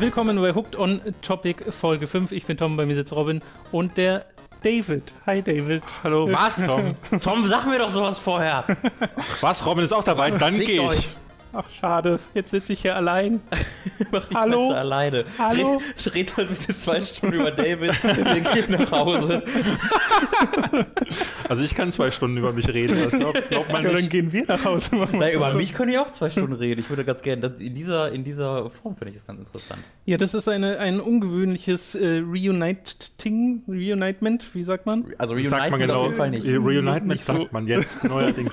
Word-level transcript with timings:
Willkommen 0.00 0.40
bei 0.40 0.52
Hooked 0.52 0.74
on 0.74 1.00
Topic 1.22 1.70
Folge 1.70 2.08
5. 2.08 2.32
Ich 2.32 2.44
bin 2.44 2.56
Tom, 2.56 2.76
bei 2.76 2.86
mir 2.86 2.96
sitzt 2.96 3.12
Robin 3.12 3.40
und 3.70 3.96
der 3.96 4.26
David. 4.62 5.12
Hi 5.26 5.40
David. 5.40 5.82
Hallo. 6.02 6.30
Was? 6.32 6.56
Tom? 6.66 6.88
Tom, 7.20 7.46
sag 7.46 7.66
mir 7.66 7.78
doch 7.78 7.90
sowas 7.90 8.18
vorher. 8.18 8.64
Was? 9.40 9.64
Robin 9.64 9.84
ist 9.84 9.92
auch 9.92 10.02
dabei, 10.04 10.30
dann 10.30 10.54
Fickt 10.54 10.66
geh 10.66 10.74
ich. 10.76 10.80
euch. 10.80 11.16
Ach 11.52 11.68
schade, 11.70 12.18
jetzt 12.34 12.50
sitze 12.50 12.72
ich 12.74 12.82
hier 12.82 12.94
allein. 12.96 13.40
Mach 14.12 14.26
die 14.26 14.34
Hallo? 14.34 14.70
Alleine. 14.72 15.24
Hallo? 15.38 15.80
Red, 16.04 16.14
red 16.14 16.36
halt 16.36 16.48
bitte 16.50 16.76
zwei 16.76 17.00
Stunden 17.02 17.36
über 17.36 17.50
David. 17.50 17.92
Wir 18.04 18.40
gehen 18.40 18.70
nach 18.78 18.90
Hause. 18.92 19.42
Also 21.48 21.62
ich 21.62 21.74
kann 21.74 21.90
zwei 21.90 22.10
Stunden 22.10 22.36
über 22.36 22.52
mich 22.52 22.68
reden, 22.68 22.98
das 23.02 23.12
glaubt, 23.12 23.48
glaubt 23.48 23.72
man 23.72 23.82
Ja, 23.84 23.88
dann 23.90 23.98
nicht. 24.00 24.10
gehen 24.10 24.32
wir 24.32 24.44
nach 24.46 24.62
Hause. 24.66 24.90
So. 24.90 25.28
über 25.34 25.54
mich 25.54 25.72
können 25.72 25.90
ich 25.92 25.98
auch 25.98 26.10
zwei 26.10 26.28
Stunden 26.28 26.52
reden. 26.52 26.80
Ich 26.80 26.90
würde 26.90 27.04
ganz 27.06 27.22
gerne, 27.22 27.54
in, 27.58 27.74
dieser, 27.74 28.12
in 28.12 28.22
dieser 28.22 28.68
Form 28.70 28.96
finde 28.96 29.12
ich 29.12 29.16
das 29.16 29.26
ganz 29.26 29.40
interessant. 29.40 29.80
Ja, 30.04 30.18
das 30.18 30.34
ist 30.34 30.46
eine, 30.48 30.78
ein 30.78 31.00
ungewöhnliches 31.00 31.94
äh, 31.94 32.18
Reuniting, 32.18 33.62
Reunitement, 33.66 34.44
wie 34.54 34.62
sagt 34.62 34.84
man? 34.84 35.06
Also 35.16 35.38
Sagt 35.38 35.70
man 35.70 35.80
genau. 35.80 36.00
auf 36.00 36.04
jeden 36.06 36.16
Fall 36.18 36.30
nicht. 36.30 36.46
Reunitement 36.46 37.06
Nicht 37.06 37.24
so. 37.24 37.32
sagt 37.34 37.52
man 37.52 37.66
jetzt 37.66 38.04
neuerdings. 38.04 38.52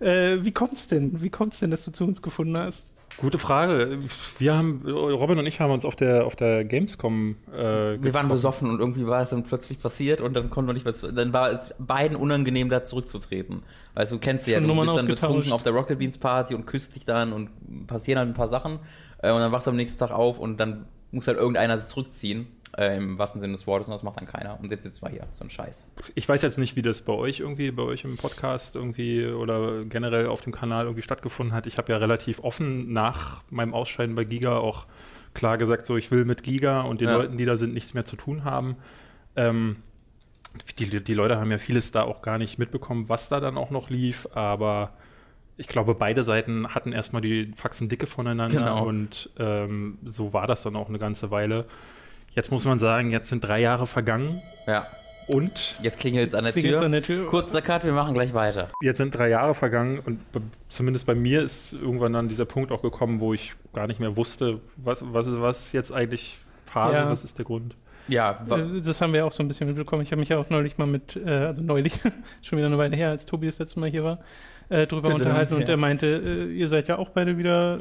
Äh, 0.00 0.38
wie 0.42 0.52
kommt's 0.52 0.86
denn? 0.86 1.20
Wie 1.20 1.30
kommt's 1.30 1.60
denn, 1.60 1.70
dass 1.70 1.84
du 1.84 1.90
zu 1.90 2.04
uns 2.04 2.22
gefunden 2.22 2.56
hast? 2.56 2.92
Gute 3.16 3.38
Frage. 3.38 3.98
Wir 4.38 4.56
haben, 4.56 4.82
Robin 4.86 5.38
und 5.38 5.46
ich 5.46 5.60
haben 5.60 5.72
uns 5.72 5.84
auf 5.84 5.96
der, 5.96 6.26
auf 6.26 6.36
der 6.36 6.64
Gamescom 6.64 7.36
äh, 7.52 8.00
Wir 8.00 8.14
waren 8.14 8.28
besoffen 8.28 8.70
und 8.70 8.78
irgendwie 8.78 9.06
war 9.06 9.20
es 9.20 9.30
dann 9.30 9.42
plötzlich 9.42 9.80
passiert 9.80 10.20
und 10.20 10.34
dann 10.34 10.48
konnten 10.48 10.68
wir 10.68 10.74
nicht 10.74 10.84
mehr 10.84 10.94
zu, 10.94 11.12
dann 11.12 11.32
war 11.32 11.50
es 11.50 11.74
beiden 11.78 12.16
unangenehm, 12.16 12.70
da 12.70 12.84
zurückzutreten. 12.84 13.62
Weißt 13.94 14.12
du, 14.12 14.16
du 14.16 14.20
kennst 14.20 14.44
sie 14.44 14.52
ja, 14.52 14.58
Schon 14.58 14.68
du 14.68 14.74
Nummern 14.74 14.86
bist 14.86 14.98
dann 14.98 15.06
betrunken 15.06 15.52
auf 15.52 15.62
der 15.62 15.72
Rocket 15.72 15.98
Beans 15.98 16.18
Party 16.18 16.54
und 16.54 16.66
küsst 16.66 16.94
dich 16.94 17.04
dann 17.04 17.32
und 17.32 17.86
passieren 17.88 18.18
halt 18.18 18.28
ein 18.28 18.34
paar 18.34 18.48
Sachen 18.48 18.78
äh, 19.22 19.32
und 19.32 19.40
dann 19.40 19.52
wachst 19.52 19.66
du 19.66 19.72
am 19.72 19.76
nächsten 19.76 19.98
Tag 19.98 20.12
auf 20.12 20.38
und 20.38 20.58
dann 20.58 20.86
muss 21.10 21.26
halt 21.26 21.36
irgendeiner 21.36 21.78
sich 21.78 21.88
zurückziehen, 21.88 22.46
äh, 22.76 22.96
im 22.96 23.18
wahrsten 23.18 23.40
Sinne 23.40 23.52
des 23.54 23.66
Wortes 23.66 23.88
und 23.88 23.92
das 23.92 24.02
macht 24.02 24.16
dann 24.18 24.26
keiner. 24.26 24.58
Und 24.60 24.70
jetzt 24.70 24.82
sitzen 24.84 25.02
wir 25.02 25.10
hier, 25.10 25.26
so 25.32 25.44
ein 25.44 25.50
Scheiß. 25.50 25.90
Ich 26.14 26.28
weiß 26.28 26.42
jetzt 26.42 26.58
nicht, 26.58 26.76
wie 26.76 26.82
das 26.82 27.00
bei 27.02 27.12
euch 27.12 27.40
irgendwie, 27.40 27.70
bei 27.70 27.82
euch 27.82 28.04
im 28.04 28.16
Podcast 28.16 28.76
irgendwie 28.76 29.26
oder 29.26 29.84
generell 29.84 30.26
auf 30.26 30.40
dem 30.42 30.52
Kanal 30.52 30.84
irgendwie 30.84 31.02
stattgefunden 31.02 31.54
hat. 31.54 31.66
Ich 31.66 31.78
habe 31.78 31.92
ja 31.92 31.98
relativ 31.98 32.40
offen 32.40 32.92
nach 32.92 33.42
meinem 33.50 33.74
Ausscheiden 33.74 34.14
bei 34.14 34.24
Giga 34.24 34.56
auch 34.58 34.86
klar 35.34 35.58
gesagt, 35.58 35.86
so 35.86 35.96
ich 35.96 36.10
will 36.10 36.24
mit 36.24 36.42
Giga 36.42 36.82
und 36.82 37.00
den 37.00 37.08
Ja. 37.08 37.16
Leuten, 37.16 37.38
die 37.38 37.44
da 37.44 37.56
sind, 37.56 37.72
nichts 37.74 37.94
mehr 37.94 38.04
zu 38.04 38.16
tun 38.16 38.44
haben. 38.44 38.76
Ähm, 39.36 39.76
die, 40.78 41.02
die 41.02 41.14
Leute 41.14 41.38
haben 41.38 41.50
ja 41.52 41.58
vieles 41.58 41.92
da 41.92 42.02
auch 42.02 42.22
gar 42.22 42.38
nicht 42.38 42.58
mitbekommen, 42.58 43.08
was 43.08 43.28
da 43.28 43.38
dann 43.38 43.56
auch 43.56 43.70
noch 43.70 43.88
lief, 43.90 44.26
aber 44.32 44.92
ich 45.56 45.68
glaube, 45.68 45.94
beide 45.94 46.22
Seiten 46.24 46.74
hatten 46.74 46.90
erstmal 46.92 47.22
die 47.22 47.52
Faxen 47.54 47.88
dicke 47.88 48.06
voneinander 48.06 48.58
Genau. 48.58 48.84
und 48.86 49.30
ähm, 49.38 49.98
so 50.04 50.32
war 50.32 50.46
das 50.46 50.62
dann 50.62 50.74
auch 50.74 50.88
eine 50.88 50.98
ganze 50.98 51.30
Weile. 51.30 51.66
Jetzt 52.34 52.50
muss 52.52 52.64
man 52.64 52.78
sagen, 52.78 53.10
jetzt 53.10 53.28
sind 53.28 53.40
drei 53.46 53.60
Jahre 53.60 53.86
vergangen 53.86 54.40
Ja, 54.66 54.86
und 55.26 55.76
jetzt 55.82 55.98
klingelt 55.98 56.28
es 56.28 56.34
an 56.34 56.44
der 56.44 56.52
Tür. 56.54 56.80
an 56.82 56.92
der 56.92 57.02
Tür. 57.02 57.26
Kurzer 57.28 57.62
Cut, 57.62 57.84
wir 57.84 57.92
machen 57.92 58.14
gleich 58.14 58.34
weiter. 58.34 58.68
Jetzt 58.82 58.98
sind 58.98 59.14
drei 59.16 59.28
Jahre 59.28 59.54
vergangen 59.54 60.00
und 60.04 60.20
zumindest 60.68 61.06
bei 61.06 61.14
mir 61.14 61.42
ist 61.42 61.72
irgendwann 61.72 62.12
dann 62.12 62.28
dieser 62.28 62.44
Punkt 62.44 62.72
auch 62.72 62.82
gekommen, 62.82 63.20
wo 63.20 63.34
ich 63.34 63.54
gar 63.72 63.86
nicht 63.86 64.00
mehr 64.00 64.16
wusste, 64.16 64.60
was, 64.76 65.00
was, 65.12 65.28
was 65.40 65.72
jetzt 65.72 65.92
eigentlich 65.92 66.38
Phase, 66.66 66.96
Ja. 66.98 67.10
was 67.10 67.24
ist 67.24 67.38
der 67.38 67.44
Grund. 67.44 67.74
Ja, 68.08 68.44
Äh, 68.50 68.80
Das 68.80 69.00
haben 69.00 69.12
wir 69.12 69.24
auch 69.26 69.32
so 69.32 69.42
ein 69.42 69.48
bisschen 69.48 69.68
mitbekommen. 69.68 70.02
Ich 70.02 70.10
habe 70.10 70.20
mich 70.20 70.28
ja 70.30 70.38
auch 70.38 70.50
neulich 70.50 70.78
mal 70.78 70.86
mit, 70.86 71.16
äh, 71.16 71.28
also 71.30 71.62
neulich, 71.62 71.94
schon 72.42 72.58
wieder 72.58 72.66
eine 72.66 72.78
Weile 72.78 72.96
her, 72.96 73.10
als 73.10 73.26
Tobi 73.26 73.46
das 73.46 73.58
letzte 73.58 73.78
Mal 73.78 73.88
hier 73.90 74.02
war, 74.04 74.18
äh, 74.68 74.86
drüber 74.86 75.10
Tadam, 75.10 75.20
unterhalten 75.26 75.54
und 75.54 75.68
er 75.68 75.76
meinte, 75.76 76.06
äh, 76.06 76.52
ihr 76.52 76.68
seid 76.68 76.88
ja 76.88 76.98
auch 76.98 77.10
beide 77.10 77.38
wieder 77.38 77.78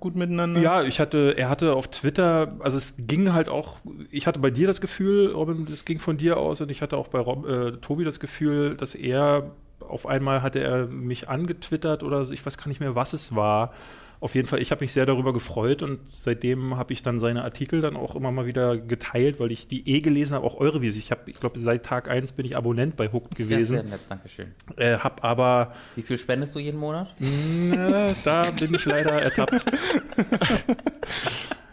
gut 0.00 0.16
miteinander. 0.16 0.60
Ja, 0.60 0.82
ich 0.82 1.00
hatte, 1.00 1.34
er 1.36 1.48
hatte 1.48 1.74
auf 1.74 1.88
Twitter, 1.88 2.56
also 2.60 2.76
es 2.76 2.94
ging 2.98 3.32
halt 3.32 3.48
auch, 3.48 3.78
ich 4.10 4.26
hatte 4.26 4.38
bei 4.38 4.50
dir 4.50 4.66
das 4.66 4.80
Gefühl, 4.80 5.32
Robin, 5.32 5.66
das 5.68 5.84
ging 5.84 5.98
von 5.98 6.16
dir 6.16 6.38
aus 6.38 6.60
und 6.60 6.70
ich 6.70 6.82
hatte 6.82 6.96
auch 6.96 7.08
bei 7.08 7.18
Rob, 7.18 7.46
äh, 7.46 7.72
Tobi 7.78 8.04
das 8.04 8.20
Gefühl, 8.20 8.76
dass 8.76 8.94
er 8.94 9.50
auf 9.80 10.06
einmal 10.06 10.42
hatte 10.42 10.60
er 10.60 10.86
mich 10.86 11.28
angetwittert 11.28 12.02
oder 12.02 12.24
so, 12.24 12.32
ich 12.32 12.44
weiß 12.44 12.56
gar 12.56 12.68
nicht 12.68 12.80
mehr, 12.80 12.94
was 12.94 13.12
es 13.12 13.34
war. 13.34 13.72
Auf 14.20 14.34
jeden 14.34 14.48
Fall, 14.48 14.62
ich 14.62 14.70
habe 14.70 14.82
mich 14.82 14.92
sehr 14.92 15.04
darüber 15.06 15.32
gefreut 15.32 15.82
und 15.82 16.00
seitdem 16.06 16.76
habe 16.76 16.92
ich 16.92 17.02
dann 17.02 17.18
seine 17.18 17.44
Artikel 17.44 17.80
dann 17.80 17.96
auch 17.96 18.16
immer 18.16 18.30
mal 18.32 18.46
wieder 18.46 18.78
geteilt, 18.78 19.38
weil 19.38 19.52
ich 19.52 19.68
die 19.68 19.86
eh 19.88 20.00
gelesen 20.00 20.34
habe, 20.34 20.46
auch 20.46 20.56
eure 20.56 20.80
Videos. 20.80 20.96
Ich 20.96 21.10
habe, 21.10 21.30
ich 21.30 21.38
glaube, 21.38 21.58
seit 21.58 21.84
Tag 21.84 22.08
1 22.08 22.32
bin 22.32 22.46
ich 22.46 22.56
Abonnent 22.56 22.96
bei 22.96 23.08
Hooked 23.12 23.32
das 23.32 23.38
gewesen. 23.38 23.76
sehr 23.76 23.84
nett, 23.84 24.00
Dankeschön. 24.08 24.54
Äh, 24.76 24.96
hab 24.96 25.22
aber, 25.24 25.74
Wie 25.94 26.02
viel 26.02 26.16
spendest 26.18 26.54
du 26.54 26.58
jeden 26.58 26.78
Monat? 26.78 27.14
na, 27.18 28.14
da 28.24 28.50
bin 28.50 28.72
ich 28.74 28.84
leider 28.84 29.20
ertappt. 29.20 29.66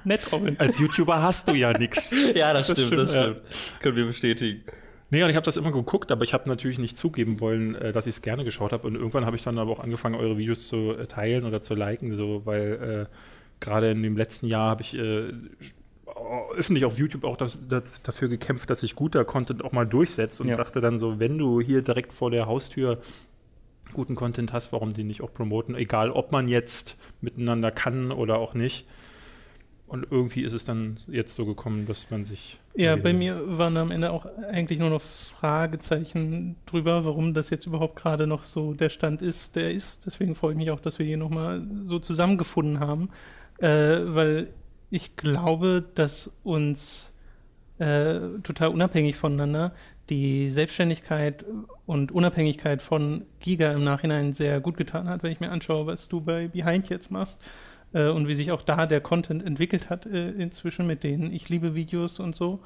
Nett, 0.03 0.31
Robin. 0.31 0.59
Als 0.59 0.79
YouTuber 0.79 1.22
hast 1.22 1.47
du 1.47 1.53
ja 1.53 1.78
nichts. 1.78 2.12
Ja, 2.34 2.53
das, 2.53 2.72
stimmt, 2.72 2.94
das 2.94 3.13
ja. 3.13 3.29
Das 3.34 3.79
können 3.79 3.96
wir 3.96 4.06
bestätigen. 4.08 4.63
Nee, 5.11 5.23
und 5.23 5.29
ich 5.29 5.35
habe 5.35 5.45
das 5.45 5.57
immer 5.57 5.72
geguckt, 5.73 6.09
aber 6.09 6.23
ich 6.23 6.33
habe 6.33 6.47
natürlich 6.49 6.79
nicht 6.79 6.97
zugeben 6.97 7.39
wollen, 7.41 7.75
äh, 7.75 7.91
dass 7.94 8.07
ich 8.07 8.16
es 8.16 8.22
gerne 8.22 8.44
geschaut 8.45 8.72
habe. 8.72 8.88
Und 8.88 8.95
irgendwann 8.95 9.25
habe 9.25 9.35
ich 9.35 9.44
dann 9.44 9.59
aber 9.59 9.69
auch 9.72 9.81
angefangen, 9.81 10.16
eure 10.16 10.38
Videos 10.38 10.67
zu 10.67 10.94
äh, 10.94 11.05
teilen 11.05 11.45
oder 11.45 11.61
zu 11.61 11.75
liken, 11.75 12.13
so, 12.13 12.41
weil 12.45 13.07
äh, 13.09 13.16
gerade 13.59 13.91
in 13.91 14.01
dem 14.01 14.16
letzten 14.17 14.47
Jahr 14.47 14.69
habe 14.69 14.81
ich 14.81 14.97
äh, 14.97 15.29
öffentlich 16.55 16.85
auf 16.85 16.97
YouTube 16.97 17.25
auch 17.25 17.35
das, 17.38 17.59
das, 17.67 18.01
dafür 18.01 18.29
gekämpft, 18.29 18.69
dass 18.69 18.79
sich 18.79 18.95
guter 18.95 19.25
Content 19.25 19.63
auch 19.66 19.73
mal 19.73 19.85
durchsetzt 19.85 20.39
und 20.39 20.47
Ja. 20.47 20.55
dachte 20.55 20.79
dann 20.79 20.97
so, 20.97 21.19
wenn 21.19 21.38
du 21.38 21.59
hier 21.61 21.81
direkt 21.81 22.13
vor 22.13 22.31
der 22.31 22.45
Haustür 22.47 22.99
guten 23.93 24.16
Content 24.16 24.53
hast, 24.53 24.72
warum 24.72 24.93
den 24.93 25.07
nicht 25.07 25.22
auch 25.22 25.33
promoten, 25.33 25.75
egal 25.75 26.11
ob 26.11 26.31
man 26.31 26.47
jetzt 26.47 26.97
miteinander 27.19 27.72
kann 27.72 28.11
oder 28.11 28.39
auch 28.39 28.53
nicht. 28.53 28.85
Und 29.91 30.07
irgendwie 30.09 30.44
ist 30.44 30.53
es 30.53 30.63
dann 30.63 30.96
jetzt 31.07 31.35
so 31.35 31.46
gekommen, 31.46 31.85
dass 31.85 32.09
man 32.09 32.24
sich. 32.24 32.57
Ja, 32.75 32.96
bei 32.96 33.12
mir 33.12 33.57
waren 33.57 33.75
am 33.75 33.91
Ende 33.91 34.12
auch 34.12 34.25
eigentlich 34.50 34.79
nur 34.79 34.90
noch 34.90 35.02
Fragezeichen 35.02 36.56
drüber, 36.66 37.03
warum 37.03 37.34
das 37.34 37.50
jetzt 37.50 37.66
überhaupt 37.66 37.97
gerade 37.97 38.25
noch 38.25 38.46
so 38.46 38.74
der 38.74 38.88
Stand 38.88 39.22
ist, 39.22 39.57
der 39.57 39.72
ist. 39.72 40.06
Deswegen 40.06 40.35
freue 40.35 40.53
ich 40.53 40.57
mich 40.57 40.72
auch, 40.72 40.79
dass 40.79 40.97
wir 40.97 41.06
hier 41.06 41.18
nochmal 41.18 41.68
so 41.84 42.00
zusammengefunden 42.00 42.79
haben, 42.79 43.09
äh, 43.57 43.68
weil 44.06 44.47
ich 44.91 45.18
glaube, 45.18 45.84
dass 45.94 46.31
uns 46.46 47.12
äh, 47.78 48.19
total 48.44 48.69
unabhängig 48.69 49.18
voneinander 49.18 49.73
die 50.09 50.52
Selbstständigkeit 50.52 51.44
und 51.85 52.13
Unabhängigkeit 52.13 52.81
von 52.81 53.25
Giga 53.41 53.73
im 53.73 53.84
Nachhinein 53.84 54.34
sehr 54.34 54.62
gut 54.62 54.78
getan 54.78 55.09
hat, 55.09 55.22
wenn 55.22 55.34
ich 55.34 55.41
mir 55.41 55.52
anschaue, 55.52 55.85
was 55.85 56.08
du 56.08 56.22
bei 56.22 56.47
Behind 56.47 56.88
jetzt 56.88 57.12
machst 57.12 57.41
äh, 57.94 58.07
und 58.07 58.28
wie 58.28 58.35
sich 58.35 58.52
auch 58.52 58.62
da 58.62 58.85
der 58.85 59.02
Content 59.02 59.46
entwickelt 59.46 59.90
hat 59.90 60.06
äh, 60.06 60.29
inzwischen 60.31 60.88
mit 60.88 61.03
den 61.03 61.31
Ich 61.31 61.50
liebe 61.50 61.75
Videos 61.75 62.19
und 62.19 62.35
so. 62.35 62.59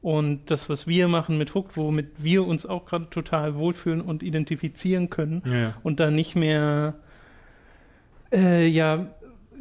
Und 0.00 0.50
das, 0.50 0.68
was 0.68 0.88
wir 0.88 1.06
machen 1.06 1.38
mit 1.38 1.54
Hooked, 1.54 1.76
womit 1.76 2.08
wir 2.18 2.44
uns 2.44 2.66
auch 2.66 2.86
gerade 2.86 3.08
total 3.08 3.54
wohlfühlen 3.54 4.00
und 4.00 4.24
identifizieren 4.24 5.10
können 5.10 5.42
ja. 5.46 5.74
und 5.84 6.00
da 6.00 6.10
nicht 6.10 6.34
mehr, 6.34 6.96
äh, 8.32 8.66
ja, 8.66 9.06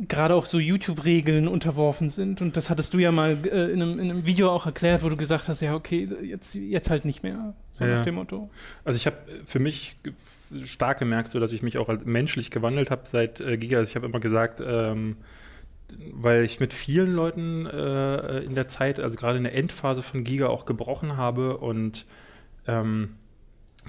gerade 0.07 0.35
auch 0.35 0.45
so 0.45 0.57
YouTube-Regeln 0.59 1.47
unterworfen 1.47 2.09
sind. 2.09 2.41
Und 2.41 2.57
das 2.57 2.69
hattest 2.69 2.93
du 2.93 2.97
ja 2.99 3.11
mal 3.11 3.37
äh, 3.45 3.71
in, 3.71 3.81
einem, 3.81 3.99
in 3.99 4.09
einem 4.11 4.25
Video 4.25 4.49
auch 4.49 4.65
erklärt, 4.65 5.03
wo 5.03 5.09
du 5.09 5.17
gesagt 5.17 5.47
hast, 5.47 5.61
ja, 5.61 5.75
okay, 5.75 6.09
jetzt, 6.23 6.55
jetzt 6.55 6.89
halt 6.89 7.05
nicht 7.05 7.23
mehr. 7.23 7.53
So 7.71 7.85
Ja. 7.85 7.97
nach 7.97 8.03
dem 8.03 8.15
Motto. 8.15 8.49
Also 8.83 8.97
ich 8.97 9.05
habe 9.05 9.17
für 9.45 9.59
mich 9.59 9.95
stark 10.63 10.99
gemerkt, 10.99 11.29
so 11.29 11.39
dass 11.39 11.53
ich 11.53 11.61
mich 11.61 11.77
auch 11.77 11.87
menschlich 12.03 12.51
gewandelt 12.51 12.91
habe 12.91 13.03
seit 13.05 13.39
äh, 13.39 13.57
Giga. 13.57 13.77
Also 13.77 13.89
ich 13.89 13.95
habe 13.95 14.05
immer 14.07 14.19
gesagt, 14.19 14.61
ähm, 14.65 15.17
weil 16.13 16.43
ich 16.45 16.59
mit 16.59 16.73
vielen 16.73 17.13
Leuten 17.13 17.65
äh, 17.65 18.39
in 18.39 18.55
der 18.55 18.67
Zeit, 18.67 18.99
also 18.99 19.17
gerade 19.17 19.37
in 19.37 19.43
der 19.43 19.55
Endphase 19.55 20.01
von 20.01 20.23
Giga 20.23 20.47
auch 20.47 20.65
gebrochen 20.65 21.17
habe 21.17 21.57
und 21.57 22.05
ähm, 22.67 23.15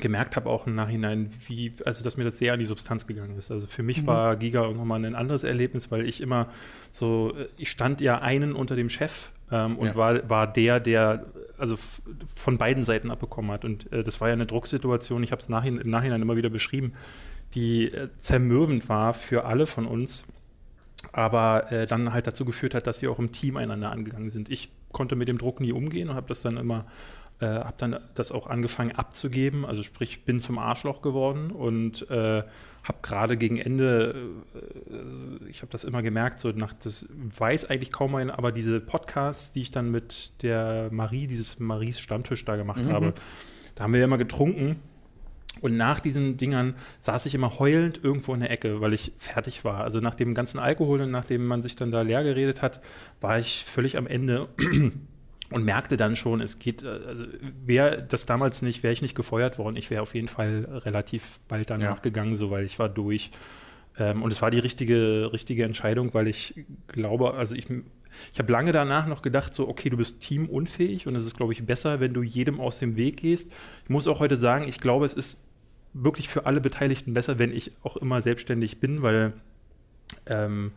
gemerkt 0.00 0.36
habe 0.36 0.48
auch 0.48 0.66
im 0.66 0.74
Nachhinein, 0.74 1.30
wie, 1.46 1.72
also 1.84 2.02
dass 2.02 2.16
mir 2.16 2.24
das 2.24 2.38
sehr 2.38 2.54
an 2.54 2.58
die 2.58 2.64
Substanz 2.64 3.06
gegangen 3.06 3.36
ist. 3.36 3.50
Also 3.50 3.66
für 3.66 3.82
mich 3.82 4.02
Mhm. 4.02 4.06
war 4.06 4.36
Giga 4.36 4.62
auch 4.62 4.74
nochmal 4.74 5.04
ein 5.04 5.14
anderes 5.14 5.44
Erlebnis, 5.44 5.90
weil 5.90 6.06
ich 6.08 6.20
immer 6.20 6.48
so, 6.90 7.34
äh, 7.36 7.46
ich 7.58 7.70
stand 7.70 8.00
ja 8.00 8.20
einen 8.20 8.54
unter 8.54 8.74
dem 8.74 8.88
Chef 8.88 9.32
ähm, 9.50 9.76
und 9.78 9.88
Ja. 9.88 9.94
war, 9.96 10.28
war 10.30 10.50
der, 10.50 10.80
der 10.80 11.26
also 11.58 11.76
von 12.34 12.58
beiden 12.58 12.82
Seiten 12.84 13.10
abbekommen 13.10 13.50
hat. 13.52 13.64
Und 13.64 13.92
äh, 13.92 14.02
das 14.02 14.20
war 14.20 14.28
ja 14.28 14.32
eine 14.34 14.46
Drucksituation, 14.46 15.22
ich 15.22 15.30
habe 15.30 15.40
es 15.40 15.48
nachhin, 15.48 15.78
im 15.78 15.90
Nachhinein 15.90 16.22
immer 16.22 16.36
wieder 16.36 16.50
beschrieben, 16.50 16.94
die 17.54 17.92
äh, 17.92 18.08
zermürbend 18.18 18.88
war 18.88 19.12
für 19.14 19.44
alle 19.44 19.66
von 19.66 19.86
uns 19.86 20.24
aber 21.12 21.70
äh, 21.72 21.86
dann 21.86 22.12
halt 22.12 22.26
dazu 22.28 22.44
geführt 22.44 22.74
hat, 22.74 22.86
dass 22.86 23.02
wir 23.02 23.10
auch 23.10 23.18
im 23.18 23.32
Team 23.32 23.56
einander 23.56 23.90
angegangen 23.90 24.30
sind. 24.30 24.48
Ich 24.50 24.70
konnte 24.92 25.16
mit 25.16 25.26
dem 25.28 25.36
Druck 25.36 25.60
nie 25.60 25.72
umgehen 25.72 26.08
und 26.08 26.14
habe 26.14 26.28
das 26.28 26.42
dann 26.42 26.56
immer 26.56 26.86
äh, 27.42 27.46
habe 27.46 27.74
dann 27.76 27.96
das 28.14 28.30
auch 28.32 28.46
angefangen 28.46 28.92
abzugeben, 28.92 29.66
also 29.66 29.82
sprich 29.82 30.24
bin 30.24 30.38
zum 30.40 30.58
Arschloch 30.58 31.02
geworden 31.02 31.50
und 31.50 32.08
äh, 32.10 32.42
habe 32.84 32.98
gerade 33.02 33.36
gegen 33.36 33.58
Ende, 33.58 34.14
äh, 34.54 35.48
ich 35.48 35.62
habe 35.62 35.70
das 35.72 35.84
immer 35.84 36.02
gemerkt, 36.02 36.38
so 36.40 36.50
nach 36.50 36.72
das 36.72 37.08
weiß 37.10 37.68
eigentlich 37.68 37.92
kaum 37.92 38.14
einer, 38.14 38.38
aber 38.38 38.52
diese 38.52 38.80
Podcasts, 38.80 39.52
die 39.52 39.62
ich 39.62 39.70
dann 39.70 39.90
mit 39.90 40.42
der 40.42 40.88
Marie, 40.92 41.26
dieses 41.26 41.58
Maries 41.58 41.98
Stammtisch 42.00 42.44
da 42.44 42.56
gemacht 42.56 42.84
Mhm. 42.84 42.92
habe, 42.92 43.14
da 43.74 43.84
haben 43.84 43.92
wir 43.92 44.00
ja 44.00 44.06
immer 44.06 44.18
getrunken. 44.18 44.76
Und 45.60 45.76
nach 45.76 46.00
diesen 46.00 46.38
Dingern 46.38 46.74
saß 46.98 47.26
ich 47.26 47.34
immer 47.34 47.58
heulend 47.58 48.02
irgendwo 48.02 48.32
in 48.34 48.40
der 48.40 48.50
Ecke, 48.50 48.80
weil 48.80 48.94
ich 48.94 49.12
fertig 49.18 49.64
war. 49.64 49.84
Also 49.84 50.00
nach 50.00 50.14
dem 50.14 50.34
ganzen 50.34 50.58
Alkohol 50.58 51.02
und 51.02 51.10
nachdem 51.10 51.46
man 51.46 51.62
sich 51.62 51.76
dann 51.76 51.90
da 51.92 52.00
leer 52.02 52.24
geredet 52.24 52.62
hat, 52.62 52.80
war 53.20 53.38
ich 53.38 53.64
völlig 53.64 53.96
am 53.98 54.06
Ende 54.06 54.48
und 55.52 55.64
merkte 55.64 55.96
dann 55.96 56.16
schon, 56.16 56.40
es 56.40 56.58
geht, 56.58 56.82
äh, 56.82 56.88
also 57.06 57.26
wäre 57.64 58.02
das 58.02 58.26
damals 58.26 58.62
nicht, 58.62 58.82
wäre 58.82 58.92
ich 58.92 59.02
nicht 59.02 59.14
gefeuert 59.14 59.58
worden, 59.58 59.76
ich 59.76 59.90
wäre 59.90 60.02
auf 60.02 60.14
jeden 60.14 60.28
Fall 60.28 60.66
relativ 60.84 61.40
bald 61.48 61.70
danach 61.70 61.96
Ja. 61.96 62.02
gegangen, 62.02 62.36
so 62.36 62.50
weil 62.50 62.64
ich 62.64 62.78
war 62.78 62.88
durch. 62.88 63.30
Ähm, 63.98 64.22
und 64.22 64.32
es 64.32 64.40
war 64.40 64.50
die 64.50 64.58
richtige, 64.58 65.30
richtige 65.32 65.64
Entscheidung, 65.64 66.14
weil 66.14 66.26
ich 66.28 66.54
glaube, 66.88 67.34
also 67.34 67.54
ich, 67.54 67.66
ich 68.32 68.38
habe 68.38 68.50
lange 68.52 68.72
danach 68.72 69.06
noch 69.06 69.20
gedacht, 69.22 69.52
so, 69.52 69.68
okay, 69.68 69.90
du 69.90 69.96
bist 69.98 70.20
teamunfähig 70.20 71.06
und 71.06 71.14
es 71.16 71.24
ist, 71.26 71.36
glaube 71.36 71.52
ich, 71.52 71.64
besser, 71.66 72.00
wenn 72.00 72.14
du 72.14 72.22
jedem 72.22 72.58
aus 72.60 72.78
dem 72.78 72.96
Weg 72.96 73.18
gehst. 73.18 73.52
Ich 73.84 73.90
muss 73.90 74.08
auch 74.08 74.20
heute 74.20 74.36
sagen, 74.36 74.66
ich 74.66 74.80
glaube, 74.80 75.04
es 75.06 75.14
ist 75.14 75.38
wirklich 75.94 76.28
für 76.30 76.46
alle 76.46 76.62
Beteiligten 76.62 77.12
besser, 77.12 77.38
wenn 77.38 77.52
ich 77.52 77.72
auch 77.82 77.96
immer 77.98 78.22
selbstständig 78.22 78.80
bin, 78.80 79.02
weil 79.02 79.34
ähm, 80.26 80.72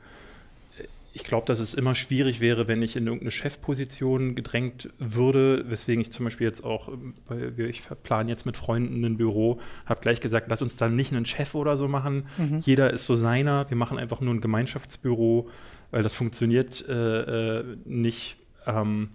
ich 1.15 1.23
glaube, 1.23 1.45
dass 1.47 1.59
es 1.59 1.73
immer 1.73 1.95
schwierig 1.95 2.41
wäre, 2.41 2.67
wenn 2.67 2.81
ich 2.83 2.97
in 2.97 3.05
irgendeine 3.07 3.31
Chefposition 3.31 4.35
gedrängt 4.35 4.89
würde, 4.99 5.63
weswegen 5.69 6.01
ich 6.01 6.11
zum 6.11 6.25
Beispiel 6.25 6.45
jetzt 6.45 6.63
auch, 6.65 6.89
ähm, 6.89 7.13
weil 7.27 7.55
wir- 7.57 7.69
ich 7.69 7.83
plane 8.03 8.29
jetzt 8.29 8.45
mit 8.45 8.57
Freunden 8.57 9.03
ein 9.05 9.15
Büro, 9.15 9.59
habe 9.85 10.01
gleich 10.01 10.19
gesagt, 10.19 10.47
lass 10.49 10.61
uns 10.61 10.75
dann 10.75 10.95
nicht 10.97 11.13
einen 11.13 11.25
Chef 11.25 11.55
oder 11.55 11.77
so 11.77 11.87
machen. 11.87 12.25
Jeder 12.65 12.91
ist 12.91 13.05
so 13.05 13.15
seiner. 13.15 13.69
Wir 13.69 13.77
machen 13.77 13.97
einfach 13.97 14.19
nur 14.19 14.33
ein 14.33 14.41
Gemeinschaftsbüro, 14.41 15.49
weil 15.91 16.03
das 16.03 16.13
funktioniert 16.13 16.83
äh, 16.89 17.59
äh, 17.59 17.77
nicht. 17.85 18.35
Ähm, 18.67 19.09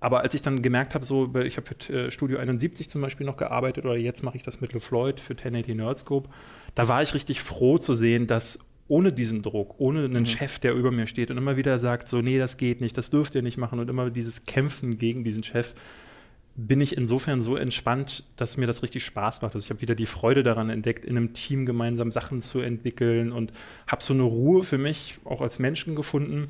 aber 0.00 0.20
als 0.22 0.34
ich 0.34 0.42
dann 0.42 0.62
gemerkt 0.62 0.94
habe, 0.96 1.04
so, 1.04 1.32
ich 1.36 1.56
habe 1.56 1.66
für 1.66 1.92
äh, 2.06 2.10
Studio 2.10 2.38
71 2.38 2.90
zum 2.90 3.00
Beispiel 3.00 3.24
noch 3.24 3.36
gearbeitet 3.36 3.84
oder 3.84 3.96
jetzt 3.96 4.22
mache 4.24 4.36
ich 4.36 4.42
das 4.42 4.60
mit 4.60 4.72
LeFloid 4.72 5.20
für 5.20 5.34
1080 5.34 5.76
Nerdscope, 5.76 6.28
da 6.74 6.88
war 6.88 7.02
ich 7.02 7.14
richtig 7.14 7.40
froh 7.40 7.78
zu 7.78 7.94
sehen, 7.94 8.26
dass 8.26 8.58
ohne 8.88 9.12
diesen 9.12 9.42
Druck, 9.42 9.74
ohne 9.78 10.04
einen 10.04 10.26
Chef, 10.26 10.58
der 10.58 10.74
über 10.74 10.90
mir 10.90 11.06
steht 11.06 11.30
und 11.30 11.38
immer 11.38 11.56
wieder 11.56 11.78
sagt, 11.78 12.08
so, 12.08 12.20
nee, 12.20 12.38
das 12.38 12.56
geht 12.56 12.80
nicht, 12.80 12.96
das 12.98 13.10
dürft 13.10 13.34
ihr 13.34 13.42
nicht 13.42 13.56
machen 13.56 13.78
und 13.78 13.88
immer 13.88 14.10
dieses 14.10 14.44
Kämpfen 14.44 14.98
gegen 14.98 15.24
diesen 15.24 15.42
Chef, 15.42 15.74
bin 16.56 16.80
ich 16.80 16.96
insofern 16.96 17.42
so 17.42 17.56
entspannt, 17.56 18.24
dass 18.36 18.56
mir 18.56 18.66
das 18.66 18.82
richtig 18.82 19.04
Spaß 19.04 19.42
macht. 19.42 19.54
Also 19.54 19.64
ich 19.64 19.70
habe 19.70 19.80
wieder 19.80 19.94
die 19.94 20.06
Freude 20.06 20.42
daran 20.42 20.70
entdeckt, 20.70 21.04
in 21.04 21.16
einem 21.16 21.32
Team 21.32 21.66
gemeinsam 21.66 22.12
Sachen 22.12 22.40
zu 22.40 22.60
entwickeln 22.60 23.32
und 23.32 23.52
habe 23.86 24.02
so 24.02 24.14
eine 24.14 24.22
Ruhe 24.22 24.62
für 24.62 24.78
mich 24.78 25.16
auch 25.24 25.40
als 25.40 25.58
Menschen 25.58 25.96
gefunden, 25.96 26.48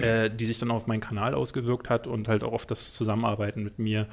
äh, 0.00 0.30
die 0.30 0.46
sich 0.46 0.58
dann 0.58 0.70
auf 0.70 0.86
meinen 0.86 1.00
Kanal 1.00 1.34
ausgewirkt 1.34 1.90
hat 1.90 2.06
und 2.06 2.28
halt 2.28 2.42
auch 2.44 2.52
auf 2.52 2.64
das 2.64 2.94
Zusammenarbeiten 2.94 3.62
mit 3.62 3.78
mir. 3.78 4.06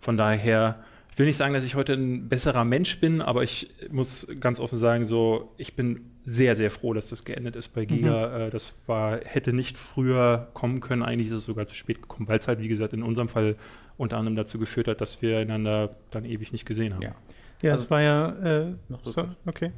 Von 0.00 0.16
daher, 0.16 0.82
ich 1.16 1.18
will 1.18 1.26
nicht 1.28 1.38
sagen, 1.38 1.54
dass 1.54 1.64
ich 1.64 1.76
heute 1.76 1.94
ein 1.94 2.28
besserer 2.28 2.66
Mensch 2.66 3.00
bin, 3.00 3.22
aber 3.22 3.42
ich 3.42 3.70
muss 3.90 4.26
ganz 4.38 4.60
offen 4.60 4.76
sagen, 4.76 5.06
so, 5.06 5.50
ich 5.56 5.74
bin 5.74 6.10
sehr, 6.24 6.54
sehr 6.54 6.70
froh, 6.70 6.92
dass 6.92 7.08
das 7.08 7.24
geendet 7.24 7.56
ist 7.56 7.68
bei 7.68 7.86
Giga. 7.86 8.48
Äh, 8.48 8.50
das 8.50 8.74
war, 8.84 9.20
hätte 9.24 9.54
nicht 9.54 9.78
früher 9.78 10.48
kommen 10.52 10.80
können, 10.80 11.02
eigentlich 11.02 11.28
ist 11.28 11.32
es 11.32 11.44
sogar 11.46 11.66
zu 11.66 11.74
spät 11.74 12.02
gekommen, 12.02 12.28
weil 12.28 12.38
es 12.38 12.46
halt, 12.48 12.60
wie 12.60 12.68
gesagt, 12.68 12.92
in 12.92 13.02
unserem 13.02 13.30
Fall 13.30 13.56
unter 13.96 14.18
anderem 14.18 14.36
dazu 14.36 14.58
geführt 14.58 14.88
hat, 14.88 15.00
dass 15.00 15.22
wir 15.22 15.38
einander 15.38 15.96
dann 16.10 16.26
ewig 16.26 16.52
nicht 16.52 16.66
gesehen 16.66 16.92
haben. 16.92 17.02
Ja. 17.02 17.14
Ja, 17.62 17.70
Also- 17.72 17.84
es 17.84 17.90
war 17.90 18.02
ja. 18.02 18.28
Äh, 18.64 18.74
Noch 18.90 19.06
so, 19.06 19.24
okay. 19.46 19.72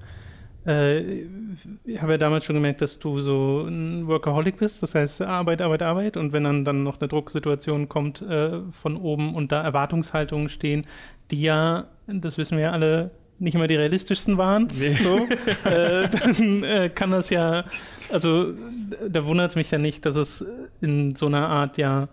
Äh, 0.67 1.23
ich 1.85 2.03
habe 2.03 2.13
ja 2.13 2.19
damals 2.19 2.45
schon 2.45 2.57
gemerkt, 2.57 2.83
dass 2.83 2.99
du 2.99 3.21
so 3.21 3.63
ein 3.63 4.07
Workaholic 4.09 4.59
bist, 4.59 4.83
das 4.83 4.95
heißt 4.95 5.23
Arbeit, 5.23 5.63
Arbeit, 5.63 5.83
Arbeit. 5.83 6.17
Und 6.17 6.33
wenn 6.33 6.45
dann, 6.45 6.65
dann 6.65 6.83
noch 6.83 7.01
eine 7.01 7.07
Drucksituation 7.09 7.89
kommt 7.89 8.23
äh, 8.23 8.61
von 8.73 8.97
oben 8.97 9.35
und 9.35 9.53
da 9.53 9.63
Erwartungshaltungen 9.63 10.49
stehen, 10.49 10.85
die 11.31 11.43
ja, 11.43 11.87
das 12.07 12.39
wissen 12.39 12.57
wir 12.57 12.65
ja 12.65 12.71
alle, 12.73 13.11
nicht 13.39 13.55
immer 13.55 13.67
die 13.69 13.77
realistischsten 13.77 14.37
waren, 14.37 14.69
Nee. 14.79 14.95
so, 14.95 15.29
äh, 15.69 16.09
dann 16.09 16.63
äh, 16.65 16.91
kann 16.93 17.11
das 17.11 17.31
ja, 17.31 17.65
also 18.11 18.53
da 19.09 19.25
wundert 19.27 19.51
es 19.51 19.57
mich 19.57 19.71
ja 19.71 19.79
nicht, 19.79 20.05
dass 20.07 20.17
es 20.17 20.45
in 20.81 21.15
so 21.17 21.27
einer 21.27 21.49
Art 21.49 21.79
ja, 21.79 22.09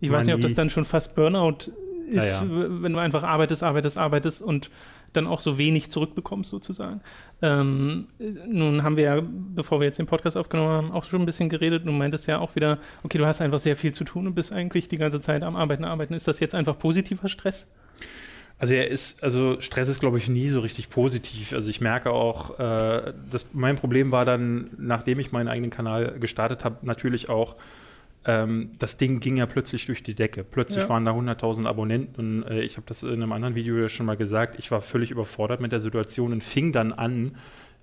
ich 0.00 0.10
weiß 0.10 0.24
nicht, 0.24 0.34
ob 0.34 0.40
das 0.40 0.50
Manie. 0.50 0.56
dann 0.56 0.70
schon 0.70 0.84
fast 0.84 1.14
Burnout 1.14 1.70
ist, 2.06 2.40
Ja, 2.40 2.44
ja. 2.44 2.66
wenn 2.82 2.92
du 2.92 2.98
einfach 2.98 3.22
arbeitest, 3.22 3.62
arbeitest, 3.62 3.98
arbeitest 3.98 4.42
und 4.42 4.70
dann 5.12 5.26
auch 5.26 5.40
so 5.42 5.58
wenig 5.58 5.90
zurückbekommst 5.90 6.50
sozusagen. 6.50 7.00
Ähm, 7.42 8.06
nun 8.48 8.82
haben 8.82 8.96
wir 8.96 9.04
ja, 9.04 9.22
bevor 9.22 9.78
wir 9.80 9.84
jetzt 9.86 9.98
den 9.98 10.06
Podcast 10.06 10.36
aufgenommen 10.36 10.70
haben, 10.70 10.90
auch 10.92 11.04
schon 11.04 11.20
ein 11.20 11.26
bisschen 11.26 11.48
geredet. 11.50 11.86
Du 11.86 11.92
meintest 11.92 12.26
ja 12.26 12.38
auch 12.38 12.56
wieder, 12.56 12.78
okay, 13.04 13.18
du 13.18 13.26
hast 13.26 13.40
einfach 13.42 13.60
sehr 13.60 13.76
viel 13.76 13.92
zu 13.92 14.04
tun 14.04 14.26
und 14.26 14.34
bist 14.34 14.52
eigentlich 14.52 14.88
die 14.88 14.96
ganze 14.96 15.20
Zeit 15.20 15.42
am 15.42 15.54
Arbeiten, 15.54 15.84
Arbeiten. 15.84 16.14
Ist 16.14 16.26
das 16.28 16.40
jetzt 16.40 16.54
einfach 16.54 16.78
positiver 16.78 17.28
Stress? 17.28 17.68
Also 18.58 18.74
er 18.74 18.88
ist, 18.88 19.22
also 19.24 19.60
Stress 19.60 19.88
ist, 19.88 20.00
glaube 20.00 20.18
ich, 20.18 20.28
nie 20.28 20.48
so 20.48 20.60
richtig 20.60 20.88
positiv. 20.88 21.52
Also 21.52 21.68
ich 21.70 21.80
merke 21.80 22.10
auch, 22.10 22.58
äh, 22.60 23.12
dass 23.32 23.46
mein 23.52 23.76
Problem 23.76 24.12
war 24.12 24.24
dann, 24.24 24.70
nachdem 24.78 25.18
ich 25.18 25.32
meinen 25.32 25.48
eigenen 25.48 25.70
Kanal 25.70 26.18
gestartet 26.20 26.64
habe, 26.64 26.76
natürlich 26.86 27.28
auch, 27.28 27.56
ähm, 28.24 28.70
das 28.78 28.98
Ding 28.98 29.18
ging 29.18 29.36
ja 29.36 29.46
plötzlich 29.46 29.86
durch 29.86 30.04
die 30.04 30.14
Decke. 30.14 30.44
Plötzlich 30.44 30.84
Ja. 30.84 30.88
waren 30.88 31.04
da 31.04 31.12
100.000 31.12 31.66
Abonnenten 31.66 32.44
und 32.44 32.50
äh, 32.50 32.60
ich 32.62 32.76
habe 32.76 32.86
das 32.86 33.02
in 33.02 33.14
einem 33.14 33.32
anderen 33.32 33.56
Video 33.56 33.76
ja 33.76 33.88
schon 33.88 34.06
mal 34.06 34.16
gesagt, 34.16 34.56
ich 34.60 34.70
war 34.70 34.80
völlig 34.80 35.10
überfordert 35.10 35.60
mit 35.60 35.72
der 35.72 35.80
Situation 35.80 36.32
und 36.32 36.44
fing 36.44 36.70
dann 36.70 36.92
an, 36.92 37.34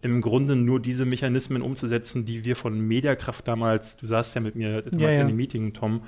im 0.01 0.22
Grunde 0.22 0.56
nur 0.56 0.80
diese 0.80 1.04
Mechanismen 1.06 1.62
umzusetzen, 1.62 2.24
die 2.24 2.45
wir 2.45 2.56
von 2.56 2.80
Mediakraft 2.80 3.45
damals, 3.50 3.98
du 3.98 4.07
saßt 4.07 4.33
ja 4.36 4.39
mit 4.39 4.56
mir 4.56 4.83
damals 4.83 5.01
Ja, 5.01 5.12
ja. 5.12 5.22
in 5.22 5.27
dem 5.27 5.36
Meeting, 5.36 5.74
Tom, 5.74 6.04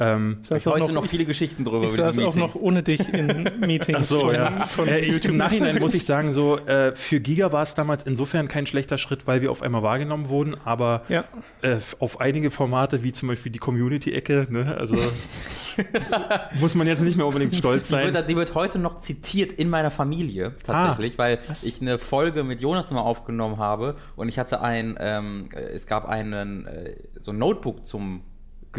ähm, 0.00 0.38
Ich 0.54 0.66
heute 0.66 0.92
noch 0.92 1.04
viele 1.04 1.24
Geschichten 1.24 1.64
drüber. 1.64 1.84
Ich 1.86 1.92
saß 1.92 2.18
auch 2.18 2.34
noch 2.34 2.54
ohne 2.54 2.82
dich 2.82 3.12
in 3.12 3.48
Meetings 3.60 3.98
Ach 4.00 4.04
so, 4.04 4.20
von, 4.20 4.34
ja. 4.34 4.58
von 4.66 4.88
äh, 4.88 4.98
ich, 5.00 5.12
YouTube. 5.12 5.32
Im 5.32 5.36
Nachhinein 5.36 5.78
muss 5.78 5.94
ich 5.94 6.04
sagen, 6.04 6.32
so 6.32 6.58
äh, 6.58 6.94
für 6.96 7.20
Giga 7.20 7.52
war 7.52 7.62
es 7.62 7.74
damals 7.74 8.04
insofern 8.04 8.48
kein 8.48 8.66
schlechter 8.66 8.98
Schritt, 8.98 9.26
weil 9.26 9.42
wir 9.42 9.50
auf 9.50 9.62
einmal 9.62 9.82
wahrgenommen 9.82 10.28
wurden, 10.28 10.56
aber 10.64 11.02
Ja, 11.08 11.24
äh, 11.62 11.76
auf 11.98 12.20
einige 12.20 12.50
Formate, 12.50 13.02
wie 13.02 13.12
zum 13.12 13.28
Beispiel 13.28 13.52
die 13.52 13.58
Community-Ecke, 13.58 14.46
ne, 14.50 14.76
also 14.78 14.96
muss 16.60 16.74
man 16.74 16.86
jetzt 16.86 17.02
nicht 17.02 17.16
mehr 17.16 17.26
unbedingt 17.26 17.54
stolz 17.54 17.88
Die 17.88 17.92
sein. 17.92 18.12
wird, 18.14 18.28
die 18.28 18.36
wird 18.36 18.54
heute 18.54 18.78
noch 18.78 18.96
zitiert 18.96 19.52
in 19.52 19.68
meiner 19.68 19.90
Familie 19.90 20.54
tatsächlich, 20.62 21.18
weil 21.18 21.38
ich 21.62 21.80
eine 21.80 21.98
Folge 21.98 22.44
mit 22.44 22.60
Jonas 22.60 22.90
mal 22.90 23.00
aufgenommen 23.00 23.58
habe 23.58 23.96
und 24.16 24.28
ich 24.28 24.38
hatte 24.38 24.60
ein, 24.60 24.96
ähm, 24.98 25.48
äh, 25.54 25.60
es 25.60 25.86
gab 25.86 26.08
einen 26.08 26.66
äh, 26.66 26.96
so 27.18 27.32
ein 27.32 27.38
Notebook 27.38 27.86
zum 27.86 28.22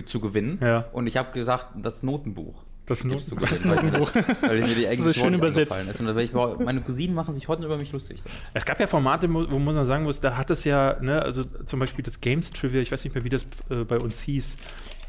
zu 0.06 0.20
gewinnen 0.20 0.60
Ja. 0.62 0.86
und 0.94 1.08
ich 1.08 1.18
habe 1.18 1.32
gesagt, 1.32 1.68
das 1.76 2.04
Notenbuch. 2.04 2.64
Das 2.92 3.04
gibt's 3.04 3.26
zu 3.28 3.36
Notenbuch. 3.36 3.50
gewinnen, 3.58 3.76
weil, 3.76 3.84
mir 3.84 4.00
das, 4.00 4.42
weil 4.42 4.60
mir 4.62 4.76
die 4.76 4.86
englische 4.86 5.20
schön 5.20 5.34
übersetzt. 5.34 5.78
Ist. 5.90 6.00
Und 6.00 6.18
ich, 6.20 6.34
meine 6.34 6.82
Cousinen 6.82 7.16
machen 7.16 7.34
sich 7.34 7.48
heute 7.48 7.64
über 7.66 7.78
mich 7.78 7.92
lustig. 7.92 8.22
Es 8.54 8.66
gab 8.66 8.80
ja 8.80 8.88
Formate, 8.88 9.32
wo 9.34 9.50
wo 9.50 9.60
man 9.60 9.86
sagen 9.86 10.04
muss, 10.04 10.20
da 10.20 10.38
hat 10.38 10.50
es 10.50 10.64
ja, 10.64 10.98
ne, 11.02 11.22
also 11.22 11.44
zum 11.66 11.80
Beispiel 11.80 12.04
das 12.04 12.22
Games 12.22 12.52
Trivia, 12.52 12.82
ich 12.82 12.92
weiß 12.92 13.04
nicht 13.04 13.14
mehr, 13.14 13.24
wie 13.24 13.30
das 13.30 13.46
äh, 13.70 13.84
bei 13.84 13.98
uns 14.00 14.22
hieß. 14.22 14.58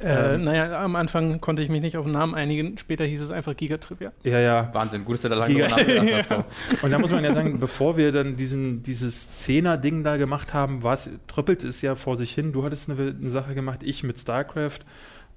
äh, 0.01 0.35
Ähm. 0.35 0.43
naja, 0.45 0.83
am 0.83 0.97
Anfang 0.97 1.41
konnte 1.41 1.63
ich 1.63 1.69
mich 1.69 1.81
nicht 1.81 1.97
auf 1.97 2.05
den 2.05 2.13
Namen 2.15 2.35
einigen. 2.35 2.77
Später 2.79 3.05
hieß 3.05 3.21
es 3.21 3.31
einfach 3.31 3.57
Gigatrivia. 3.57 4.13
Ja, 4.25 4.39
ja. 4.41 4.71
Wahnsinn, 4.73 5.05
gut, 5.05 5.15
dass 5.15 5.23
du 5.23 5.29
da 5.29 5.37
lange 5.37 5.55
Giga- 5.55 5.69
drüber 5.69 6.03
nachgedacht 6.03 6.31
hast. 6.31 6.81
So. 6.81 6.83
Und 6.87 6.91
da 6.91 6.99
muss 6.99 7.11
man 7.13 7.23
ja 7.25 7.33
sagen, 7.33 7.61
bevor 7.61 7.97
wir 7.97 8.11
dann 8.13 8.37
diesen, 8.37 8.83
dieses 8.83 9.39
Zehner-Ding 9.41 10.03
da 10.05 10.17
gemacht 10.17 10.55
haben, 10.55 10.83
war's, 10.83 11.11
tröppelte 11.29 11.67
es 11.69 11.83
ja 11.83 11.95
vor 11.95 12.17
sich 12.17 12.33
hin. 12.35 12.53
Du 12.53 12.65
hattest 12.65 12.91
eine, 12.91 13.15
eine 13.19 13.31
Sache 13.31 13.55
gemacht, 13.55 13.81
ich 13.83 14.03
mit 14.03 14.19
StarCraft. 14.19 14.81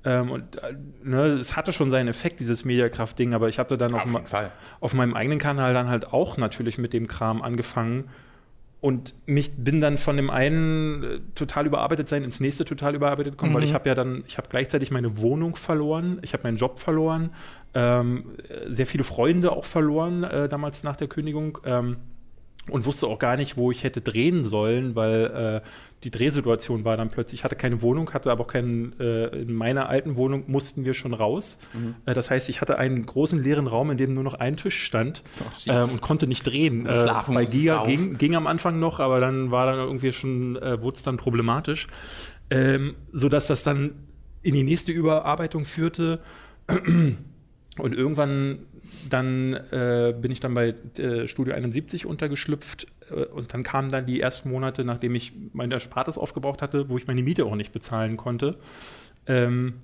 Ähm, 0.06 0.32
und 0.32 0.58
äh, 0.64 0.76
ne, 1.04 1.24
es 1.26 1.56
hatte 1.58 1.74
schon 1.74 1.90
seinen 1.90 2.08
Effekt, 2.08 2.40
dieses 2.40 2.64
Mediakraft-Ding, 2.64 3.34
aber 3.34 3.50
ich 3.50 3.58
hatte 3.60 3.78
dann 3.78 3.94
auf, 3.96 4.06
Auf 4.06 4.12
ma- 4.12 4.20
jeden 4.20 4.30
Fall. 4.30 4.52
auf 4.80 4.94
meinem 4.94 5.14
eigenen 5.16 5.40
Kanal 5.40 5.74
dann 5.74 5.90
halt 5.90 6.14
auch 6.14 6.38
natürlich 6.38 6.78
mit 6.78 6.94
dem 6.94 7.08
Kram 7.08 7.42
angefangen. 7.42 8.10
Und 8.82 9.16
mich 9.26 9.56
bin 9.58 9.82
dann 9.82 9.98
von 9.98 10.16
dem 10.16 10.30
einen 10.30 11.04
äh, 11.04 11.20
total 11.34 11.66
überarbeitet 11.66 12.08
sein 12.08 12.24
ins 12.24 12.40
nächste 12.40 12.66
total 12.66 12.94
überarbeitet 12.94 13.34
gekommen, 13.34 13.54
weil 13.56 13.62
Mhm. 13.62 13.68
ich 13.68 13.74
habe 13.74 13.90
ja 13.90 13.96
dann, 13.96 14.24
ich 14.28 14.38
habe 14.38 14.48
gleichzeitig 14.50 14.92
meine 14.92 15.18
Wohnung 15.18 15.56
verloren, 15.56 16.20
ich 16.22 16.34
habe 16.34 16.44
meinen 16.44 16.58
Job 16.58 16.78
verloren, 16.78 17.32
ähm, 17.74 18.36
äh, 18.48 18.70
sehr 18.70 18.86
viele 18.86 19.04
Freunde 19.04 19.54
auch 19.54 19.66
verloren 19.66 20.24
äh, 20.24 20.48
damals 20.48 20.84
nach 20.84 20.98
der 20.98 21.08
Kündigung 21.08 21.58
ähm, 21.66 21.98
und 22.70 22.86
wusste 22.86 23.08
auch 23.08 23.20
gar 23.20 23.38
nicht, 23.38 23.58
wo 23.58 23.72
ich 23.72 23.84
hätte 23.84 24.02
drehen 24.02 24.44
sollen, 24.44 24.96
weil 24.96 25.62
äh, 25.64 25.68
die 26.04 26.12
Drehsituation 26.12 26.84
war 26.84 26.98
dann 26.98 27.10
plötzlich, 27.10 27.42
ich 27.42 27.44
hatte 27.44 27.56
keine 27.56 27.82
Wohnung, 27.82 28.14
hatte 28.14 28.32
aber 28.32 28.44
auch 28.44 28.48
keinen, 28.48 29.00
äh, 29.00 29.28
in 29.28 29.54
meiner 29.54 29.90
alten 29.90 30.18
Wohnung 30.18 30.46
mussten 30.48 30.86
wir 30.86 30.94
schon 30.94 31.14
raus. 31.14 31.58
Äh, 32.06 32.14
das 32.14 32.30
heißt, 32.30 32.50
ich 32.50 32.62
hatte 32.62 32.78
einen 32.78 33.06
großen 33.06 33.42
leeren 33.42 33.68
Raum, 33.68 33.92
in 33.92 33.98
dem 33.98 34.14
nur 34.14 34.24
noch 34.24 34.36
ein 34.36 34.58
Tisch 34.58 34.84
stand 34.84 35.24
Ach, 35.40 35.68
ähm, 35.68 35.90
und 35.94 36.02
konnte 36.02 36.28
nicht 36.28 36.44
drehen. 36.44 36.86
Äh, 36.86 36.96
Schlafen 36.96 37.34
bei 37.34 37.42
musstest 37.42 37.62
Giga 37.62 37.84
ging, 37.84 38.18
ging 38.18 38.36
am 38.36 38.48
Anfang 38.48 38.80
noch, 38.80 39.00
aber 39.00 39.20
dann 39.20 39.52
war 39.52 39.66
dann 39.66 39.80
irgendwie 39.80 40.14
schon, 40.14 40.56
äh, 40.58 40.82
wurde 40.82 40.98
es 40.98 41.04
dann 41.04 41.18
problematisch. 41.18 41.88
Ähm, 42.52 42.96
sodass 43.12 43.48
das 43.48 43.64
dann 43.64 43.96
in 44.44 44.54
die 44.54 44.64
nächste 44.64 44.92
Überarbeitung 44.92 45.66
führte. 45.66 46.20
Und 47.78 47.94
irgendwann 47.94 48.60
dann 49.10 49.54
äh, 49.72 50.14
bin 50.20 50.32
ich 50.32 50.40
dann 50.40 50.54
bei 50.54 50.76
äh, 50.98 51.28
Studio 51.28 51.54
71 51.54 52.06
untergeschlüpft 52.06 52.88
äh, 53.10 53.26
und 53.26 53.54
dann 53.54 53.64
kamen 53.64 53.92
dann 53.92 54.06
die 54.06 54.22
ersten 54.22 54.50
Monate, 54.50 54.84
nachdem 54.84 55.16
ich 55.16 55.34
meine 55.54 55.76
Erspartes 55.76 56.18
aufgebraucht 56.18 56.62
hatte, 56.62 56.90
wo 56.90 56.98
ich 56.98 57.08
meine 57.08 57.24
Miete 57.24 57.46
auch 57.46 57.56
nicht 57.56 57.72
bezahlen 57.72 58.18
konnte. 58.18 58.58
Ähm, 59.28 59.76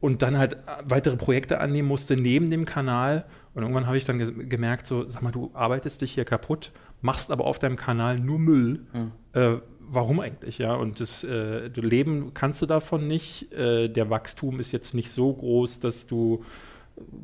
und 0.00 0.20
dann 0.20 0.36
halt 0.36 0.58
weitere 0.84 1.16
Projekte 1.16 1.60
annehmen 1.60 1.88
musste 1.88 2.16
neben 2.16 2.50
dem 2.50 2.66
Kanal. 2.66 3.24
Und 3.54 3.62
irgendwann 3.62 3.86
habe 3.86 3.96
ich 3.96 4.04
dann 4.04 4.18
ge 4.18 4.46
gemerkt, 4.46 4.84
so, 4.84 5.08
sag 5.08 5.22
mal, 5.22 5.32
du 5.32 5.50
arbeitest 5.54 6.02
dich 6.02 6.12
hier 6.12 6.26
kaputt, 6.26 6.72
machst 7.00 7.30
aber 7.30 7.46
auf 7.46 7.58
deinem 7.58 7.76
Kanal 7.76 8.18
nur 8.18 8.38
Müll. 8.38 8.82
Mhm. 8.92 9.12
Äh, 9.32 9.56
warum 9.80 10.20
eigentlich, 10.20 10.58
ja? 10.58 10.74
Und 10.74 11.00
das 11.00 11.24
äh, 11.24 11.68
Leben 11.68 12.34
kannst 12.34 12.60
du 12.60 12.66
davon 12.66 13.06
nicht. 13.06 13.52
Äh, 13.54 13.88
der 13.88 14.10
Wachstum 14.10 14.60
ist 14.60 14.72
jetzt 14.72 14.92
nicht 14.92 15.10
so 15.10 15.32
groß, 15.32 15.80
dass 15.80 16.06
du 16.06 16.44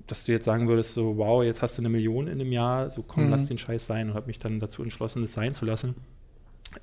dass 0.07 0.25
du 0.25 0.33
jetzt 0.33 0.45
sagen 0.45 0.69
würdest, 0.69 0.95
so, 0.95 1.17
wow, 1.17 1.45
jetzt 1.45 1.63
hast 1.63 1.79
du 1.79 1.83
eine 1.83 1.89
Million 1.89 2.27
in 2.27 2.41
einem 2.41 2.53
Jahr, 2.53 2.91
so 2.91 3.03
komm, 3.03 3.27
mhm. 3.27 3.31
lass 3.31 3.47
den 3.47 3.59
Scheiß 3.59 3.87
sein 3.87 4.11
und 4.11 4.15
habe 4.15 4.27
mich 4.27 4.39
dann 4.39 4.61
dazu 4.61 4.83
entschlossen, 4.83 5.23
es 5.23 5.33
sein 5.33 5.55
zu 5.55 5.65
lassen. 5.65 5.95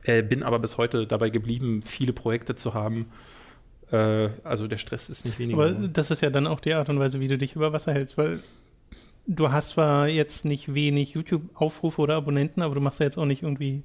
Äh, 0.03 0.22
bin 0.24 0.44
aber 0.44 0.60
bis 0.60 0.77
heute 0.77 1.08
dabei 1.08 1.29
geblieben, 1.29 1.82
viele 1.82 2.13
Projekte 2.13 2.56
zu 2.56 2.74
haben. 2.74 3.08
Äh, 3.91 4.29
also 4.44 4.67
der 4.67 4.77
Stress 4.77 5.10
ist 5.10 5.25
nicht 5.25 5.39
weniger. 5.39 5.62
Aber 5.62 5.72
das 5.72 6.12
ist 6.12 6.22
ja 6.22 6.29
dann 6.29 6.48
auch 6.48 6.60
die 6.60 6.74
Art 6.74 6.89
und 6.89 7.00
Weise, 7.00 7.20
wie 7.20 7.27
du 7.27 7.38
dich 7.38 7.56
über 7.56 7.74
Wasser 7.74 7.94
hältst, 7.94 8.17
weil 8.17 8.39
du 9.27 9.51
hast 9.51 9.70
zwar 9.70 10.08
jetzt 10.08 10.46
nicht 10.46 10.74
wenig 10.74 11.13
YouTube-Aufrufe 11.13 12.01
oder 12.01 12.15
Abonnenten, 12.15 12.62
aber 12.62 12.75
du 12.75 12.82
machst 12.82 13.00
ja 13.00 13.06
jetzt 13.06 13.17
auch 13.17 13.25
nicht 13.25 13.44
irgendwie 13.44 13.84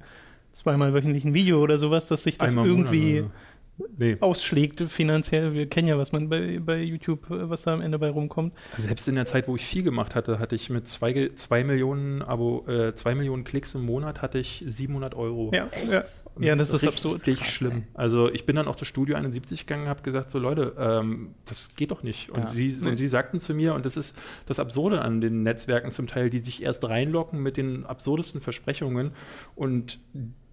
zweimal 0.51 0.93
wöchentlich 0.93 1.25
ein 1.25 1.33
Video 1.33 1.61
oder 1.61 1.77
sowas, 1.77 2.07
dass 2.07 2.23
sich 2.23 2.37
das 2.37 2.49
Einmal 2.49 2.67
irgendwie. 2.67 3.21
Monat, 3.21 3.31
nee. 3.97 4.17
ausschlägt 4.19 4.81
finanziell. 4.81 5.53
Wir 5.53 5.67
kennen 5.67 5.87
ja, 5.87 5.97
was 5.97 6.11
man 6.11 6.29
bei, 6.29 6.59
bei 6.59 6.81
YouTube, 6.81 7.29
äh, 7.29 7.49
was 7.49 7.63
da 7.63 7.73
am 7.73 7.81
Ende 7.81 7.99
bei 7.99 8.09
rumkommt. 8.09 8.53
Selbst 8.77 9.07
in 9.07 9.15
der 9.15 9.25
Zeit, 9.25 9.47
wo 9.47 9.55
ich 9.55 9.65
viel 9.65 9.83
gemacht 9.83 10.15
hatte, 10.15 10.39
hatte 10.39 10.55
ich 10.55 10.69
mit 10.69 10.87
zwei, 10.87 11.31
zwei 11.35 11.63
Millionen 11.63 12.21
Abo, 12.21 12.65
äh, 12.67 12.95
zwei 12.95 13.15
Millionen 13.15 13.43
Klicks 13.43 13.75
im 13.75 13.85
Monat 13.85 14.21
hatte 14.21 14.39
ich 14.39 14.63
700 14.65 15.15
Euro. 15.15 15.51
Ja, 15.53 15.67
Echt? 15.71 15.91
ja. 15.91 16.03
ja 16.39 16.55
das 16.55 16.71
ist 16.71 16.87
absurd. 16.87 17.25
Richtig 17.27 17.49
schlimm. 17.49 17.83
Also 17.93 18.31
ich 18.31 18.45
bin 18.45 18.55
dann 18.55 18.67
auch 18.67 18.75
zu 18.75 18.85
Studio 18.85 19.15
71 19.15 19.65
gegangen, 19.65 19.87
habe 19.87 20.01
gesagt, 20.01 20.29
so 20.29 20.39
Leute, 20.39 20.73
ähm, 20.77 21.35
das 21.45 21.75
geht 21.75 21.91
doch 21.91 22.03
nicht. 22.03 22.29
Und, 22.29 22.41
ja. 22.41 22.47
sie, 22.47 22.79
und 22.81 22.97
sie 22.97 23.07
sagten 23.07 23.39
zu 23.39 23.53
mir, 23.53 23.73
und 23.73 23.85
das 23.85 23.97
ist 23.97 24.17
das 24.45 24.59
Absurde 24.59 25.01
an 25.01 25.21
den 25.21 25.43
Netzwerken 25.43 25.91
zum 25.91 26.07
Teil, 26.07 26.29
die 26.29 26.39
sich 26.39 26.63
erst 26.63 26.87
reinlocken 26.87 27.41
mit 27.41 27.57
den 27.57 27.85
absurdesten 27.85 28.41
Versprechungen 28.41 29.11
und 29.55 29.99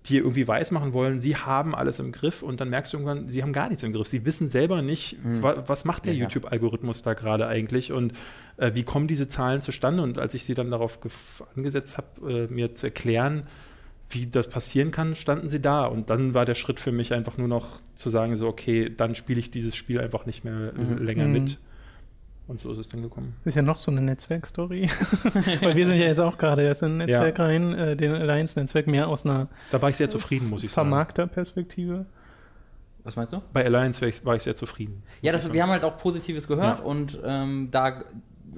dir 0.07 0.21
irgendwie 0.21 0.49
weismachen 0.49 0.93
wollen, 0.93 1.21
sie 1.21 1.37
haben 1.37 1.75
alles 1.75 1.99
im 1.99 2.11
Griff 2.13 2.43
und 2.43 2.61
dann 2.61 2.71
merkst 2.71 2.93
du 2.93 2.99
irgendwann, 2.99 3.29
sie 3.29 3.43
haben 3.43 3.53
gar 3.53 3.69
nichts 3.69 3.83
im 3.83 3.93
Griff. 3.93 4.09
Sie 4.09 4.25
wissen 4.25 4.49
selber 4.49 4.81
nicht, 4.81 5.23
mhm. 5.23 5.43
wa 5.43 5.65
was 5.67 5.85
macht 5.85 6.07
der 6.07 6.15
ja, 6.15 6.23
YouTube-Algorithmus 6.23 7.03
da 7.03 7.15
gerade 7.15 7.47
eigentlich 7.47 7.93
und 7.93 8.15
äh, 8.57 8.71
wie 8.75 8.83
kommen 8.83 9.09
diese 9.09 9.29
Zahlen 9.29 9.61
zustande. 9.61 10.03
Und 10.03 10.19
als 10.19 10.35
ich 10.35 10.45
sie 10.45 10.55
dann 10.55 10.71
darauf 10.71 10.99
angesetzt 11.55 11.99
habe, 11.99 12.49
äh, 12.49 12.53
mir 12.53 12.75
zu 12.75 12.87
erklären, 12.87 13.45
wie 14.09 14.27
das 14.27 14.49
passieren 14.49 14.91
kann, 14.91 15.15
standen 15.15 15.49
sie 15.49 15.61
da. 15.61 15.85
Und 15.85 16.11
dann 16.11 16.35
war 16.35 16.45
der 16.45 16.55
Schritt 16.55 16.81
für 16.81 16.93
mich 16.93 17.13
einfach 17.13 17.37
nur 17.39 17.49
noch 17.49 17.81
zu 17.95 18.11
sagen, 18.11 18.37
so, 18.37 18.49
okay, 18.49 18.91
dann 18.95 19.15
spiele 19.15 19.39
ich 19.39 19.51
dieses 19.51 19.77
Spiel 19.77 20.01
einfach 20.01 20.27
nicht 20.27 20.45
mehr 20.45 20.73
mhm. 20.73 20.99
länger 20.99 21.27
mhm. 21.27 21.33
mit. 21.33 21.59
Und 22.51 22.59
so 22.59 22.73
ist 22.73 22.79
es 22.79 22.89
dann 22.89 23.01
gekommen. 23.01 23.37
Das 23.45 23.53
ist 23.53 23.55
ja 23.55 23.63
noch 23.63 23.79
so 23.79 23.93
eine 23.93 24.01
Netzwerkstory. 24.01 24.83
Weil 25.63 25.77
wir 25.77 25.87
sind 25.87 25.99
ja 25.99 26.07
jetzt 26.07 26.19
auch 26.19 26.37
gerade 26.37 26.63
erst 26.63 26.83
in 26.83 26.95
ein 26.95 26.97
Netzwerk 26.97 27.39
ja. 27.39 27.45
rein, 27.45 27.75
äh, 27.75 27.97
den 27.97 28.11
Alliance-Netzwerk 28.11 28.89
mehr 28.89 29.07
aus 29.07 29.25
einer 29.25 29.47
Da 29.71 29.81
war 29.81 29.89
ich 29.89 29.97
sehr 29.97 30.11
zufrieden, 30.11 30.51
muss 30.51 30.65
ich 30.65 30.73
sagen. 30.73 30.89
Vermarkter-Perspektive. 30.89 32.07
Was 33.05 33.15
meinst 33.15 33.35
du? 33.35 33.41
Bei 33.53 33.65
Alliance 33.65 34.05
war 34.25 34.35
ich 34.35 34.43
sehr 34.43 34.57
zufrieden. 34.57 35.05
Ja, 35.23 35.31
das, 35.31 35.53
wir 35.53 35.63
haben 35.63 35.71
halt 35.71 35.85
auch 35.85 35.97
Positives 35.97 36.49
gehört 36.49 36.81
ja. 36.81 36.85
und 36.85 37.21
ähm, 37.25 37.69
da 37.71 38.03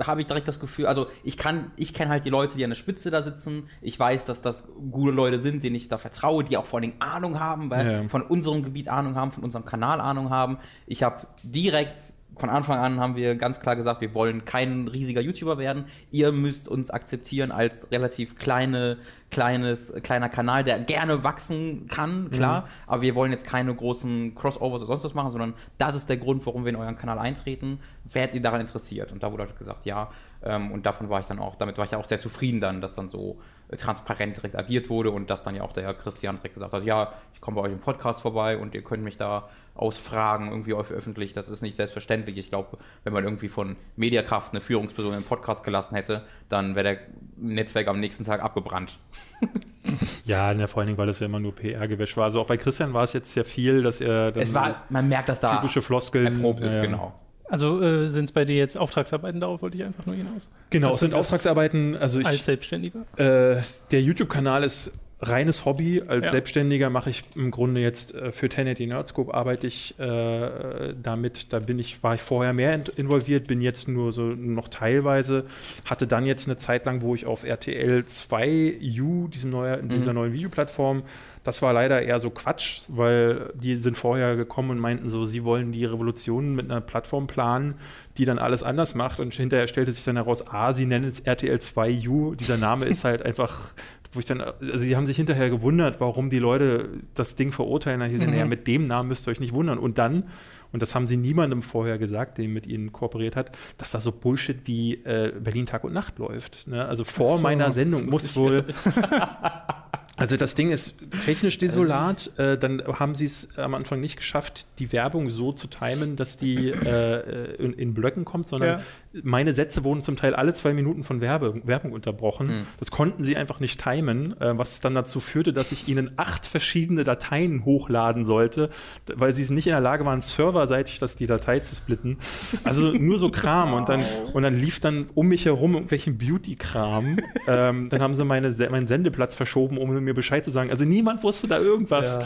habe 0.01 0.23
ich 0.23 0.27
direkt 0.27 0.49
das 0.49 0.59
Gefühl, 0.59 0.87
also 0.87 1.09
ich 1.23 1.37
kann, 1.37 1.71
ich 1.77 1.93
kenne 1.93 2.13
halt 2.13 2.25
die 2.25 2.31
Leute, 2.31 2.57
die 2.57 2.65
an 2.65 2.71
der 2.71 2.77
Spitze 2.77 3.11
da 3.11 3.23
sitzen. 3.23 3.69
Ich 3.83 4.01
weiß, 4.01 4.25
dass 4.25 4.41
das 4.41 4.69
gute 4.91 5.13
Leute 5.13 5.39
sind, 5.39 5.65
denen 5.65 5.77
ich 5.77 5.89
da 5.89 5.99
vertraue, 5.99 6.45
die 6.45 6.57
auch 6.57 6.65
vor 6.65 6.79
allen 6.79 6.89
Dingen 6.89 7.01
Ahnung 7.03 7.39
haben, 7.39 7.69
weil 7.69 7.93
ja. 7.93 8.09
von 8.09 8.23
unserem 8.23 8.63
Gebiet 8.63 8.89
Ahnung 8.89 9.17
haben, 9.17 9.33
von 9.33 9.45
unserem 9.45 9.67
Kanal 9.67 10.01
Ahnung 10.01 10.31
haben. 10.31 10.57
Ich 10.87 11.03
habe 11.03 11.27
direkt 11.43 11.99
von 12.37 12.49
Anfang 12.51 12.79
an 12.79 12.99
haben 12.99 13.17
wir 13.17 13.37
ganz 13.37 13.61
klar 13.61 13.77
gesagt, 13.77 14.01
wir 14.01 14.15
wollen 14.15 14.45
kein 14.45 14.89
riesiger 14.89 15.21
YouTuber 15.21 15.59
werden. 15.59 15.85
Ihr 16.11 16.33
müsst 16.33 16.69
uns 16.69 16.91
akzeptieren 16.91 17.53
als 17.53 17.91
relativ 17.91 18.37
kleine, 18.37 18.99
kleines, 19.31 19.93
kleiner 20.03 20.29
Kanal, 20.29 20.65
der 20.65 20.79
gerne 20.79 21.25
wachsen 21.25 21.89
kann, 21.89 22.31
klar. 22.31 22.63
Mhm. 22.63 22.67
Aber 22.87 23.03
wir 23.03 23.15
wollen 23.15 23.33
jetzt 23.33 23.47
keine 23.47 23.75
großen 23.75 24.35
Crossovers 24.35 24.83
oder 24.83 24.89
sonst 24.89 25.05
was 25.05 25.15
machen, 25.15 25.31
sondern 25.31 25.55
das 25.79 25.95
ist 25.95 26.09
der 26.09 26.17
Grund, 26.17 26.45
warum 26.47 26.65
wir 26.65 26.71
in 26.71 26.77
euren 26.77 26.97
Kanal 26.97 27.19
eintreten. 27.19 27.81
Werdet 28.05 28.35
ihr 28.35 28.43
daran 28.43 28.61
interessiert? 28.61 29.13
Und 29.13 29.23
da 29.23 29.31
wurde 29.31 29.45
halt 29.45 29.59
gesagt, 29.59 29.85
ja. 29.85 30.11
Ähm, 30.43 30.73
und 30.73 30.87
davon 30.87 31.09
war 31.09 31.21
ich 31.21 31.27
dann 31.27 31.39
auch, 31.39 31.55
damit 31.57 31.79
war 31.79 31.85
ich 31.85 31.95
auch 31.95 32.05
sehr 32.07 32.19
zufrieden 32.19 32.61
dann, 32.61 32.81
dass 32.81 32.95
dann 32.95 33.11
so 33.11 33.39
äh, 33.69 33.77
transparent 33.77 34.37
direkt 34.37 34.57
agiert 34.57 34.91
wurde 34.91 35.11
und 35.11 35.31
dass 35.31 35.43
dann 35.43 35.55
ja 35.55 35.63
auch 35.63 35.73
der 35.73 35.85
Herr 35.85 35.95
Christian 35.95 36.37
direkt 36.37 36.55
gesagt 36.55 36.73
hat, 36.73 36.85
ja, 36.85 37.13
ich 37.35 37.41
komme 37.41 37.57
bei 37.57 37.63
euch 37.63 37.73
im 37.73 37.81
Podcast 37.81 38.23
vorbei 38.23 38.57
und 38.57 38.75
ihr 38.75 38.83
könnt 38.83 39.05
mich 39.05 39.17
da 39.17 39.49
ausfragen, 39.75 40.49
irgendwie 40.49 40.75
öffentlich. 40.75 41.33
Das 41.33 41.49
ist 41.49 41.63
nicht 41.63 41.77
selbstverständlich. 41.77 42.37
Ich 42.37 42.51
glaube, 42.51 42.79
wenn 43.05 43.13
man 43.13 43.25
irgendwie 43.25 43.49
von 43.49 43.77
Mediakraft 43.97 44.53
eine 44.53 44.61
Führungsperson 44.61 45.15
im 45.15 45.25
Podcast 45.25 45.65
gelassen 45.65 45.95
hätte, 45.95 46.23
dann 46.49 46.75
wäre 46.75 46.85
der 46.85 46.99
Netzwerk 47.37 47.89
am 47.89 47.99
nächsten 47.99 48.25
Tag 48.25 48.43
abgebrannt. 48.43 48.99
ja, 50.25 50.53
ne, 50.55 50.69
vor 50.69 50.81
allen 50.81 50.89
Dingen, 50.89 50.99
weil 50.99 51.07
das 51.07 51.21
ja 51.21 51.27
immer 51.27 51.41
nur 51.41 51.55
PR-Gewäsch 51.55 52.17
war. 52.17 52.25
Also 52.25 52.41
auch 52.41 52.47
bei 52.47 52.57
Christian 52.57 52.93
war 52.93 53.05
es 53.05 53.13
jetzt 53.13 53.35
ja 53.35 53.45
viel, 53.45 53.83
dass 53.83 54.01
er 54.01 54.37
es 54.37 54.53
war, 54.53 54.83
man 54.91 55.09
merkt, 55.09 55.29
dass 55.29 55.41
da 55.41 55.57
typische 55.57 55.83
Floskeln 55.83 56.27
erprobt 56.27 56.61
ist, 56.61 56.77
äh, 56.77 56.83
genau. 56.83 57.15
Also 57.49 57.83
äh, 57.83 58.09
sind 58.09 58.25
es 58.27 58.33
bei 58.33 58.47
dir 58.47 58.57
jetzt 58.57 58.79
Auftragsarbeiten, 58.79 59.41
darauf 59.41 59.61
wollte 59.61 59.77
ich 59.77 59.85
einfach 59.85 60.07
nur 60.07 60.15
hinaus. 60.15 60.49
Genau, 60.71 60.95
es 60.95 61.01
sind 61.01 61.13
Auftragsarbeiten. 61.13 61.97
Also 61.97 62.21
ich, 62.21 62.27
als 62.27 62.47
Selbstständiger? 62.47 63.01
Äh, 63.17 63.61
der 63.91 64.01
YouTube-Kanal 64.01 64.65
ist 64.65 64.91
reines 65.23 65.65
Hobby. 65.65 66.03
Als 66.07 66.27
ja. 66.27 66.31
Selbstständiger 66.33 66.91
mache 66.91 67.11
ich 67.11 67.23
im 67.35 67.51
Grunde 67.51 67.81
jetzt 67.81 68.15
äh, 68.15 68.33
für 68.33 68.47
1080 68.47 68.89
Nerdscope 68.89 69.33
arbeite 69.33 69.67
ich 69.67 69.99
äh, 69.99 70.95
damit. 71.01 71.53
Da 71.53 71.61
bin 71.61 71.79
ich, 71.79 72.03
war 72.03 72.15
ich 72.15 72.21
vorher 72.21 72.53
mehr 72.53 72.83
involviert, 72.97 73.47
bin 73.47 73.61
jetzt 73.61 73.89
nur 73.89 74.13
so 74.13 74.23
noch 74.23 74.69
teilweise. 74.69 75.45
Hatte 75.85 76.07
dann 76.07 76.27
jetzt 76.27 76.49
eine 76.49 76.57
Zeit 76.57 76.87
lang, 76.87 77.03
wo 77.03 77.15
ich 77.15 77.27
auf 77.27 77.45
RTL 77.45 78.05
2 78.05 78.79
U, 79.01 79.29
diesem 79.29 79.51
neuer, 79.51 79.79
mhm. 79.79 79.89
dieser 79.89 80.13
neuen 80.13 80.33
Videoplattform, 80.33 81.05
das 81.45 81.61
war 81.61 81.73
leider 81.73 82.03
eher 82.03 82.21
so 82.21 82.31
Quatsch, 82.31 82.83
weil 82.89 83.53
die 83.55 83.75
sind 83.77 83.97
vorher 83.97 84.37
gekommen 84.37 84.71
und 84.71 84.79
meinten 84.79 85.09
so, 85.09 85.27
sie 85.27 85.43
wollen 85.43 85.73
die 85.73 85.85
Revolution 85.85 86.55
mit 86.55 86.71
einer 86.71 86.81
Plattform 86.81 87.27
planen, 87.27 87.75
die 88.17 88.25
dann 88.25 88.39
alles 88.39 88.63
anders 88.63 88.95
macht. 88.95 89.19
Und 89.19 89.35
hinterher 89.35 89.67
stellte 89.67 89.93
sich 89.93 90.05
dann 90.05 90.17
heraus, 90.17 90.47
ah, 90.49 90.73
sie 90.73 90.87
nennen 90.87 91.09
es 91.09 91.19
RTL 91.19 91.57
2U. 91.57 92.37
Dieser 92.37 92.59
Name 92.59 92.85
ist 92.85 93.05
halt 93.05 93.23
einfach 93.23 93.75
wo 94.13 94.21
ich 94.21 94.27
dann, 94.27 94.41
also 94.41 94.77
sie 94.77 94.95
haben 94.95 95.07
sich 95.07 95.17
hinterher 95.17 95.51
gewundert, 95.51 96.01
warum 96.01 96.31
die 96.31 96.39
Leute 96.39 96.91
das 97.15 97.35
Ding 97.35 97.51
verurteilen. 97.51 98.01
Da 98.01 98.07
hieß 98.07 98.21
mhm. 98.21 98.31
naja, 98.31 98.45
mit 98.45 98.67
dem 98.67 98.85
Namen 98.85 99.09
müsst 99.09 99.27
ihr 99.27 99.31
euch 99.31 99.41
nicht 99.41 99.55
wundern. 99.55 99.79
Und 99.79 99.99
dann, 99.99 100.25
und 100.73 100.83
das 100.83 100.95
haben 100.95 101.07
sie 101.07 101.17
niemandem 101.17 101.63
vorher 101.63 101.99
gesagt, 101.99 102.39
der 102.39 102.49
mit 102.49 102.67
ihnen 102.67 102.93
kooperiert 102.93 103.37
hat, 103.37 103.57
dass 103.79 103.91
da 103.91 104.01
so 104.01 104.13
Bullshit 104.13 104.67
wie 104.67 104.95
äh, 105.05 105.33
Berlin 105.39 105.67
Tag 105.67 105.85
und 105.85 105.93
Nacht 105.93 106.19
läuft. 106.19 106.67
Ne? 106.67 106.85
Also 106.85 107.05
vor 107.05 107.39
so, 107.39 107.43
meiner 107.43 107.73
Sendung 107.73 108.07
muss 108.07 108.37
wohl 108.37 108.67
Also 110.23 110.37
das 110.37 110.55
Ding 110.55 110.71
ist 110.71 110.95
technisch 111.25 111.59
desolat. 111.59 112.31
Äh, 112.39 112.57
dann 112.57 112.81
haben 112.81 113.17
sie 113.17 113.25
es 113.25 113.59
am 113.59 113.75
Anfang 113.75 114.01
nicht 114.01 114.17
geschafft, 114.17 114.69
die 114.79 114.93
Werbung 114.93 115.31
so 115.31 115.51
zu 115.51 115.67
timen, 115.67 116.15
dass 116.15 116.37
die 116.37 116.71
äh, 116.71 117.57
in, 117.57 117.73
in, 117.73 117.93
Blöcken 117.93 118.25
kommt, 118.25 118.47
sondern 118.47 118.79
ja. 118.79 119.21
meine 119.25 119.53
Sätze 119.53 119.83
wurden 119.83 120.01
zum 120.01 120.15
Teil 120.15 120.37
alle 120.37 120.55
zwei 120.55 120.75
Minuten 120.75 121.03
von 121.03 121.21
Werbe, 121.21 121.61
Werbung 121.65 121.91
unterbrochen. 121.91 122.47
Mhm. 122.47 122.67
Das 122.79 122.93
konnten 122.93 123.25
sie 123.25 123.37
einfach 123.37 123.59
nicht 123.59 123.83
timen, 123.83 124.41
äh, 124.41 124.57
was 124.57 124.79
dann 124.79 124.95
dazu 124.95 125.19
führte, 125.19 125.53
dass 125.53 125.73
ich 125.73 125.89
ihnen 125.89 126.13
acht 126.17 126.47
verschiedene 126.47 127.03
Dateien 127.03 127.65
hochladen 127.65 128.25
sollte, 128.25 128.71
weil 129.13 129.35
sie 129.35 129.43
es 129.43 129.51
nicht 129.51 129.67
in 129.67 129.73
der 129.73 129.81
Lage 129.81 130.05
waren, 130.05 130.21
serverseitig 130.21 131.01
das 131.01 131.17
die 131.17 131.27
Datei 131.27 131.59
zu 131.59 131.75
splitten. 131.75 132.19
Also 132.63 132.93
nur 132.93 133.19
so 133.19 133.29
Kram 133.31 133.75
und 133.75 133.89
dann 133.89 134.05
und 134.33 134.45
dann 134.45 134.55
lief 134.55 134.79
dann 134.79 135.07
um 135.15 135.27
mich 135.27 135.47
herum 135.47 135.73
irgendwelchen 135.73 136.17
Beauty-Kram. 136.17 137.19
ähm, 137.49 137.89
dann 137.89 138.01
haben 138.01 138.15
sie 138.15 138.25
meine, 138.25 138.55
meinen 138.71 138.87
Sendeplatz 138.87 139.35
verschoben, 139.35 139.79
um 139.79 139.93
mir 140.05 140.12
Bescheid 140.15 140.45
zu 140.45 140.51
sagen. 140.51 140.71
Also 140.71 140.85
niemand 140.85 141.23
wusste 141.23 141.49
da 141.49 141.59
irgendwas. 141.59 142.17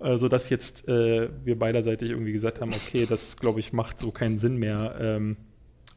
Ja. 0.00 0.12
Äh, 0.14 0.18
sodass 0.18 0.50
jetzt 0.50 0.86
äh, 0.88 1.30
wir 1.42 1.58
beiderseitig 1.58 2.10
irgendwie 2.10 2.32
gesagt 2.32 2.60
haben, 2.60 2.72
okay, 2.72 3.06
das 3.08 3.36
glaube 3.38 3.60
ich 3.60 3.72
macht 3.72 3.98
so 3.98 4.10
keinen 4.10 4.36
Sinn 4.36 4.56
mehr. 4.56 4.96
Ähm, 5.00 5.36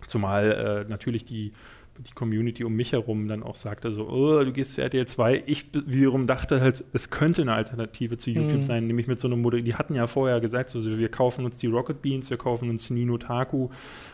zumal 0.07 0.85
äh, 0.87 0.89
natürlich 0.89 1.25
die, 1.25 1.51
die 1.97 2.13
Community 2.13 2.63
um 2.63 2.73
mich 2.73 2.93
herum 2.93 3.27
dann 3.27 3.43
auch 3.43 3.57
sagte 3.57 3.91
so, 3.91 4.07
oh, 4.07 4.41
du 4.43 4.53
gehst 4.53 4.75
zu 4.75 4.81
RTL 4.81 5.05
2. 5.05 5.43
Ich 5.47 5.65
wiederum 5.85 6.27
dachte 6.27 6.61
halt, 6.61 6.85
es 6.93 7.09
könnte 7.09 7.41
eine 7.41 7.53
Alternative 7.53 8.17
zu 8.17 8.29
YouTube 8.29 8.57
mhm. 8.57 8.63
sein, 8.63 8.87
nämlich 8.87 9.07
mit 9.07 9.19
so 9.19 9.27
einem 9.27 9.41
Modell. 9.41 9.63
Die 9.63 9.75
hatten 9.75 9.95
ja 9.95 10.07
vorher 10.07 10.39
gesagt, 10.39 10.69
so, 10.69 10.83
wir 10.85 11.09
kaufen 11.09 11.43
uns 11.43 11.57
die 11.57 11.67
Rocket 11.67 12.01
Beans, 12.01 12.29
wir 12.29 12.37
kaufen 12.37 12.69
uns 12.69 12.89
Nino 12.89 13.17
Taku. 13.17 13.69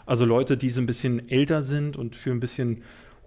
Also 0.07 0.25
Leute, 0.25 0.57
die 0.57 0.69
so 0.69 0.81
ein 0.81 0.87
bisschen 0.87 1.29
älter 1.29 1.61
sind 1.61 1.95
und 1.95 2.15
für 2.15 2.31
ein 2.31 2.39
bisschen 2.39 2.81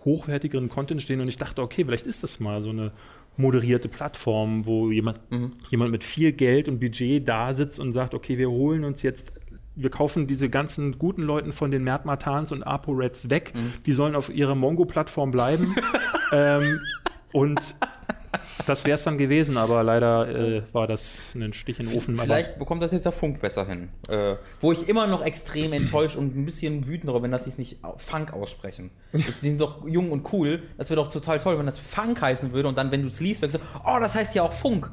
hochwertigeren 0.04 0.68
Content 0.68 1.02
stehen. 1.02 1.20
Und 1.20 1.28
ich 1.28 1.38
dachte, 1.38 1.62
okay, 1.62 1.84
vielleicht 1.84 2.06
ist 2.06 2.22
das 2.22 2.40
mal 2.40 2.62
so 2.62 2.70
eine 2.70 2.92
moderierte 3.38 3.88
Plattform, 3.88 4.66
wo 4.66 4.90
jemand, 4.90 5.30
mhm. 5.30 5.52
jemand 5.71 5.90
mit 5.90 6.04
viel 6.04 6.33
Geld 6.33 6.68
und 6.68 6.80
Budget 6.80 7.26
da 7.26 7.54
sitzt 7.54 7.80
und 7.80 7.92
sagt, 7.92 8.14
okay, 8.14 8.37
wir 8.37 8.50
holen 8.50 8.85
uns 8.85 9.02
jetzt 9.02 9.33
wir 9.80 9.90
kaufen 9.90 10.26
diese 10.26 10.50
ganzen 10.50 10.99
guten 10.99 11.23
Leuten 11.23 11.52
von 11.52 11.71
den 11.71 11.85
Mert 11.85 12.04
Matans 12.04 12.50
und 12.50 12.64
ApoReds 12.64 13.30
weg. 13.30 13.52
Mhm. 13.54 13.73
Die 13.87 13.92
sollen 13.92 14.16
auf 14.16 14.28
ihrer 14.28 14.57
Mongo-Plattform 14.57 15.30
bleiben. 15.30 15.76
ähm, 16.33 16.80
und 17.33 17.76
das 18.66 18.85
wäre 18.85 18.97
es 18.97 19.04
dann 19.04 19.18
gewesen, 19.18 19.56
aber 19.56 19.82
leider 19.82 20.28
äh, 20.28 20.62
war 20.73 20.87
das 20.87 21.35
ein 21.35 21.52
Stich 21.52 21.80
in 21.80 21.87
den 21.87 21.97
Ofen. 21.97 22.18
Vielleicht 22.18 22.50
aber 22.50 22.58
bekommt 22.61 22.82
das 22.82 22.92
jetzt 22.92 23.04
der 23.04 23.12
Funk 23.12 23.40
besser 23.40 23.66
hin. 23.66 23.88
Äh, 24.08 24.37
wo 24.61 24.73
ich 24.73 24.88
immer 24.88 25.06
noch 25.06 25.25
extrem 25.25 25.73
enttäuscht 25.73 26.16
und 26.16 26.37
ein 26.37 26.44
bisschen 26.44 26.87
wütend 26.87 27.08
darüber 27.08 27.23
bin, 27.23 27.30
dass 27.30 27.44
sie 27.44 27.50
es 27.50 27.58
nicht 27.58 27.78
Funk 27.99 28.32
aussprechen. 28.32 28.90
die 29.12 29.20
sind 29.20 29.61
doch 29.61 29.87
jung 29.87 30.12
und 30.12 30.32
cool. 30.32 30.62
Das 30.76 30.90
wäre 30.90 31.02
doch 31.02 31.11
total 31.12 31.38
toll, 31.38 31.58
wenn 31.58 31.66
das 31.66 31.78
Funk 31.78 32.20
heißen 32.20 32.52
würde 32.52 32.68
und 32.68 32.76
dann, 32.76 32.90
wenn 32.90 33.02
du 33.02 33.08
es 33.08 33.20
liest, 33.20 33.42
denkst 33.42 33.56
du, 33.56 33.80
oh, 33.87 33.99
das 34.00 34.14
heißt 34.14 34.35
ja 34.35 34.42
auch 34.42 34.54
Funk. 34.54 34.90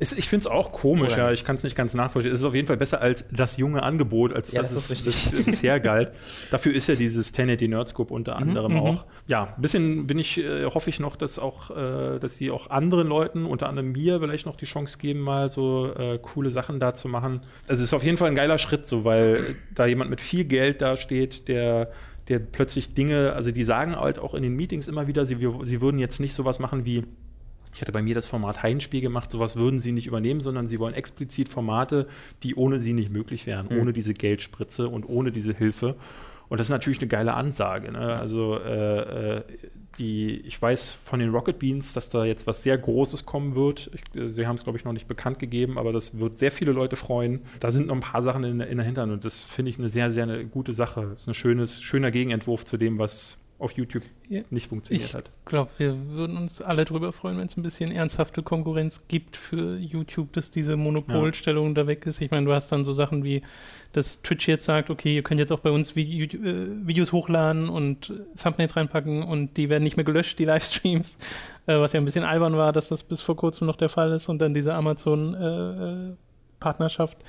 Ist, 0.00 0.18
ich 0.18 0.28
finde 0.28 0.42
es 0.42 0.46
auch 0.48 0.72
komisch, 0.72 1.12
Oder? 1.12 1.26
ja. 1.26 1.32
Ich 1.32 1.44
kann 1.44 1.54
es 1.56 1.62
nicht 1.62 1.76
ganz 1.76 1.94
nachvollziehen. 1.94 2.32
Es 2.32 2.40
ist 2.40 2.44
auf 2.44 2.54
jeden 2.54 2.66
Fall 2.66 2.76
besser 2.76 3.00
als 3.00 3.24
das 3.30 3.56
junge 3.58 3.82
Angebot, 3.82 4.32
als 4.32 4.52
ja, 4.52 4.60
das, 4.60 4.74
das 4.74 4.90
es 4.90 5.30
das 5.30 5.44
bisher 5.44 5.78
galt. 5.78 6.12
Dafür 6.50 6.74
ist 6.74 6.88
ja 6.88 6.96
dieses 6.96 7.28
1080 7.28 7.68
Nerdscope 7.68 8.12
unter 8.12 8.34
mhm, 8.34 8.42
anderem 8.48 8.72
mhm, 8.72 8.78
auch. 8.78 9.06
Ja, 9.28 9.54
ein 9.54 9.62
bisschen 9.62 10.06
bin 10.06 10.18
ich, 10.18 10.38
äh, 10.38 10.64
hoffe 10.64 10.90
ich 10.90 10.98
noch, 10.98 11.14
dass 11.14 11.38
auch, 11.38 11.70
äh, 11.70 12.18
dass 12.18 12.36
sie 12.36 12.50
auch 12.50 12.70
anderen 12.70 13.06
Leuten, 13.06 13.46
unter 13.46 13.68
anderem 13.68 13.92
mir, 13.92 14.18
vielleicht 14.18 14.46
noch 14.46 14.56
die 14.56 14.66
Chance 14.66 14.98
geben, 14.98 15.20
mal 15.20 15.48
so 15.48 15.92
äh, 15.94 16.18
coole 16.20 16.50
Sachen 16.50 16.80
da 16.80 16.94
zu 16.94 17.08
machen. 17.08 17.42
Also 17.68 17.82
es 17.82 17.88
ist 17.88 17.94
auf 17.94 18.02
jeden 18.02 18.16
Fall 18.16 18.28
ein 18.28 18.34
geiler 18.34 18.58
Schritt, 18.58 18.86
so, 18.86 19.04
weil 19.04 19.56
da 19.74 19.86
jemand 19.86 20.10
mit 20.10 20.20
viel 20.20 20.44
Geld 20.44 20.82
dasteht, 20.82 21.48
der 21.48 21.92
der 22.28 22.38
plötzlich 22.38 22.94
Dinge, 22.94 23.34
also 23.34 23.50
die 23.50 23.64
sagen 23.64 23.96
halt 23.96 24.18
auch 24.18 24.32
in 24.32 24.42
den 24.42 24.54
Meetings 24.56 24.88
immer 24.88 25.06
wieder, 25.06 25.26
sie, 25.26 25.36
sie 25.64 25.80
würden 25.82 25.98
jetzt 25.98 26.20
nicht 26.20 26.32
sowas 26.32 26.58
machen 26.58 26.86
wie 26.86 27.02
ich 27.74 27.80
hatte 27.80 27.92
bei 27.92 28.02
mir 28.02 28.14
das 28.14 28.28
Format 28.28 28.62
Heimspiel 28.62 29.00
gemacht, 29.00 29.30
sowas 29.30 29.56
würden 29.56 29.80
sie 29.80 29.92
nicht 29.92 30.06
übernehmen, 30.06 30.40
sondern 30.40 30.68
sie 30.68 30.78
wollen 30.78 30.94
explizit 30.94 31.48
Formate, 31.48 32.06
die 32.44 32.54
ohne 32.54 32.78
sie 32.78 32.92
nicht 32.92 33.10
möglich 33.10 33.46
wären, 33.46 33.66
mhm. 33.68 33.80
ohne 33.80 33.92
diese 33.92 34.14
Geldspritze 34.14 34.88
und 34.88 35.04
ohne 35.04 35.32
diese 35.32 35.52
Hilfe. 35.52 35.96
Und 36.48 36.58
das 36.58 36.66
ist 36.66 36.70
natürlich 36.70 37.00
eine 37.00 37.08
geile 37.08 37.34
Ansage. 37.34 37.90
Ne? 37.90 38.16
Also 38.16 38.58
äh, 38.58 39.38
äh, 39.38 39.42
die, 39.98 40.40
ich 40.40 40.60
weiß 40.60 40.90
von 40.94 41.18
den 41.18 41.30
Rocket 41.30 41.58
Beans, 41.58 41.92
dass 41.92 42.08
da 42.08 42.24
jetzt 42.24 42.46
was 42.46 42.62
sehr 42.62 42.78
Großes 42.78 43.26
kommen 43.26 43.54
wird. 43.56 43.90
Ich, 43.92 44.20
äh, 44.20 44.28
sie 44.28 44.46
haben 44.46 44.56
es, 44.56 44.62
glaube 44.62 44.78
ich, 44.78 44.84
noch 44.84 44.92
nicht 44.92 45.08
bekannt 45.08 45.38
gegeben, 45.40 45.78
aber 45.78 45.92
das 45.92 46.18
wird 46.18 46.38
sehr 46.38 46.52
viele 46.52 46.72
Leute 46.72 46.96
freuen. 46.96 47.40
Da 47.60 47.72
sind 47.72 47.88
noch 47.88 47.94
ein 47.94 48.00
paar 48.00 48.22
Sachen 48.22 48.44
in, 48.44 48.60
in 48.60 48.76
der 48.76 48.86
Hintern 48.86 49.10
und 49.10 49.24
das 49.24 49.44
finde 49.44 49.70
ich 49.70 49.78
eine 49.78 49.90
sehr, 49.90 50.10
sehr 50.10 50.24
eine 50.24 50.44
gute 50.44 50.72
Sache. 50.72 51.08
Das 51.10 51.22
ist 51.22 51.28
ein 51.28 51.34
schönes, 51.34 51.82
schöner 51.82 52.10
Gegenentwurf 52.10 52.64
zu 52.64 52.76
dem, 52.76 52.98
was 52.98 53.38
auf 53.58 53.72
YouTube 53.72 54.04
ja. 54.28 54.42
nicht 54.50 54.66
funktioniert 54.66 55.08
ich 55.08 55.14
hat. 55.14 55.30
Ich 55.38 55.44
glaube, 55.44 55.70
wir 55.78 56.10
würden 56.10 56.36
uns 56.36 56.60
alle 56.60 56.84
darüber 56.84 57.12
freuen, 57.12 57.38
wenn 57.38 57.46
es 57.46 57.56
ein 57.56 57.62
bisschen 57.62 57.92
ernsthafte 57.92 58.42
Konkurrenz 58.42 59.06
gibt 59.06 59.36
für 59.36 59.78
YouTube, 59.78 60.32
dass 60.32 60.50
diese 60.50 60.74
Monopolstellung 60.76 61.68
ja. 61.68 61.74
da 61.74 61.86
weg 61.86 62.04
ist. 62.06 62.20
Ich 62.20 62.32
meine, 62.32 62.46
du 62.46 62.52
hast 62.52 62.72
dann 62.72 62.82
so 62.84 62.92
Sachen 62.92 63.22
wie, 63.22 63.42
dass 63.92 64.22
Twitch 64.22 64.48
jetzt 64.48 64.64
sagt, 64.64 64.90
okay, 64.90 65.14
ihr 65.14 65.22
könnt 65.22 65.38
jetzt 65.38 65.52
auch 65.52 65.60
bei 65.60 65.70
uns 65.70 65.92
äh, 65.92 65.94
Videos 65.94 67.12
hochladen 67.12 67.68
und 67.68 68.12
Thumbnails 68.40 68.74
reinpacken 68.76 69.22
und 69.22 69.56
die 69.56 69.68
werden 69.68 69.84
nicht 69.84 69.96
mehr 69.96 70.04
gelöscht, 70.04 70.40
die 70.40 70.46
Livestreams, 70.46 71.16
äh, 71.66 71.78
was 71.78 71.92
ja 71.92 72.00
ein 72.00 72.04
bisschen 72.04 72.24
albern 72.24 72.56
war, 72.56 72.72
dass 72.72 72.88
das 72.88 73.04
bis 73.04 73.20
vor 73.20 73.36
kurzem 73.36 73.68
noch 73.68 73.76
der 73.76 73.88
Fall 73.88 74.10
ist 74.10 74.28
und 74.28 74.40
dann 74.40 74.52
diese 74.52 74.74
Amazon-Partnerschaft. 74.74 77.18
Äh, 77.20 77.24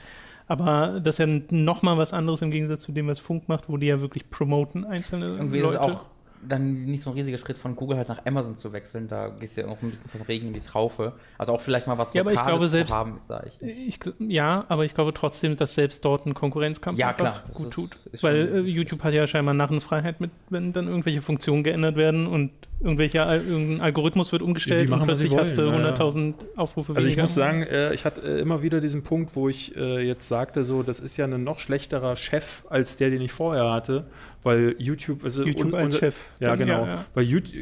aber 0.47 1.01
das 1.03 1.19
ist 1.19 1.19
ja 1.19 1.27
nochmal 1.49 1.97
was 1.97 2.13
anderes 2.13 2.41
im 2.41 2.51
Gegensatz 2.51 2.83
zu 2.83 2.91
dem, 2.91 3.07
was 3.07 3.19
Funk 3.19 3.49
macht, 3.49 3.67
wo 3.67 3.77
die 3.77 3.87
ja 3.87 4.01
wirklich 4.01 4.29
promoten 4.29 4.85
einzelne 4.85 5.37
Irgendwie 5.37 5.59
Leute. 5.59 5.75
Ist 5.75 5.81
es 5.81 5.87
auch 5.87 6.05
dann 6.47 6.83
nicht 6.83 7.01
so 7.01 7.11
ein 7.11 7.15
riesiger 7.15 7.37
Schritt 7.37 7.57
von 7.57 7.75
Google 7.75 7.97
halt 7.97 8.09
nach 8.09 8.25
Amazon 8.25 8.55
zu 8.55 8.73
wechseln. 8.73 9.07
Da 9.07 9.29
gehst 9.29 9.57
du 9.57 9.61
ja 9.61 9.67
auch 9.67 9.81
ein 9.81 9.89
bisschen 9.89 10.09
vom 10.09 10.21
Regen 10.21 10.47
in 10.47 10.53
die 10.53 10.59
Traufe. 10.59 11.13
Also 11.37 11.53
auch 11.53 11.61
vielleicht 11.61 11.87
mal 11.87 11.97
was 11.97 12.13
ja, 12.13 12.21
Lokales 12.21 12.39
aber 12.39 12.47
ich 12.47 12.57
glaube, 12.57 12.67
selbst, 12.69 12.91
zu 12.91 12.97
haben, 12.97 13.17
ist 13.17 13.29
da 13.29 13.39
echt 13.41 13.61
ich, 13.61 13.99
Ja, 14.19 14.65
aber 14.67 14.85
ich 14.85 14.93
glaube 14.93 15.13
trotzdem, 15.13 15.55
dass 15.55 15.75
selbst 15.75 16.03
dort 16.05 16.25
ein 16.25 16.33
Konkurrenzkampf 16.33 16.97
ja, 16.97 17.13
klar, 17.13 17.43
gut 17.53 17.67
ist, 17.67 17.73
tut. 17.73 17.97
Ist 18.11 18.23
Weil 18.23 18.47
äh, 18.55 18.59
YouTube 18.61 19.03
hat 19.03 19.13
ja 19.13 19.27
scheinbar 19.27 19.53
Narrenfreiheit 19.53 20.21
mit, 20.21 20.31
wenn 20.49 20.73
dann 20.73 20.87
irgendwelche 20.87 21.21
Funktionen 21.21 21.63
geändert 21.63 21.95
werden 21.95 22.27
und 22.27 22.51
irgendwelche, 22.79 23.19
irgendein 23.19 23.81
Algorithmus 23.81 24.31
wird 24.31 24.41
umgestellt 24.41 24.89
machen, 24.89 25.01
und 25.01 25.07
plötzlich 25.07 25.35
hast 25.35 25.57
du 25.57 25.63
100.000 25.63 26.33
Aufrufe 26.55 26.95
Also 26.95 27.07
ich 27.07 27.17
muss 27.17 27.33
sagen, 27.33 27.63
äh, 27.63 27.93
ich 27.93 28.05
hatte 28.05 28.21
äh, 28.21 28.39
immer 28.39 28.61
wieder 28.61 28.81
diesen 28.81 29.03
Punkt, 29.03 29.35
wo 29.35 29.49
ich 29.49 29.75
äh, 29.75 30.05
jetzt 30.05 30.27
sagte, 30.27 30.65
so, 30.65 30.83
das 30.83 30.99
ist 30.99 31.17
ja 31.17 31.25
ein 31.25 31.43
noch 31.43 31.59
schlechterer 31.59 32.15
Chef 32.15 32.63
als 32.69 32.97
der, 32.97 33.09
den 33.09 33.21
ich 33.21 33.31
vorher 33.31 33.71
hatte, 33.71 34.07
weil 34.43 34.75
YouTube, 34.77 35.23
also 35.23 35.43
YouTube 35.43 35.73
un, 35.73 35.79
als 35.79 35.97
Chef. 35.97 36.15
Ja, 36.39 36.49
Dann, 36.49 36.59
genau. 36.59 36.85
Ja, 36.85 36.87
ja. 36.87 37.05
Bei, 37.13 37.21
YouTube, 37.21 37.55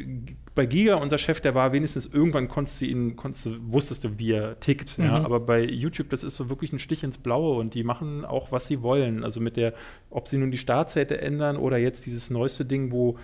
bei 0.54 0.66
Giga, 0.66 0.96
unser 0.96 1.18
Chef, 1.18 1.40
der 1.40 1.54
war 1.54 1.72
wenigstens 1.72 2.06
irgendwann 2.06 2.48
konntest 2.48 2.80
du 2.80 2.86
ihn, 2.86 3.16
konntest 3.16 3.46
du, 3.46 3.56
wusstest 3.68 4.04
du, 4.04 4.18
wie 4.18 4.32
er 4.32 4.60
tickt. 4.60 4.98
Mhm. 4.98 5.04
Ja, 5.06 5.24
aber 5.24 5.40
bei 5.40 5.64
YouTube, 5.64 6.10
das 6.10 6.24
ist 6.24 6.36
so 6.36 6.50
wirklich 6.50 6.72
ein 6.72 6.78
Stich 6.78 7.02
ins 7.02 7.18
Blaue 7.18 7.56
und 7.56 7.74
die 7.74 7.84
machen 7.84 8.24
auch, 8.24 8.52
was 8.52 8.66
sie 8.66 8.82
wollen. 8.82 9.24
Also 9.24 9.40
mit 9.40 9.56
der, 9.56 9.74
ob 10.10 10.28
sie 10.28 10.36
nun 10.36 10.50
die 10.50 10.58
Startseite 10.58 11.20
ändern 11.20 11.56
oder 11.56 11.78
jetzt 11.78 12.04
dieses 12.06 12.30
neueste 12.30 12.64
Ding, 12.64 12.92
wo 12.92 13.16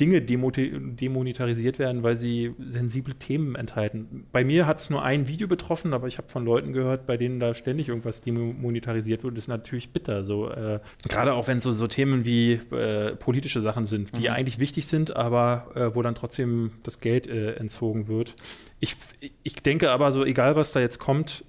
Dinge 0.00 0.22
demonetarisiert 0.22 1.78
werden, 1.78 2.02
weil 2.02 2.16
sie 2.16 2.54
sensible 2.68 3.14
Themen 3.14 3.56
enthalten. 3.56 4.26
Bei 4.30 4.44
mir 4.44 4.66
hat 4.66 4.78
es 4.78 4.90
nur 4.90 5.02
ein 5.02 5.26
Video 5.26 5.48
betroffen, 5.48 5.92
aber 5.92 6.06
ich 6.06 6.18
habe 6.18 6.28
von 6.28 6.44
Leuten 6.44 6.72
gehört, 6.72 7.06
bei 7.06 7.16
denen 7.16 7.40
da 7.40 7.52
ständig 7.54 7.88
irgendwas 7.88 8.20
demonetarisiert 8.20 9.24
wird. 9.24 9.36
Das 9.36 9.44
ist 9.44 9.48
natürlich 9.48 9.90
bitter. 9.90 10.24
So, 10.24 10.50
äh, 10.50 10.80
gerade 11.08 11.34
auch 11.34 11.48
wenn 11.48 11.58
es 11.58 11.64
so, 11.64 11.72
so, 11.72 11.88
Themen 11.88 12.24
wie 12.24 12.52
äh, 12.52 13.16
politische 13.16 13.60
Sachen 13.60 13.86
sind, 13.86 14.16
die 14.16 14.28
mhm. 14.28 14.34
eigentlich 14.34 14.58
wichtig 14.58 14.86
sind, 14.86 15.16
aber 15.16 15.70
äh, 15.74 15.94
wo 15.94 16.02
dann 16.02 16.14
trotzdem 16.14 16.72
das 16.82 17.00
Geld 17.00 17.26
äh, 17.26 17.54
entzogen 17.54 18.08
wird. 18.08 18.36
Ich, 18.78 18.94
ich 19.42 19.54
denke 19.54 19.90
aber 19.90 20.12
so, 20.12 20.24
egal 20.24 20.54
was 20.54 20.72
da 20.72 20.80
jetzt 20.80 20.98
kommt, 20.98 21.44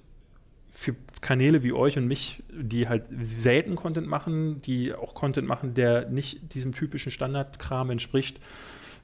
für 0.80 0.96
Kanäle 1.20 1.62
wie 1.62 1.74
euch 1.74 1.98
und 1.98 2.06
mich, 2.06 2.42
die 2.50 2.88
halt 2.88 3.04
selten 3.20 3.76
Content 3.76 4.06
machen, 4.06 4.62
die 4.62 4.94
auch 4.94 5.12
Content 5.12 5.46
machen, 5.46 5.74
der 5.74 6.08
nicht 6.08 6.54
diesem 6.54 6.72
typischen 6.72 7.12
Standardkram 7.12 7.90
entspricht, 7.90 8.40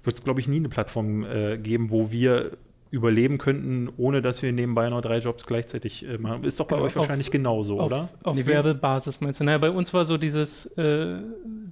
wird 0.03 0.17
es, 0.17 0.25
glaube 0.25 0.41
ich, 0.41 0.49
nie 0.49 0.57
eine 0.57 0.71
Plattform 0.71 1.23
äh, 1.25 1.59
geben, 1.59 1.91
wo 1.91 2.11
wir 2.11 2.53
überleben 2.91 3.39
könnten, 3.39 3.89
ohne 3.97 4.23
dass 4.23 4.43
wir 4.43 4.53
nebenbei 4.53 4.89
noch 4.89 5.01
drei 5.01 5.19
Jobs 5.19 5.47
gleichzeitig 5.47 6.07
äh, 6.07 6.19
machen. 6.19 6.45
Ist 6.45 6.61
doch 6.61 6.67
bei 6.67 6.77
genau, 6.77 6.87
euch 6.87 6.97
wahrscheinlich 6.97 7.29
auf, 7.29 7.33
genauso, 7.33 7.81
auf, 7.81 7.87
oder? 7.87 8.09
Auf 8.23 8.37
nee, 8.37 8.47
Werbebasis 8.47 9.21
meinst 9.21 9.41
du? 9.41 9.45
Naja, 9.45 9.59
bei 9.59 9.71
uns 9.71 9.93
war 9.93 10.05
so 10.05 10.17
dieses 10.17 10.67
äh, 10.77 11.17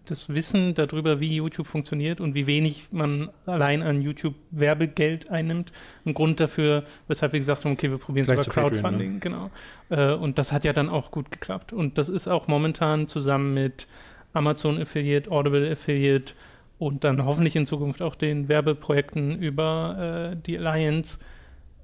das 0.07 0.29
Wissen 0.29 0.75
darüber, 0.75 1.21
wie 1.21 1.37
YouTube 1.37 1.67
funktioniert 1.67 2.21
und 2.21 2.35
wie 2.35 2.47
wenig 2.47 2.89
man 2.91 3.31
allein 3.47 3.83
an 3.83 4.03
YouTube 4.03 4.35
Werbegeld 4.51 5.31
einnimmt. 5.31 5.73
Ein 6.05 6.15
Grund 6.15 6.41
dafür, 6.41 6.85
weshalb 7.07 7.33
wir 7.33 7.41
gesagt 7.41 7.65
haben, 7.65 7.73
okay, 7.73 7.91
wir 7.91 7.99
probieren 7.99 8.29
es 8.29 8.47
über 8.47 8.53
Crowdfunding, 8.53 9.21
Patreon, 9.21 9.41
ne? 9.41 9.51
genau. 9.89 10.13
Äh, 10.13 10.15
und 10.15 10.39
das 10.39 10.53
hat 10.53 10.65
ja 10.65 10.73
dann 10.73 10.89
auch 10.89 11.11
gut 11.11 11.31
geklappt. 11.31 11.73
Und 11.73 11.97
das 11.97 12.09
ist 12.09 12.29
auch 12.29 12.49
momentan 12.49 13.09
zusammen 13.09 13.55
mit 13.55 13.87
Amazon 14.33 14.81
Affiliate, 14.81 15.31
Audible 15.31 15.71
Affiliate, 15.71 16.35
und 16.79 17.05
dann 17.05 17.25
hoffentlich 17.25 17.57
in 17.57 17.67
Zukunft 17.67 18.03
auch 18.03 18.15
den 18.15 18.49
Werbeprojekten 18.49 19.41
über 19.41 20.33
äh, 20.33 20.37
die 20.45 20.59
Alliance. 20.59 21.19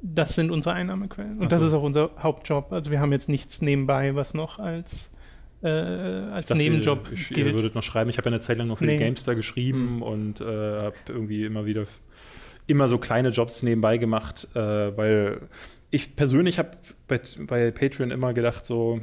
Das 0.03 0.35
sind 0.35 0.51
unsere 0.51 0.75
Einnahmequellen. 0.75 1.35
Und 1.35 1.45
so. 1.45 1.49
das 1.49 1.63
ist 1.63 1.73
auch 1.73 1.83
unser 1.83 2.11
Hauptjob. 2.19 2.73
Also 2.73 2.91
wir 2.91 3.01
haben 3.01 3.13
jetzt 3.13 3.29
nichts 3.29 3.61
nebenbei, 3.61 4.15
was 4.15 4.35
noch 4.35 4.59
als, 4.59 5.11
äh, 5.63 5.69
als 5.69 6.49
dachte, 6.49 6.63
Nebenjob 6.63 7.13
ich, 7.13 7.29
gilt. 7.29 7.49
Ihr 7.49 7.55
würdet 7.55 7.75
noch 7.75 7.83
schreiben, 7.83 8.11
ich 8.11 8.17
habe 8.19 8.29
ja 8.29 8.35
eine 8.35 8.41
Zeit 8.41 8.59
lang 8.59 8.67
noch 8.67 8.79
für 8.79 8.87
nee. 8.87 8.97
die 8.97 9.05
Gamester 9.05 9.35
geschrieben 9.35 9.97
mhm. 9.97 10.03
und 10.03 10.41
äh, 10.41 10.45
habe 10.45 10.95
irgendwie 11.09 11.45
immer 11.45 11.67
wieder 11.67 11.85
immer 12.67 12.89
so 12.89 12.99
kleine 12.99 13.31
Jobs 13.31 13.63
nebenbei 13.63 13.99
gemacht, 13.99 14.49
äh, 14.55 14.97
weil 14.97 15.41
ich 15.91 16.15
persönlich 16.15 16.59
habe 16.59 16.71
bei, 17.09 17.21
bei 17.41 17.71
Patreon 17.73 18.13
immer 18.13 18.33
gedacht, 18.33 18.65
so, 18.65 19.01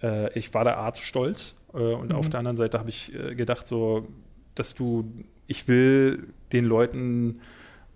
äh, 0.00 0.36
ich 0.38 0.54
war 0.54 0.64
da 0.64 0.76
A 0.86 0.92
zu 0.92 1.02
stolz 1.02 1.56
äh, 1.74 1.78
und 1.78 2.10
mhm. 2.10 2.14
auf 2.14 2.30
der 2.30 2.38
anderen 2.38 2.56
Seite 2.56 2.78
habe 2.78 2.90
ich 2.90 3.12
gedacht, 3.34 3.66
so, 3.66 4.06
dass 4.54 4.74
du, 4.74 5.04
ich 5.46 5.68
will 5.68 6.28
den 6.52 6.64
Leuten, 6.64 7.40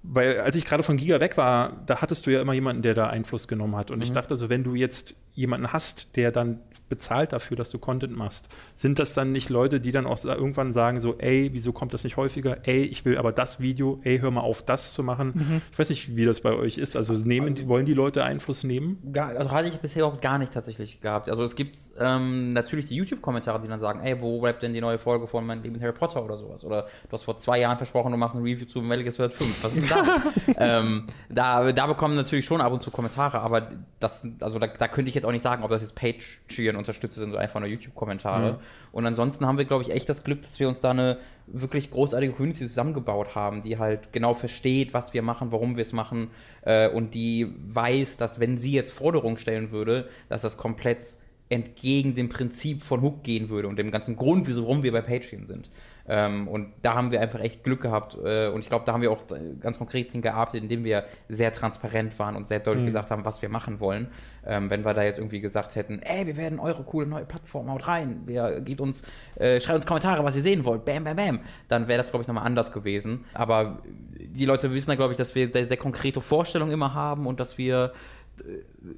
weil 0.03 0.41
als 0.41 0.57
ich 0.57 0.65
gerade 0.65 0.83
von 0.83 0.97
Giga 0.97 1.21
weg 1.21 1.37
war, 1.37 1.83
da 1.87 2.01
hattest 2.01 2.27
du 2.27 2.31
ja 2.31 2.41
immer 2.41 2.53
jemanden, 2.53 2.83
der 2.83 2.95
da 2.95 3.09
Einfluss 3.09 3.49
genommen 3.49 3.77
hat. 3.77 3.91
Und 3.91 3.99
mhm. 3.99 4.05
ich 4.05 4.13
dachte, 4.13 4.31
also 4.31 4.49
wenn 4.49 4.65
du 4.65 4.75
jetzt 4.75 5.17
jemanden 5.35 5.73
hast, 5.73 6.17
der 6.17 6.33
dann 6.33 6.61
bezahlt 6.89 7.33
dafür, 7.33 7.57
dass 7.57 7.71
du 7.71 7.79
Content 7.79 8.17
machst. 8.17 8.49
Sind 8.75 8.99
das 8.99 9.13
dann 9.13 9.33
nicht 9.33 9.49
Leute, 9.51 9.81
die 9.81 9.93
dann 9.93 10.07
auch 10.07 10.23
irgendwann 10.25 10.73
sagen 10.73 11.01
so, 11.01 11.17
ey, 11.19 11.51
wieso 11.53 11.73
kommt 11.73 11.95
das 11.95 12.05
nicht 12.05 12.17
häufiger? 12.17 12.59
Ey, 12.65 12.83
ich 12.83 13.05
will 13.05 13.19
aber 13.19 13.33
das 13.33 13.61
Video, 13.61 14.01
ey, 14.03 14.19
hör 14.19 14.31
mal 14.31 14.41
auf, 14.41 14.63
das 14.63 14.93
zu 14.93 15.03
machen. 15.03 15.33
Mhm. 15.35 15.63
Ich 15.73 15.79
weiß 15.79 15.91
nicht, 15.91 16.17
wie 16.17 16.25
das 16.25 16.41
bei 16.41 16.53
euch 16.53 16.79
ist. 16.79 16.97
Also, 16.97 17.15
nehmen, 17.15 17.57
also, 17.57 17.69
wollen 17.69 17.87
die 17.87 17.95
Leute 17.95 18.25
Einfluss 18.25 18.65
nehmen? 18.65 18.99
Gar, 19.13 19.37
also 19.37 19.51
hatte 19.51 19.69
ich 19.69 19.79
bisher 19.79 20.07
auch 20.07 20.21
gar 20.21 20.39
nicht 20.39 20.53
tatsächlich 20.53 21.01
gehabt. 21.01 21.29
Also 21.29 21.43
es 21.45 21.55
gibt 21.55 21.79
ähm, 21.99 22.53
natürlich 22.53 22.87
die 22.87 22.97
YouTube-Kommentare, 22.97 23.61
die 23.61 23.69
dann 23.69 23.81
sagen, 23.81 24.01
ey, 24.01 24.21
wo 24.21 24.41
bleibt 24.41 24.63
denn 24.63 24.73
die 24.73 24.81
neue 24.81 24.99
Folge 24.99 25.27
von 25.27 25.47
Mein 25.47 25.63
Leben 25.63 25.81
Harry 25.81 25.93
Potter 25.93 26.25
oder 26.25 26.37
sowas? 26.37 26.65
Oder 26.65 26.83
du 26.83 27.13
hast 27.13 27.25
vor 27.25 27.37
zwei 27.39 27.61
Jahren 27.61 27.77
versprochen, 27.77 28.13
du 28.13 28.19
machst 28.19 28.37
ein 28.37 28.43
Review 28.43 28.67
zu 28.67 28.81
Metal 28.81 29.03
Gear 29.03 29.13
Solid 29.13 29.33
5. 29.33 29.65
Was 29.65 29.77
ist 29.77 29.91
denn 29.91 29.99
da? 29.99 30.23
ähm, 30.79 31.05
da? 31.29 31.73
Da 31.73 31.87
bekommen 31.87 32.17
natürlich 32.17 32.47
schon 32.47 32.61
ab 32.61 32.73
und 32.73 32.83
zu 32.83 32.91
Kommentare, 32.91 33.41
aber 33.41 33.71
das, 34.01 34.27
also 34.41 34.59
da, 34.59 34.67
da 34.67 34.89
könnte 34.89 35.09
ich 35.09 35.15
jetzt 35.15 35.25
auch 35.25 35.33
nicht 35.33 35.43
sagen, 35.43 35.63
ob 35.63 35.71
das 35.71 35.83
jetzt 35.83 35.95
Patreon 35.95 36.77
unterstütze, 36.79 37.21
sind 37.21 37.37
einfach 37.37 37.61
nur 37.61 37.69
YouTube-Kommentare. 37.69 38.53
Mhm. 38.53 38.59
Und 38.93 39.07
ansonsten 39.07 39.47
haben 39.47 39.59
wir, 39.59 39.65
glaube 39.65 39.83
ich, 39.83 39.91
echt 39.91 40.09
das 40.09 40.25
Glück, 40.25 40.43
dass 40.43 40.59
wir 40.61 40.69
uns 40.69 40.81
da 40.81 40.91
eine 40.91 41.19
wirklich 41.47 41.91
großartige 41.91 42.33
Community 42.33 42.67
zusammengebaut 42.67 43.35
haben, 43.35 43.63
die 43.63 43.79
halt 43.79 44.13
genau 44.13 44.35
versteht, 44.35 44.95
was 44.95 45.15
wir 45.15 45.23
machen, 45.23 45.53
warum 45.53 45.77
wir 45.77 45.83
es 45.83 45.93
machen 45.93 46.29
äh, 46.63 46.89
und 46.89 47.15
die 47.15 47.53
weiß, 47.67 48.17
dass 48.17 48.41
wenn 48.41 48.59
sie 48.59 48.73
jetzt 48.73 48.93
Forderungen 48.93 49.39
stellen 49.39 49.71
würde, 49.71 50.09
dass 50.29 50.43
das 50.43 50.57
komplett 50.57 51.03
entgegen 51.49 52.15
dem 52.15 52.29
Prinzip 52.29 52.83
von 52.83 53.01
Hook 53.03 53.23
gehen 53.23 53.49
würde 53.49 53.69
und 53.69 53.79
dem 53.79 53.91
ganzen 53.91 54.17
Grund, 54.17 54.55
warum 54.55 54.83
wir 54.83 54.93
bei 54.93 55.01
Patreon 55.01 55.47
sind. 55.47 55.71
Ähm, 56.09 56.49
und 56.49 56.73
da 56.83 56.95
haben 56.95 57.11
wir 57.11 57.21
einfach 57.21 57.41
echt 57.41 57.65
Glück 57.65 57.83
gehabt. 57.83 58.17
Äh, 58.25 58.49
und 58.49 58.61
ich 58.61 58.69
glaube, 58.69 58.85
da 58.87 58.93
haben 58.93 59.03
wir 59.03 59.13
auch 59.13 59.25
ganz 59.61 59.79
konkret 59.79 60.13
hingearbeitet, 60.13 60.63
indem 60.63 60.85
wir 60.85 61.05
sehr 61.29 61.53
transparent 61.53 62.19
waren 62.19 62.37
und 62.37 62.49
sehr 62.49 62.61
deutlich 62.61 62.83
mhm. 62.83 62.87
gesagt 62.87 63.11
haben, 63.11 63.25
was 63.25 63.43
wir 63.43 63.49
machen 63.49 63.81
wollen. 63.81 64.09
Ähm, 64.47 64.71
wenn 64.71 64.85
wir 64.85 64.95
da 64.95 65.03
jetzt 65.03 65.19
irgendwie 65.19 65.41
gesagt 65.41 65.77
hätten, 65.77 66.01
ey, 66.01 66.27
wir 66.27 66.37
werden 66.37 66.59
eure 66.59 66.83
coole 66.83 67.07
neue 67.07 67.25
Plattform, 67.25 67.71
haut 67.71 67.87
rein, 67.87 68.23
wir, 68.25 68.61
geht 68.61 68.81
uns, 68.81 69.03
äh, 69.37 69.61
schreibt 69.61 69.77
uns 69.77 69.87
Kommentare, 69.87 70.25
was 70.25 70.37
ihr 70.37 70.43
sehen 70.43 70.65
wollt, 70.65 70.85
bam, 70.85 71.05
bam, 71.05 71.17
bam, 71.17 71.41
dann 71.69 71.89
wäre 71.89 71.99
das, 71.99 72.11
glaube 72.11 72.23
ich, 72.23 72.29
nochmal 72.29 72.47
anders 72.47 72.73
gewesen. 72.73 73.27
Aber 73.35 73.83
die 74.19 74.47
Leute 74.47 74.73
wissen 74.73 74.91
da, 74.91 74.97
glaube 74.97 75.13
ich, 75.13 75.19
dass 75.19 75.35
wir 75.35 75.49
sehr 75.49 75.77
konkrete 75.77 76.21
Vorstellungen 76.21 76.73
immer 76.73 76.95
haben 76.95 77.27
und 77.27 77.41
dass 77.41 77.59
wir 77.59 77.93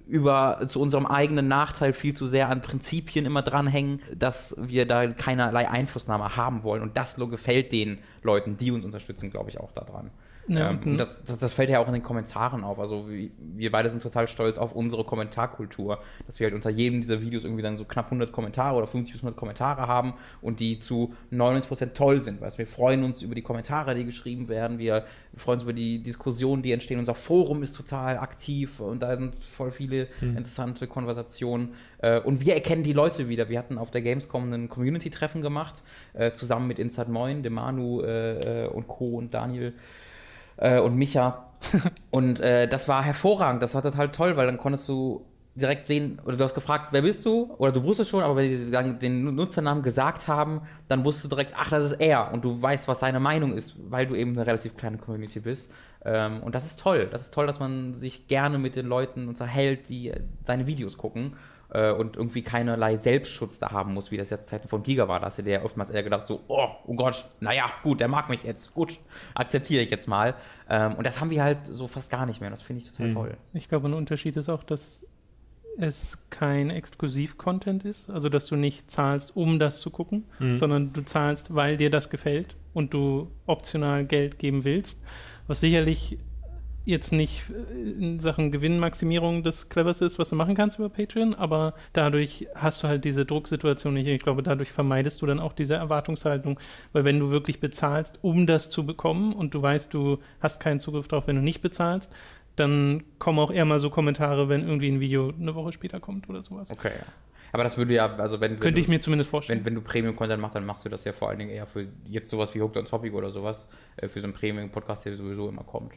über 0.07 0.61
zu 0.67 0.81
unserem 0.81 1.07
eigenen 1.07 1.49
Nachteil 1.49 1.93
viel 1.93 2.15
zu 2.15 2.27
sehr 2.27 2.49
an 2.49 2.63
Prinzipien 2.63 3.27
immer 3.27 3.43
dranhängen, 3.43 4.01
dass 4.15 4.57
wir 4.59 4.87
da 4.87 5.07
keinerlei 5.09 5.69
Einflussnahme 5.69 6.37
haben 6.37 6.63
wollen. 6.63 6.83
Und 6.83 6.97
das 6.97 7.17
gefällt 7.29 7.73
den 7.73 7.99
Leuten, 8.23 8.57
die 8.57 8.71
uns 8.71 8.85
unterstützen, 8.85 9.31
glaube 9.31 9.51
ich, 9.51 9.59
auch 9.59 9.73
daran. 9.73 10.11
Ja, 10.51 10.71
ähm, 10.71 10.99
das, 10.99 11.23
das, 11.25 11.39
das, 11.39 11.53
fällt 11.53 11.71
ja 11.71 11.79
auch 11.79 11.87
in 11.87 11.93
den 11.93 12.03
Kommentaren 12.03 12.65
auf. 12.65 12.81
Also 12.81 13.07
wir 13.09 13.71
beide 13.71 13.89
sind 13.89 14.03
total 14.03 14.27
stolz 14.27 14.59
auf 14.59 14.73
unsere 14.73 15.05
Kommentarkultur, 15.05 16.01
dass 16.27 16.41
wir 16.41 16.47
halt 16.47 16.55
unter 16.55 16.71
jedem 16.71 17.01
dieser 17.01 17.21
Videos 17.21 17.45
irgendwie 17.45 17.63
dann 17.63 17.79
so 17.79 17.85
knapp 17.85 18.07
100 18.07 18.33
Kommentare 18.33 18.77
oder 18.77 18.89
50 18.89 19.13
bis 19.13 19.23
100 19.23 19.39
Kommentare 19.39 19.87
haben 19.87 20.15
und 20.43 20.59
die 20.59 20.79
zu 20.79 21.15
99% 21.33 21.93
toll 21.93 22.21
sind. 22.21 22.41
Weil 22.41 22.51
wir 22.59 22.67
freuen 22.67 23.05
uns 23.05 23.23
über 23.23 23.37
die 23.37 23.43
Kommentare, 23.43 23.95
die 23.95 24.05
geschrieben 24.05 24.49
werden. 24.49 24.79
Wir 24.79 25.05
freuen 25.37 25.57
uns 25.57 25.63
über 25.63 25.73
die 25.73 26.03
Diskussionen, 26.03 26.63
die 26.63 26.73
entstehen. 26.73 26.99
Unser 26.99 27.15
Forum 27.15 27.63
ist 27.63 27.77
total 27.77 28.19
aktiv 28.19 28.81
und 28.81 29.03
da 29.03 29.17
sind 29.17 29.43
voll 29.43 29.71
viele 29.71 30.09
mhm. 30.21 30.37
interessante 30.37 30.89
Konversationen. 30.89 31.75
Äh, 31.99 32.21
und 32.21 32.45
wir 32.45 32.55
erkennen 32.55 32.83
die 32.83 32.93
Leute 32.93 33.29
wieder. 33.29 33.49
Wir 33.49 33.59
hatten 33.59 33.79
auf 33.79 33.91
der 33.91 34.03
Gamescom 34.03 34.53
ein 34.53 34.69
Community-Treffen 34.69 35.43
gemacht, 35.43 35.85
äh, 36.15 36.33
zusammen 36.33 36.67
mit 36.67 36.79
Inside 36.81 37.11
Moin, 37.11 37.43
dem 37.45 37.55
Manu 37.55 38.03
äh, 38.03 38.69
und 38.73 38.89
Co. 38.89 39.17
und 39.17 39.33
Daniel 39.33 39.75
äh, 40.61 40.79
und 40.79 40.97
Micha. 40.97 41.47
und 42.11 42.41
äh, 42.41 42.69
das 42.69 42.89
war 42.89 43.03
hervorragend, 43.03 43.63
das 43.63 43.75
war 43.75 43.83
total 43.83 44.11
toll, 44.13 44.37
weil 44.37 44.47
dann 44.47 44.57
konntest 44.57 44.89
du 44.89 45.27
direkt 45.55 45.85
sehen, 45.85 46.21
oder 46.25 46.37
du 46.37 46.45
hast 46.45 46.55
gefragt, 46.55 46.89
wer 46.93 47.03
bist 47.03 47.27
du? 47.27 47.53
Oder 47.59 47.73
du 47.73 47.83
wusstest 47.83 48.11
schon, 48.11 48.23
aber 48.23 48.37
wenn 48.37 48.57
sie 48.57 48.71
den 48.71 49.35
Nutzernamen 49.35 49.83
gesagt 49.83 50.29
haben, 50.29 50.63
dann 50.89 51.05
wusstest 51.05 51.25
du 51.25 51.29
direkt, 51.29 51.55
ach, 51.57 51.71
das 51.71 51.85
ist 51.85 52.01
er. 52.01 52.33
Und 52.33 52.45
du 52.45 52.63
weißt, 52.63 52.89
was 52.89 53.01
seine 53.01 53.21
Meinung 53.21 53.53
ist, 53.53 53.75
weil 53.91 54.07
du 54.07 54.15
eben 54.15 54.33
eine 54.33 54.47
relativ 54.47 54.77
kleine 54.77 54.97
Community 54.97 55.41
bist. 55.41 55.73
Ähm, 56.05 56.43
und 56.43 56.55
das 56.55 56.65
ist 56.65 56.79
toll. 56.79 57.09
Das 57.11 57.23
ist 57.23 57.35
toll, 57.35 57.47
dass 57.47 57.59
man 57.59 57.95
sich 57.95 58.29
gerne 58.29 58.59
mit 58.59 58.77
den 58.77 58.87
Leuten 58.87 59.29
unterhält, 59.29 59.89
die 59.89 60.13
seine 60.41 60.67
Videos 60.67 60.97
gucken 60.97 61.35
äh, 61.73 61.93
und 61.93 62.17
irgendwie 62.17 62.43
keinerlei 62.43 62.97
Selbstschutz 62.97 63.59
da 63.59 63.71
haben 63.71 63.95
muss, 63.95 64.11
wie 64.11 64.17
das 64.17 64.31
ja 64.31 64.41
zu 64.41 64.49
Zeiten 64.49 64.69
von 64.69 64.83
Giga 64.83 65.09
war. 65.09 65.21
Da 65.21 65.27
hast 65.27 65.39
du 65.39 65.43
dir 65.43 65.53
ja 65.55 65.63
oftmals 65.63 65.91
eher 65.91 66.03
gedacht, 66.03 66.27
so, 66.27 66.41
oh, 66.49 66.69
oh 66.87 66.95
Gott, 66.95 67.25
naja, 67.41 67.67
gut, 67.83 68.01
der 68.01 68.09
mag 68.09 68.29
mich 68.29 68.43
jetzt, 68.45 68.75
gut, 68.75 68.99
akzeptiere 69.35 69.83
ich 69.83 69.91
jetzt 69.91 70.09
mal. 70.09 70.35
Ähm, 70.69 70.95
und 70.95 71.07
das 71.07 71.21
haben 71.21 71.31
wir 71.31 71.43
halt 71.43 71.59
so 71.65 71.87
fast 71.87 72.11
gar 72.11 72.27
nicht 72.27 72.41
mehr. 72.41 72.51
Das 72.51 72.63
finde 72.63 72.83
ich 72.83 72.91
total 72.91 73.09
mhm. 73.09 73.15
toll. 73.15 73.37
Ich 73.55 73.69
glaube, 73.69 73.89
ein 73.89 73.95
Unterschied 73.95 74.37
ist 74.37 74.49
auch, 74.49 74.65
dass 74.65 75.07
es 75.79 76.19
kein 76.31 76.71
Exklusiv-Content 76.71 77.85
ist, 77.85 78.11
also 78.11 78.29
dass 78.29 78.47
du 78.47 78.57
nicht 78.57 78.91
zahlst, 78.91 79.37
um 79.37 79.59
das 79.59 79.81
zu 79.81 79.91
gucken, 79.91 80.25
mhm. 80.39 80.57
sondern 80.57 80.93
du 80.93 81.03
zahlst, 81.03 81.55
weil 81.55 81.77
dir 81.77 81.91
das 81.91 82.11
gefällt 82.11 82.57
und 82.75 82.93
du 82.93 83.31
optional 83.47 84.05
Geld 84.05 84.39
geben 84.39 84.65
willst, 84.65 85.03
was 85.47 85.61
sicherlich 85.61 86.19
jetzt 86.85 87.13
nicht 87.13 87.43
äh, 87.51 87.91
in 87.91 88.21
Sachen 88.21 88.51
Gewinnmaximierung 88.51 89.43
das 89.43 89.69
Cleverste 89.69 90.05
ist, 90.05 90.19
was 90.19 90.31
du 90.31 90.37
machen 90.37 90.55
kannst 90.55 90.79
über 90.79 90.89
Patreon, 90.89 91.35
aber 91.35 91.75
dadurch 91.93 92.49
hast 92.55 92.83
du 92.83 92.89
halt 92.89 93.05
diese 93.05 93.25
Drucksituation 93.25 93.95
nicht. 93.95 94.07
Ich 94.07 94.23
glaube, 94.23 94.43
dadurch 94.43 94.71
vermeidest 94.71 95.21
du 95.23 95.27
dann 95.27 95.41
auch 95.41 95.53
diese 95.53 95.75
Erwartungshaltung, 95.75 96.59
weil 96.93 97.05
wenn 97.05 97.19
du 97.19 97.31
wirklich 97.31 97.61
bezahlst, 97.61 98.19
um 98.23 98.47
das 98.47 98.71
zu 98.71 98.87
bekommen 98.87 99.33
und 99.33 99.55
du 99.55 99.63
weißt, 99.63 99.93
du 99.93 100.19
hast 100.41 100.61
keinen 100.61 100.79
Zugriff 100.79 101.09
darauf, 101.09 101.27
wenn 101.27 101.37
du 101.37 101.43
nicht 101.43 101.63
bezahlst, 101.63 102.13
dann 102.57 103.05
kommen 103.19 103.39
auch 103.39 103.51
eher 103.51 103.65
mal 103.65 103.81
so 103.81 103.91
Kommentare, 103.91 104.49
wenn 104.49 104.67
irgendwie 104.67 104.91
ein 104.91 105.01
Video 105.01 105.33
eine 105.39 105.55
Woche 105.55 105.73
später 105.73 106.01
kommt 106.01 106.29
oder 106.29 106.43
sowas. 106.43 106.71
Okay, 106.71 106.93
ja. 106.99 107.07
Aber 107.53 107.65
das 107.65 107.77
würde 107.79 107.95
ja, 107.95 108.15
also 108.17 108.41
wenn, 108.41 108.53
wenn 108.53 108.61
Könnte 108.61 108.81
ich 108.81 108.87
mir 108.87 109.01
zumindest 109.01 109.31
vorstellen. 109.31 109.61
Wenn, 109.61 109.67
wenn 109.67 109.75
du 109.77 109.81
Premium-Content 109.81 110.41
machst, 110.41 110.55
dann 110.55 110.65
machst 110.65 110.85
du 110.85 110.89
das 110.89 111.05
ja 111.05 111.13
vor 111.13 111.31
allen 111.31 111.39
Dingen 111.39 111.51
eher 111.51 111.67
für 111.67 111.89
jetzt 112.07 112.31
sowas 112.31 112.55
wie 112.55 112.61
Hooked 112.61 112.77
on 112.77 112.85
Topic 112.85 113.15
oder 113.15 113.31
sowas, 113.31 113.69
äh, 113.97 114.09
für 114.09 114.21
so 114.21 114.27
einen 114.27 114.35
Premium-Podcast, 114.35 115.05
der 115.07 115.17
sowieso 115.17 115.49
immer 115.49 115.65
kommt. 115.65 115.93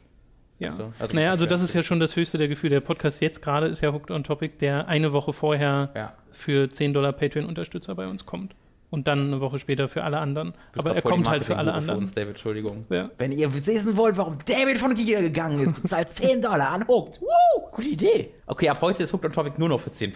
Ja. 0.59 0.69
Also, 0.69 0.93
also 0.99 1.15
naja, 1.15 1.31
also 1.31 1.45
das 1.45 1.61
ist 1.61 1.73
ja 1.73 1.83
schon 1.83 1.99
das 1.99 2.15
höchste 2.15 2.37
der 2.37 2.47
Gefühle. 2.47 2.75
Der 2.75 2.81
Podcast 2.81 3.21
jetzt 3.21 3.41
gerade 3.41 3.67
ist 3.67 3.81
ja 3.81 3.91
Hooked 3.91 4.11
on 4.11 4.23
Topic, 4.23 4.55
der 4.59 4.87
eine 4.87 5.11
Woche 5.11 5.33
vorher 5.33 5.91
ja. 5.95 6.13
für 6.31 6.69
10 6.69 6.93
Dollar 6.93 7.11
Patreon-Unterstützer 7.11 7.95
bei 7.95 8.07
uns 8.07 8.25
kommt 8.25 8.55
und 8.93 9.07
dann 9.07 9.25
eine 9.25 9.41
Woche 9.41 9.57
später 9.57 9.87
für 9.87 10.03
alle 10.03 10.19
anderen. 10.19 10.53
Aber 10.77 10.93
er 10.93 11.01
kommt 11.01 11.27
halt 11.27 11.43
für 11.43 11.57
alle 11.57 11.73
anderen. 11.73 11.97
Für 11.97 12.03
uns, 12.03 12.13
David, 12.13 12.29
Entschuldigung. 12.29 12.85
Ja. 12.91 13.09
Wenn 13.17 13.31
ihr 13.31 13.51
wissen 13.51 13.97
wollt, 13.97 14.17
warum 14.17 14.37
David 14.45 14.77
von 14.77 14.93
Giga 14.93 15.19
gegangen 15.19 15.61
ist, 15.61 15.81
bezahlt 15.81 16.09
10 16.11 16.43
Dollar 16.43 16.69
an 16.69 16.87
Hooked. 16.87 17.19
Woo, 17.19 17.71
gute 17.71 17.87
Idee. 17.87 18.29
Okay, 18.45 18.69
ab 18.69 18.77
heute 18.81 19.01
ist 19.01 19.11
Hooked 19.11 19.25
on 19.25 19.31
Topic 19.31 19.55
nur 19.57 19.69
noch 19.69 19.79
für 19.79 19.91
10 19.91 20.13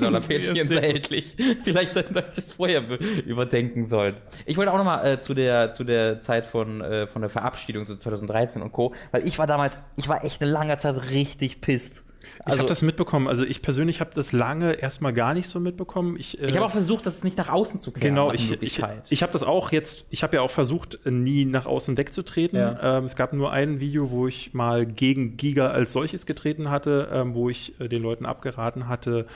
Dollar 0.00 0.20
Patreons 0.20 0.70
erhältlich. 0.70 1.34
Vielleicht 1.64 1.94
sollten 1.94 2.14
wir 2.14 2.20
das 2.20 2.52
vorher 2.52 2.84
überdenken 3.24 3.86
sollen. 3.86 4.16
Ich 4.44 4.58
wollte 4.58 4.70
auch 4.74 4.76
nochmal 4.76 5.14
äh, 5.14 5.20
zu, 5.20 5.32
der, 5.32 5.72
zu 5.72 5.84
der 5.84 6.20
Zeit 6.20 6.44
von, 6.44 6.82
äh, 6.82 7.06
von 7.06 7.22
der 7.22 7.30
Verabschiedung, 7.30 7.86
so 7.86 7.96
2013 7.96 8.60
und 8.60 8.70
Co., 8.70 8.92
weil 9.12 9.26
ich 9.26 9.38
war 9.38 9.46
damals, 9.46 9.78
ich 9.96 10.10
war 10.10 10.22
echt 10.26 10.42
eine 10.42 10.50
lange 10.50 10.76
Zeit 10.76 11.10
richtig 11.10 11.62
pisst 11.62 12.04
ich 12.22 12.46
also, 12.46 12.58
habe 12.58 12.68
das 12.68 12.82
mitbekommen. 12.82 13.28
Also 13.28 13.44
ich 13.44 13.62
persönlich 13.62 14.00
habe 14.00 14.10
das 14.14 14.32
lange 14.32 14.72
erstmal 14.72 15.12
gar 15.12 15.34
nicht 15.34 15.48
so 15.48 15.60
mitbekommen. 15.60 16.16
Ich, 16.18 16.40
äh, 16.40 16.46
ich 16.48 16.56
habe 16.56 16.66
auch 16.66 16.70
versucht, 16.70 17.06
das 17.06 17.24
nicht 17.24 17.38
nach 17.38 17.48
außen 17.48 17.80
zu 17.80 17.90
kehren. 17.90 18.14
Genau, 18.14 18.32
ich, 18.32 18.60
ich, 18.62 18.82
ich 19.08 19.22
habe 19.22 19.32
das 19.32 19.42
auch 19.42 19.72
jetzt, 19.72 20.06
ich 20.10 20.22
habe 20.22 20.36
ja 20.36 20.42
auch 20.42 20.50
versucht, 20.50 20.98
nie 21.04 21.44
nach 21.44 21.66
außen 21.66 21.96
wegzutreten. 21.96 22.58
Ja. 22.58 22.98
Ähm, 22.98 23.04
es 23.04 23.16
gab 23.16 23.32
nur 23.32 23.52
ein 23.52 23.80
Video, 23.80 24.10
wo 24.10 24.26
ich 24.26 24.54
mal 24.54 24.86
gegen 24.86 25.36
Giga 25.36 25.68
als 25.68 25.92
solches 25.92 26.26
getreten 26.26 26.70
hatte, 26.70 27.08
ähm, 27.12 27.34
wo 27.34 27.48
ich 27.48 27.78
äh, 27.80 27.88
den 27.88 28.02
Leuten 28.02 28.26
abgeraten 28.26 28.88
hatte, 28.88 29.26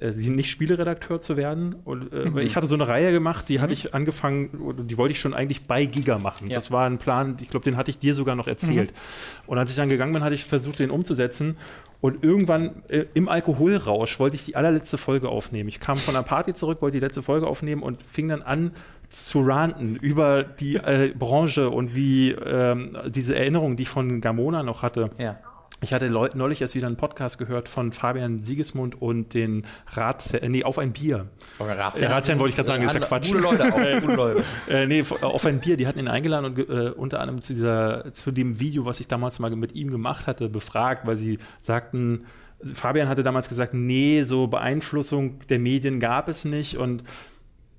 äh, 0.00 0.10
nicht 0.10 0.50
Spieleredakteur 0.50 1.20
zu 1.20 1.36
werden. 1.36 1.74
Und, 1.84 2.12
äh, 2.12 2.26
mhm. 2.26 2.38
Ich 2.38 2.56
hatte 2.56 2.66
so 2.66 2.74
eine 2.74 2.86
Reihe 2.86 3.12
gemacht, 3.12 3.48
die 3.48 3.58
mhm. 3.58 3.62
hatte 3.62 3.72
ich 3.72 3.94
angefangen, 3.94 4.50
die 4.86 4.96
wollte 4.96 5.12
ich 5.12 5.20
schon 5.20 5.34
eigentlich 5.34 5.66
bei 5.66 5.86
Giga 5.86 6.18
machen. 6.18 6.48
Ja. 6.50 6.54
Das 6.54 6.70
war 6.70 6.86
ein 6.86 6.98
Plan, 6.98 7.36
ich 7.40 7.50
glaube, 7.50 7.64
den 7.64 7.76
hatte 7.76 7.90
ich 7.90 7.98
dir 7.98 8.14
sogar 8.14 8.36
noch 8.36 8.46
erzählt. 8.46 8.92
Mhm. 8.92 9.48
Und 9.48 9.58
als 9.58 9.70
ich 9.70 9.76
dann 9.76 9.88
gegangen 9.88 10.12
bin, 10.12 10.22
hatte 10.22 10.34
ich 10.34 10.44
versucht, 10.44 10.78
den 10.78 10.90
umzusetzen. 10.90 11.56
Und 12.00 12.22
irgendwann 12.22 12.82
äh, 12.88 13.06
im 13.14 13.28
Alkoholrausch 13.28 14.20
wollte 14.20 14.36
ich 14.36 14.44
die 14.44 14.54
allerletzte 14.54 14.98
Folge 14.98 15.28
aufnehmen. 15.28 15.68
Ich 15.68 15.80
kam 15.80 15.96
von 15.96 16.14
einer 16.14 16.24
Party 16.24 16.54
zurück, 16.54 16.80
wollte 16.80 16.98
die 16.98 17.04
letzte 17.04 17.22
Folge 17.22 17.48
aufnehmen 17.48 17.82
und 17.82 18.02
fing 18.02 18.28
dann 18.28 18.42
an 18.42 18.70
zu 19.08 19.40
ranten 19.40 19.96
über 19.96 20.44
die 20.44 20.76
äh, 20.76 21.12
Branche 21.18 21.70
und 21.70 21.96
wie 21.96 22.32
ähm, 22.32 22.96
diese 23.08 23.36
Erinnerungen, 23.36 23.76
die 23.76 23.84
ich 23.84 23.88
von 23.88 24.20
Gamona 24.20 24.62
noch 24.62 24.82
hatte. 24.82 25.10
Ja. 25.18 25.38
Ich 25.80 25.92
hatte 25.92 26.10
neulich 26.10 26.60
erst 26.60 26.74
wieder 26.74 26.88
einen 26.88 26.96
Podcast 26.96 27.38
gehört 27.38 27.68
von 27.68 27.92
Fabian 27.92 28.42
Siegesmund 28.42 29.00
und 29.00 29.32
den 29.34 29.64
Ratsherrn, 29.92 30.42
äh, 30.42 30.48
nee, 30.48 30.64
auf 30.64 30.78
ein 30.78 30.92
Bier. 30.92 31.28
Ratsherrn, 31.60 32.12
Ratsherrn 32.12 32.38
wollte 32.40 32.50
ich 32.50 32.56
gerade 32.56 32.66
sagen, 32.66 32.82
ist 32.82 32.94
ja 32.94 33.00
Quatsch. 33.00 33.28
Gute 33.28 33.40
Leute, 33.40 33.72
auch, 33.72 34.00
gute 34.00 34.14
Leute. 34.14 34.44
äh, 34.68 34.86
nee, 34.86 35.04
auf 35.22 35.46
ein 35.46 35.60
Bier, 35.60 35.76
die 35.76 35.86
hatten 35.86 36.00
ihn 36.00 36.08
eingeladen 36.08 36.46
und 36.46 36.58
äh, 36.58 36.90
unter 36.90 37.20
anderem 37.20 37.42
zu, 37.42 37.54
dieser, 37.54 38.12
zu 38.12 38.32
dem 38.32 38.58
Video, 38.58 38.86
was 38.86 38.98
ich 38.98 39.06
damals 39.06 39.38
mal 39.38 39.54
mit 39.54 39.76
ihm 39.76 39.90
gemacht 39.90 40.26
hatte, 40.26 40.48
befragt, 40.48 41.06
weil 41.06 41.16
sie 41.16 41.38
sagten, 41.60 42.24
Fabian 42.60 43.08
hatte 43.08 43.22
damals 43.22 43.48
gesagt, 43.48 43.72
nee, 43.72 44.24
so 44.24 44.48
Beeinflussung 44.48 45.46
der 45.48 45.60
Medien 45.60 46.00
gab 46.00 46.28
es 46.28 46.44
nicht 46.44 46.76
und 46.76 47.04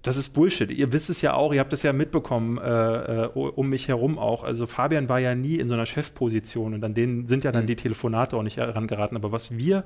das 0.02 0.16
ist 0.16 0.30
Bullshit. 0.30 0.72
Ihr 0.72 0.94
wisst 0.94 1.10
es 1.10 1.22
ja 1.22 1.34
auch, 1.34 1.54
ihr 1.54 1.60
habt 1.60 1.74
es 1.74 1.84
ja 1.84 1.92
mitbekommen 1.92 2.58
äh, 2.58 3.24
äh 3.24 3.28
um 3.28 3.70
mich 3.70 3.88
herum 3.88 4.18
auch. 4.18 4.44
Also 4.44 4.66
Fabian 4.66 5.10
war 5.10 5.20
ja 5.20 5.36
nie 5.36 5.56
in 5.56 5.68
so 5.68 5.76
einer 5.76 5.86
Chefposition 5.86 6.74
und 6.74 6.84
an 6.84 6.94
denen 6.94 7.26
sind 7.26 7.44
ja 7.44 7.52
dann 7.52 7.64
mhm. 7.64 7.68
die 7.68 7.76
Telefonate 7.76 8.38
auch 8.38 8.44
nicht 8.44 8.58
herangeraten. 8.58 9.18
Aber 9.18 9.32
was 9.32 9.58
wir 9.58 9.84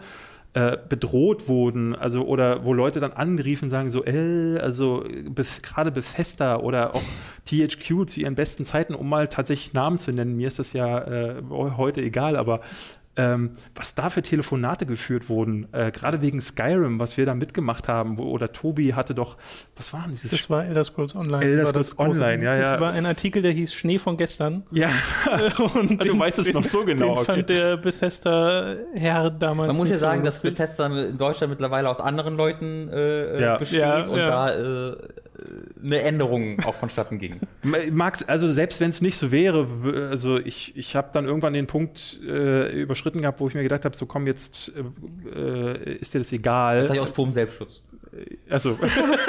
äh, 0.53 0.77
bedroht 0.87 1.47
wurden, 1.47 1.95
also 1.95 2.25
oder 2.27 2.63
wo 2.63 2.73
Leute 2.73 2.99
dann 2.99 3.11
anriefen, 3.11 3.69
sagen 3.69 3.89
so, 3.89 4.05
äh, 4.05 4.59
also 4.59 5.03
gerade 5.63 5.91
Bethesda 5.91 6.57
oder 6.57 6.93
auch 6.93 7.01
THQ 7.45 8.07
zu 8.07 8.19
ihren 8.19 8.35
besten 8.35 8.65
Zeiten, 8.65 8.93
um 8.93 9.09
mal 9.09 9.27
tatsächlich 9.29 9.73
Namen 9.73 9.97
zu 9.97 10.11
nennen, 10.11 10.35
mir 10.35 10.47
ist 10.47 10.59
das 10.59 10.73
ja 10.73 10.99
äh, 10.99 11.41
heute 11.49 12.01
egal, 12.01 12.35
aber 12.35 12.61
ähm, 13.15 13.51
was 13.75 13.93
da 13.93 14.09
für 14.09 14.21
Telefonate 14.21 14.85
geführt 14.85 15.29
wurden, 15.29 15.67
äh, 15.71 15.91
gerade 15.91 16.21
wegen 16.21 16.41
Skyrim, 16.41 16.99
was 16.99 17.17
wir 17.17 17.25
da 17.25 17.35
mitgemacht 17.35 17.87
haben, 17.87 18.17
wo, 18.17 18.23
oder 18.23 18.51
Tobi 18.51 18.95
hatte 18.95 19.13
doch, 19.13 19.37
was 19.75 19.93
war 19.93 20.01
denn 20.01 20.11
dieses? 20.11 20.31
Das 20.31 20.49
war 20.49 20.65
Elder 20.65 20.83
Scrolls 20.83 21.15
Online. 21.15 21.45
Elder 21.45 21.65
Scrolls 21.67 21.99
Online, 21.99 22.43
ja, 22.43 22.55
ja. 22.55 22.71
Das 22.73 22.81
war 22.81 22.93
ein 22.93 23.05
Artikel, 23.05 23.41
der 23.41 23.51
hieß 23.51 23.73
Schnee 23.73 23.99
von 23.99 24.17
gestern. 24.17 24.63
Ja, 24.71 24.89
und 25.75 25.91
du 25.91 25.95
den, 25.97 26.19
weißt 26.19 26.39
es 26.39 26.53
noch 26.53 26.63
so 26.63 26.85
genau. 26.85 27.05
Den 27.05 27.17
okay. 27.17 27.25
fand 27.25 27.49
der 27.49 27.77
Bethesda-Herr 27.77 29.29
damals. 29.29 29.67
Man 29.67 29.77
muss 29.77 29.89
ja 29.89 29.97
sagen, 29.97 30.21
so 30.21 30.25
dass 30.25 30.41
Bethesda 30.41 30.87
in 30.87 31.17
Deutschland 31.17 31.51
mittlerweile 31.51 31.89
aus 31.89 31.99
anderen 31.99 32.35
Leuten 32.35 32.89
äh, 32.89 33.41
ja. 33.41 33.57
besteht 33.57 33.79
ja, 33.79 34.05
und 34.05 34.17
ja. 34.17 34.27
da 34.27 34.89
äh, 34.89 34.97
eine 35.83 36.01
Änderung 36.01 36.59
auch 36.63 36.75
vonstatten 36.75 37.19
ging. 37.19 37.39
Max, 37.91 38.23
also 38.23 38.51
selbst 38.51 38.81
wenn 38.81 38.89
es 38.89 39.01
nicht 39.01 39.17
so 39.17 39.31
wäre, 39.31 39.67
also 40.09 40.37
ich, 40.37 40.75
ich 40.77 40.95
habe 40.95 41.09
dann 41.13 41.25
irgendwann 41.25 41.53
den 41.53 41.67
Punkt 41.67 42.19
äh, 42.25 42.81
überschritten 42.81 43.21
gehabt, 43.21 43.39
wo 43.39 43.47
ich 43.47 43.53
mir 43.53 43.63
gedacht 43.63 43.85
habe, 43.85 43.95
so 43.95 44.05
komm, 44.05 44.27
jetzt 44.27 44.71
äh, 45.33 45.95
ist 45.95 46.13
dir 46.13 46.19
das 46.19 46.31
egal. 46.31 46.79
Das 46.79 46.87
sage 46.87 46.99
ich 46.99 47.03
aus 47.03 47.11
purem 47.11 47.33
Selbstschutz. 47.33 47.81
also, 48.49 48.77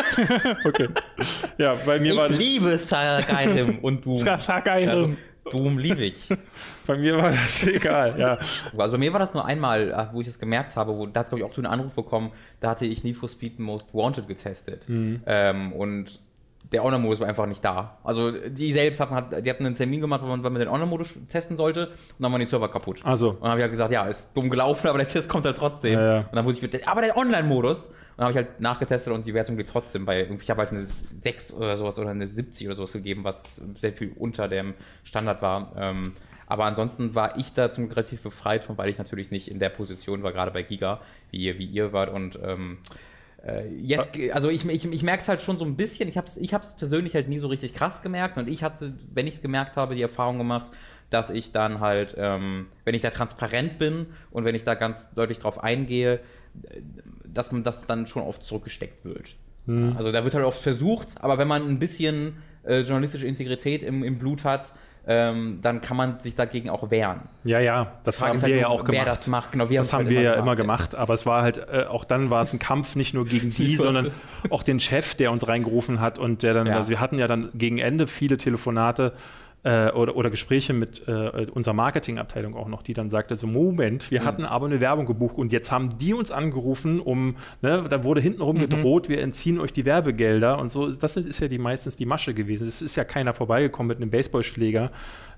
okay. 0.65 0.89
Ja, 1.59 1.75
bei 1.87 1.99
mir 1.99 2.13
ich 2.13 2.19
war 2.19 2.29
liebe 2.29 2.79
Skyrim 2.79 3.79
und 3.81 4.05
Doom. 4.05 4.17
Skyrim. 4.17 5.17
Doom 5.51 5.79
liebe 5.79 6.05
ich. 6.05 6.29
Bei 6.87 6.97
mir 6.97 7.19
war 7.19 7.31
das 7.31 7.67
egal, 7.67 8.19
ja. 8.19 8.39
Also 8.77 8.97
bei 8.97 8.99
mir 8.99 9.13
war 9.13 9.21
das 9.21 9.35
nur 9.35 9.45
einmal, 9.45 9.91
äh, 9.91 10.15
wo 10.15 10.21
ich 10.21 10.29
es 10.29 10.39
gemerkt 10.39 10.77
habe, 10.77 10.97
wo, 10.97 11.07
da 11.07 11.21
hat 11.21 11.29
glaube 11.29 11.41
ich 11.41 11.45
auch 11.45 11.53
du 11.53 11.61
einen 11.61 11.67
Anruf 11.67 11.95
bekommen, 11.95 12.33
da 12.61 12.71
hatte 12.71 12.85
ich 12.85 13.05
Need 13.05 13.17
for 13.17 13.29
Speed 13.29 13.59
Most 13.59 13.95
Wanted 13.95 14.29
getestet. 14.29 14.89
Mhm. 14.89 15.23
Ähm, 15.27 15.73
und 15.73 16.21
der 16.73 16.83
Honor-Modus 16.83 17.21
war 17.21 17.29
einfach 17.29 17.47
nicht 17.47 17.65
da. 17.65 17.99
Also 18.05 18.31
die 18.31 18.73
selbst 18.73 19.01
hatten, 19.01 19.43
die 19.45 19.51
hatten 19.51 19.67
einen 19.67 19.75
Termin 19.75 20.01
gemacht, 20.01 20.23
wo 20.23 20.27
man, 20.27 20.41
man 20.41 20.55
den 20.55 20.71
Honor-Modus 20.71 21.15
testen 21.31 21.57
sollte 21.57 21.89
und 21.89 21.97
dann 22.19 22.33
waren 22.33 22.41
die 22.41 22.47
Server 22.47 22.71
kaputt. 22.71 23.01
Also. 23.05 23.31
Und 23.31 23.43
dann 23.43 23.51
habe 23.51 23.61
ich 23.61 23.63
halt 23.63 23.73
gesagt, 23.73 23.93
ja, 23.93 24.07
ist 24.07 24.37
dumm 24.37 24.51
gelaufen, 24.51 24.87
aber 24.89 24.99
der 24.99 25.09
Test 25.09 25.29
kommt 25.29 25.45
halt 25.45 25.57
trotzdem. 25.57 25.95
Ja, 25.95 26.15
ja. 26.15 26.19
Und 26.21 26.35
dann 26.35 26.45
muss 26.45 26.57
ich 26.57 26.63
mit, 26.63 26.89
aber 26.89 27.03
der 27.03 27.17
Online-Modus. 27.17 27.93
Dann 28.17 28.27
habe 28.27 28.33
ich 28.33 28.37
halt 28.37 28.61
nachgetestet 28.61 29.13
und 29.13 29.27
die 29.27 29.35
Wertung 29.35 29.57
geht 29.57 29.69
trotzdem 29.69 30.05
bei, 30.05 30.29
ich 30.29 30.51
habe 30.51 30.63
halt 30.63 30.71
eine 30.71 30.87
6 30.87 31.53
oder 31.53 31.77
sowas 31.77 31.99
oder 31.99 32.11
eine 32.11 32.29
70 32.29 32.69
oder 32.69 32.77
sowas 32.77 32.93
gegeben, 32.93 33.25
was 33.25 33.57
sehr 33.77 33.93
viel 33.93 34.13
unter 34.17 34.49
dem 34.49 34.75
Standard 35.03 35.43
war. 35.43 35.73
Ähm, 35.77 36.13
aber 36.47 36.65
ansonsten 36.67 37.15
war 37.15 37.37
ich 37.39 37.55
da 37.55 37.71
zum 37.71 37.87
relativ 37.87 38.23
befreit 38.23 38.65
von, 38.65 38.79
weil 38.79 38.89
ich 38.89 38.99
natürlich 38.99 39.31
nicht 39.31 39.49
in 39.49 39.59
der 39.59 39.71
Position 39.71 40.23
war, 40.23 40.33
gerade 40.33 40.51
bei 40.51 40.63
Giga, 40.63 41.01
wie, 41.31 41.59
wie 41.59 41.67
ihr 41.67 41.93
wart 41.93 42.13
und 42.13 42.39
ähm, 42.43 42.79
äh, 43.45 43.67
jetzt, 43.77 44.11
also 44.33 44.49
ich, 44.49 44.67
ich, 44.69 44.91
ich 44.91 45.03
merke 45.03 45.23
es 45.23 45.29
halt 45.29 45.43
schon 45.43 45.59
so 45.59 45.65
ein 45.65 45.77
bisschen. 45.77 46.09
Ich 46.09 46.17
habe 46.17 46.27
es 46.27 46.37
ich 46.37 46.51
persönlich 46.51 47.15
halt 47.15 47.29
nie 47.29 47.39
so 47.39 47.49
richtig 47.49 47.75
krass 47.75 48.01
gemerkt. 48.03 48.39
Und 48.39 48.49
ich 48.49 48.63
hatte, 48.63 48.95
wenn 49.13 49.27
ich 49.27 49.35
es 49.35 49.43
gemerkt 49.43 49.77
habe, 49.77 49.95
die 49.95 50.03
Erfahrung 50.03 50.39
gemacht, 50.39 50.71
dass 51.11 51.31
ich 51.31 51.53
dann 51.53 51.81
halt, 51.81 52.15
ähm, 52.17 52.67
wenn 52.85 52.95
ich 52.95 53.03
da 53.03 53.11
transparent 53.11 53.79
bin 53.79 54.07
und 54.31 54.45
wenn 54.45 54.55
ich 54.55 54.65
da 54.65 54.75
ganz 54.75 55.13
deutlich 55.15 55.41
drauf 55.41 55.63
eingehe, 55.63 56.21
dass 57.35 57.53
man 57.53 57.65
das 57.65 57.85
dann 57.87 58.07
schon 58.07 58.23
oft 58.23 58.43
zurückgesteckt 58.43 59.05
wird. 59.05 59.37
Hm. 59.67 59.95
Also 59.97 60.13
da 60.13 60.25
wird 60.25 60.35
halt 60.35 60.45
oft 60.45 60.61
versucht, 60.61 61.23
aber 61.23 61.39
wenn 61.39 61.49
man 61.49 61.69
ein 61.69 61.79
bisschen 61.79 62.37
äh, 62.65 62.81
journalistische 62.81 63.27
Integrität 63.27 63.83
im, 63.83 64.03
im 64.03 64.19
Blut 64.19 64.45
hat, 64.45 64.75
ähm, 65.07 65.59
dann 65.61 65.83
kann 65.83 65.97
man 65.97 66.21
sich 66.21 66.35
dagegen 66.35 66.71
auch 66.71 66.91
wehren. 66.91 67.21
Ja, 67.45 67.61
ja, 67.61 67.93
das 68.05 68.23
haben 68.23 68.41
halt 68.41 68.47
wir 68.47 68.57
ja 68.57 68.69
auch 68.69 68.85
gemacht. 68.85 69.05
Wer 69.05 69.05
das 69.05 69.27
macht, 69.27 69.53
genau. 69.53 69.69
Wir 69.69 69.81
das 69.81 69.93
haben 69.93 70.09
wir 70.09 70.23
ja 70.23 70.33
immer 70.35 70.57
gemacht, 70.57 70.95
aber 70.95 71.13
es 71.13 71.27
war 71.27 71.43
halt, 71.43 71.59
äh, 71.59 71.85
auch 71.89 72.05
dann 72.05 72.31
war 72.31 72.41
es 72.41 72.55
ein 72.55 72.59
Kampf 72.59 72.97
nicht 72.97 73.13
nur 73.13 73.27
gegen 73.27 73.51
die, 73.55 73.77
sondern 73.77 74.13
auch 74.49 74.63
den 74.63 74.81
Chef, 74.81 75.15
der 75.15 75.31
uns 75.31 75.47
reingerufen 75.47 76.01
hat 76.01 76.19
und 76.19 76.43
der 76.43 76.55
dann, 76.55 76.67
ja. 76.67 76.77
also 76.77 76.89
wir 76.89 77.01
hatten 77.01 77.19
ja 77.19 77.29
dann 77.29 77.51
gegen 77.55 77.79
Ende 77.79 78.07
viele 78.07 78.39
Telefonate 78.39 79.13
äh, 79.65 79.91
oder, 79.91 80.15
oder 80.15 80.31
Gespräche 80.31 80.73
mit 80.73 81.09
äh, 81.09 81.47
unserer 81.53 81.75
Marketingabteilung 81.75 82.55
auch 82.55 82.69
noch, 82.69 82.83
die 82.83 82.93
dann 82.93 83.11
sagte 83.11 83.37
so, 83.37 83.47
Moment, 83.47 84.11
wir 84.11 84.21
mhm. 84.21 84.25
hatten 84.25 84.45
aber 84.45 84.67
eine 84.67 84.81
Werbung 84.81 85.07
gebucht 85.07 85.37
und 85.37 85.53
jetzt 85.53 85.73
haben 85.73 85.89
die 85.99 86.15
uns 86.15 86.31
angerufen, 86.31 87.01
um, 87.01 87.37
ne, 87.63 87.85
da 87.89 88.05
wurde 88.05 88.21
hintenrum 88.21 88.57
mhm. 88.57 88.61
gedroht, 88.61 89.09
wir 89.09 89.21
entziehen 89.23 89.59
euch 89.59 89.73
die 89.73 89.85
Werbegelder 89.85 90.59
und 90.59 90.71
so. 90.71 90.91
Das 90.91 91.17
ist 91.17 91.41
ja 91.41 91.49
die 91.49 91.59
meistens 91.59 91.97
die 91.97 92.07
Masche 92.07 92.35
gewesen. 92.35 92.69
Es 92.69 92.83
ist 92.83 92.95
ja 92.97 93.05
keiner 93.05 93.33
vorbeigekommen 93.33 93.89
mit 93.89 93.97
einem 93.97 94.11
Baseballschläger 94.11 94.91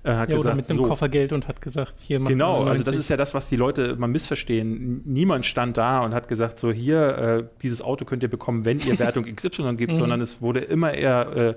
äh, 0.07 0.15
hat 0.15 0.29
ja, 0.29 0.35
gesagt, 0.37 0.45
oder 0.45 0.55
mit 0.55 0.69
einem 0.69 0.79
so, 0.79 0.83
Koffergeld 0.85 1.33
und 1.33 1.47
hat 1.47 1.61
gesagt, 1.61 1.95
hier 1.99 2.19
machen 2.19 2.33
Genau, 2.33 2.63
also 2.63 2.83
das 2.83 2.95
ist 2.95 3.09
ja 3.09 3.17
das, 3.17 3.33
was 3.33 3.49
die 3.49 3.55
Leute 3.55 3.95
mal 3.97 4.07
missverstehen. 4.07 5.01
Niemand 5.05 5.45
stand 5.45 5.77
da 5.77 5.99
und 5.99 6.13
hat 6.13 6.27
gesagt, 6.27 6.59
so 6.59 6.71
hier, 6.71 7.17
äh, 7.17 7.43
dieses 7.61 7.81
Auto 7.81 8.05
könnt 8.05 8.23
ihr 8.23 8.29
bekommen, 8.29 8.65
wenn 8.65 8.79
ihr 8.79 8.97
Wertung 8.99 9.23
XY 9.35 9.75
gibt, 9.75 9.93
mhm. 9.93 9.97
sondern 9.97 10.21
es 10.21 10.41
wurde 10.41 10.59
immer 10.59 10.93
eher 10.93 11.55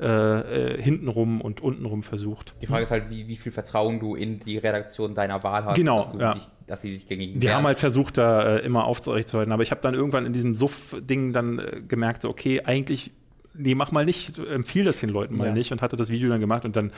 äh, 0.00 0.04
äh, 0.04 0.82
hintenrum 0.82 1.40
und 1.40 1.60
untenrum 1.60 2.02
versucht. 2.02 2.54
Die 2.60 2.66
Frage 2.66 2.82
ist 2.82 2.90
halt, 2.90 3.10
wie, 3.10 3.28
wie 3.28 3.36
viel 3.36 3.52
Vertrauen 3.52 4.00
du 4.00 4.14
in 4.14 4.40
die 4.40 4.58
Redaktion 4.58 5.14
deiner 5.14 5.42
Wahl 5.44 5.64
hast, 5.64 5.76
genau, 5.76 5.98
dass, 5.98 6.14
ja. 6.18 6.34
dich, 6.34 6.48
dass 6.66 6.82
sie 6.82 6.92
sich 6.92 7.06
gegen 7.06 7.40
Wir 7.40 7.54
haben 7.54 7.66
halt 7.66 7.78
versucht, 7.78 8.18
da 8.18 8.56
äh, 8.56 8.58
immer 8.64 8.84
aufrechtzuerhalten, 8.84 9.52
aber 9.52 9.62
ich 9.62 9.70
habe 9.70 9.80
dann 9.80 9.94
irgendwann 9.94 10.26
in 10.26 10.32
diesem 10.32 10.56
Suff-Ding 10.56 11.32
dann 11.32 11.58
äh, 11.58 11.82
gemerkt, 11.86 12.22
so, 12.22 12.30
okay, 12.30 12.62
eigentlich 12.64 13.12
nee, 13.54 13.74
mach 13.74 13.92
mal 13.92 14.04
nicht, 14.04 14.38
empfiehl 14.38 14.84
das 14.84 15.00
den 15.00 15.10
Leuten 15.10 15.36
mal 15.36 15.48
ja. 15.48 15.52
nicht 15.52 15.72
und 15.72 15.82
hatte 15.82 15.96
das 15.96 16.10
Video 16.10 16.28
dann 16.28 16.40
gemacht 16.40 16.64
und 16.64 16.76
dann 16.76 16.92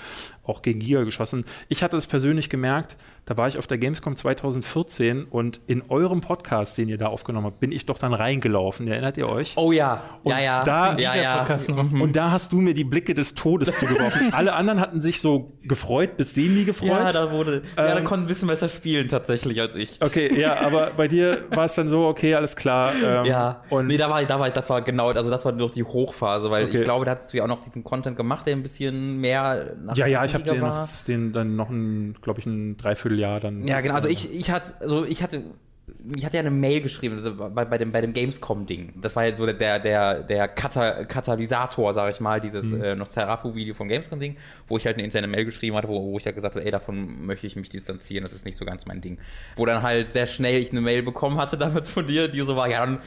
auch 0.44 0.62
gegen 0.62 0.80
Giga 0.80 1.02
geschossen. 1.04 1.44
Ich 1.68 1.82
hatte 1.82 1.96
das 1.96 2.06
persönlich 2.06 2.50
gemerkt, 2.50 2.96
da 3.26 3.36
war 3.36 3.48
ich 3.48 3.56
auf 3.56 3.66
der 3.66 3.78
Gamescom 3.78 4.16
2014 4.16 5.24
und 5.24 5.60
in 5.66 5.82
eurem 5.88 6.20
Podcast, 6.20 6.76
den 6.76 6.88
ihr 6.88 6.98
da 6.98 7.06
aufgenommen 7.06 7.46
habt, 7.46 7.60
bin 7.60 7.72
ich 7.72 7.86
doch 7.86 7.98
dann 7.98 8.12
reingelaufen. 8.12 8.86
Erinnert 8.86 9.16
ihr 9.16 9.28
euch? 9.28 9.54
Oh 9.56 9.72
ja, 9.72 10.02
und 10.22 10.32
ja, 10.32 10.40
ja. 10.40 10.62
Da, 10.62 10.98
ja, 10.98 11.14
ja. 11.14 11.58
Mhm. 11.68 12.02
Und 12.02 12.16
da 12.16 12.30
hast 12.30 12.52
du 12.52 12.58
mir 12.58 12.74
die 12.74 12.84
Blicke 12.84 13.14
des 13.14 13.34
Todes 13.34 13.78
zugeworfen. 13.78 14.32
Alle 14.32 14.54
anderen 14.54 14.80
hatten 14.80 15.00
sich 15.00 15.20
so 15.20 15.52
gefreut, 15.62 16.16
bis 16.16 16.34
semi 16.34 16.64
gefreut. 16.64 16.90
Ja, 16.90 17.12
da 17.12 17.32
wurde, 17.32 17.62
ähm, 17.76 17.88
ja, 17.88 17.94
da 17.94 18.00
konnten 18.02 18.26
ein 18.26 18.28
bisschen 18.28 18.48
besser 18.48 18.68
spielen 18.68 19.08
tatsächlich 19.08 19.58
als 19.60 19.74
ich. 19.74 19.98
Okay, 20.00 20.38
ja, 20.38 20.60
aber 20.60 20.92
bei 20.96 21.08
dir 21.08 21.44
war 21.50 21.64
es 21.64 21.74
dann 21.74 21.88
so, 21.88 22.06
okay, 22.06 22.34
alles 22.34 22.56
klar. 22.56 22.92
Ähm, 23.02 23.24
ja, 23.24 23.62
und 23.70 23.86
nee, 23.86 23.96
da 23.96 24.10
war, 24.10 24.22
da 24.24 24.38
war, 24.38 24.50
das 24.50 24.68
war 24.68 24.82
genau, 24.82 25.08
also 25.10 25.30
das 25.30 25.44
war 25.44 25.52
noch 25.52 25.70
die 25.70 25.84
Hochphase, 25.84 26.43
weil 26.50 26.64
okay. 26.64 26.78
ich 26.78 26.84
glaube, 26.84 27.04
da 27.04 27.12
hattest 27.12 27.32
du 27.32 27.38
ja 27.38 27.44
auch 27.44 27.48
noch 27.48 27.62
diesen 27.62 27.84
Content 27.84 28.16
gemacht, 28.16 28.46
der 28.46 28.56
ein 28.56 28.62
bisschen 28.62 29.20
mehr 29.20 29.74
nach 29.80 29.96
Ja, 29.96 30.06
ja, 30.06 30.24
ich 30.24 30.34
habe 30.34 30.44
den, 30.44 30.62
den 31.06 31.32
dann 31.32 31.56
noch 31.56 31.70
ein, 31.70 32.16
glaube 32.20 32.40
ich, 32.40 32.46
ein 32.46 32.76
Dreiviertel 32.76 33.14
Vierteljahr 33.14 33.40
dann. 33.40 33.66
Ja, 33.66 33.80
genau. 33.80 33.94
Also 33.94 34.08
ich, 34.08 34.32
ich 34.34 34.50
hatte, 34.50 34.74
also 34.80 35.04
ich 35.04 35.22
hatte, 35.22 35.42
ich 36.14 36.24
hatte 36.24 36.36
ja 36.36 36.40
eine 36.40 36.50
Mail 36.50 36.80
geschrieben 36.80 37.18
also 37.18 37.34
bei, 37.34 37.64
bei 37.64 37.78
dem, 37.78 37.92
bei 37.92 38.00
dem 38.00 38.12
Gamescom-Ding. 38.12 39.00
Das 39.00 39.16
war 39.16 39.26
ja 39.26 39.36
so 39.36 39.46
der, 39.46 39.78
der, 39.78 40.22
der 40.22 40.48
Kata 40.48 41.04
Katalysator, 41.04 41.92
sag 41.94 42.12
ich 42.12 42.20
mal, 42.20 42.40
dieses 42.40 42.66
mhm. 42.66 42.82
äh, 42.82 42.94
Nosferatu-Video 42.94 43.74
vom 43.74 43.88
Gamescom-Ding, 43.88 44.36
wo 44.68 44.76
ich 44.76 44.86
halt 44.86 44.96
eine 44.96 45.04
interne 45.04 45.26
Mail 45.26 45.44
geschrieben 45.44 45.76
hatte, 45.76 45.88
wo, 45.88 46.02
wo 46.02 46.16
ich 46.16 46.24
halt 46.24 46.34
gesagt 46.34 46.54
habe, 46.54 46.64
ey, 46.64 46.70
davon 46.70 47.26
möchte 47.26 47.46
ich 47.46 47.56
mich 47.56 47.68
distanzieren, 47.68 48.22
das 48.22 48.32
ist 48.32 48.44
nicht 48.44 48.56
so 48.56 48.64
ganz 48.64 48.86
mein 48.86 49.00
Ding. 49.00 49.18
Wo 49.56 49.66
dann 49.66 49.82
halt 49.82 50.12
sehr 50.12 50.26
schnell 50.26 50.60
ich 50.60 50.72
eine 50.72 50.80
Mail 50.80 51.02
bekommen 51.02 51.38
hatte 51.38 51.56
damals 51.58 51.88
von 51.88 52.06
dir, 52.06 52.28
die 52.28 52.40
so 52.40 52.56
war, 52.56 52.68
ja, 52.68 52.84
dann 52.84 53.00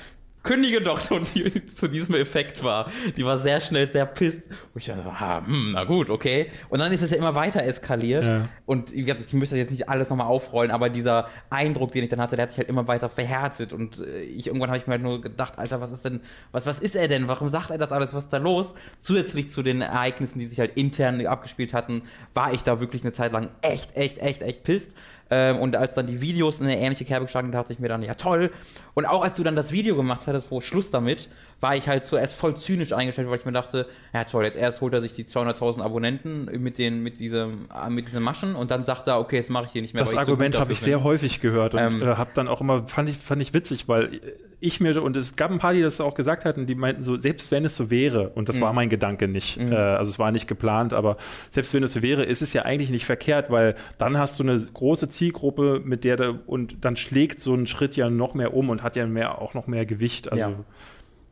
kündige 0.47 0.81
doch 0.81 0.99
so, 0.99 1.19
die 1.19 1.67
zu 1.67 1.87
diesem 1.87 2.15
Effekt 2.15 2.63
war. 2.63 2.89
Die 3.15 3.25
war 3.25 3.37
sehr 3.37 3.59
schnell 3.59 3.89
sehr 3.89 4.05
pisst. 4.05 4.49
Und 4.73 4.81
ich 4.81 4.85
dachte, 4.85 5.03
ah, 5.05 5.43
hm, 5.45 5.71
na 5.73 5.83
gut, 5.83 6.09
okay. 6.09 6.49
Und 6.69 6.79
dann 6.79 6.91
ist 6.91 7.01
es 7.01 7.11
ja 7.11 7.17
immer 7.17 7.35
weiter 7.35 7.63
eskaliert. 7.63 8.25
Ja. 8.25 8.47
Und 8.65 8.93
ich 8.93 9.05
möchte 9.33 9.57
jetzt 9.57 9.71
nicht 9.71 9.89
alles 9.89 10.09
nochmal 10.09 10.27
aufrollen, 10.27 10.71
aber 10.71 10.89
dieser 10.89 11.27
Eindruck, 11.49 11.91
den 11.91 12.03
ich 12.03 12.09
dann 12.09 12.21
hatte, 12.21 12.35
der 12.35 12.43
hat 12.43 12.51
sich 12.51 12.59
halt 12.59 12.69
immer 12.69 12.87
weiter 12.87 13.09
verhärtet. 13.09 13.73
Und 13.73 13.99
äh, 13.99 14.21
ich 14.21 14.47
irgendwann 14.47 14.69
habe 14.69 14.79
ich 14.79 14.87
mir 14.87 14.93
halt 14.93 15.03
nur 15.03 15.21
gedacht, 15.21 15.59
Alter, 15.59 15.81
was 15.81 15.91
ist 15.91 16.05
denn, 16.05 16.21
was, 16.51 16.65
was 16.65 16.79
ist 16.79 16.95
er 16.95 17.07
denn? 17.07 17.27
Warum 17.27 17.49
sagt 17.49 17.69
er 17.69 17.77
das 17.77 17.91
alles? 17.91 18.13
Was 18.13 18.25
ist 18.25 18.33
da 18.33 18.37
los? 18.37 18.73
Zusätzlich 18.99 19.49
zu 19.49 19.63
den 19.63 19.81
Ereignissen, 19.81 20.39
die 20.39 20.47
sich 20.47 20.59
halt 20.59 20.77
intern 20.77 21.25
abgespielt 21.25 21.73
hatten, 21.73 22.03
war 22.33 22.53
ich 22.53 22.63
da 22.63 22.79
wirklich 22.79 23.03
eine 23.03 23.13
Zeit 23.13 23.33
lang 23.33 23.49
echt, 23.61 23.95
echt, 23.95 24.19
echt, 24.19 24.41
echt 24.41 24.63
pisst. 24.63 24.95
Ähm, 25.29 25.57
und 25.57 25.75
als 25.75 25.95
dann 25.95 26.07
die 26.07 26.21
Videos 26.21 26.59
in 26.59 26.67
eine 26.67 26.79
ähnliche 26.79 27.05
Kerbe 27.05 27.25
geschlagen, 27.25 27.51
dachte 27.51 27.73
ich 27.73 27.79
mir 27.79 27.89
dann, 27.89 28.03
ja 28.03 28.13
toll. 28.13 28.51
Und 28.93 29.05
auch 29.05 29.23
als 29.23 29.35
du 29.35 29.43
dann 29.43 29.55
das 29.55 29.71
Video 29.71 29.95
gemacht 29.95 30.27
hattest, 30.27 30.51
wo 30.51 30.61
Schluss 30.61 30.91
damit, 30.91 31.29
war 31.59 31.75
ich 31.75 31.87
halt 31.87 32.05
zuerst 32.05 32.35
voll 32.35 32.55
zynisch 32.55 32.93
eingestellt, 32.93 33.29
weil 33.29 33.37
ich 33.37 33.45
mir 33.45 33.51
dachte, 33.51 33.87
ja 34.13 34.23
toll, 34.23 34.45
jetzt 34.45 34.57
erst 34.57 34.81
holt 34.81 34.93
er 34.93 35.01
sich 35.01 35.13
die 35.13 35.25
200.000 35.25 35.81
Abonnenten 35.81 36.45
mit 36.61 36.77
den 36.77 37.01
mit 37.01 37.19
diesem 37.19 37.67
mit 37.89 38.07
diesen 38.07 38.23
Maschen 38.23 38.55
und 38.55 38.71
dann 38.71 38.83
sagt 38.83 39.07
er, 39.07 39.19
okay, 39.19 39.37
jetzt 39.37 39.49
mache 39.49 39.65
ich 39.65 39.71
die 39.71 39.81
nicht 39.81 39.93
mehr. 39.93 40.03
Das 40.03 40.15
Argument 40.15 40.55
so 40.55 40.61
habe 40.61 40.71
ich 40.71 40.79
sehr 40.79 41.03
häufig 41.03 41.39
gehört 41.39 41.73
und 41.73 41.79
ähm, 41.79 42.01
äh, 42.01 42.15
habe 42.15 42.31
dann 42.33 42.47
auch 42.47 42.61
immer 42.61 42.87
fand 42.87 43.09
ich 43.09 43.17
fand 43.17 43.41
ich 43.41 43.53
witzig, 43.53 43.87
weil 43.87 44.21
ich 44.59 44.79
mir 44.79 45.01
und 45.03 45.15
es 45.15 45.35
gab 45.35 45.51
ein 45.51 45.59
paar, 45.59 45.73
die 45.73 45.81
das 45.81 46.01
auch 46.01 46.15
gesagt 46.15 46.43
hatten, 46.43 46.65
die 46.65 46.73
meinten 46.73 47.03
so, 47.03 47.15
selbst 47.15 47.51
wenn 47.51 47.63
es 47.63 47.75
so 47.75 47.91
wäre 47.91 48.29
und 48.29 48.49
das 48.49 48.57
mhm. 48.57 48.61
war 48.61 48.73
mein 48.73 48.89
Gedanke 48.89 49.27
nicht, 49.27 49.59
mhm. 49.59 49.71
äh, 49.71 49.75
also 49.75 50.09
es 50.09 50.19
war 50.19 50.31
nicht 50.31 50.47
geplant, 50.47 50.93
aber 50.93 51.17
selbst 51.51 51.73
wenn 51.73 51.83
es 51.83 51.93
so 51.93 52.01
wäre, 52.01 52.23
ist 52.23 52.41
es 52.41 52.53
ja 52.53 52.63
eigentlich 52.63 52.89
nicht 52.89 53.05
verkehrt, 53.05 53.51
weil 53.51 53.75
dann 53.99 54.17
hast 54.17 54.39
du 54.39 54.43
eine 54.43 54.59
große 54.59 55.09
Zielgruppe, 55.09 55.81
mit 55.83 56.03
der 56.03 56.17
du 56.17 56.39
und 56.47 56.77
dann 56.81 56.95
schlägt 56.95 57.39
so 57.39 57.53
ein 57.53 57.67
Schritt 57.67 57.95
ja 57.95 58.09
noch 58.09 58.33
mehr 58.33 58.53
um 58.55 58.69
und 58.69 58.81
hat 58.81 58.95
ja 58.95 59.05
mehr 59.05 59.41
auch 59.41 59.53
noch 59.53 59.67
mehr 59.67 59.85
Gewicht, 59.85 60.31
also 60.31 60.45
ja. 60.47 60.55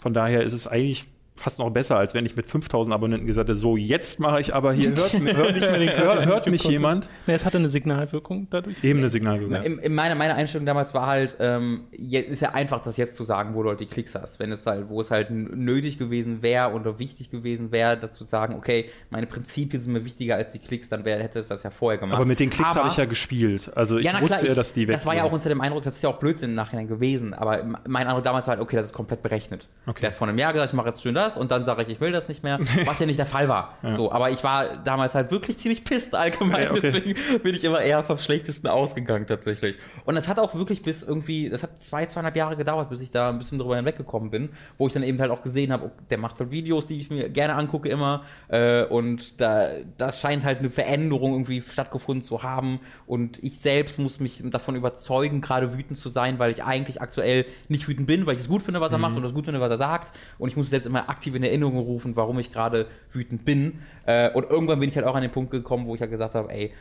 Von 0.05 0.13
daher 0.13 0.43
ist 0.43 0.53
es 0.53 0.67
eigentlich 0.67 1.07
fast 1.35 1.59
noch 1.59 1.69
besser, 1.69 1.97
als 1.97 2.13
wenn 2.13 2.25
ich 2.25 2.35
mit 2.35 2.45
5000 2.45 2.93
Abonnenten 2.93 3.27
gesagt 3.27 3.49
hätte, 3.49 3.57
so 3.57 3.77
jetzt 3.77 4.19
mache 4.19 4.41
ich 4.41 4.53
aber 4.53 4.73
hier, 4.73 4.95
hört, 4.95 5.13
hört, 5.13 5.53
nicht 5.53 5.69
mehr 5.69 5.79
den, 5.79 5.89
hört, 5.97 6.25
hört 6.25 6.47
mich 6.47 6.63
jemand. 6.63 7.09
Nee, 7.27 7.33
es 7.33 7.45
hatte 7.45 7.57
eine 7.57 7.69
Signalwirkung 7.69 8.47
dadurch. 8.49 8.83
Eben 8.83 8.99
eine 8.99 9.09
Signalwirkung. 9.09 9.63
In, 9.63 9.79
in 9.79 9.95
meine, 9.95 10.15
meine 10.15 10.35
Einstellung 10.35 10.65
damals 10.65 10.93
war 10.93 11.07
halt, 11.07 11.35
ähm, 11.39 11.85
ist 11.91 12.41
ja 12.41 12.51
einfach, 12.51 12.83
das 12.83 12.97
jetzt 12.97 13.15
zu 13.15 13.23
sagen, 13.23 13.55
wo 13.55 13.63
du 13.63 13.69
halt 13.69 13.79
die 13.79 13.85
Klicks 13.85 14.15
hast. 14.15 14.39
Wenn 14.39 14.51
es 14.51 14.65
halt, 14.65 14.89
wo 14.89 15.01
es 15.01 15.11
halt 15.11 15.29
nötig 15.29 15.97
gewesen 15.97 16.41
wäre 16.41 16.71
oder 16.71 16.99
wichtig 16.99 17.29
gewesen 17.29 17.71
wäre, 17.71 17.97
dazu 17.97 18.25
zu 18.25 18.29
sagen, 18.29 18.55
okay, 18.55 18.89
meine 19.09 19.27
Prinzipien 19.27 19.81
sind 19.81 19.93
mir 19.93 20.03
wichtiger 20.03 20.35
als 20.35 20.51
die 20.51 20.59
Klicks, 20.59 20.89
dann 20.89 21.05
wär, 21.05 21.19
hätte 21.19 21.39
es 21.39 21.47
das 21.47 21.63
ja 21.63 21.69
vorher 21.69 21.99
gemacht. 21.99 22.15
Aber 22.15 22.25
mit 22.25 22.39
den 22.39 22.49
Klicks 22.49 22.75
habe 22.75 22.89
ich 22.89 22.97
ja 22.97 23.05
gespielt. 23.05 23.71
Also 23.75 23.97
ich 23.97 24.05
ja, 24.05 24.13
wusste 24.19 24.37
klar, 24.37 24.45
ja, 24.49 24.55
dass 24.55 24.73
die 24.73 24.87
weg 24.87 24.95
Das 24.95 25.05
war 25.05 25.15
ja 25.15 25.23
auch 25.23 25.31
unter 25.31 25.49
dem 25.49 25.61
Eindruck, 25.61 25.83
das 25.83 25.97
ist 25.97 26.01
ja 26.01 26.09
auch 26.09 26.19
Blödsinn 26.19 26.49
im 26.49 26.55
Nachhinein 26.55 26.87
gewesen, 26.87 27.33
aber 27.33 27.63
mein 27.87 28.07
Eindruck 28.07 28.23
damals 28.23 28.47
war 28.47 28.53
halt, 28.53 28.61
okay, 28.61 28.75
das 28.75 28.87
ist 28.87 28.93
komplett 28.93 29.21
berechnet. 29.21 29.67
Okay. 29.85 30.01
Der 30.01 30.09
hat 30.09 30.17
vor 30.17 30.27
einem 30.27 30.37
Jahr 30.37 30.53
gesagt, 30.53 30.69
ich 30.69 30.75
mache 30.75 30.87
jetzt 30.87 31.03
schön 31.03 31.15
da 31.15 31.24
das 31.25 31.37
und 31.37 31.51
dann 31.51 31.65
sage 31.65 31.81
ich, 31.81 31.89
ich 31.89 32.01
will 32.01 32.11
das 32.11 32.29
nicht 32.29 32.43
mehr, 32.43 32.59
was 32.85 32.99
ja 32.99 33.05
nicht 33.05 33.19
der 33.19 33.25
Fall 33.25 33.49
war. 33.49 33.65
Ja. 33.85 33.93
So, 33.93 34.11
aber 34.11 34.31
ich 34.31 34.43
war 34.43 34.77
damals 34.83 35.15
halt 35.15 35.31
wirklich 35.31 35.57
ziemlich 35.59 35.83
pisst 35.83 36.15
allgemein, 36.15 36.63
ja, 36.63 36.71
okay. 36.71 36.79
deswegen 36.81 37.15
bin 37.43 37.55
ich 37.55 37.63
immer 37.63 37.81
eher 37.81 38.03
vom 38.03 38.17
Schlechtesten 38.17 38.67
ausgegangen 38.67 39.27
tatsächlich. 39.27 39.75
Und 40.05 40.15
das 40.15 40.27
hat 40.27 40.39
auch 40.39 40.55
wirklich 40.55 40.81
bis 40.81 41.03
irgendwie, 41.03 41.49
das 41.49 41.61
hat 41.61 41.79
zwei, 41.79 42.05
zweieinhalb 42.05 42.35
Jahre 42.35 42.57
gedauert, 42.57 42.89
bis 42.89 43.01
ich 43.01 43.11
da 43.11 43.29
ein 43.29 43.37
bisschen 43.37 43.59
drüber 43.59 43.75
hinweggekommen 43.75 44.31
bin, 44.31 44.49
wo 44.77 44.87
ich 44.87 44.93
dann 44.93 45.03
eben 45.03 45.19
halt 45.19 45.29
auch 45.31 45.43
gesehen 45.43 45.71
habe, 45.71 45.91
der 46.09 46.17
macht 46.17 46.39
halt 46.39 46.51
Videos, 46.51 46.87
die 46.87 46.99
ich 46.99 47.09
mir 47.09 47.29
gerne 47.29 47.55
angucke 47.55 47.89
immer 47.89 48.23
äh, 48.47 48.85
und 48.85 49.39
da, 49.39 49.69
da 49.97 50.11
scheint 50.11 50.43
halt 50.45 50.59
eine 50.59 50.69
Veränderung 50.69 51.33
irgendwie 51.33 51.61
stattgefunden 51.61 52.23
zu 52.23 52.43
haben 52.43 52.79
und 53.05 53.43
ich 53.43 53.59
selbst 53.59 53.99
muss 53.99 54.19
mich 54.19 54.41
davon 54.45 54.75
überzeugen, 54.75 55.41
gerade 55.41 55.77
wütend 55.77 55.97
zu 55.97 56.09
sein, 56.09 56.39
weil 56.39 56.51
ich 56.51 56.63
eigentlich 56.63 57.01
aktuell 57.01 57.45
nicht 57.67 57.87
wütend 57.87 58.07
bin, 58.07 58.25
weil 58.25 58.35
ich 58.35 58.41
es 58.41 58.47
gut 58.47 58.63
finde, 58.63 58.81
was 58.81 58.91
er 58.91 58.97
mhm. 58.97 59.01
macht 59.03 59.17
und 59.17 59.25
es 59.25 59.33
gut 59.33 59.45
finde, 59.45 59.61
was 59.61 59.69
er 59.69 59.77
sagt 59.77 60.13
und 60.39 60.49
ich 60.49 60.57
muss 60.57 60.69
selbst 60.69 60.85
immer 60.85 61.09
aktiv 61.15 61.33
in 61.35 61.43
Erinnerung 61.43 61.77
rufen, 61.79 62.15
warum 62.15 62.39
ich 62.39 62.51
gerade 62.51 62.87
wütend 63.11 63.45
bin. 63.45 63.79
Äh, 64.05 64.29
und 64.31 64.49
irgendwann 64.49 64.79
bin 64.79 64.89
ich 64.89 64.95
halt 64.95 65.07
auch 65.07 65.15
an 65.15 65.21
den 65.21 65.31
Punkt 65.31 65.51
gekommen, 65.51 65.87
wo 65.87 65.95
ich 65.95 66.01
halt 66.01 66.11
gesagt 66.11 66.35
habe, 66.35 66.51
ey, 66.51 66.73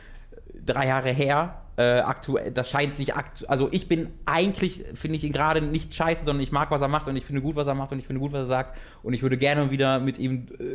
drei 0.65 0.87
Jahre 0.87 1.11
her, 1.11 1.64
äh, 1.77 1.99
aktuell, 1.99 2.51
das 2.51 2.69
scheint 2.69 2.95
sich 2.95 3.15
aktuell, 3.15 3.49
also 3.49 3.67
ich 3.71 3.87
bin 3.87 4.07
eigentlich, 4.25 4.83
finde 4.93 5.17
ich 5.17 5.23
ihn 5.23 5.33
gerade 5.33 5.61
nicht 5.61 5.93
scheiße, 5.93 6.23
sondern 6.23 6.41
ich 6.41 6.51
mag, 6.51 6.71
was 6.71 6.81
er 6.81 6.87
macht 6.87 7.07
und 7.07 7.17
ich 7.17 7.25
finde 7.25 7.41
gut, 7.41 7.55
was 7.55 7.67
er 7.67 7.75
macht 7.75 7.91
und 7.91 7.99
ich 7.99 8.07
finde 8.07 8.21
gut, 8.21 8.31
was 8.31 8.43
er 8.43 8.45
sagt 8.45 8.77
und 9.03 9.13
ich 9.13 9.21
würde 9.21 9.37
gerne 9.37 9.71
wieder 9.71 9.99
mit 9.99 10.17
ihm 10.17 10.47
äh, 10.57 10.65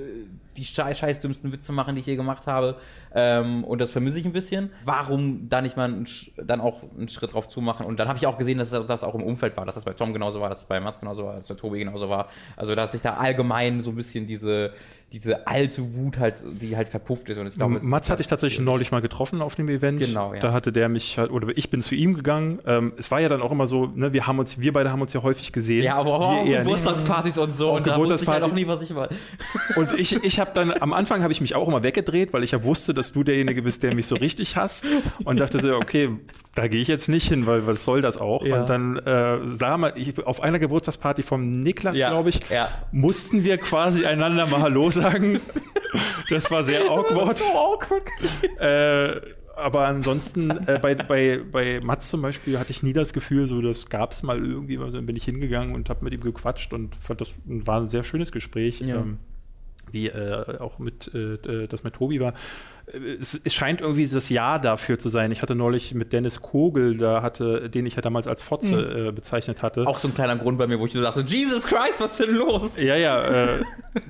die 0.56 0.64
scheiß, 0.64 0.98
scheiß 0.98 1.20
dümmsten 1.20 1.52
Witze 1.52 1.72
machen, 1.72 1.94
die 1.94 2.00
ich 2.00 2.06
je 2.06 2.16
gemacht 2.16 2.46
habe 2.46 2.76
ähm, 3.14 3.64
und 3.64 3.80
das 3.80 3.90
vermisse 3.90 4.18
ich 4.18 4.26
ein 4.26 4.32
bisschen. 4.32 4.70
Warum 4.84 5.48
da 5.48 5.62
nicht 5.62 5.76
mal 5.76 5.84
einen, 5.84 6.06
dann 6.36 6.60
auch 6.60 6.82
einen 6.96 7.08
Schritt 7.08 7.32
drauf 7.32 7.48
zu 7.48 7.62
machen 7.62 7.86
und 7.86 7.98
dann 7.98 8.08
habe 8.08 8.18
ich 8.18 8.26
auch 8.26 8.36
gesehen, 8.36 8.58
dass 8.58 8.70
das 8.70 9.02
auch 9.02 9.14
im 9.14 9.22
Umfeld 9.22 9.56
war, 9.56 9.64
dass 9.64 9.76
das 9.76 9.84
bei 9.86 9.94
Tom 9.94 10.12
genauso 10.12 10.40
war, 10.40 10.50
dass 10.50 10.62
es 10.62 10.64
bei 10.66 10.80
Mats 10.80 11.00
genauso 11.00 11.24
war, 11.24 11.34
dass 11.34 11.44
es 11.44 11.48
bei 11.48 11.54
Tobi 11.54 11.78
genauso 11.78 12.10
war, 12.10 12.28
also 12.56 12.74
dass 12.74 12.92
sich 12.92 13.00
da 13.00 13.14
allgemein 13.14 13.80
so 13.80 13.90
ein 13.90 13.96
bisschen 13.96 14.26
diese 14.26 14.72
diese 15.12 15.46
alte 15.46 15.96
Wut 15.96 16.18
halt, 16.18 16.36
die 16.60 16.76
halt 16.76 16.88
verpufft 16.88 17.28
ist. 17.28 17.38
Und 17.38 17.48
ich 17.48 17.54
glaube, 17.56 17.80
Mats 17.82 18.10
hatte 18.10 18.20
ich 18.20 18.28
tatsächlich 18.28 18.60
neulich 18.60 18.92
mal 18.92 19.00
getroffen 19.00 19.42
auf 19.42 19.56
dem 19.56 19.68
Event. 19.68 20.00
Genau, 20.00 20.34
ja. 20.34 20.40
Da 20.40 20.52
hatte 20.52 20.72
der 20.72 20.88
mich 20.90 21.18
halt, 21.18 21.30
oder 21.30 21.48
ich 21.56 21.70
bin 21.70 21.80
zu 21.80 21.94
ihm 21.94 22.14
gegangen. 22.14 22.60
Ähm, 22.66 22.92
es 22.96 23.10
war 23.10 23.20
ja 23.20 23.28
dann 23.28 23.42
auch 23.42 23.52
immer 23.52 23.66
so, 23.66 23.86
ne, 23.86 24.12
wir 24.12 24.26
haben 24.26 24.38
uns, 24.38 24.60
wir 24.60 24.72
beide 24.72 24.92
haben 24.92 25.00
uns 25.00 25.12
ja 25.12 25.22
häufig 25.22 25.52
gesehen. 25.52 25.84
Ja, 25.84 25.96
aber 25.96 26.20
auch 26.20 26.44
Geburtstagspartys 26.44 27.38
und 27.38 27.56
so. 27.56 27.72
Und 27.72 27.86
da 27.86 27.96
wusste 27.96 28.22
ich 28.22 28.28
halt 28.28 28.42
auch 28.42 28.52
nie, 28.52 28.66
was 28.66 28.82
ich 28.82 28.94
war. 28.94 29.08
Und 29.76 29.92
ich, 29.98 30.22
ich 30.24 30.40
habe 30.40 30.50
dann, 30.54 30.72
am 30.80 30.92
Anfang 30.92 31.22
habe 31.22 31.32
ich 31.32 31.40
mich 31.40 31.54
auch 31.54 31.66
immer 31.68 31.82
weggedreht, 31.82 32.32
weil 32.32 32.44
ich 32.44 32.50
ja 32.50 32.62
wusste, 32.62 32.94
dass 32.94 33.12
du 33.12 33.24
derjenige 33.24 33.62
bist, 33.62 33.82
der 33.82 33.94
mich 33.94 34.06
so 34.06 34.16
richtig 34.16 34.56
hasst. 34.56 34.86
Und 35.24 35.40
dachte 35.40 35.60
so, 35.60 35.76
okay, 35.76 36.10
da 36.54 36.68
gehe 36.68 36.80
ich 36.80 36.88
jetzt 36.88 37.08
nicht 37.08 37.28
hin, 37.28 37.46
weil 37.46 37.66
was 37.66 37.84
soll 37.84 38.00
das 38.00 38.18
auch? 38.18 38.44
Ja. 38.44 38.60
Und 38.60 38.70
dann 38.70 38.96
äh, 38.96 39.38
sah 39.44 39.76
man, 39.78 39.92
ich, 39.94 40.18
auf 40.26 40.42
einer 40.42 40.58
Geburtstagsparty 40.58 41.22
vom 41.22 41.62
Niklas, 41.62 41.96
ja. 41.96 42.10
glaube 42.10 42.30
ich, 42.30 42.40
ja. 42.50 42.68
mussten 42.92 43.44
wir 43.44 43.58
quasi 43.58 44.06
einander 44.06 44.46
mal 44.46 44.60
Hallo 44.60 44.90
sagen. 44.90 45.40
Das 46.28 46.50
war 46.50 46.62
sehr 46.62 46.82
awkward. 46.90 47.30
Das 47.30 47.38
so 47.40 47.58
awkward. 47.58 48.02
Äh, 48.60 49.20
aber 49.60 49.86
ansonsten, 49.86 50.50
äh, 50.50 50.78
bei, 50.80 50.94
bei, 50.94 51.40
bei 51.50 51.80
Mats 51.80 52.08
zum 52.08 52.22
Beispiel 52.22 52.58
hatte 52.58 52.70
ich 52.70 52.82
nie 52.82 52.92
das 52.92 53.12
Gefühl, 53.12 53.46
so 53.46 53.60
das 53.60 53.88
gab 53.88 54.12
es 54.12 54.22
mal 54.22 54.38
irgendwie, 54.44 54.78
also 54.78 54.98
dann 54.98 55.06
bin 55.06 55.16
ich 55.16 55.24
hingegangen 55.24 55.74
und 55.74 55.88
habe 55.90 56.04
mit 56.04 56.14
ihm 56.14 56.20
gequatscht 56.20 56.72
und 56.72 56.94
fand 56.94 57.20
das 57.20 57.36
war 57.44 57.80
ein 57.80 57.88
sehr 57.88 58.02
schönes 58.02 58.32
Gespräch. 58.32 58.80
Ja. 58.80 58.96
Ähm, 58.96 59.18
wie 59.92 60.08
äh, 60.08 60.58
auch 60.58 60.78
mit 60.78 61.12
äh, 61.14 61.66
das 61.68 61.84
mit 61.84 61.94
Tobi 61.94 62.20
war. 62.20 62.34
Es, 63.18 63.38
es, 63.44 63.54
scheint 63.54 63.80
irgendwie 63.80 64.06
das 64.08 64.30
Jahr 64.30 64.58
dafür 64.58 64.98
zu 64.98 65.08
sein. 65.08 65.30
Ich 65.30 65.42
hatte 65.42 65.54
neulich 65.54 65.94
mit 65.94 66.12
Dennis 66.12 66.42
Kogel, 66.42 66.98
da 66.98 67.22
hatte, 67.22 67.70
den 67.70 67.86
ich 67.86 67.94
ja 67.94 68.02
damals 68.02 68.26
als 68.26 68.42
Fotze 68.42 68.74
mhm. 68.74 69.06
äh, 69.08 69.12
bezeichnet 69.12 69.62
hatte. 69.62 69.86
Auch 69.86 69.98
so 69.98 70.08
ein 70.08 70.14
kleiner 70.14 70.34
Grund 70.36 70.58
bei 70.58 70.66
mir, 70.66 70.80
wo 70.80 70.86
ich 70.86 70.92
so 70.92 71.00
dachte, 71.00 71.20
Jesus 71.20 71.66
Christ, 71.66 72.00
was 72.00 72.18
ist 72.18 72.20
denn 72.20 72.34
los? 72.34 72.72
Ja, 72.76 72.96
ja, 72.96 73.58
äh, 73.58 73.64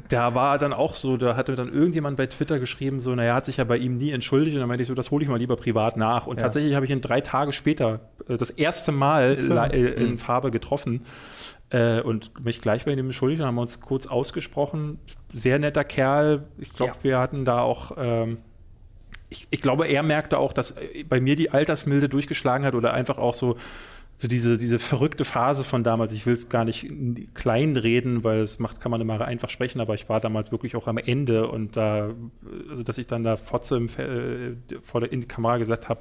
da 0.08 0.34
war 0.34 0.58
dann 0.58 0.72
auch 0.72 0.94
so, 0.94 1.18
da 1.18 1.36
hatte 1.36 1.56
dann 1.56 1.68
irgendjemand 1.70 2.16
bei 2.16 2.26
Twitter 2.26 2.58
geschrieben, 2.58 3.00
so, 3.00 3.14
naja, 3.14 3.34
hat 3.34 3.46
sich 3.46 3.58
ja 3.58 3.64
bei 3.64 3.76
ihm 3.76 3.98
nie 3.98 4.12
entschuldigt. 4.12 4.54
Und 4.56 4.60
dann 4.60 4.68
meinte 4.68 4.82
ich 4.82 4.88
so, 4.88 4.94
das 4.94 5.10
hole 5.10 5.22
ich 5.22 5.28
mal 5.28 5.38
lieber 5.38 5.56
privat 5.56 5.96
nach. 5.98 6.26
Und 6.26 6.36
ja. 6.38 6.44
tatsächlich 6.44 6.74
habe 6.74 6.86
ich 6.86 6.90
ihn 6.90 7.02
drei 7.02 7.20
Tage 7.20 7.52
später 7.52 8.00
äh, 8.28 8.38
das 8.38 8.50
erste 8.50 8.92
Mal 8.92 9.36
so. 9.36 9.54
Äh, 9.54 9.90
in 9.90 10.12
mhm. 10.12 10.18
Farbe 10.18 10.50
getroffen 10.50 11.02
äh, 11.70 12.00
und 12.00 12.44
mich 12.44 12.61
gleich 12.61 12.85
bei 12.85 12.92
ihm 12.92 12.98
entschuldigt. 12.98 13.40
Dann 13.40 13.48
haben 13.48 13.54
wir 13.54 13.62
uns 13.62 13.80
kurz 13.80 14.06
ausgesprochen. 14.06 14.98
Sehr 15.33 15.59
netter 15.59 15.85
Kerl. 15.85 16.42
Ich 16.59 16.72
glaube, 16.72 16.92
ja. 16.98 17.04
wir 17.04 17.18
hatten 17.18 17.44
da 17.44 17.61
auch. 17.61 17.92
Ähm, 17.96 18.38
ich, 19.28 19.46
ich, 19.50 19.62
glaube, 19.62 19.87
er 19.87 20.02
merkte 20.02 20.38
auch, 20.38 20.52
dass 20.52 20.74
bei 21.09 21.20
mir 21.20 21.37
die 21.37 21.50
Altersmilde 21.50 22.09
durchgeschlagen 22.09 22.66
hat 22.66 22.74
oder 22.74 22.94
einfach 22.94 23.18
auch 23.18 23.35
so, 23.35 23.56
so 24.16 24.26
diese, 24.28 24.59
diese 24.59 24.78
verrückte 24.80 25.24
Phase 25.24 25.62
von 25.62 25.85
damals. 25.85 26.12
Ich 26.12 26.26
will 26.26 26.35
es 26.35 26.48
gar 26.48 26.64
nicht 26.64 26.88
kleinreden, 27.35 28.24
weil 28.24 28.40
es 28.40 28.59
macht, 28.59 28.80
kann 28.80 28.90
man 28.90 29.00
immer 29.00 29.20
einfach 29.20 29.48
sprechen, 29.48 29.80
aber 29.80 29.94
ich 29.94 30.09
war 30.09 30.20
damals 30.20 30.50
wirklich 30.50 30.74
auch 30.74 30.88
am 30.88 30.98
Ende 30.98 31.48
und 31.48 31.76
da, 31.76 32.11
also 32.68 32.83
dass 32.83 32.98
ich 32.98 33.06
dann 33.06 33.22
da 33.22 33.37
Fotze 33.37 33.76
im, 33.76 33.87
äh, 33.87 34.56
vor 34.83 35.00
der 35.00 35.12
in 35.12 35.20
die 35.20 35.28
Kamera 35.28 35.59
gesagt 35.59 35.88
habe, 35.88 36.00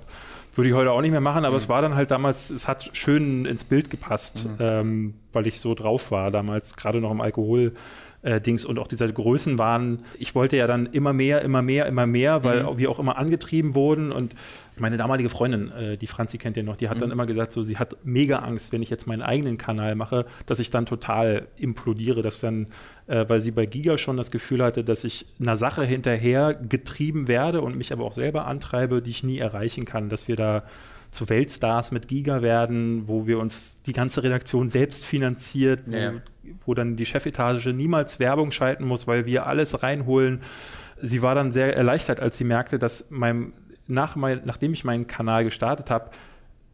würde 0.56 0.70
ich 0.70 0.76
heute 0.76 0.92
auch 0.92 1.02
nicht 1.02 1.12
mehr 1.12 1.22
machen, 1.22 1.46
aber 1.46 1.54
mhm. 1.54 1.58
es 1.58 1.70
war 1.70 1.82
dann 1.82 1.96
halt 1.96 2.12
damals, 2.12 2.50
es 2.50 2.68
hat 2.68 2.90
schön 2.94 3.46
ins 3.46 3.66
Bild 3.66 3.90
gepasst, 3.90 4.46
mhm. 4.46 4.56
ähm, 4.60 5.14
weil 5.34 5.48
ich 5.48 5.60
so 5.60 5.76
drauf 5.76 6.12
war 6.12 6.32
damals, 6.32 6.76
gerade 6.76 7.00
noch 7.02 7.12
im 7.12 7.22
Alkohol. 7.22 7.74
Äh, 8.22 8.42
Dings 8.42 8.66
und 8.66 8.78
auch 8.80 8.88
diese 8.88 9.12
Größen 9.12 9.58
waren, 9.58 10.00
ich 10.18 10.36
wollte 10.36 10.58
ja 10.58 10.68
dann 10.68 10.88
immer 10.88 11.14
mehr, 11.14 11.42
immer 11.42 11.62
mehr, 11.62 11.86
immer 11.86 12.06
mehr, 12.06 12.44
weil 12.44 12.64
mhm. 12.64 12.78
wir 12.78 12.92
auch 12.92 13.00
immer 13.00 13.18
angetrieben 13.18 13.76
wurden 13.76 14.12
und 14.12 14.36
meine 14.78 14.98
damalige 14.98 15.30
Freundin, 15.30 15.72
äh, 15.72 15.98
die 15.98 16.08
Franzi 16.08 16.38
kennt 16.38 16.58
ihr 16.58 16.64
noch, 16.64 16.76
die 16.76 16.90
hat 16.90 16.98
mhm. 16.98 17.02
dann 17.02 17.12
immer 17.12 17.26
gesagt, 17.26 17.54
so 17.54 17.64
sie 17.64 17.78
hat 17.78 17.96
mega 18.04 18.40
Angst, 18.40 18.74
wenn 18.74 18.82
ich 18.82 18.90
jetzt 18.90 19.08
meinen 19.08 19.22
eigenen 19.22 19.58
Kanal 19.58 19.96
mache, 19.96 20.26
dass 20.48 20.60
ich 20.60 20.70
dann 20.70 20.86
total 20.86 21.48
implodiere, 21.56 22.22
dass 22.22 22.42
dann, 22.42 22.68
äh, 23.08 23.24
weil 23.30 23.40
sie 23.40 23.52
bei 23.52 23.66
Giga 23.66 23.98
schon 23.98 24.18
das 24.18 24.32
Gefühl 24.32 24.66
hatte, 24.66 24.84
dass 24.84 25.06
ich 25.06 25.26
einer 25.40 25.56
Sache 25.56 25.86
hinterher 25.86 26.54
getrieben 26.56 27.30
werde 27.30 27.62
und 27.62 27.78
mich 27.78 27.94
aber 27.94 28.04
auch 28.04 28.12
selber 28.14 28.48
antreibe, 28.48 29.02
die 29.02 29.12
ich 29.12 29.24
nie 29.24 29.40
erreichen 29.40 29.86
kann, 29.86 30.10
dass 30.10 30.28
wir 30.28 30.36
da 30.36 30.64
zu 31.12 31.30
Weltstars 31.30 31.92
mit 31.92 32.08
Giga 32.08 32.42
werden, 32.42 33.08
wo 33.08 33.26
wir 33.28 33.40
uns 33.40 33.82
die 33.84 33.94
ganze 33.94 34.24
Redaktion 34.24 34.70
selbst 34.70 35.06
finanziert, 35.06 35.88
ja. 35.88 36.14
wo, 36.14 36.20
wo 36.68 36.74
dann 36.74 36.96
die 36.96 37.06
Chefetage 37.06 37.74
niemals 37.74 38.20
Werbung 38.20 38.52
schalten 38.52 38.86
muss, 38.86 39.08
weil 39.08 39.26
wir 39.26 39.48
alles 39.48 39.82
reinholen. 39.82 40.42
Sie 41.02 41.22
war 41.22 41.36
dann 41.36 41.52
sehr 41.52 41.76
erleichtert, 41.76 42.20
als 42.20 42.38
sie 42.38 42.44
merkte, 42.44 42.78
dass 42.78 43.10
meinem 43.10 43.54
nach 43.90 44.16
mein, 44.16 44.42
nachdem 44.46 44.74
ich 44.74 44.86
meinen 44.86 45.08
Kanal 45.08 45.44
gestartet 45.44 45.90
habe, 45.90 46.12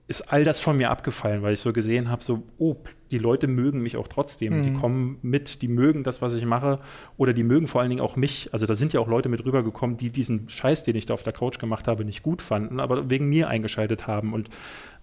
ist 0.08 0.32
all 0.32 0.44
das 0.44 0.60
von 0.60 0.78
mir 0.78 0.92
abgefallen, 0.92 1.42
weil 1.42 1.54
ich 1.54 1.62
so 1.62 1.74
gesehen 1.74 2.12
habe, 2.12 2.24
so, 2.24 2.44
oh, 2.58 2.76
die 3.16 3.20
Leute 3.20 3.48
mögen 3.48 3.82
mich 3.82 3.96
auch 3.96 4.10
trotzdem. 4.10 4.60
Mhm. 4.60 4.64
Die 4.64 4.74
kommen 4.74 5.18
mit, 5.22 5.62
die 5.62 5.70
mögen 5.70 6.04
das, 6.04 6.22
was 6.22 6.36
ich 6.36 6.46
mache, 6.46 6.80
oder 7.16 7.32
die 7.32 7.46
mögen 7.46 7.68
vor 7.68 7.80
allen 7.80 7.90
Dingen 7.90 8.02
auch 8.02 8.18
mich. 8.18 8.50
Also 8.52 8.66
da 8.66 8.76
sind 8.76 8.92
ja 8.92 9.00
auch 9.00 9.08
Leute 9.08 9.30
mit 9.30 9.46
rübergekommen, 9.46 9.96
die 9.96 10.12
diesen 10.12 10.50
Scheiß, 10.50 10.84
den 10.84 10.98
ich 10.98 11.06
da 11.06 11.14
auf 11.14 11.24
der 11.24 11.32
Couch 11.32 11.58
gemacht 11.58 11.88
habe, 11.88 12.04
nicht 12.04 12.24
gut 12.24 12.42
fanden, 12.42 12.82
aber 12.82 13.10
wegen 13.10 13.30
mir 13.30 13.48
eingeschaltet 13.48 14.06
haben. 14.06 14.34
Und 14.34 14.50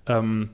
ähm, 0.07 0.51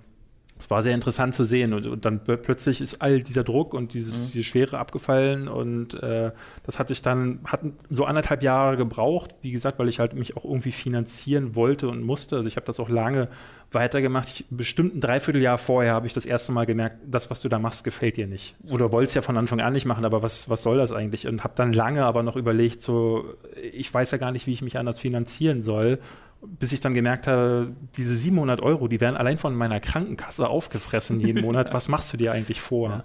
es 0.59 0.71
war 0.71 0.83
sehr 0.83 0.95
interessant 0.95 1.35
zu 1.35 1.45
sehen 1.45 1.73
und, 1.73 1.87
und, 1.87 2.05
dann 2.05 2.21
plötzlich 2.23 2.81
ist 2.81 3.01
all 3.01 3.23
dieser 3.23 3.45
Druck 3.45 3.75
und 3.75 3.95
dieses, 3.95 4.29
mhm. 4.29 4.33
diese 4.33 4.45
Schwere 4.45 4.79
abgefallen 4.79 5.47
und 5.47 6.03
äh, 6.03 6.33
das 6.65 6.79
hat 6.79 6.89
sich 6.89 7.01
dann, 7.01 7.41
hat 7.45 7.61
so 7.91 8.05
anderthalb 8.05 8.43
Jahre 8.43 8.77
gebraucht, 8.77 9.35
wie 9.43 9.53
gesagt, 9.53 9.79
weil 9.79 9.89
ich 9.89 10.01
halt 10.01 10.15
mich 10.15 10.37
auch 10.37 10.45
irgendwie 10.45 10.73
finanzieren 10.73 11.55
wollte 11.55 11.89
und 11.89 12.03
musste. 12.03 12.37
Also 12.37 12.49
ich 12.49 12.57
habe 12.57 12.67
das 12.67 12.81
auch 12.81 12.89
lange 12.89 13.29
weitergemacht. 13.71 14.29
Ich, 14.29 14.47
bestimmt 14.51 14.97
ein 14.97 15.01
Dreivierteljahr 15.01 15.59
vorher 15.59 15.93
habe 15.93 16.07
ich 16.07 16.13
das 16.13 16.27
erste 16.27 16.53
Mal 16.53 16.67
gemerkt, 16.67 16.99
das, 17.07 17.31
was 17.31 17.41
du 17.41 17.49
da 17.49 17.59
machst, 17.59 17.85
gefällt 17.85 18.17
dir 18.17 18.27
nicht. 18.27 18.57
Oder 18.71 18.93
wolltest 18.93 19.15
ja 19.15 19.23
von 19.23 19.37
Anfang 19.37 19.61
an 19.61 19.73
nicht 19.73 19.85
machen, 19.85 20.05
aber 20.05 20.23
was, 20.23 20.49
was 20.49 20.63
soll 20.63 20.79
das 20.79 20.91
eigentlich? 20.91 21.27
Und 21.27 21.45
habe 21.45 21.55
dann 21.57 21.73
lange 21.73 22.05
aber 22.05 22.23
noch 22.23 22.37
überlegt, 22.37 22.81
so, 22.81 23.35
ich 23.73 23.93
weiß 23.93 24.11
ja 24.11 24.19
gar 24.19 24.33
nicht, 24.33 24.47
wie 24.47 24.53
ich 24.53 24.63
mich 24.63 24.79
anders 24.79 24.99
finanzieren 24.99 25.63
soll 25.63 25.99
bis 26.41 26.73
ich 26.73 26.81
dann 26.81 26.95
gemerkt 26.95 27.27
habe, 27.27 27.73
diese 27.97 28.15
700 28.15 28.61
Euro, 28.61 28.89
die 28.89 29.01
werden 29.01 29.17
allein 29.17 29.39
von 29.39 29.55
meiner 29.55 29.81
Krankenkasse 29.81 30.49
aufgefressen 30.49 31.21
jeden 31.21 31.43
Monat. 31.43 31.73
Was 31.75 31.89
machst 31.89 32.13
du 32.13 32.17
dir 32.17 32.33
eigentlich 32.33 32.61
vor? 32.61 32.91
Ja. 32.91 33.05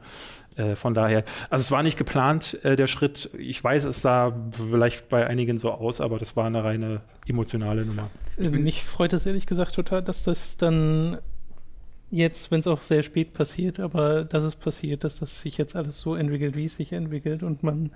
Äh, 0.56 0.76
von 0.76 0.94
daher, 0.94 1.24
also 1.50 1.62
es 1.62 1.72
war 1.72 1.84
nicht 1.84 1.98
geplant, 1.98 2.60
äh, 2.64 2.76
der 2.76 2.88
Schritt. 2.88 3.32
Ich 3.38 3.64
weiß, 3.64 3.86
es 3.86 4.02
sah 4.02 4.34
vielleicht 4.52 5.10
bei 5.10 5.26
einigen 5.26 5.58
so 5.58 5.72
aus, 5.72 6.00
aber 6.00 6.20
das 6.20 6.36
war 6.36 6.46
eine 6.46 6.64
reine 6.64 7.02
emotionale 7.28 7.86
Nummer. 7.86 8.10
Äh, 8.38 8.50
mich 8.50 8.84
freut 8.84 9.14
es 9.14 9.26
ehrlich 9.26 9.48
gesagt 9.48 9.76
total, 9.76 10.04
dass 10.04 10.24
das 10.24 10.58
dann 10.58 11.18
jetzt, 12.14 12.52
wenn 12.52 12.60
es 12.60 12.68
auch 12.68 12.82
sehr 12.82 13.02
spät 13.02 13.34
passiert, 13.34 13.80
aber 13.80 14.24
dass 14.24 14.44
es 14.44 14.56
passiert, 14.56 15.04
dass 15.04 15.20
das 15.20 15.42
sich 15.42 15.58
jetzt 15.58 15.76
alles 15.76 16.00
so 16.00 16.16
entwickelt, 16.16 16.56
wie 16.56 16.66
es 16.66 16.76
sich 16.76 16.94
entwickelt 16.94 17.42
und 17.42 17.64
man 17.64 17.92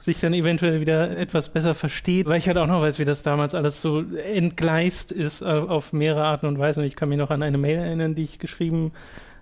sich 0.00 0.18
dann 0.18 0.34
eventuell 0.34 0.80
wieder 0.80 1.16
etwas 1.16 1.50
besser 1.50 1.74
versteht, 1.74 2.26
weil 2.26 2.38
ich 2.38 2.48
halt 2.48 2.58
auch 2.58 2.66
noch 2.66 2.82
weiß, 2.82 2.98
wie 2.98 3.04
das 3.04 3.22
damals 3.22 3.54
alles 3.54 3.80
so 3.80 4.00
entgleist 4.00 5.12
ist 5.12 5.42
auf 5.42 5.92
mehrere 5.92 6.24
Arten 6.24 6.46
und 6.46 6.58
Weisen. 6.58 6.80
Und 6.80 6.86
ich 6.86 6.96
kann 6.96 7.10
mich 7.10 7.18
noch 7.18 7.30
an 7.30 7.42
eine 7.42 7.58
Mail 7.58 7.78
erinnern, 7.78 8.14
die 8.14 8.24
ich 8.24 8.38
geschrieben, 8.38 8.92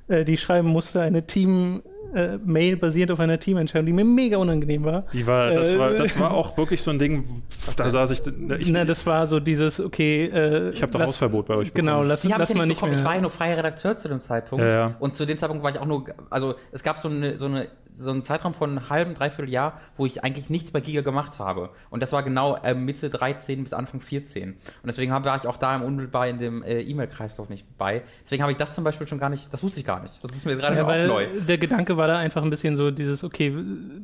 äh, 0.08 0.24
die 0.24 0.34
ich 0.34 0.40
schreiben 0.40 0.68
musste, 0.68 1.00
eine 1.00 1.26
Team, 1.26 1.82
äh, 2.14 2.38
Mail 2.44 2.76
basiert 2.76 3.10
auf 3.10 3.20
einer 3.20 3.38
Teamentscheidung, 3.38 3.86
die 3.86 3.92
mir 3.92 4.04
mega 4.04 4.38
unangenehm 4.38 4.84
war. 4.84 5.04
Die 5.12 5.26
war, 5.26 5.50
das, 5.50 5.70
äh, 5.70 5.78
war, 5.78 5.90
das 5.92 6.18
war 6.18 6.32
auch 6.32 6.56
wirklich 6.56 6.80
so 6.82 6.90
ein 6.90 6.98
Ding, 6.98 7.42
da 7.76 7.90
saß 7.90 8.10
ich, 8.10 8.22
ich. 8.58 8.70
Na, 8.70 8.84
das 8.84 9.06
war 9.06 9.26
so 9.26 9.40
dieses, 9.40 9.80
okay. 9.80 10.26
Äh, 10.26 10.70
ich 10.70 10.82
habe 10.82 10.92
doch 10.92 11.00
Hausverbot 11.00 11.46
bei 11.46 11.54
euch. 11.54 11.74
Genau, 11.74 12.02
lass, 12.02 12.22
die 12.22 12.28
lass 12.28 12.54
mal 12.54 12.66
nicht 12.66 12.80
mehr. 12.80 12.92
Ich 12.92 13.04
war 13.04 13.16
ja 13.16 13.20
nur 13.20 13.30
freier 13.30 13.58
Redakteur 13.58 13.96
zu 13.96 14.08
dem 14.08 14.20
Zeitpunkt. 14.20 14.64
Ja, 14.64 14.70
ja. 14.70 14.94
Und 14.98 15.14
zu 15.14 15.26
dem 15.26 15.38
Zeitpunkt 15.38 15.62
war 15.62 15.70
ich 15.70 15.78
auch 15.78 15.86
nur, 15.86 16.06
also 16.30 16.54
es 16.72 16.82
gab 16.82 16.98
so 16.98 17.08
eine, 17.08 17.36
so 17.36 17.46
eine 17.46 17.68
so 17.98 18.10
einen 18.10 18.22
Zeitraum 18.22 18.54
von 18.54 18.70
einem 18.70 18.88
halben, 18.88 19.14
dreiviertel 19.14 19.50
Jahr, 19.50 19.80
wo 19.96 20.06
ich 20.06 20.22
eigentlich 20.24 20.50
nichts 20.50 20.70
bei 20.70 20.80
Giga 20.80 21.02
gemacht 21.02 21.38
habe. 21.38 21.70
Und 21.90 22.02
das 22.02 22.12
war 22.12 22.22
genau 22.22 22.56
äh, 22.56 22.74
Mitte 22.74 23.10
13 23.10 23.62
bis 23.62 23.72
Anfang 23.72 24.00
14. 24.00 24.50
Und 24.50 24.58
deswegen 24.84 25.12
war 25.12 25.36
ich 25.36 25.46
auch 25.46 25.56
da 25.56 25.74
im 25.74 25.82
unmittelbar 25.82 26.28
in 26.28 26.38
dem 26.38 26.62
äh, 26.62 26.80
E-Mail-Kreislauf 26.80 27.48
nicht 27.48 27.66
bei. 27.76 28.02
Deswegen 28.24 28.42
habe 28.42 28.52
ich 28.52 28.58
das 28.58 28.74
zum 28.74 28.84
Beispiel 28.84 29.08
schon 29.08 29.18
gar 29.18 29.28
nicht, 29.28 29.52
das 29.52 29.62
wusste 29.62 29.80
ich 29.80 29.86
gar 29.86 30.02
nicht. 30.02 30.22
Das 30.22 30.32
ist 30.32 30.46
mir 30.46 30.56
gerade 30.56 30.76
ja, 30.76 30.84
auch 30.84 31.08
neu. 31.08 31.26
Der 31.46 31.58
Gedanke 31.58 31.96
war 31.96 32.06
da 32.06 32.18
einfach 32.18 32.42
ein 32.42 32.50
bisschen 32.50 32.76
so 32.76 32.90
dieses, 32.90 33.24
okay, 33.24 33.50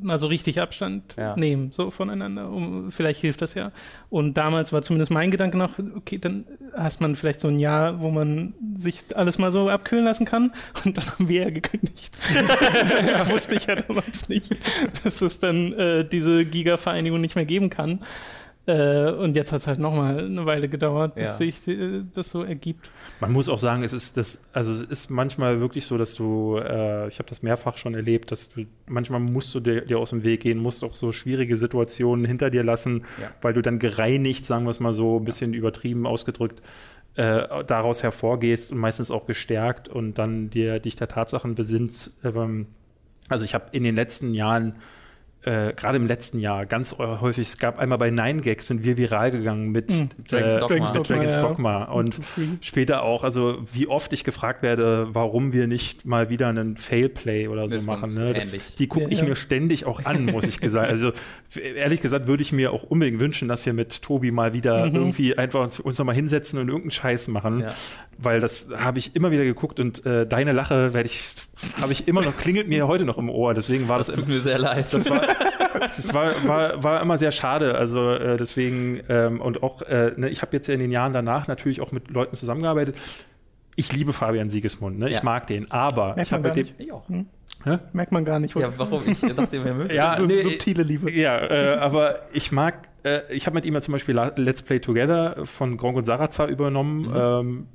mal 0.01 0.19
so 0.19 0.27
richtig 0.27 0.59
Abstand 0.61 1.15
ja. 1.17 1.35
nehmen, 1.35 1.71
so 1.71 1.91
voneinander. 1.91 2.49
Um, 2.49 2.91
vielleicht 2.91 3.21
hilft 3.21 3.41
das 3.41 3.53
ja. 3.53 3.71
Und 4.09 4.35
damals 4.35 4.73
war 4.73 4.81
zumindest 4.81 5.11
mein 5.11 5.31
Gedanke 5.31 5.57
noch, 5.57 5.73
okay, 5.95 6.17
dann 6.17 6.45
hast 6.75 7.01
man 7.01 7.15
vielleicht 7.15 7.39
so 7.39 7.47
ein 7.47 7.59
Jahr, 7.59 8.01
wo 8.01 8.11
man 8.11 8.53
sich 8.75 9.03
alles 9.15 9.37
mal 9.37 9.51
so 9.51 9.69
abkühlen 9.69 10.05
lassen 10.05 10.25
kann. 10.25 10.51
Und 10.83 10.97
dann 10.97 11.05
haben 11.05 11.29
wir 11.29 11.43
ja 11.43 11.49
gekündigt. 11.49 12.15
das 13.07 13.29
wusste 13.29 13.55
ich 13.55 13.65
ja 13.65 13.75
damals 13.87 14.29
nicht, 14.29 14.55
dass 15.03 15.21
es 15.21 15.39
dann 15.39 15.73
äh, 15.73 16.07
diese 16.07 16.45
Giga-Vereinigung 16.45 17.21
nicht 17.21 17.35
mehr 17.35 17.45
geben 17.45 17.69
kann. 17.69 18.01
Äh, 18.67 19.11
und 19.11 19.35
jetzt 19.35 19.51
hat 19.51 19.61
es 19.61 19.67
halt 19.67 19.77
nochmal 19.77 20.25
eine 20.25 20.45
Weile 20.47 20.67
gedauert, 20.67 21.15
bis 21.15 21.25
ja. 21.25 21.33
sich 21.33 21.67
äh, 21.67 22.03
das 22.13 22.31
so 22.31 22.43
ergibt. 22.43 22.89
Man 23.19 23.31
muss 23.31 23.47
auch 23.47 23.59
sagen, 23.59 23.83
es 23.83 23.93
ist 23.93 24.17
das, 24.17 24.41
also 24.53 24.71
es 24.71 24.83
ist 24.83 25.11
manchmal 25.11 25.59
wirklich 25.59 25.85
so, 25.85 25.99
dass 25.99 26.15
du, 26.15 26.57
äh, 26.57 27.07
ich 27.07 27.19
habe 27.19 27.29
das 27.29 27.43
mehrfach 27.43 27.77
schon 27.77 27.93
erlebt, 27.93 28.31
dass 28.31 28.49
du 28.49 28.65
manchmal 28.87 29.19
musst 29.19 29.53
du 29.53 29.59
dir, 29.59 29.81
dir, 29.81 29.99
aus 29.99 30.09
dem 30.09 30.23
Weg 30.23 30.41
gehen, 30.41 30.57
musst 30.57 30.83
auch 30.83 30.95
so 30.95 31.11
schwierige 31.11 31.57
Situationen 31.57 32.25
hinter 32.25 32.49
dir 32.49 32.63
lassen, 32.63 33.03
ja. 33.21 33.29
weil 33.41 33.53
du 33.53 33.61
dann 33.61 33.77
gereinigt, 33.77 34.47
sagen 34.47 34.65
wir 34.65 34.71
es 34.71 34.79
mal 34.79 34.95
so, 34.95 35.19
ein 35.19 35.25
bisschen 35.25 35.53
übertrieben 35.53 36.07
ausgedrückt, 36.07 36.63
äh, 37.17 37.63
daraus 37.67 38.01
hervorgehst 38.01 38.71
und 38.71 38.79
meistens 38.79 39.11
auch 39.11 39.27
gestärkt 39.27 39.89
und 39.89 40.17
dann 40.17 40.49
dir 40.49 40.79
dich 40.79 40.95
der 40.95 41.07
Tatsachen 41.07 41.53
besinnst. 41.53 42.17
Also 43.29 43.45
ich 43.45 43.53
habe 43.53 43.65
in 43.71 43.83
den 43.83 43.95
letzten 43.95 44.33
Jahren 44.33 44.75
äh, 45.45 45.73
gerade 45.73 45.97
im 45.97 46.07
letzten 46.07 46.39
Jahr 46.39 46.65
ganz 46.65 46.97
häufig, 46.97 47.47
es 47.47 47.57
gab 47.57 47.79
einmal 47.79 47.97
bei 47.97 48.09
Nine 48.09 48.41
Gags 48.41 48.67
sind 48.67 48.83
wir 48.83 48.97
viral 48.97 49.31
gegangen 49.31 49.71
mit 49.71 49.91
hm, 49.91 50.09
Dragon's, 50.27 50.91
äh, 50.91 50.93
Dogma. 50.93 51.01
Dragon's 51.01 51.39
Dogma. 51.39 51.79
Ja. 51.81 51.91
Und 51.91 52.19
später 52.61 53.03
auch, 53.03 53.23
also 53.23 53.57
wie 53.71 53.87
oft 53.87 54.11
ich 54.13 54.23
gefragt 54.23 54.63
werde, 54.63 55.07
warum 55.11 55.53
wir 55.53 55.67
nicht 55.67 56.05
mal 56.05 56.29
wieder 56.29 56.47
einen 56.47 56.77
Failplay 56.77 57.47
oder 57.47 57.69
so 57.69 57.79
machen. 57.81 58.13
Ne? 58.13 58.33
Das, 58.33 58.57
die 58.77 58.87
gucke 58.87 59.05
ja, 59.05 59.11
ich 59.11 59.19
ja. 59.19 59.25
mir 59.25 59.35
ständig 59.35 59.85
auch 59.85 60.03
an, 60.05 60.25
muss 60.25 60.45
ich 60.45 60.59
gesagt. 60.59 60.75
Also 60.95 61.11
ehrlich 61.59 62.01
gesagt 62.01 62.27
würde 62.27 62.41
ich 62.41 62.53
mir 62.53 62.71
auch 62.71 62.83
unbedingt 62.83 63.19
wünschen, 63.19 63.49
dass 63.49 63.65
wir 63.65 63.73
mit 63.73 64.01
Tobi 64.01 64.31
mal 64.31 64.53
wieder 64.53 64.85
mhm. 64.85 64.95
irgendwie 64.95 65.37
einfach 65.37 65.61
uns, 65.61 65.79
uns 65.79 65.97
nochmal 65.97 66.15
hinsetzen 66.15 66.57
und 66.57 66.67
irgendeinen 66.67 66.91
Scheiß 66.91 67.27
machen. 67.27 67.65
Weil 68.17 68.39
das 68.39 68.69
habe 68.77 68.99
ich 68.99 69.15
immer 69.15 69.31
wieder 69.31 69.43
geguckt 69.43 69.79
und 69.81 70.05
äh, 70.05 70.25
deine 70.25 70.53
Lache 70.53 70.93
werde 70.93 71.07
ich, 71.07 71.33
habe 71.81 71.91
ich 71.91 72.07
immer 72.07 72.21
noch, 72.21 72.37
klingelt 72.37 72.69
mir 72.69 72.87
heute 72.87 73.03
noch 73.03 73.17
im 73.17 73.29
Ohr. 73.29 73.53
Deswegen 73.53 73.89
war 73.89 73.97
das, 73.97 74.07
das 74.07 74.15
tut 74.15 74.27
mir 74.27 74.39
sehr 74.39 74.57
leid. 74.57 74.93
Das 74.93 75.09
war, 75.09 75.21
das 75.79 76.13
war, 76.13 76.31
war, 76.47 76.83
war 76.83 77.01
immer 77.01 77.17
sehr 77.17 77.31
schade. 77.31 77.75
Also 77.75 78.11
äh, 78.11 78.37
deswegen, 78.37 79.01
ähm, 79.09 79.41
und 79.41 79.63
auch, 79.63 79.81
äh, 79.83 80.13
ne, 80.15 80.29
ich 80.29 80.41
habe 80.41 80.55
jetzt 80.55 80.67
ja 80.67 80.73
in 80.73 80.79
den 80.79 80.91
Jahren 80.91 81.13
danach 81.13 81.47
natürlich 81.47 81.81
auch 81.81 81.91
mit 81.91 82.09
Leuten 82.09 82.35
zusammengearbeitet. 82.35 82.95
Ich 83.75 83.91
liebe 83.91 84.13
Fabian 84.13 84.49
Siegesmund, 84.49 84.99
ne? 84.99 85.09
Ja. 85.09 85.17
ich 85.17 85.23
mag 85.23 85.47
den, 85.47 85.69
aber 85.69 86.15
Merkt 86.15 86.27
ich 86.27 86.33
habe 86.33 86.47
mit 86.47 86.55
dem. 86.55 86.67
Hm? 87.07 87.79
Merkt 87.93 88.11
man 88.11 88.25
gar 88.25 88.39
nicht. 88.39 88.55
Ja, 88.55 88.77
warum? 88.77 89.01
Ich 89.07 89.19
dachte, 89.19 89.63
wir 89.63 89.73
mögen 89.73 89.89
ja, 89.93 90.15
so, 90.17 90.25
nee, 90.25 90.41
subtile 90.41 90.83
Liebe. 90.83 91.11
Ja, 91.11 91.49
äh, 91.49 91.77
aber 91.77 92.19
ich 92.31 92.51
mag, 92.51 92.89
äh, 93.03 93.21
ich 93.29 93.47
habe 93.47 93.55
mit 93.55 93.65
ihm 93.65 93.73
ja 93.73 93.81
zum 93.81 93.93
Beispiel 93.93 94.15
Let's 94.35 94.61
Play 94.61 94.79
Together 94.79 95.45
von 95.45 95.75
Gronk 95.75 95.97
und 95.97 96.05
Sarazar 96.05 96.47
übernommen. 96.47 97.09
Mhm. 97.09 97.15
Ähm, 97.15 97.67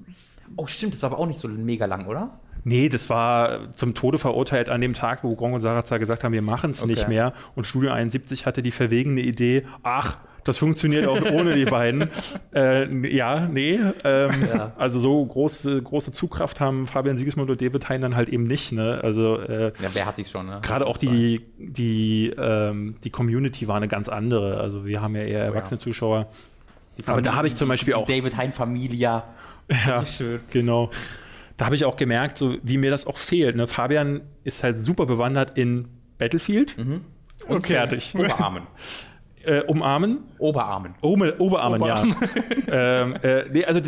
oh, 0.56 0.66
stimmt, 0.66 0.94
das 0.94 1.02
war 1.02 1.12
aber 1.12 1.20
auch 1.20 1.26
nicht 1.26 1.40
so 1.40 1.48
mega 1.48 1.86
lang, 1.86 2.06
oder? 2.06 2.38
Nee, 2.64 2.88
das 2.88 3.08
war 3.10 3.74
zum 3.76 3.94
Tode 3.94 4.18
verurteilt 4.18 4.68
an 4.68 4.80
dem 4.80 4.94
Tag, 4.94 5.24
wo 5.24 5.34
Gronk 5.34 5.54
und 5.54 5.60
Sarazar 5.60 5.98
gesagt 5.98 6.24
haben, 6.24 6.32
wir 6.32 6.42
machen 6.42 6.70
es 6.70 6.82
okay. 6.82 6.92
nicht 6.92 7.08
mehr. 7.08 7.32
Und 7.54 7.66
Studio 7.66 7.92
71 7.92 8.46
hatte 8.46 8.62
die 8.62 8.70
verwegene 8.70 9.20
Idee, 9.20 9.64
ach, 9.82 10.18
das 10.44 10.58
funktioniert 10.58 11.06
auch 11.06 11.20
ohne 11.32 11.54
die 11.54 11.64
beiden. 11.64 12.10
Äh, 12.52 13.14
ja, 13.14 13.46
nee. 13.46 13.78
Ähm, 14.02 14.30
ja. 14.52 14.68
Also 14.76 14.98
so 14.98 15.24
große, 15.24 15.82
große 15.82 16.10
Zugkraft 16.10 16.60
haben 16.60 16.88
Fabian 16.88 17.16
Siegesmund 17.16 17.48
und 17.48 17.62
David 17.62 17.88
Hein 17.88 18.00
dann 18.00 18.16
halt 18.16 18.28
eben 18.28 18.42
nicht. 18.42 18.72
Ne? 18.72 18.98
Also, 19.02 19.38
äh, 19.38 19.66
ja, 19.80 19.88
wer 19.92 20.06
hat 20.06 20.18
die 20.18 20.24
schon? 20.24 20.46
Ne? 20.46 20.58
Gerade 20.62 20.86
auch 20.86 20.96
die, 20.96 21.42
die, 21.58 22.34
ähm, 22.36 22.96
die 23.04 23.10
Community 23.10 23.68
war 23.68 23.76
eine 23.76 23.86
ganz 23.86 24.08
andere. 24.08 24.58
Also 24.58 24.84
wir 24.84 25.00
haben 25.00 25.14
ja 25.14 25.22
eher 25.22 25.44
erwachsene 25.44 25.78
oh, 25.78 25.80
ja. 25.80 25.84
Zuschauer. 25.84 26.26
Aber 27.06 27.22
da 27.22 27.36
habe 27.36 27.46
ich 27.46 27.54
zum 27.54 27.68
Beispiel 27.68 27.94
auch. 27.94 28.06
David 28.06 28.36
Hein-Familie. 28.36 29.22
Ja, 29.86 30.06
schön. 30.06 30.40
genau 30.50 30.90
da 31.60 31.66
habe 31.66 31.74
ich 31.74 31.84
auch 31.84 31.96
gemerkt, 31.96 32.38
so 32.38 32.56
wie 32.62 32.78
mir 32.78 32.90
das 32.90 33.06
auch 33.06 33.18
fehlt. 33.18 33.54
Ne? 33.54 33.66
Fabian 33.66 34.22
ist 34.44 34.64
halt 34.64 34.78
super 34.78 35.04
bewandert 35.04 35.58
in 35.58 35.88
Battlefield 36.16 36.78
mhm. 36.78 37.02
und 37.48 37.58
okay. 37.58 37.74
fertig. 37.74 38.14
Oberarmen. 38.14 38.62
Äh, 39.42 39.62
umarmen? 39.62 40.18
Oberarmen. 40.38 40.96
Ober, 41.00 41.32
Oberarmen, 41.40 41.80
Oberarmen, 41.80 42.14
ja. 42.68 43.00
ähm, 43.02 43.16
äh, 43.22 43.44
nee, 43.50 43.64
also, 43.64 43.80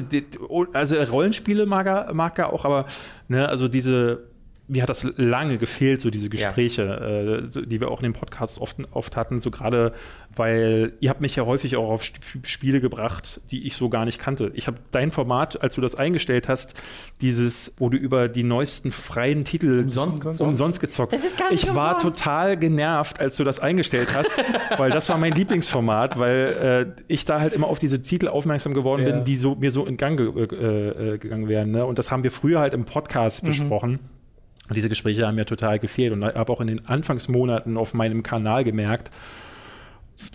also 0.72 1.02
Rollenspiele 1.02 1.66
mag 1.66 1.86
er, 1.86 2.14
mag 2.14 2.38
er 2.38 2.50
auch, 2.54 2.64
aber 2.64 2.86
ne, 3.28 3.46
also 3.46 3.68
diese 3.68 4.30
mir 4.72 4.82
hat 4.82 4.88
das 4.88 5.06
lange 5.16 5.58
gefehlt, 5.58 6.00
so 6.00 6.08
diese 6.08 6.30
Gespräche, 6.30 6.82
ja. 6.82 7.60
äh, 7.60 7.66
die 7.66 7.80
wir 7.80 7.90
auch 7.90 8.00
in 8.00 8.04
dem 8.04 8.12
Podcast 8.14 8.58
oft, 8.58 8.76
oft 8.92 9.16
hatten, 9.18 9.38
so 9.38 9.50
gerade, 9.50 9.92
weil 10.34 10.94
ihr 11.00 11.10
habt 11.10 11.20
mich 11.20 11.36
ja 11.36 11.44
häufig 11.44 11.76
auch 11.76 11.90
auf 11.90 12.02
Spiele 12.44 12.80
gebracht, 12.80 13.42
die 13.50 13.66
ich 13.66 13.76
so 13.76 13.90
gar 13.90 14.06
nicht 14.06 14.18
kannte. 14.18 14.50
Ich 14.54 14.66
habe 14.66 14.78
dein 14.90 15.10
Format, 15.10 15.62
als 15.62 15.74
du 15.74 15.82
das 15.82 15.94
eingestellt 15.94 16.48
hast, 16.48 16.72
dieses, 17.20 17.74
wo 17.76 17.90
du 17.90 17.98
über 17.98 18.28
die 18.28 18.44
neuesten 18.44 18.92
freien 18.92 19.44
Titel 19.44 19.80
umsonst, 19.80 20.24
umsonst, 20.24 20.40
umsonst 20.40 20.80
gezockt. 20.80 21.14
Ich 21.50 21.74
war 21.74 21.98
total 21.98 22.56
genervt, 22.56 23.20
als 23.20 23.36
du 23.36 23.44
das 23.44 23.58
eingestellt 23.58 24.14
hast, 24.14 24.42
weil 24.78 24.90
das 24.90 25.06
war 25.10 25.18
mein 25.18 25.32
Lieblingsformat, 25.32 26.18
weil 26.18 26.94
äh, 26.96 27.02
ich 27.08 27.26
da 27.26 27.40
halt 27.40 27.52
immer 27.52 27.66
auf 27.66 27.78
diese 27.78 28.00
Titel 28.00 28.28
aufmerksam 28.28 28.72
geworden 28.72 29.06
ja. 29.06 29.12
bin, 29.12 29.24
die 29.24 29.36
so, 29.36 29.54
mir 29.54 29.70
so 29.70 29.84
in 29.84 29.98
Gang 29.98 30.16
ge 30.16 30.28
äh, 30.28 31.14
äh, 31.14 31.18
gegangen 31.18 31.48
wären. 31.48 31.72
Ne? 31.72 31.84
Und 31.84 31.98
das 31.98 32.10
haben 32.10 32.22
wir 32.22 32.30
früher 32.30 32.60
halt 32.60 32.72
im 32.72 32.86
Podcast 32.86 33.42
mhm. 33.42 33.48
besprochen. 33.48 33.98
Und 34.72 34.76
diese 34.76 34.88
Gespräche 34.88 35.26
haben 35.26 35.34
mir 35.34 35.44
total 35.44 35.78
gefehlt. 35.78 36.14
Und 36.14 36.24
habe 36.24 36.50
auch 36.50 36.62
in 36.62 36.66
den 36.66 36.86
Anfangsmonaten 36.86 37.76
auf 37.76 37.92
meinem 37.92 38.22
Kanal 38.22 38.64
gemerkt, 38.64 39.10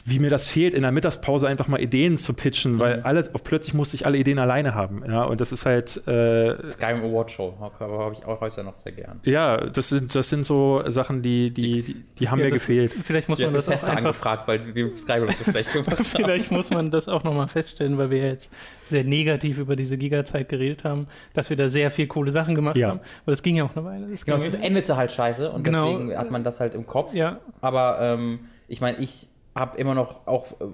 wie 0.05 0.19
mir 0.19 0.29
das 0.29 0.47
fehlt, 0.47 0.73
in 0.73 0.81
der 0.81 0.91
Mittagspause 0.91 1.47
einfach 1.47 1.67
mal 1.67 1.81
Ideen 1.81 2.17
zu 2.17 2.33
pitchen, 2.33 2.73
mhm. 2.73 2.79
weil 2.79 3.01
alle, 3.01 3.23
plötzlich 3.23 3.73
musste 3.73 3.95
ich 3.95 4.05
alle 4.05 4.17
Ideen 4.17 4.39
alleine 4.39 4.73
haben. 4.73 5.03
Ja, 5.07 5.23
und 5.23 5.39
das 5.41 5.51
ist 5.51 5.65
halt. 5.65 5.97
Äh, 6.07 6.71
Skyrim 6.71 7.03
Award 7.03 7.31
Show 7.31 7.53
habe 7.59 8.13
ich 8.13 8.25
auch 8.25 8.41
heute 8.41 8.63
noch 8.63 8.75
sehr 8.75 8.91
gern. 8.91 9.19
Ja, 9.23 9.57
das 9.57 9.89
sind, 9.89 10.13
das 10.13 10.29
sind 10.29 10.45
so 10.45 10.81
Sachen, 10.87 11.21
die, 11.21 11.51
die, 11.51 11.83
die, 11.83 12.03
die 12.19 12.29
haben 12.29 12.39
ja, 12.39 12.45
mir 12.45 12.51
das, 12.51 12.61
gefehlt. 12.61 12.93
Vielleicht 13.03 13.29
muss 13.29 13.39
man 13.39 13.53
das 13.53 13.67
auch 13.67 13.73
einfach 13.73 13.97
angefragt, 13.97 14.47
weil 14.47 14.75
wir 14.75 14.97
Skyrim 14.97 15.29
so 15.31 15.51
schlecht 15.51 15.73
gemacht 15.73 15.91
haben. 15.91 16.05
Vielleicht 16.05 16.51
muss 16.51 16.69
man 16.69 16.91
das 16.91 17.07
auch 17.07 17.23
nochmal 17.23 17.47
feststellen, 17.47 17.97
weil 17.97 18.09
wir 18.09 18.25
jetzt 18.25 18.51
sehr 18.85 19.03
negativ 19.03 19.57
über 19.57 19.75
diese 19.75 19.97
Giga-Zeit 19.97 20.49
geredet 20.49 20.83
haben, 20.83 21.07
dass 21.33 21.49
wir 21.49 21.57
da 21.57 21.69
sehr 21.69 21.91
viel 21.91 22.07
coole 22.07 22.31
Sachen 22.31 22.55
gemacht 22.55 22.77
ja. 22.77 22.89
haben. 22.89 22.99
Weil 23.25 23.33
das 23.33 23.43
ging 23.43 23.55
ja 23.55 23.65
auch 23.65 23.75
eine 23.75 23.85
Weile. 23.85 24.07
Das 24.07 24.25
genau, 24.25 24.37
es 24.37 24.55
endete 24.55 24.95
halt 24.95 25.11
scheiße 25.11 25.51
und 25.51 25.63
genau. 25.63 25.91
deswegen 25.91 26.17
hat 26.17 26.31
man 26.31 26.43
das 26.43 26.59
halt 26.59 26.73
im 26.73 26.87
Kopf. 26.87 27.13
Ja. 27.13 27.39
Aber 27.61 27.99
ähm, 28.01 28.39
ich 28.67 28.81
meine, 28.81 28.97
ich 28.99 29.27
habe 29.59 29.77
immer 29.77 29.95
noch 29.95 30.27
auch 30.27 30.51
äh, 30.59 30.65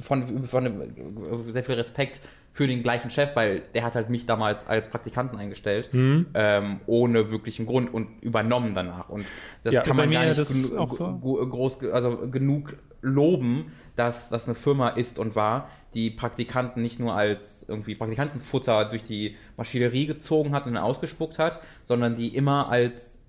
von, 0.00 0.46
von 0.46 1.42
sehr 1.52 1.64
viel 1.64 1.74
Respekt 1.74 2.20
für 2.52 2.66
den 2.68 2.82
gleichen 2.82 3.10
Chef, 3.10 3.34
weil 3.34 3.62
der 3.74 3.82
hat 3.82 3.96
halt 3.96 4.10
mich 4.10 4.26
damals 4.26 4.68
als 4.68 4.88
Praktikanten 4.88 5.38
eingestellt, 5.38 5.92
mhm. 5.92 6.26
ähm, 6.34 6.80
ohne 6.86 7.32
wirklichen 7.32 7.66
Grund 7.66 7.92
und 7.92 8.22
übernommen 8.22 8.74
danach. 8.74 9.08
Und 9.08 9.24
das 9.64 9.74
ja, 9.74 9.82
kann 9.82 9.96
man 9.96 10.10
gar 10.10 10.24
nicht 10.24 10.36
genu 10.36 10.86
so. 10.86 11.18
groß, 11.18 11.84
also 11.92 12.28
genug 12.30 12.76
loben, 13.02 13.72
dass 13.96 14.28
das 14.28 14.46
eine 14.46 14.54
Firma 14.54 14.90
ist 14.90 15.18
und 15.18 15.34
war, 15.34 15.68
die 15.94 16.10
Praktikanten 16.10 16.80
nicht 16.82 17.00
nur 17.00 17.14
als 17.14 17.68
irgendwie 17.68 17.94
Praktikantenfutter 17.94 18.84
durch 18.84 19.02
die 19.02 19.36
Maschinerie 19.56 20.06
gezogen 20.06 20.54
hat 20.54 20.66
und 20.66 20.76
ausgespuckt 20.76 21.38
hat, 21.38 21.60
sondern 21.82 22.16
die 22.16 22.36
immer 22.36 22.68
als 22.68 23.20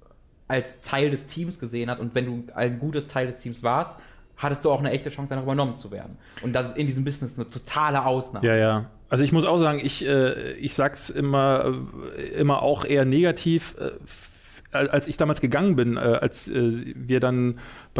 als 0.47 0.81
Teil 0.81 1.09
des 1.09 1.25
Teams 1.25 1.59
gesehen 1.59 1.89
hat 1.89 1.99
und 1.99 2.13
wenn 2.13 2.25
du 2.25 2.43
ein 2.53 2.77
gutes 2.77 3.07
Teil 3.07 3.25
des 3.25 3.39
Teams 3.39 3.63
warst, 3.63 3.99
hattest 4.37 4.65
du 4.65 4.71
auch 4.71 4.79
eine 4.79 4.91
echte 4.91 5.09
Chance, 5.09 5.33
dann 5.33 5.43
übernommen 5.43 5.77
zu 5.77 5.91
werden. 5.91 6.17
Und 6.41 6.53
das 6.53 6.69
ist 6.69 6.77
in 6.77 6.87
diesem 6.87 7.05
Business 7.05 7.37
eine 7.37 7.49
totale 7.49 8.05
Ausnahme. 8.05 8.45
Ja, 8.45 8.55
ja. 8.55 8.85
Also 9.09 9.23
ich 9.23 9.31
muss 9.31 9.45
auch 9.45 9.57
sagen, 9.57 9.79
ich, 9.81 10.05
äh, 10.05 10.53
ich 10.53 10.73
sag's 10.73 11.09
immer, 11.09 11.73
äh, 12.17 12.39
immer 12.39 12.61
auch 12.61 12.85
eher 12.85 13.05
negativ. 13.05 13.75
Äh, 13.79 13.91
als 14.71 15.07
ich 15.07 15.15
damals 15.15 15.39
gegangen 15.39 15.77
bin, 15.77 15.95
äh, 15.95 15.99
als 15.99 16.49
äh, 16.49 16.71
wir 16.95 17.21
dann, 17.21 17.59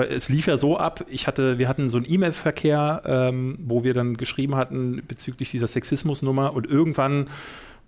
es 0.09 0.27
lief 0.27 0.47
ja 0.47 0.57
so 0.57 0.77
ab, 0.77 1.05
ich 1.07 1.25
hatte, 1.25 1.57
wir 1.57 1.69
hatten 1.69 1.89
so 1.89 1.97
einen 1.97 2.05
E-Mail-Verkehr, 2.09 3.01
ähm, 3.05 3.57
wo 3.61 3.86
wir 3.86 3.93
dann 3.93 4.17
geschrieben 4.17 4.55
hatten 4.55 5.01
bezüglich 5.07 5.51
dieser 5.51 5.67
Sexismusnummer 5.67 6.53
und 6.53 6.67
irgendwann 6.67 7.29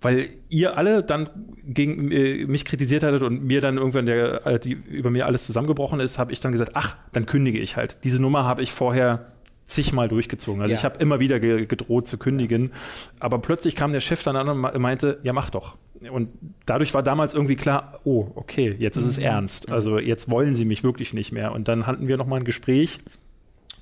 weil 0.00 0.28
ihr 0.48 0.76
alle 0.76 1.02
dann 1.02 1.28
gegen 1.64 2.10
äh, 2.12 2.46
mich 2.46 2.64
kritisiert 2.64 3.02
hattet 3.02 3.22
und 3.22 3.42
mir 3.44 3.60
dann 3.60 3.78
irgendwann 3.78 4.06
der, 4.06 4.46
äh, 4.46 4.60
die, 4.60 4.72
über 4.72 5.10
mir 5.10 5.26
alles 5.26 5.46
zusammengebrochen 5.46 6.00
ist, 6.00 6.18
habe 6.18 6.32
ich 6.32 6.40
dann 6.40 6.52
gesagt, 6.52 6.72
ach, 6.74 6.96
dann 7.12 7.26
kündige 7.26 7.58
ich 7.58 7.76
halt. 7.76 7.98
Diese 8.04 8.22
Nummer 8.22 8.44
habe 8.44 8.62
ich 8.62 8.72
vorher 8.72 9.26
zigmal 9.64 10.08
durchgezogen. 10.08 10.62
Also 10.62 10.72
ja. 10.72 10.78
ich 10.78 10.84
habe 10.84 10.98
immer 10.98 11.20
wieder 11.20 11.40
ge 11.40 11.66
gedroht 11.66 12.08
zu 12.08 12.16
kündigen. 12.16 12.72
Aber 13.20 13.38
plötzlich 13.38 13.76
kam 13.76 13.92
der 13.92 14.00
Chef 14.00 14.22
dann 14.22 14.34
an 14.36 14.48
und 14.48 14.78
meinte, 14.80 15.18
ja, 15.22 15.32
mach 15.32 15.50
doch. 15.50 15.76
und 16.10 16.30
dadurch 16.64 16.94
war 16.94 17.02
damals 17.02 17.34
irgendwie 17.34 17.56
klar, 17.56 18.00
oh, 18.04 18.28
okay, 18.34 18.74
jetzt 18.78 18.96
ist 18.96 19.04
es 19.04 19.18
mhm. 19.18 19.24
ernst. 19.24 19.70
Also 19.70 19.98
jetzt 19.98 20.30
wollen 20.30 20.54
sie 20.54 20.64
mich 20.64 20.84
wirklich 20.84 21.12
nicht 21.12 21.32
mehr. 21.32 21.52
Und 21.52 21.68
dann 21.68 21.86
hatten 21.86 22.08
wir 22.08 22.16
noch 22.16 22.26
mal 22.26 22.36
ein 22.36 22.44
Gespräch, 22.44 22.98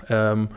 ähm, 0.08 0.48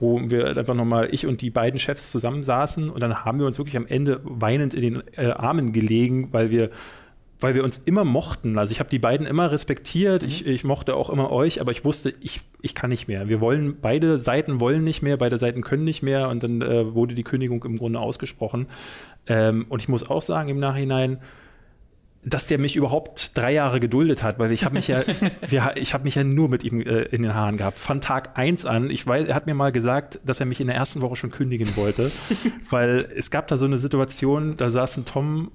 wo 0.00 0.20
wir 0.30 0.56
einfach 0.56 0.74
nochmal, 0.74 1.08
ich 1.10 1.26
und 1.26 1.40
die 1.40 1.50
beiden 1.50 1.78
Chefs 1.78 2.10
zusammensaßen 2.10 2.90
und 2.90 3.00
dann 3.00 3.24
haben 3.24 3.38
wir 3.38 3.46
uns 3.46 3.58
wirklich 3.58 3.76
am 3.76 3.86
Ende 3.86 4.20
weinend 4.24 4.74
in 4.74 4.82
den 4.82 5.02
äh, 5.16 5.30
Armen 5.30 5.72
gelegen, 5.72 6.28
weil 6.32 6.50
wir 6.50 6.70
weil 7.40 7.54
wir 7.54 7.64
uns 7.64 7.78
immer 7.78 8.04
mochten. 8.04 8.58
Also 8.58 8.72
ich 8.72 8.80
habe 8.80 8.90
die 8.90 8.98
beiden 8.98 9.26
immer 9.26 9.50
respektiert, 9.50 10.22
mhm. 10.22 10.28
ich, 10.28 10.46
ich, 10.46 10.64
mochte 10.64 10.96
auch 10.96 11.10
immer 11.10 11.30
euch, 11.30 11.60
aber 11.60 11.72
ich 11.72 11.84
wusste, 11.84 12.14
ich, 12.20 12.40
ich 12.62 12.74
kann 12.74 12.90
nicht 12.90 13.08
mehr. 13.08 13.28
Wir 13.28 13.40
wollen, 13.40 13.76
beide 13.80 14.18
Seiten 14.18 14.60
wollen 14.60 14.84
nicht 14.84 15.02
mehr, 15.02 15.16
beide 15.16 15.38
Seiten 15.38 15.62
können 15.62 15.84
nicht 15.84 16.02
mehr 16.02 16.28
und 16.28 16.42
dann 16.42 16.62
äh, 16.62 16.94
wurde 16.94 17.14
die 17.14 17.24
Kündigung 17.24 17.62
im 17.64 17.76
Grunde 17.76 18.00
ausgesprochen. 18.00 18.66
Ähm, 19.26 19.66
und 19.68 19.82
ich 19.82 19.88
muss 19.88 20.08
auch 20.08 20.22
sagen 20.22 20.48
im 20.48 20.60
Nachhinein, 20.60 21.18
dass 22.26 22.48
der 22.48 22.58
mich 22.58 22.74
überhaupt 22.74 23.38
drei 23.38 23.52
Jahre 23.52 23.78
geduldet 23.78 24.24
hat, 24.24 24.40
weil 24.40 24.50
ich 24.50 24.64
habe 24.64 24.74
mich 24.74 24.88
ja, 24.88 25.00
wir, 25.46 25.74
ich 25.76 25.94
habe 25.94 26.04
mich 26.04 26.16
ja 26.16 26.24
nur 26.24 26.48
mit 26.48 26.64
ihm 26.64 26.80
äh, 26.80 27.02
in 27.02 27.22
den 27.22 27.34
Haaren 27.34 27.56
gehabt. 27.56 27.78
Von 27.78 28.00
Tag 28.00 28.36
eins 28.36 28.66
an. 28.66 28.90
Ich 28.90 29.06
weiß, 29.06 29.28
er 29.28 29.34
hat 29.36 29.46
mir 29.46 29.54
mal 29.54 29.70
gesagt, 29.70 30.18
dass 30.24 30.40
er 30.40 30.46
mich 30.46 30.60
in 30.60 30.66
der 30.66 30.74
ersten 30.74 31.00
Woche 31.02 31.14
schon 31.14 31.30
kündigen 31.30 31.76
wollte, 31.76 32.10
weil 32.70 33.06
es 33.16 33.30
gab 33.30 33.46
da 33.46 33.56
so 33.56 33.64
eine 33.64 33.78
Situation, 33.78 34.56
da 34.56 34.70
saßen 34.70 35.04
Tom 35.04 35.52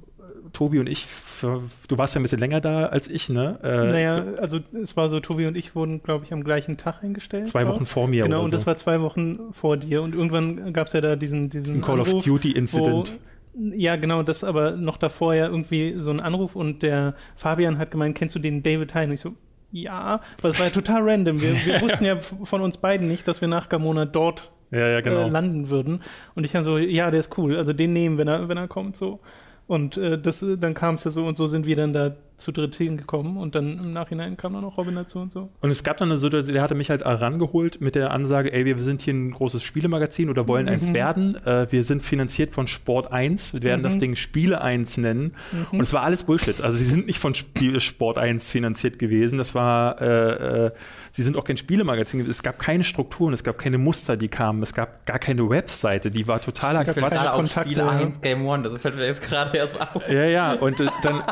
Tobi 0.54 0.80
und 0.80 0.90
ich, 0.90 1.06
für, 1.06 1.64
du 1.88 1.98
warst 1.98 2.16
ja 2.16 2.20
ein 2.20 2.24
bisschen 2.24 2.40
länger 2.40 2.60
da 2.60 2.88
als 2.88 3.08
ich, 3.08 3.30
ne? 3.30 3.60
Äh, 3.64 3.92
naja, 3.92 4.16
also 4.40 4.60
es 4.82 4.98
war 4.98 5.10
so, 5.10 5.20
Tobi 5.20 5.48
und 5.48 5.56
ich 5.56 5.76
wurden, 5.76 6.04
glaube 6.04 6.26
ich, 6.26 6.34
am 6.34 6.44
gleichen 6.44 6.78
Tag 6.78 7.04
eingestellt. 7.04 7.48
Zwei 7.48 7.68
Wochen 7.68 7.86
vor 7.86 8.08
mir. 8.08 8.24
Genau, 8.24 8.44
und 8.44 8.50
so. 8.50 8.58
das 8.58 8.66
war 8.66 8.78
zwei 8.78 9.00
Wochen 9.02 9.54
vor 9.54 9.78
dir. 9.78 10.02
Und 10.02 10.14
irgendwann 10.14 10.74
gab 10.74 10.88
es 10.88 10.94
ja 10.94 11.02
da 11.02 11.16
diesen, 11.16 11.50
diesen 11.50 11.82
Call 11.82 12.00
Anruf, 12.00 12.16
of 12.16 12.24
Duty 12.26 12.52
Incident. 12.52 13.18
Ja, 13.54 13.98
genau, 13.98 14.24
das 14.24 14.44
aber 14.44 14.72
noch 14.72 14.98
davor 14.98 15.34
ja 15.36 15.48
irgendwie 15.48 15.94
so 15.94 16.10
ein 16.10 16.22
Anruf 16.22 16.56
und 16.56 16.84
der 16.84 17.16
Fabian 17.36 17.78
hat 17.78 17.92
gemeint, 17.92 18.18
kennst 18.18 18.36
du 18.36 18.40
den 18.40 18.64
David 18.64 18.94
Hein? 18.94 19.10
Und 19.10 19.16
ich 19.16 19.22
so, 19.22 19.36
ja, 19.72 20.22
aber 20.40 20.50
es 20.50 20.60
war 20.60 20.68
ja 20.68 20.72
total 20.72 21.02
random. 21.08 21.42
Wir, 21.42 21.54
wir 21.66 21.82
wussten 21.82 22.06
ja 22.06 22.18
von 22.20 22.62
uns 22.62 22.78
beiden 22.78 23.08
nicht, 23.08 23.28
dass 23.28 23.42
wir 23.42 23.48
nach 23.48 23.70
Gamona 23.70 24.06
dort 24.06 24.52
ja, 24.72 24.88
ja, 24.88 25.02
genau. 25.02 25.28
äh, 25.28 25.30
landen 25.30 25.70
würden. 25.70 26.02
Und 26.36 26.46
ich 26.46 26.52
dann 26.54 26.64
so, 26.64 26.78
ja, 26.78 27.12
der 27.12 27.20
ist 27.20 27.38
cool. 27.38 27.58
Also 27.58 27.74
den 27.74 27.94
nehmen, 27.94 28.18
wenn 28.18 28.28
er, 28.28 28.48
wenn 28.48 28.58
er 28.58 28.68
kommt, 28.68 28.96
so. 28.96 29.20
Und 29.68 29.98
äh, 29.98 30.20
das, 30.20 30.44
dann 30.60 30.74
kam 30.74 30.96
es 30.96 31.04
ja 31.04 31.12
so 31.12 31.24
und 31.24 31.38
so 31.38 31.48
sind 31.48 31.66
wir 31.66 31.76
dann 31.76 31.94
da 31.94 32.16
zu 32.42 32.52
dritt 32.52 32.76
hingekommen 32.76 33.38
und 33.38 33.56
dann 33.56 33.78
im 33.78 33.94
Nachhinein 33.94 34.36
kam 34.38 34.54
dann 34.54 34.66
auch 34.66 34.78
Robin 34.78 34.96
dazu 34.96 35.20
und 35.20 35.32
so. 35.32 35.50
Und 35.62 35.70
es 35.70 35.84
gab 35.84 35.98
dann 35.98 36.10
eine 36.10 36.20
Situation, 36.20 36.54
der 36.54 36.64
hatte 36.64 36.76
mich 36.76 36.90
halt 36.90 37.06
rangeholt 37.06 37.80
mit 37.82 37.96
der 37.96 38.12
Ansage, 38.12 38.52
ey, 38.52 38.66
wir 38.66 38.78
sind 38.80 39.02
hier 39.02 39.14
ein 39.14 39.32
großes 39.32 39.64
Spielemagazin 39.64 40.30
oder 40.30 40.48
wollen 40.48 40.66
mhm. 40.66 40.74
eins 40.74 40.94
werden. 40.94 41.36
Äh, 41.46 41.72
wir 41.72 41.84
sind 41.84 42.04
finanziert 42.04 42.52
von 42.52 42.68
Sport 42.68 43.12
1, 43.12 43.54
wir 43.54 43.64
werden 43.64 43.82
mhm. 43.82 43.86
das 43.86 44.00
Ding 44.00 44.16
Spiele 44.16 44.62
1 44.62 44.98
nennen. 44.98 45.36
Mhm. 45.52 45.80
Und 45.80 45.82
es 45.82 45.94
war 45.94 46.04
alles 46.04 46.24
Bullshit. 46.24 46.62
Also 46.62 46.78
sie 46.78 46.86
sind 46.86 47.08
nicht 47.08 47.20
von 47.20 47.36
Spiel 47.36 47.80
Sport 47.80 48.18
1 48.18 48.52
finanziert 48.52 49.00
gewesen. 49.00 49.38
Das 49.38 49.56
war, 49.56 50.02
äh, 50.02 50.66
äh, 50.66 50.72
sie 51.12 51.24
sind 51.24 51.38
auch 51.38 51.44
kein 51.44 51.58
Spielemagazin. 51.58 52.28
Es 52.28 52.44
gab 52.44 52.60
keine 52.60 52.84
Strukturen, 52.84 53.34
es 53.34 53.44
gab 53.44 53.58
keine 53.58 53.78
Muster, 53.78 54.18
die 54.18 54.28
kamen. 54.28 54.64
Es 54.64 54.74
gab 54.74 55.06
gar 55.06 55.20
keine 55.20 55.50
Webseite, 55.50 56.12
die 56.12 56.28
war 56.28 56.42
totaler 56.42 56.84
Quatsch. 56.86 57.18
Alle 57.18 57.34
auf 57.34 57.52
Spiele 57.52 57.88
1 57.88 58.22
Game 58.22 58.46
One, 58.46 58.64
das 58.64 58.82
fällt 58.82 58.96
mir 58.96 59.06
jetzt 59.06 59.22
gerade 59.22 59.58
erst 59.58 59.80
auf. 59.80 60.08
Ja, 60.10 60.26
ja, 60.26 60.54
und 60.54 60.82
äh, 60.82 60.88
dann, 61.02 61.24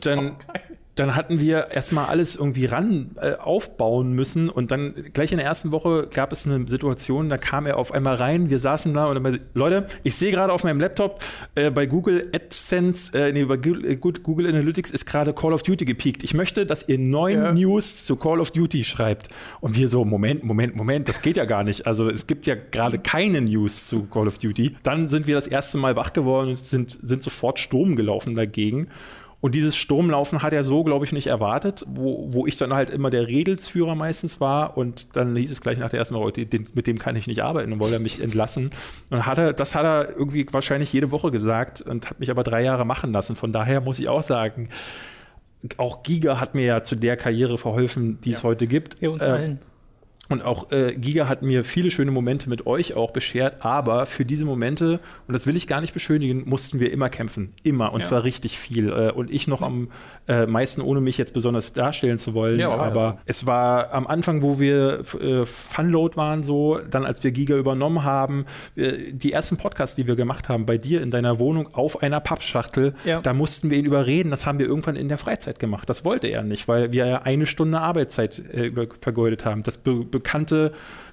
dann 0.46 0.60
dann 1.00 1.16
hatten 1.16 1.40
wir 1.40 1.70
erstmal 1.70 2.06
alles 2.06 2.36
irgendwie 2.36 2.66
ran 2.66 3.12
äh, 3.20 3.34
aufbauen 3.34 4.12
müssen 4.12 4.50
und 4.50 4.70
dann 4.70 4.94
gleich 5.14 5.32
in 5.32 5.38
der 5.38 5.46
ersten 5.46 5.72
Woche 5.72 6.08
gab 6.12 6.30
es 6.30 6.46
eine 6.46 6.68
Situation, 6.68 7.30
da 7.30 7.38
kam 7.38 7.64
er 7.64 7.78
auf 7.78 7.92
einmal 7.92 8.16
rein, 8.16 8.50
wir 8.50 8.58
saßen 8.58 8.92
da 8.92 9.06
und 9.06 9.22
dann, 9.22 9.40
Leute, 9.54 9.86
ich 10.02 10.16
sehe 10.16 10.30
gerade 10.30 10.52
auf 10.52 10.62
meinem 10.62 10.78
Laptop 10.78 11.24
äh, 11.54 11.70
bei 11.70 11.86
Google 11.86 12.28
AdSense, 12.34 13.18
äh, 13.18 13.32
nee, 13.32 13.44
bei 13.44 13.54
äh, 13.54 13.96
Google 13.96 14.46
Analytics 14.46 14.90
ist 14.90 15.06
gerade 15.06 15.32
Call 15.32 15.54
of 15.54 15.62
Duty 15.62 15.86
gepiekt. 15.86 16.22
Ich 16.22 16.34
möchte, 16.34 16.66
dass 16.66 16.86
ihr 16.86 16.98
neun 16.98 17.34
ja. 17.34 17.52
News 17.52 18.04
zu 18.04 18.16
Call 18.16 18.38
of 18.38 18.50
Duty 18.50 18.84
schreibt. 18.84 19.30
Und 19.60 19.76
wir 19.76 19.88
so, 19.88 20.04
Moment, 20.04 20.44
Moment, 20.44 20.76
Moment, 20.76 21.08
das 21.08 21.22
geht 21.22 21.38
ja 21.38 21.46
gar 21.46 21.64
nicht. 21.64 21.86
Also 21.86 22.10
es 22.10 22.26
gibt 22.26 22.46
ja 22.46 22.56
gerade 22.56 22.98
keine 22.98 23.40
News 23.40 23.86
zu 23.86 24.02
Call 24.04 24.28
of 24.28 24.36
Duty. 24.36 24.76
Dann 24.82 25.08
sind 25.08 25.26
wir 25.26 25.34
das 25.34 25.46
erste 25.46 25.78
Mal 25.78 25.96
wach 25.96 26.12
geworden 26.12 26.50
und 26.50 26.58
sind, 26.58 26.98
sind 27.00 27.22
sofort 27.22 27.58
Sturm 27.58 27.96
gelaufen 27.96 28.34
dagegen. 28.34 28.88
Und 29.40 29.54
dieses 29.54 29.76
Sturmlaufen 29.76 30.42
hat 30.42 30.52
er 30.52 30.64
so, 30.64 30.84
glaube 30.84 31.04
ich, 31.06 31.12
nicht 31.12 31.28
erwartet, 31.28 31.84
wo, 31.88 32.32
wo 32.32 32.46
ich 32.46 32.56
dann 32.56 32.74
halt 32.74 32.90
immer 32.90 33.08
der 33.08 33.26
Redelsführer 33.26 33.94
meistens 33.94 34.40
war 34.40 34.76
und 34.76 35.16
dann 35.16 35.34
hieß 35.34 35.50
es 35.50 35.62
gleich 35.62 35.78
nach 35.78 35.88
der 35.88 35.98
ersten 35.98 36.14
Woche, 36.14 36.32
mit 36.74 36.86
dem 36.86 36.98
kann 36.98 37.16
ich 37.16 37.26
nicht 37.26 37.42
arbeiten 37.42 37.72
und 37.72 37.80
wollte 37.80 37.94
er 37.94 38.00
mich 38.00 38.22
entlassen. 38.22 38.70
Und 39.08 39.24
hat 39.24 39.38
er, 39.38 39.52
das 39.54 39.74
hat 39.74 39.84
er 39.84 40.16
irgendwie 40.16 40.46
wahrscheinlich 40.52 40.92
jede 40.92 41.10
Woche 41.10 41.30
gesagt 41.30 41.80
und 41.80 42.10
hat 42.10 42.20
mich 42.20 42.30
aber 42.30 42.42
drei 42.42 42.62
Jahre 42.62 42.84
machen 42.84 43.12
lassen. 43.12 43.34
Von 43.34 43.52
daher 43.52 43.80
muss 43.80 43.98
ich 43.98 44.08
auch 44.08 44.22
sagen, 44.22 44.68
auch 45.78 46.02
Giga 46.02 46.40
hat 46.40 46.54
mir 46.54 46.64
ja 46.64 46.82
zu 46.82 46.94
der 46.94 47.16
Karriere 47.16 47.56
verholfen, 47.56 48.20
die 48.22 48.30
ja. 48.30 48.36
es 48.36 48.44
heute 48.44 48.66
gibt. 48.66 49.00
Ja, 49.00 49.10
uns 49.10 49.22
äh, 49.22 49.26
allen. 49.26 49.58
Und 50.30 50.42
auch 50.44 50.70
äh, 50.70 50.94
Giga 50.94 51.28
hat 51.28 51.42
mir 51.42 51.64
viele 51.64 51.90
schöne 51.90 52.12
Momente 52.12 52.48
mit 52.48 52.64
euch 52.64 52.94
auch 52.94 53.10
beschert, 53.10 53.64
aber 53.64 54.06
für 54.06 54.24
diese 54.24 54.44
Momente, 54.44 55.00
und 55.26 55.32
das 55.32 55.46
will 55.46 55.56
ich 55.56 55.66
gar 55.66 55.80
nicht 55.80 55.92
beschönigen, 55.92 56.48
mussten 56.48 56.78
wir 56.78 56.92
immer 56.92 57.08
kämpfen. 57.08 57.52
Immer. 57.64 57.92
Und 57.92 58.02
ja. 58.02 58.06
zwar 58.06 58.22
richtig 58.22 58.56
viel. 58.58 58.90
Äh, 58.90 59.10
und 59.10 59.30
ich 59.30 59.48
noch 59.48 59.60
am 59.60 59.88
äh, 60.28 60.46
meisten, 60.46 60.82
ohne 60.82 61.00
mich 61.00 61.18
jetzt 61.18 61.34
besonders 61.34 61.72
darstellen 61.72 62.16
zu 62.16 62.32
wollen. 62.32 62.60
Ja, 62.60 62.70
aber 62.70 63.00
ja. 63.00 63.18
es 63.26 63.44
war 63.44 63.92
am 63.92 64.06
Anfang, 64.06 64.40
wo 64.40 64.60
wir 64.60 65.02
äh, 65.20 65.44
Funload 65.46 66.16
waren, 66.16 66.44
so, 66.44 66.78
dann 66.78 67.04
als 67.04 67.24
wir 67.24 67.32
Giga 67.32 67.56
übernommen 67.56 68.04
haben, 68.04 68.46
äh, 68.76 69.12
die 69.12 69.32
ersten 69.32 69.56
Podcasts, 69.56 69.96
die 69.96 70.06
wir 70.06 70.14
gemacht 70.14 70.48
haben, 70.48 70.64
bei 70.64 70.78
dir 70.78 71.02
in 71.02 71.10
deiner 71.10 71.40
Wohnung 71.40 71.74
auf 71.74 72.02
einer 72.02 72.20
Pappschachtel, 72.20 72.94
da 73.22 73.32
mussten 73.32 73.70
wir 73.70 73.78
ihn 73.78 73.84
überreden. 73.84 74.30
Das 74.30 74.46
haben 74.46 74.60
wir 74.60 74.66
irgendwann 74.66 74.94
in 74.94 75.08
der 75.08 75.18
Freizeit 75.18 75.58
gemacht. 75.58 75.88
Das 75.88 76.04
wollte 76.04 76.28
er 76.28 76.44
nicht, 76.44 76.68
weil 76.68 76.92
wir 76.92 77.06
ja 77.06 77.22
eine 77.22 77.46
Stunde 77.46 77.80
Arbeitszeit 77.80 78.38
äh, 78.38 78.70
vergeudet 79.00 79.44
haben. 79.44 79.62
Das 79.62 79.78
be 79.78 80.04
bekannte 80.20 80.72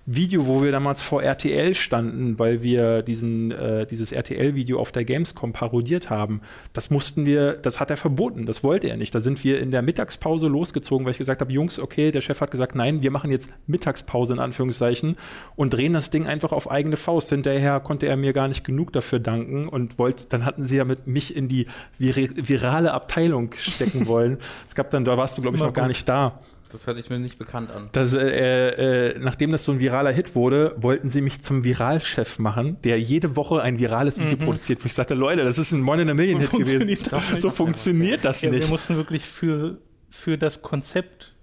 Video, 0.10 0.48
wo 0.48 0.64
wir 0.64 0.72
damals 0.72 1.02
vor 1.02 1.22
RTL 1.22 1.76
standen, 1.76 2.40
weil 2.40 2.64
wir 2.64 3.02
diesen, 3.02 3.52
äh, 3.52 3.86
dieses 3.86 4.14
RTL-Video 4.14 4.80
auf 4.80 4.94
der 4.94 5.04
Gamescom 5.04 5.52
parodiert 5.52 6.10
haben. 6.10 6.40
Das 6.72 6.90
mussten 6.90 7.26
wir, 7.26 7.54
das 7.54 7.82
hat 7.82 7.92
er 7.92 7.98
verboten, 7.98 8.46
das 8.46 8.64
wollte 8.64 8.88
er 8.88 8.96
nicht. 8.96 9.14
Da 9.14 9.20
sind 9.20 9.44
wir 9.44 9.60
in 9.60 9.70
der 9.70 9.82
Mittagspause 9.82 10.48
losgezogen, 10.48 11.06
weil 11.06 11.12
ich 11.12 11.18
gesagt 11.18 11.42
habe, 11.42 11.52
Jungs, 11.52 11.78
okay, 11.78 12.12
der 12.12 12.22
Chef 12.22 12.40
hat 12.40 12.52
gesagt, 12.52 12.74
nein, 12.74 13.04
wir 13.04 13.12
machen 13.12 13.32
jetzt 13.32 13.50
Mittagspause 13.66 14.32
in 14.32 14.40
Anführungszeichen 14.40 15.18
und 15.58 15.74
drehen 15.74 15.92
das 15.92 16.10
Ding 16.10 16.26
einfach 16.26 16.54
auf 16.54 16.72
eigene 16.72 16.96
Faust. 16.96 17.30
Hinterher 17.30 17.82
konnte 17.82 18.08
er 18.08 18.16
mir 18.16 18.32
gar 18.32 18.48
nicht 18.48 18.64
genug 18.64 18.94
dafür 18.94 19.20
danken 19.20 19.68
und 19.68 20.00
wollte, 20.00 20.28
dann 20.30 20.46
hatten 20.46 20.66
sie 20.66 20.78
ja 20.78 20.86
mit 20.86 21.06
mich 21.08 21.36
in 21.36 21.50
die 21.50 21.68
vir 21.92 22.16
virale 22.16 22.94
Abteilung 22.94 23.52
stecken 23.58 24.08
wollen. 24.08 24.38
es 24.66 24.74
gab 24.74 24.90
dann, 24.90 25.04
da 25.04 25.18
warst 25.18 25.38
du, 25.38 25.42
glaube 25.42 25.58
ich, 25.58 25.64
noch 25.64 25.74
gar 25.74 25.90
nicht 25.90 26.08
da. 26.08 26.40
Das 26.72 26.88
hört 26.88 26.98
sich 26.98 27.10
mir 27.10 27.20
nicht 27.20 27.38
bekannt 27.38 27.72
an. 27.72 27.90
Das, 27.92 28.14
äh, 28.14 29.10
äh, 29.10 29.20
nachdem 29.20 29.52
das 29.52 29.64
so 29.64 29.72
ein 29.72 29.80
viraler 29.80 30.12
Hit 30.12 30.36
wurde, 30.36 30.76
wollten 30.78 31.10
sie 31.10 31.22
mich 31.22 31.42
zum 31.42 31.64
Viralchef 31.64 32.40
machen, 32.40 32.78
der 32.84 33.00
jede 33.00 33.36
Woche 33.36 33.62
ein 33.62 33.80
virales 33.80 34.20
Video 34.20 34.38
mhm. 34.38 34.46
produziert. 34.46 34.84
Wo 34.84 34.88
ich 34.88 34.94
sagte, 34.94 35.14
Leute, 35.14 35.44
das 35.44 35.58
ist 35.58 35.72
ein 35.72 35.88
One 35.88 36.02
in 36.02 36.10
a 36.10 36.14
Million 36.14 36.40
Hit 36.40 36.52
gewesen. 36.52 36.98
So 37.38 37.50
funktioniert 37.50 38.26
das 38.26 38.42
ja, 38.42 38.52
nicht. 38.52 38.62
Wir 38.62 38.68
mussten 38.68 38.96
wirklich 38.96 39.26
für, 39.26 39.78
für 40.10 40.38
das 40.38 40.62
Konzept 40.62 41.34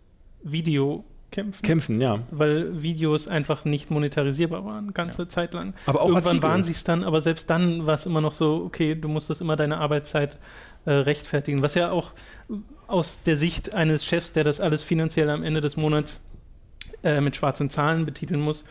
Video 0.43 1.05
kämpfen. 1.35 1.63
Kämpfen, 1.63 2.01
ja. 2.01 2.21
Weil 2.31 2.83
Videos 2.83 3.27
einfach 3.27 3.65
nicht 3.65 3.91
monetarisierbar 3.91 4.65
waren, 4.65 4.95
ganze 4.95 5.23
ja. 5.23 5.29
Zeit 5.29 5.53
lang. 5.53 5.75
Aber 5.87 6.01
auch 6.01 6.09
Irgendwann 6.09 6.37
Artikel. 6.37 6.49
waren 6.49 6.65
sie 6.65 6.73
es 6.73 6.85
dann, 6.85 7.03
aber 7.03 7.21
selbst 7.21 7.51
dann 7.51 7.87
war 7.87 7.95
es 7.95 8.07
immer 8.07 8.21
noch 8.21 8.35
so, 8.35 8.63
okay, 8.65 8.95
du 8.95 9.09
musstest 9.09 9.41
immer 9.41 9.57
deine 9.57 9.79
Arbeitszeit 9.79 10.39
äh, 10.85 10.93
rechtfertigen. 10.93 11.63
Was 11.63 11.75
ja 11.75 11.91
auch 11.91 12.13
aus 12.87 13.23
der 13.23 13.37
Sicht 13.37 13.75
eines 13.75 14.05
Chefs, 14.05 14.33
der 14.33 14.45
das 14.45 14.61
alles 14.61 14.83
finanziell 14.83 15.31
am 15.31 15.43
Ende 15.43 15.61
des 15.61 15.77
Monats 15.77 16.21
äh, 17.03 17.21
mit 17.21 17.37
schwarzen 17.37 17.71
Zahlen 17.71 18.05
betiteln 18.05 18.41
muss, 18.41 18.65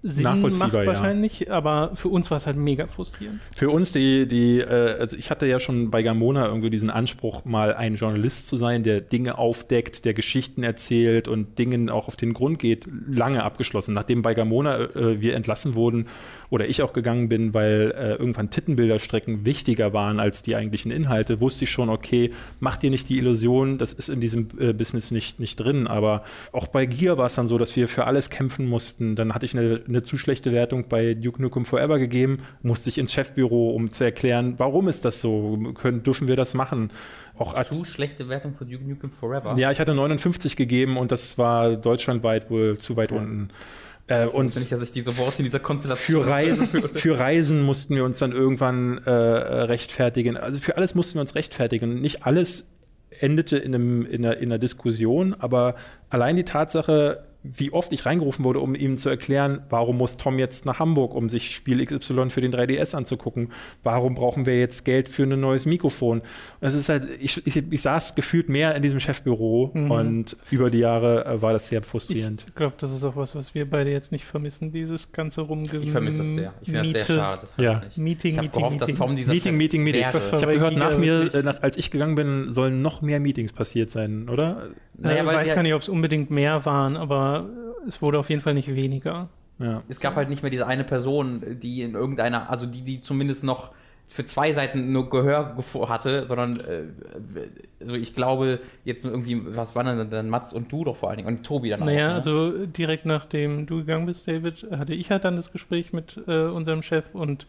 Sinn 0.00 0.24
macht 0.24 0.72
wahrscheinlich, 0.72 1.40
ja. 1.40 1.52
aber 1.52 1.92
für 1.94 2.08
uns 2.08 2.30
war 2.30 2.36
es 2.36 2.46
halt 2.46 2.56
mega 2.56 2.86
frustrierend. 2.86 3.40
Für 3.56 3.70
uns 3.70 3.90
die, 3.90 4.28
die, 4.28 4.60
äh, 4.60 4.96
also 4.98 5.16
ich 5.16 5.30
hatte 5.30 5.46
ja 5.46 5.58
schon 5.58 5.90
bei 5.90 6.02
Gamona 6.02 6.46
irgendwie 6.46 6.70
diesen 6.70 6.90
Anspruch, 6.90 7.44
mal 7.44 7.74
ein 7.74 7.96
Journalist 7.96 8.46
zu 8.46 8.56
sein, 8.56 8.84
der 8.84 9.00
Dinge 9.00 9.38
aufdeckt, 9.38 10.04
der 10.04 10.14
Geschichten 10.14 10.62
erzählt 10.62 11.26
und 11.26 11.58
Dingen 11.58 11.90
auch 11.90 12.06
auf 12.06 12.14
den 12.14 12.32
Grund 12.32 12.60
geht, 12.60 12.86
lange 13.08 13.42
abgeschlossen. 13.42 13.92
Nachdem 13.92 14.22
bei 14.22 14.34
Gamona 14.34 14.78
äh, 14.78 15.20
wir 15.20 15.34
entlassen 15.34 15.74
wurden 15.74 16.06
oder 16.50 16.68
ich 16.68 16.82
auch 16.82 16.92
gegangen 16.92 17.28
bin, 17.28 17.52
weil 17.52 17.92
äh, 17.96 18.14
irgendwann 18.14 18.50
Tittenbilderstrecken 18.50 19.44
wichtiger 19.44 19.92
waren 19.92 20.20
als 20.20 20.42
die 20.42 20.54
eigentlichen 20.54 20.92
Inhalte, 20.92 21.40
wusste 21.40 21.64
ich 21.64 21.70
schon, 21.70 21.88
okay, 21.88 22.30
mach 22.60 22.76
dir 22.76 22.90
nicht 22.90 23.08
die 23.08 23.18
Illusion, 23.18 23.78
das 23.78 23.94
ist 23.94 24.08
in 24.08 24.20
diesem 24.20 24.48
äh, 24.60 24.72
Business 24.72 25.10
nicht, 25.10 25.40
nicht 25.40 25.56
drin. 25.56 25.88
Aber 25.88 26.22
auch 26.52 26.68
bei 26.68 26.86
Gear 26.86 27.18
war 27.18 27.26
es 27.26 27.34
dann 27.34 27.48
so, 27.48 27.58
dass 27.58 27.74
wir 27.74 27.88
für 27.88 28.06
alles 28.06 28.30
kämpfen 28.30 28.66
mussten. 28.66 29.16
Dann 29.16 29.34
hatte 29.34 29.44
ich 29.44 29.56
eine 29.56 29.82
eine 29.88 30.02
zu 30.02 30.18
schlechte 30.18 30.52
Wertung 30.52 30.88
bei 30.88 31.14
Duke 31.14 31.40
Nukem 31.40 31.64
Forever 31.64 31.98
gegeben, 31.98 32.38
musste 32.62 32.90
ich 32.90 32.98
ins 32.98 33.12
Chefbüro, 33.12 33.70
um 33.70 33.90
zu 33.90 34.04
erklären, 34.04 34.54
warum 34.58 34.88
ist 34.88 35.04
das 35.04 35.20
so? 35.20 35.58
Können, 35.74 36.02
dürfen 36.02 36.28
wir 36.28 36.36
das 36.36 36.54
machen? 36.54 36.90
Auch 37.36 37.60
zu 37.64 37.84
schlechte 37.84 38.28
Wertung 38.28 38.54
von 38.54 38.68
Duke 38.68 38.84
Nukem 38.84 39.10
Forever? 39.10 39.56
Ja, 39.56 39.70
ich 39.70 39.80
hatte 39.80 39.94
59 39.94 40.56
gegeben 40.56 40.96
und 40.96 41.12
das 41.12 41.38
war 41.38 41.76
deutschlandweit 41.76 42.50
wohl 42.50 42.78
zu 42.78 42.96
weit 42.96 43.12
ja. 43.12 43.18
unten. 43.18 43.50
Äh, 44.08 44.26
und 44.26 44.54
nicht, 44.56 44.72
dass 44.72 44.82
ich 44.82 44.92
diese 44.92 45.16
Worte 45.18 45.38
in 45.38 45.44
dieser 45.44 45.60
Konstellation. 45.60 46.22
Für 46.22 46.30
Reisen, 46.30 46.66
für 46.94 47.18
Reisen 47.18 47.62
mussten 47.62 47.94
wir 47.94 48.04
uns 48.04 48.18
dann 48.18 48.32
irgendwann 48.32 48.98
äh, 48.98 49.10
rechtfertigen. 49.10 50.36
Also 50.36 50.58
für 50.58 50.76
alles 50.76 50.94
mussten 50.94 51.14
wir 51.16 51.20
uns 51.20 51.34
rechtfertigen. 51.34 52.00
Nicht 52.00 52.24
alles 52.24 52.68
endete 53.20 53.58
in, 53.58 53.74
einem, 53.74 54.06
in, 54.06 54.24
einer, 54.24 54.36
in 54.38 54.44
einer 54.44 54.58
Diskussion, 54.58 55.34
aber 55.38 55.74
allein 56.08 56.36
die 56.36 56.44
Tatsache, 56.44 57.24
wie 57.44 57.72
oft 57.72 57.92
ich 57.92 58.04
reingerufen 58.04 58.44
wurde, 58.44 58.58
um 58.58 58.74
ihm 58.74 58.96
zu 58.96 59.08
erklären, 59.08 59.62
warum 59.70 59.98
muss 59.98 60.16
Tom 60.16 60.38
jetzt 60.38 60.66
nach 60.66 60.80
Hamburg, 60.80 61.14
um 61.14 61.28
sich 61.28 61.54
Spiel 61.54 61.84
XY 61.84 62.30
für 62.30 62.40
den 62.40 62.52
3DS 62.52 62.96
anzugucken? 62.96 63.52
Warum 63.84 64.14
brauchen 64.14 64.44
wir 64.44 64.58
jetzt 64.58 64.84
Geld 64.84 65.08
für 65.08 65.22
ein 65.22 65.40
neues 65.40 65.64
Mikrofon? 65.64 66.22
Das 66.60 66.74
ist 66.74 66.88
halt, 66.88 67.04
ich, 67.20 67.46
ich, 67.46 67.56
ich 67.70 67.82
saß 67.82 68.16
gefühlt 68.16 68.48
mehr 68.48 68.74
in 68.74 68.82
diesem 68.82 68.98
Chefbüro 68.98 69.70
mhm. 69.72 69.90
und 69.90 70.36
über 70.50 70.68
die 70.70 70.78
Jahre 70.78 71.24
äh, 71.24 71.42
war 71.42 71.52
das 71.52 71.68
sehr 71.68 71.82
frustrierend. 71.82 72.44
Ich 72.48 72.54
glaube, 72.56 72.74
das 72.76 72.92
ist 72.92 73.04
auch 73.04 73.14
was, 73.14 73.36
was 73.36 73.54
wir 73.54 73.70
beide 73.70 73.92
jetzt 73.92 74.10
nicht 74.10 74.24
vermissen, 74.24 74.72
dieses 74.72 75.12
ganze 75.12 75.42
Rumgemiete. 75.42 75.78
Ich 75.78 75.92
vermisse 75.92 76.22
es 76.22 76.34
sehr. 76.34 76.54
Ich 76.60 76.72
finde 76.72 76.92
das 76.92 77.06
sehr 77.06 77.16
schade. 77.16 77.40
Das 77.42 77.56
ja. 77.56 77.82
Meeting, 77.96 78.34
ich 78.34 78.40
Meeting, 78.40 78.52
gehofft, 78.52 78.80
Meeting. 78.80 78.96
Tom 78.96 79.14
Meeting, 79.14 79.56
Meeting, 79.56 79.82
Meeting. 79.84 80.00
Ich 80.00 80.06
habe 80.06 80.54
gehört, 80.54 80.76
nach 80.76 80.98
mir, 80.98 81.32
äh, 81.32 81.42
nach, 81.42 81.62
als 81.62 81.76
ich 81.76 81.92
gegangen 81.92 82.16
bin, 82.16 82.52
sollen 82.52 82.82
noch 82.82 83.00
mehr 83.00 83.20
Meetings 83.20 83.52
passiert 83.52 83.90
sein, 83.90 84.28
oder? 84.28 84.70
Naja, 85.00 85.20
ich 85.20 85.26
weiß 85.26 85.54
gar 85.54 85.62
nicht, 85.62 85.74
ob 85.74 85.82
es 85.82 85.88
unbedingt 85.88 86.30
mehr 86.32 86.64
waren, 86.66 86.96
aber 86.96 87.27
es 87.86 88.02
wurde 88.02 88.18
auf 88.18 88.30
jeden 88.30 88.40
Fall 88.40 88.54
nicht 88.54 88.74
weniger. 88.74 89.28
Ja. 89.58 89.82
Es 89.88 90.00
gab 90.00 90.14
halt 90.14 90.28
nicht 90.28 90.42
mehr 90.42 90.50
diese 90.50 90.66
eine 90.66 90.84
Person, 90.84 91.58
die 91.60 91.82
in 91.82 91.94
irgendeiner, 91.94 92.48
also 92.50 92.66
die, 92.66 92.82
die 92.82 93.00
zumindest 93.00 93.44
noch 93.44 93.72
für 94.08 94.24
zwei 94.24 94.52
Seiten 94.52 94.90
nur 94.92 95.10
Gehör 95.10 95.54
hatte, 95.88 96.24
sondern 96.24 96.58
äh, 96.60 96.84
also 97.80 97.94
ich 97.94 98.14
glaube, 98.14 98.60
jetzt 98.84 99.04
irgendwie, 99.04 99.40
was 99.44 99.76
waren 99.76 99.98
denn 99.98 100.10
dann 100.10 100.30
Mats 100.30 100.54
und 100.54 100.72
du 100.72 100.84
doch 100.84 100.96
vor 100.96 101.10
allen 101.10 101.18
Dingen 101.18 101.28
und 101.28 101.44
Tobi 101.44 101.68
dann 101.68 101.80
naja, 101.80 101.90
auch. 101.90 101.94
Naja, 101.94 102.08
ne? 102.08 102.14
also 102.14 102.66
direkt 102.66 103.04
nachdem 103.04 103.66
du 103.66 103.78
gegangen 103.78 104.06
bist, 104.06 104.26
David, 104.26 104.66
hatte 104.70 104.94
ich 104.94 105.10
halt 105.10 105.24
dann 105.24 105.36
das 105.36 105.52
Gespräch 105.52 105.92
mit 105.92 106.16
äh, 106.26 106.46
unserem 106.46 106.82
Chef 106.82 107.04
und 107.12 107.46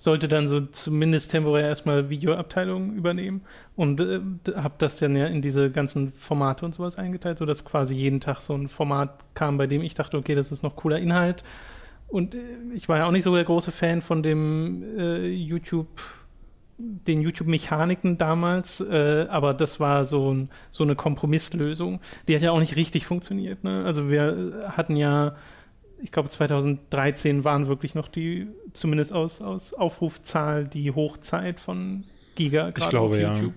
sollte 0.00 0.28
dann 0.28 0.48
so 0.48 0.62
zumindest 0.62 1.30
temporär 1.30 1.68
erstmal 1.68 2.08
Videoabteilung 2.08 2.94
übernehmen 2.94 3.42
und 3.76 4.00
äh, 4.00 4.20
habe 4.56 4.74
das 4.78 4.98
dann 4.98 5.14
ja 5.14 5.26
in 5.26 5.42
diese 5.42 5.70
ganzen 5.70 6.10
Formate 6.10 6.64
und 6.64 6.74
sowas 6.74 6.96
eingeteilt, 6.96 7.36
sodass 7.36 7.66
quasi 7.66 7.92
jeden 7.92 8.18
Tag 8.18 8.40
so 8.40 8.54
ein 8.54 8.68
Format 8.68 9.22
kam, 9.34 9.58
bei 9.58 9.66
dem 9.66 9.82
ich 9.82 9.92
dachte, 9.92 10.16
okay, 10.16 10.34
das 10.34 10.52
ist 10.52 10.62
noch 10.62 10.74
cooler 10.74 10.98
Inhalt. 10.98 11.42
Und 12.08 12.34
äh, 12.34 12.38
ich 12.74 12.88
war 12.88 12.96
ja 12.96 13.06
auch 13.06 13.10
nicht 13.10 13.24
so 13.24 13.34
der 13.34 13.44
große 13.44 13.72
Fan 13.72 14.00
von 14.00 14.22
dem 14.22 14.82
äh, 14.98 15.26
YouTube, 15.28 16.00
den 16.78 17.20
YouTube-Mechaniken 17.20 18.16
damals, 18.16 18.80
äh, 18.80 19.26
aber 19.28 19.52
das 19.52 19.80
war 19.80 20.06
so, 20.06 20.32
ein, 20.32 20.48
so 20.70 20.82
eine 20.82 20.96
Kompromisslösung. 20.96 22.00
Die 22.26 22.34
hat 22.34 22.40
ja 22.40 22.52
auch 22.52 22.60
nicht 22.60 22.76
richtig 22.76 23.04
funktioniert. 23.04 23.64
Ne? 23.64 23.84
Also 23.84 24.08
wir 24.08 24.72
hatten 24.74 24.96
ja 24.96 25.36
ich 26.02 26.12
glaube 26.12 26.28
2013 26.28 27.44
waren 27.44 27.68
wirklich 27.68 27.94
noch 27.94 28.08
die, 28.08 28.48
zumindest 28.72 29.12
aus, 29.12 29.40
aus 29.42 29.74
Aufrufzahl, 29.74 30.66
die 30.66 30.90
Hochzeit 30.92 31.60
von 31.60 32.04
Giga 32.34 32.68
ich 32.68 32.74
glaube, 32.74 32.98
auf 32.98 33.16
YouTube. 33.16 33.54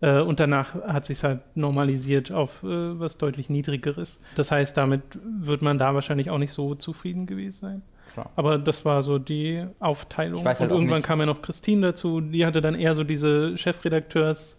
Ja. 0.00 0.20
Äh, 0.20 0.22
und 0.22 0.40
danach 0.40 0.74
hat 0.74 1.06
sich 1.06 1.22
halt 1.22 1.40
normalisiert 1.54 2.32
auf 2.32 2.62
äh, 2.62 2.66
was 2.98 3.18
deutlich 3.18 3.48
niedrigeres. 3.48 4.20
Das 4.34 4.50
heißt, 4.50 4.76
damit 4.76 5.02
wird 5.24 5.62
man 5.62 5.78
da 5.78 5.94
wahrscheinlich 5.94 6.30
auch 6.30 6.38
nicht 6.38 6.52
so 6.52 6.74
zufrieden 6.74 7.26
gewesen 7.26 7.60
sein. 7.60 7.82
Klar. 8.12 8.30
Aber 8.36 8.58
das 8.58 8.84
war 8.84 9.02
so 9.02 9.18
die 9.18 9.64
Aufteilung. 9.78 10.44
Halt 10.44 10.60
und 10.60 10.70
irgendwann 10.70 10.98
nicht. 10.98 11.06
kam 11.06 11.20
ja 11.20 11.26
noch 11.26 11.40
Christine 11.40 11.88
dazu, 11.88 12.20
die 12.20 12.44
hatte 12.44 12.60
dann 12.60 12.74
eher 12.74 12.94
so 12.94 13.04
diese 13.04 13.54
Chefredakteurs- 13.56 14.56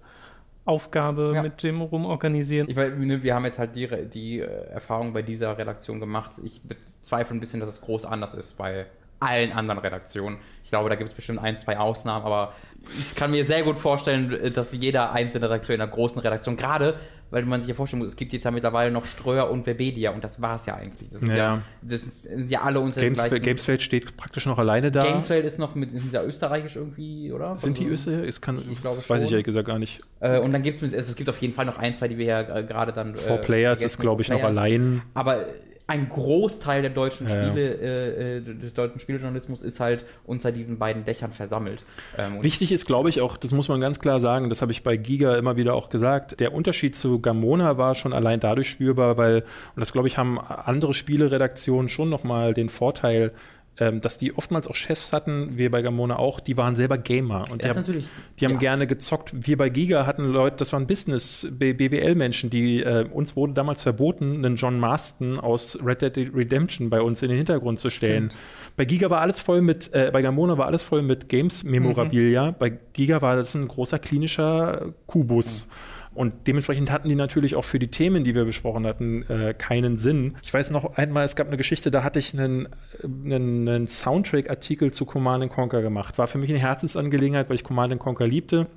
Aufgabe 0.66 1.34
ja. 1.36 1.42
mit 1.42 1.62
dem 1.62 1.82
Rumorganisieren. 1.82 2.70
Ich, 2.70 2.76
ne, 2.76 3.22
wir 3.22 3.36
haben 3.36 3.46
jetzt 3.46 3.60
halt 3.60 3.76
die, 3.76 3.88
die 4.08 4.40
äh, 4.40 4.46
Erfahrung 4.46 5.14
bei 5.14 5.22
dieser 5.22 5.58
Redaktion 5.58 6.00
gemacht. 6.00 6.32
Ich 6.44 6.62
bezweifle 6.62 7.36
ein 7.36 7.40
bisschen, 7.40 7.60
dass 7.60 7.70
es 7.70 7.82
groß 7.82 8.06
anders 8.06 8.34
ist 8.36 8.58
bei 8.58 8.86
allen 9.20 9.52
anderen 9.52 9.80
Redaktionen. 9.80 10.38
Ich 10.64 10.70
glaube, 10.70 10.90
da 10.90 10.96
gibt 10.96 11.10
es 11.10 11.16
bestimmt 11.16 11.40
ein, 11.40 11.58
zwei 11.58 11.78
Ausnahmen, 11.78 12.26
aber 12.26 12.54
ich 13.00 13.16
kann 13.16 13.32
mir 13.32 13.46
sehr 13.46 13.64
gut 13.64 13.78
vorstellen, 13.78 14.54
dass 14.54 14.74
jeder 14.74 15.12
einzelne 15.14 15.50
Redakteur 15.50 15.76
in 15.76 15.82
einer 15.82 15.92
großen 15.92 16.22
Redaktion, 16.22 16.58
gerade 16.58 16.96
weil 17.34 17.46
man 17.46 17.62
sich 17.62 17.70
ja 17.70 17.74
vorstellen 17.74 18.04
muss, 18.04 18.12
es 18.12 18.16
gibt 18.16 18.32
jetzt 18.32 18.44
ja 18.44 18.52
mittlerweile 18.52 18.92
noch 18.92 19.06
Ströer 19.06 19.50
und 19.50 19.66
Webedia 19.66 20.12
und 20.12 20.24
das 20.24 20.40
war 20.40 20.58
es 20.58 20.68
ja 20.68 20.76
eigentlich. 20.76 21.10
Das, 21.10 21.24
ja. 21.24 21.36
ja. 21.36 21.62
das 21.82 22.24
sind 22.24 22.52
ja 22.52 22.62
alle 22.62 22.80
unter 22.80 23.02
Games, 23.02 23.28
Gamesfeld 23.42 23.82
steht 23.82 24.16
praktisch 24.18 24.46
noch 24.46 24.60
alleine 24.60 24.92
da. 24.92 25.02
Gamesfeld 25.02 25.44
ist 25.44 25.58
noch 25.58 25.74
mit, 25.74 26.00
sind 26.00 26.14
ja 26.14 26.24
österreichisch 26.24 26.76
irgendwie, 26.76 27.32
oder? 27.32 27.58
Sind 27.58 27.80
die 27.80 27.88
Österreicher? 27.88 28.26
Ich, 28.26 28.40
kann, 28.40 28.62
ich 28.70 28.82
glaube 28.82 29.02
weiß 29.08 29.24
ich 29.24 29.32
ehrlich 29.32 29.46
gesagt 29.46 29.68
gar 29.68 29.80
nicht. 29.80 30.02
Äh, 30.20 30.40
und 30.40 30.54
dann 30.54 30.62
gibt 30.62 30.84
es, 30.84 30.94
also 30.94 31.10
es 31.10 31.16
gibt 31.16 31.28
auf 31.28 31.42
jeden 31.42 31.56
Fall 31.56 31.66
noch 31.66 31.80
ein, 31.80 31.96
zwei, 31.96 32.08
die 32.08 32.20
wir 32.20 32.26
ja 32.26 32.58
äh, 32.58 32.64
gerade 32.64 32.94
dann. 32.94 33.16
Four 33.16 33.38
äh, 33.38 33.42
Players 33.42 33.84
ist, 33.84 33.98
glaube 34.00 34.22
ich, 34.22 34.30
noch 34.30 34.44
allein. 34.44 35.02
Aber 35.16 35.48
ein 35.86 36.08
Großteil 36.08 36.82
der 36.82 36.92
deutschen 36.92 37.28
Spiele, 37.28 37.76
ja. 37.76 37.84
Äh, 37.84 38.38
äh, 38.38 38.42
des 38.42 38.74
deutschen 38.74 39.00
Spieljournalismus 39.00 39.62
ist 39.62 39.80
halt 39.80 40.06
unter 40.26 40.52
diesen 40.52 40.80
beiden 40.80 41.04
Dächern 41.04 41.32
versammelt. 41.34 41.84
Ähm, 42.18 42.42
Wichtig 42.42 42.72
ist, 42.72 42.86
glaube 42.86 43.10
ich, 43.10 43.22
auch, 43.22 43.36
das 43.36 43.52
muss 43.52 43.68
man 43.68 43.82
ganz 43.82 44.00
klar 44.00 44.22
sagen, 44.22 44.50
das 44.50 44.62
habe 44.62 44.72
ich 44.72 44.84
bei 44.84 44.96
Giga 44.96 45.36
immer 45.36 45.58
wieder 45.58 45.74
auch 45.74 45.90
gesagt, 45.90 46.40
der 46.40 46.54
Unterschied 46.54 46.96
zu 46.96 47.20
Gamona 47.20 47.78
war 47.78 47.96
schon 47.96 48.14
allein 48.14 48.40
dadurch 48.40 48.70
spürbar, 48.70 49.18
weil, 49.18 49.42
und 49.76 49.80
das 49.80 49.92
glaube 49.92 50.08
ich, 50.08 50.18
haben 50.18 50.40
andere 50.40 50.94
Spieleredaktionen 50.94 51.90
schon 51.90 52.10
nochmal 52.10 52.54
den 52.54 52.70
Vorteil, 52.70 53.34
ähm, 53.80 54.02
dass 54.02 54.18
die 54.18 54.38
oftmals 54.38 54.68
auch 54.68 54.76
Chefs 54.76 55.14
hatten, 55.14 55.58
wir 55.58 55.72
bei 55.72 55.82
Gamona 55.82 56.18
auch, 56.18 56.40
die 56.40 56.58
waren 56.58 56.76
selber 56.76 56.98
Gamer 56.98 57.46
und 57.52 57.64
die, 57.64 57.70
haben, 57.70 58.06
die 58.40 58.46
haben, 58.46 58.60
gerne 58.60 58.86
gezockt. 58.86 59.32
Wir 59.34 59.58
bei 59.58 59.70
Giga 59.70 60.06
hatten 60.06 60.26
Leute, 60.26 60.58
das 60.58 60.72
waren 60.74 60.86
Business, 60.86 61.48
BWL-Menschen, 61.52 62.50
die 62.50 62.84
äh, 62.84 63.06
uns 63.12 63.36
wurde 63.36 63.54
damals 63.54 63.82
verboten, 63.82 64.46
einen 64.46 64.58
John 64.58 64.80
Marston 64.80 65.40
aus 65.40 65.80
Red 65.84 66.02
Dead 66.04 66.32
Redemption 66.36 66.90
bei 66.90 67.02
uns 67.02 67.24
in 67.24 67.30
den 67.30 67.38
Hintergrund 67.38 67.80
zu 67.80 67.90
stellen. 67.90 68.30
Stimmt. 68.30 68.44
Bei 68.78 68.86
Giga 68.86 69.10
war 69.10 69.22
alles 69.22 69.40
voll 69.40 69.62
mit, 69.62 69.92
äh, 69.94 70.12
bei 70.14 70.22
Gamona 70.22 70.58
war 70.58 70.68
alles 70.68 70.84
voll 70.84 71.02
mit 71.02 71.28
Games-Memorabilia. 71.30 72.52
Mhm. 72.52 72.56
Bei 72.60 72.70
Giga 72.70 73.22
war 73.22 73.36
das 73.36 73.56
ein 73.56 73.68
großer 73.68 73.98
klinischer 73.98 74.94
Kubus. 75.08 75.68
Mhm. 75.68 75.93
Und 76.16 76.48
dementsprechend 76.48 76.92
hatten 76.92 77.10
die 77.10 77.16
natürlich 77.16 77.56
auch 77.56 77.66
für 77.66 77.80
die 77.80 77.88
Themen, 77.88 78.24
die 78.24 78.36
wir 78.36 78.46
besprochen 78.46 78.86
hatten, 78.86 79.24
äh, 79.30 79.54
keinen 79.58 79.98
Sinn. 79.98 80.36
Ich 80.44 80.54
weiß 80.54 80.70
noch 80.72 80.98
einmal, 80.98 81.26
es 81.26 81.36
gab 81.36 81.48
eine 81.48 81.58
Geschichte, 81.58 81.90
da 81.90 82.04
hatte 82.04 82.20
ich 82.20 82.34
einen, 82.34 82.68
einen, 83.04 83.68
einen 83.68 83.88
Soundtrack-Artikel 83.88 84.92
zu 84.92 85.06
Command 85.06 85.50
Conquer 85.50 85.82
gemacht. 85.82 86.18
War 86.18 86.28
für 86.28 86.38
mich 86.38 86.50
eine 86.50 86.60
Herzensangelegenheit, 86.60 87.50
weil 87.50 87.56
ich 87.56 87.64
Command 87.64 87.98
Conquer 88.00 88.28
liebte. 88.28 88.68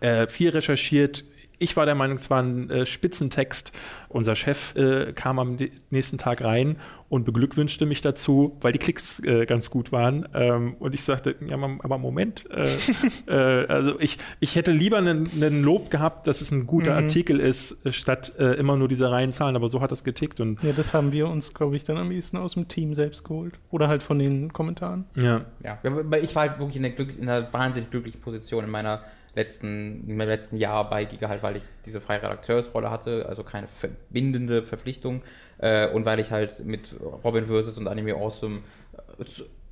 Äh, 0.00 0.28
viel 0.28 0.50
recherchiert, 0.50 1.24
ich 1.60 1.76
war 1.76 1.86
der 1.86 1.94
Meinung, 1.94 2.16
es 2.16 2.30
war 2.30 2.42
ein 2.42 2.70
äh, 2.70 2.86
Spitzentext. 2.86 3.70
Unser 4.08 4.34
Chef 4.34 4.74
äh, 4.74 5.12
kam 5.12 5.38
am 5.38 5.58
nächsten 5.90 6.18
Tag 6.18 6.42
rein 6.42 6.76
und 7.10 7.24
beglückwünschte 7.24 7.86
mich 7.86 8.00
dazu, 8.00 8.56
weil 8.60 8.72
die 8.72 8.78
Klicks 8.78 9.20
äh, 9.20 9.44
ganz 9.44 9.68
gut 9.68 9.92
waren. 9.92 10.26
Ähm, 10.32 10.74
und 10.78 10.94
ich 10.94 11.02
sagte, 11.02 11.36
ja, 11.46 11.56
aber 11.56 11.98
Moment, 11.98 12.44
äh, 12.50 12.66
äh, 13.30 13.66
also 13.66 14.00
ich, 14.00 14.16
ich 14.40 14.56
hätte 14.56 14.72
lieber 14.72 14.98
einen, 14.98 15.62
Lob 15.62 15.90
gehabt, 15.90 16.26
dass 16.26 16.40
es 16.40 16.50
ein 16.50 16.66
guter 16.66 16.92
mhm. 16.92 17.04
Artikel 17.04 17.40
ist, 17.40 17.76
statt 17.90 18.32
äh, 18.38 18.54
immer 18.54 18.76
nur 18.76 18.88
diese 18.88 19.10
reinen 19.10 19.32
Zahlen. 19.32 19.54
Aber 19.54 19.68
so 19.68 19.82
hat 19.82 19.90
das 19.90 20.02
getickt. 20.02 20.40
Und 20.40 20.62
ja, 20.62 20.72
das 20.72 20.94
haben 20.94 21.12
wir 21.12 21.28
uns, 21.28 21.52
glaube 21.52 21.76
ich, 21.76 21.84
dann 21.84 21.98
am 21.98 22.10
ehesten 22.10 22.38
aus 22.38 22.54
dem 22.54 22.68
Team 22.68 22.94
selbst 22.94 23.24
geholt. 23.24 23.54
Oder 23.70 23.88
halt 23.88 24.02
von 24.02 24.18
den 24.18 24.52
Kommentaren. 24.52 25.04
Ja. 25.14 25.44
ja 25.62 25.78
ich 26.22 26.34
war 26.34 26.48
halt 26.48 26.58
wirklich 26.58 26.76
in, 26.76 26.82
der 26.82 26.98
in 26.98 27.28
einer 27.28 27.52
wahnsinnig 27.52 27.90
glücklichen 27.90 28.20
Position 28.20 28.64
in 28.64 28.70
meiner 28.70 29.02
letzten, 29.34 30.08
im 30.08 30.18
letzten 30.18 30.56
Jahr 30.56 30.88
bei 30.88 31.04
Giga 31.04 31.28
halt, 31.28 31.42
weil 31.42 31.56
ich 31.56 31.62
diese 31.86 32.00
freie 32.00 32.22
Redakteursrolle 32.22 32.90
hatte, 32.90 33.26
also 33.28 33.44
keine 33.44 33.68
verbindende 33.68 34.64
Verpflichtung 34.64 35.22
äh, 35.58 35.88
und 35.88 36.04
weil 36.04 36.20
ich 36.20 36.30
halt 36.30 36.64
mit 36.64 36.94
Robin 37.24 37.46
vs. 37.46 37.78
und 37.78 37.88
Anime 37.88 38.14
Awesome 38.14 38.60
äh, 39.18 39.24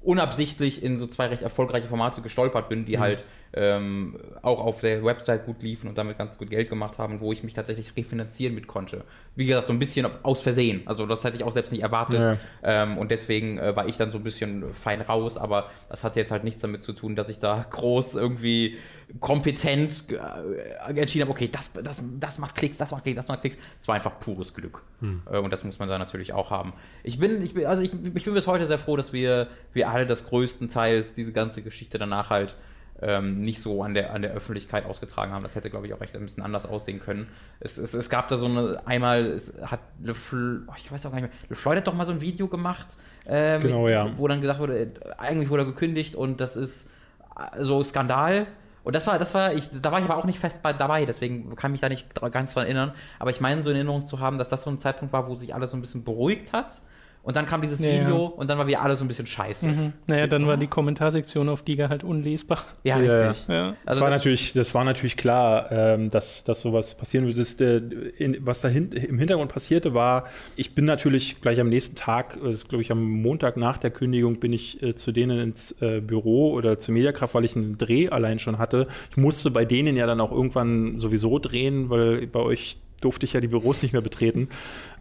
unabsichtlich 0.03 0.83
in 0.83 0.99
so 0.99 1.07
zwei 1.07 1.27
recht 1.27 1.43
erfolgreiche 1.43 1.89
Formate 1.89 2.23
gestolpert 2.23 2.69
bin, 2.69 2.85
die 2.85 2.97
mhm. 2.97 3.01
halt 3.01 3.25
ähm, 3.55 4.17
auch 4.43 4.61
auf 4.61 4.81
der 4.81 5.05
Website 5.05 5.47
gut 5.47 5.63
liefen 5.63 5.89
und 5.89 5.97
damit 5.97 6.19
ganz 6.19 6.39
gut 6.39 6.51
Geld 6.51 6.69
gemacht 6.69 6.99
haben, 6.99 7.21
wo 7.21 7.33
ich 7.33 7.43
mich 7.43 7.55
tatsächlich 7.55 7.97
refinanzieren 7.97 8.55
mit 8.55 8.67
konnte. 8.67 9.05
Wie 9.35 9.47
gesagt, 9.47 9.69
so 9.69 9.73
ein 9.73 9.79
bisschen 9.79 10.07
aus 10.23 10.43
Versehen. 10.43 10.83
Also 10.87 11.07
das 11.07 11.25
hätte 11.25 11.37
ich 11.37 11.45
auch 11.45 11.53
selbst 11.53 11.73
nicht 11.73 11.83
erwartet. 11.83 12.21
Ja. 12.21 12.37
Ähm, 12.63 12.99
und 12.99 13.11
deswegen 13.11 13.59
äh, 13.59 13.75
war 13.75 13.87
ich 13.89 13.97
dann 13.97 14.11
so 14.11 14.19
ein 14.19 14.25
bisschen 14.25 14.73
fein 14.75 15.01
raus, 15.01 15.37
aber 15.37 15.71
das 15.89 16.05
hat 16.05 16.17
jetzt 16.17 16.31
halt 16.31 16.45
nichts 16.45 16.61
damit 16.61 16.83
zu 16.83 16.93
tun, 16.93 17.17
dass 17.17 17.29
ich 17.29 17.39
da 17.39 17.65
groß 17.71 18.17
irgendwie 18.17 18.77
kompetent 19.21 20.05
äh, 20.11 21.01
entschieden 21.01 21.23
habe, 21.23 21.31
okay, 21.31 21.49
das, 21.51 21.73
das, 21.73 22.03
das 22.21 22.39
macht 22.39 22.55
Klicks, 22.55 22.77
das 22.77 22.91
macht 22.91 23.05
Klicks, 23.05 23.17
das 23.17 23.29
macht 23.29 23.41
Klicks. 23.41 23.57
Es 23.81 23.89
war 23.89 23.95
einfach 23.95 24.19
pures 24.21 24.53
Glück. 24.53 24.83
Hm. 25.01 25.23
Äh, 25.31 25.39
und 25.39 25.51
das 25.51 25.65
muss 25.65 25.79
man 25.79 25.89
da 25.89 25.99
natürlich 25.99 26.33
auch 26.35 26.51
haben. 26.51 26.75
Ich 27.03 27.19
bin, 27.19 27.43
ich 27.43 27.55
bin, 27.55 27.65
also 27.65 27.83
ich, 27.83 27.93
ich 27.93 28.25
bin 28.25 28.35
bis 28.35 28.47
heute 28.47 28.67
sehr 28.67 28.79
froh, 28.79 28.97
dass 28.97 29.13
wir, 29.13 29.49
wir 29.73 29.89
alle 29.89 30.07
das 30.07 30.27
größtenteils 30.27 31.15
diese 31.15 31.33
ganze 31.33 31.63
Geschichte 31.63 31.99
danach 31.99 32.29
halt 32.29 32.57
ähm, 33.01 33.41
nicht 33.41 33.61
so 33.61 33.83
an 33.83 33.95
der, 33.95 34.13
an 34.13 34.23
der 34.23 34.33
Öffentlichkeit 34.33 34.85
ausgetragen 34.85 35.33
haben. 35.33 35.43
Das 35.43 35.55
hätte, 35.55 35.71
glaube 35.71 35.87
ich, 35.87 35.95
auch 35.95 36.01
echt 36.01 36.17
ein 36.17 36.23
bisschen 36.23 36.43
anders 36.43 36.67
aussehen 36.67 37.01
können. 37.01 37.29
Es, 37.61 37.79
es, 37.79 37.95
es 37.95 38.11
gab 38.11 38.29
da 38.29 38.37
so 38.37 38.47
eine, 38.47 38.81
einmal, 38.87 39.27
es 39.27 39.55
hat 39.63 39.81
Le 40.03 40.15
oh, 40.15 40.73
ich 40.77 40.91
weiß 40.91 41.07
auch 41.07 41.11
gar 41.11 41.21
nicht 41.21 41.31
mehr, 41.31 41.39
LeFloid 41.49 41.79
hat 41.79 41.87
doch 41.87 41.95
mal 41.95 42.07
so 42.07 42.13
ein 42.13 42.21
Video 42.21 42.49
gemacht, 42.49 42.87
ähm, 43.27 43.63
genau, 43.63 43.89
ja. 43.89 44.11
wo 44.17 44.27
dann 44.27 44.41
gesagt 44.41 44.61
wurde, 44.61 44.93
eigentlich 45.19 45.51
wurde 45.51 45.63
er 45.63 45.67
gekündigt 45.67 46.17
und 46.17 46.41
das 46.41 46.57
ist 46.57 46.91
äh, 47.37 47.63
so 47.63 47.83
Skandal. 47.83 48.47
Und 48.85 48.95
das 48.95 49.07
war, 49.07 49.19
das 49.19 49.35
war, 49.35 49.53
ich, 49.53 49.69
da 49.83 49.93
war 49.93 49.99
ich 49.99 50.05
aber 50.07 50.17
auch 50.17 50.25
nicht 50.25 50.39
fest 50.39 50.63
bei, 50.63 50.73
dabei, 50.73 51.05
deswegen 51.05 51.55
kann 51.57 51.71
ich 51.71 51.73
mich 51.73 51.81
da 51.83 51.89
nicht 51.91 52.15
ganz 52.33 52.55
dran 52.55 52.65
erinnern. 52.65 52.93
Aber 53.19 53.31
ich 53.31 53.41
meine, 53.41 53.63
so 53.63 53.71
in 53.71 53.77
Erinnerung 53.77 54.07
zu 54.07 54.19
haben, 54.19 54.39
dass 54.39 54.49
das 54.49 54.63
so 54.63 54.71
ein 54.71 54.79
Zeitpunkt 54.79 55.13
war, 55.13 55.29
wo 55.29 55.35
sich 55.35 55.55
alles 55.55 55.73
so 55.73 55.77
ein 55.77 55.83
bisschen 55.83 56.05
beruhigt 56.05 56.55
hat 56.55 56.81
Und 57.29 57.37
dann 57.37 57.45
kam 57.45 57.61
dieses 57.61 57.79
ja, 57.81 57.93
Video 57.93 58.23
ja. 58.23 58.41
und 58.41 58.49
dann 58.49 58.57
war 58.57 58.67
wieder 58.67 58.81
alles 58.81 59.01
so 59.01 59.05
ein 59.05 59.09
bisschen 59.09 59.27
scheiße. 59.27 59.67
Mhm. 59.67 59.93
Naja, 60.07 60.27
dann 60.27 60.47
war 60.47 60.57
die 60.57 60.67
Kommentarsektion 60.67 61.51
auf 61.51 61.67
Giga 61.67 61.91
halt 61.91 62.03
unlesbar. 62.03 62.65
Ja, 62.85 62.97
richtig. 62.97 63.47
Ja. 63.49 63.73
Das, 63.85 63.87
also 63.87 64.01
war 64.01 64.09
natürlich, 64.09 64.55
das 64.55 64.75
war 64.75 64.83
natürlich 64.83 65.19
klar, 65.19 65.71
ähm, 65.71 66.09
dass, 66.09 66.45
dass 66.45 66.63
sowas 66.63 66.95
passieren 66.95 67.27
würde. 67.27 67.39
Das, 67.39 67.61
äh, 67.61 67.83
in, 68.17 68.39
was 68.47 68.63
da 68.63 68.69
im 68.69 69.19
Hintergrund 69.19 69.53
passierte, 69.53 69.93
war, 69.93 70.25
ich 70.57 70.75
bin 70.75 70.87
natürlich 70.87 71.43
gleich 71.43 71.61
am 71.61 71.69
nächsten 71.69 71.97
Tag, 71.97 72.39
das 72.43 72.67
glaube 72.67 72.81
ich 72.81 72.91
am 72.91 73.05
Montag 73.05 73.59
nach 73.59 73.77
der 73.77 73.91
Kündigung, 73.91 74.41
bin 74.41 74.55
ich 74.55 74.83
äh, 74.83 74.95
zu 74.95 75.13
denen 75.13 75.39
ins 75.39 75.73
äh, 75.83 76.01
Büro 76.01 76.53
oder 76.53 76.79
zur 76.79 76.95
Mediakraft, 76.95 77.35
weil 77.35 77.45
ich 77.45 77.55
einen 77.55 77.77
Dreh 77.77 78.09
allein 78.09 78.39
schon 78.39 78.57
hatte. 78.57 78.87
Ich 79.11 79.19
musste 79.19 79.51
bei 79.51 79.67
denen 79.67 79.99
ja 79.99 80.07
dann 80.07 80.23
auch 80.23 80.33
irgendwann 80.33 80.99
sowieso 80.99 81.39
drehen, 81.39 81.91
weil 81.91 82.27
bei 82.27 82.41
euch 82.41 82.79
durfte 83.01 83.27
ich 83.27 83.33
ja 83.33 83.41
die 83.41 83.49
Büros 83.49 83.83
nicht 83.83 83.93
mehr 83.93 84.03
betreten 84.03 84.49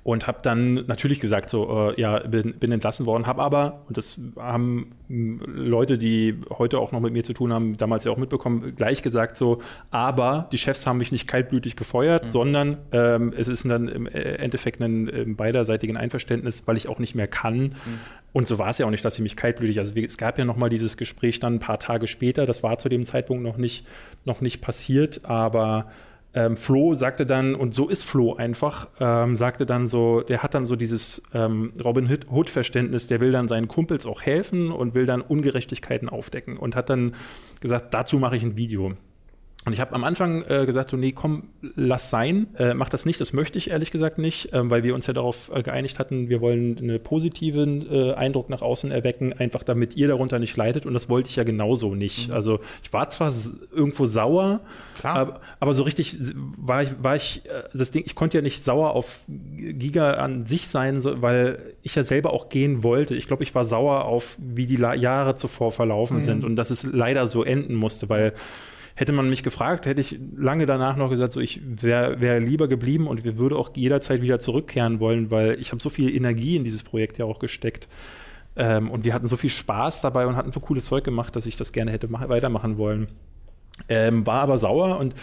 und 0.08 0.26
habe 0.26 0.40
dann 0.42 0.86
natürlich 0.88 1.20
gesagt, 1.20 1.50
so, 1.50 1.92
äh, 1.92 2.00
ja, 2.00 2.20
bin, 2.20 2.54
bin 2.54 2.72
entlassen 2.72 3.06
worden, 3.06 3.28
habe 3.28 3.42
aber, 3.42 3.84
und 3.90 3.98
das 3.98 4.18
haben 4.38 4.94
Leute, 5.10 5.98
die 5.98 6.40
heute 6.50 6.80
auch 6.80 6.94
noch 6.94 7.02
mit 7.02 7.12
mir 7.12 7.26
zu 7.26 7.34
tun 7.34 7.52
haben, 7.52 7.76
damals 7.76 8.06
ja 8.06 8.12
auch 8.14 8.18
mitbekommen, 8.18 8.74
gleich 8.78 9.02
gesagt, 9.02 9.36
so, 9.36 9.62
aber 9.92 10.48
die 10.54 10.58
Chefs 10.58 10.88
haben 10.88 11.00
mich 11.00 11.12
nicht 11.12 11.28
kaltblütig 11.28 11.76
gefeuert, 11.76 12.24
mhm. 12.24 12.30
sondern 12.30 12.78
ähm, 12.94 13.34
es 13.36 13.50
ist 13.50 13.66
dann 13.66 13.90
im 13.90 14.08
Endeffekt 14.08 14.82
ein, 14.82 15.10
ein 15.10 15.36
beiderseitigen 15.36 15.98
Einverständnis, 15.98 16.66
weil 16.68 16.78
ich 16.78 16.88
auch 16.88 17.00
nicht 17.00 17.14
mehr 17.14 17.28
kann. 17.28 17.58
Mhm. 17.58 17.74
Und 18.32 18.48
so 18.48 18.60
war 18.60 18.70
es 18.70 18.78
ja 18.78 18.86
auch 18.86 18.92
nicht, 18.92 19.04
dass 19.04 19.16
sie 19.16 19.24
mich 19.24 19.36
kaltblütig, 19.36 19.80
also 19.80 19.94
es 19.94 20.18
gab 20.18 20.38
ja 20.38 20.46
noch 20.46 20.56
mal 20.56 20.70
dieses 20.70 20.96
Gespräch 20.96 21.42
dann 21.42 21.56
ein 21.56 21.60
paar 21.60 21.80
Tage 21.80 22.08
später, 22.08 22.46
das 22.46 22.64
war 22.64 22.78
zu 22.78 22.88
dem 22.88 23.04
Zeitpunkt 23.04 23.44
noch 23.44 23.58
nicht, 23.58 23.86
noch 24.24 24.40
nicht 24.40 24.62
passiert, 24.62 25.26
aber 25.26 25.92
ähm, 26.34 26.58
Flo 26.58 26.94
sagte 26.94 27.26
dann, 27.26 27.56
und 27.56 27.74
so 27.74 27.88
ist 27.88 28.04
Flo 28.04 28.36
einfach, 28.36 28.90
ähm, 29.00 29.36
sagte 29.36 29.66
dann 29.66 29.88
so, 29.88 30.22
der 30.22 30.44
hat 30.44 30.54
dann 30.54 30.66
so 30.66 30.76
dieses 30.76 31.24
ähm, 31.34 31.74
Robin 31.84 32.10
Hood-Verständnis, 32.30 33.08
der 33.08 33.20
will 33.20 33.32
dann 33.32 33.48
seinen 33.48 33.68
Kumpels 33.68 34.06
auch 34.06 34.22
helfen 34.22 34.72
und 34.72 34.94
will 34.94 35.06
dann 35.06 35.22
Ungerechtigkeiten 35.22 36.10
aufdecken 36.10 36.58
und 36.58 36.76
hat 36.76 36.90
dann 36.90 37.14
gesagt, 37.60 37.94
dazu 37.94 38.20
mache 38.20 38.36
ich 38.36 38.44
ein 38.44 38.56
Video. 38.56 38.94
Und 39.68 39.74
ich 39.74 39.82
habe 39.82 39.92
am 39.92 40.06
Anfang 40.06 40.46
äh, 40.48 40.66
gesagt, 40.66 40.90
so, 40.90 40.96
nee, 40.96 41.12
komm, 41.12 41.50
lass 41.76 42.10
sein, 42.10 42.48
äh, 42.58 42.74
mach 42.74 42.88
das 42.88 43.06
nicht, 43.06 43.20
das 43.20 43.34
möchte 43.34 43.58
ich 43.58 43.72
ehrlich 43.72 43.92
gesagt 43.92 44.18
nicht, 44.18 44.54
ähm, 44.54 44.72
weil 44.72 44.84
wir 44.84 44.96
uns 44.96 45.08
ja 45.08 45.14
darauf 45.14 45.52
äh, 45.54 45.62
geeinigt 45.62 46.00
hatten, 46.00 46.30
wir 46.30 46.40
wollen 46.40 46.78
einen 46.78 47.04
positiven 47.04 47.86
äh, 47.92 48.14
Eindruck 48.14 48.50
nach 48.50 48.62
außen 48.62 48.92
erwecken, 48.92 49.34
einfach 49.34 49.64
damit 49.64 49.98
ihr 49.98 50.08
darunter 50.08 50.40
nicht 50.40 50.56
leidet 50.56 50.86
und 50.86 50.94
das 50.94 51.10
wollte 51.10 51.28
ich 51.30 51.36
ja 51.36 51.44
genauso 51.44 51.96
nicht. 51.96 52.30
Mhm. 52.30 52.34
Also 52.34 52.62
ich 52.82 52.94
war 52.94 53.10
zwar 53.10 53.30
irgendwo 53.76 54.06
sauer, 54.06 54.62
aber, 55.04 55.42
aber, 55.60 55.74
so 55.74 55.84
richtig 55.84 56.18
war 56.58 56.84
ich, 56.84 56.92
war 57.02 57.18
ich, 57.18 57.42
äh, 57.48 57.64
das 57.74 57.92
Ding, 57.92 58.04
ich 58.06 58.16
konnte 58.16 58.38
ja 58.38 58.42
nicht 58.42 58.64
sauer 58.64 58.92
auf 58.92 59.26
Giga 59.28 60.12
an 60.12 60.46
sich 60.46 60.70
sein, 60.70 61.02
so, 61.02 61.22
weil 61.22 61.76
ich 61.84 61.94
ja 61.94 62.04
selber 62.04 62.32
auch 62.32 62.48
gehen 62.48 62.84
wollte. 62.84 63.16
Ich 63.16 63.28
glaube, 63.28 63.44
ich 63.44 63.54
war 63.54 63.66
sauer 63.66 64.06
auf, 64.06 64.38
wie 64.40 64.66
die 64.66 64.78
La 64.78 64.94
Jahre 64.94 65.36
zuvor 65.36 65.74
verlaufen 65.74 66.20
mhm. 66.20 66.22
sind 66.22 66.44
und 66.46 66.56
dass 66.56 66.70
es 66.70 66.84
leider 66.84 67.28
so 67.28 67.44
enden 67.44 67.76
musste, 67.76 68.08
weil 68.08 68.32
Hätte 69.00 69.12
man 69.12 69.30
mich 69.30 69.44
gefragt, 69.44 69.86
hätte 69.86 70.02
ich 70.02 70.20
lange 70.36 70.66
danach 70.66 70.96
noch 70.98 71.12
gesagt, 71.12 71.32
so 71.32 71.40
ich 71.40 71.62
wäre 71.64 72.20
wär 72.20 72.40
lieber 72.40 72.68
geblieben 72.68 73.06
und 73.06 73.24
wir 73.24 73.38
würde 73.38 73.56
auch 73.56 73.70
jederzeit 73.76 74.24
wieder 74.24 74.40
zurückkehren 74.40 75.00
wollen, 75.00 75.30
weil 75.30 75.62
ich 75.62 75.72
habe 75.72 75.80
so 75.80 75.92
viel 75.92 76.16
Energie 76.16 76.56
in 76.56 76.64
dieses 76.64 76.82
Projekt 76.82 77.20
ja 77.20 77.26
auch 77.26 77.38
gesteckt. 77.38 77.88
Ähm, 78.56 78.90
und 78.90 79.06
wir 79.06 79.14
hatten 79.14 79.28
so 79.28 79.38
viel 79.38 79.52
Spaß 79.52 80.02
dabei 80.02 80.26
und 80.26 80.36
hatten 80.36 80.52
so 80.52 80.60
cooles 80.60 80.86
Zeug 80.86 81.04
gemacht, 81.04 81.36
dass 81.36 81.46
ich 81.46 81.56
das 81.56 81.74
gerne 81.74 81.92
hätte 81.92 82.12
weitermachen 82.12 82.80
wollen. 82.80 83.08
Ähm, 83.88 84.26
war 84.26 84.42
aber 84.42 84.58
sauer 84.58 84.98
und 84.98 85.14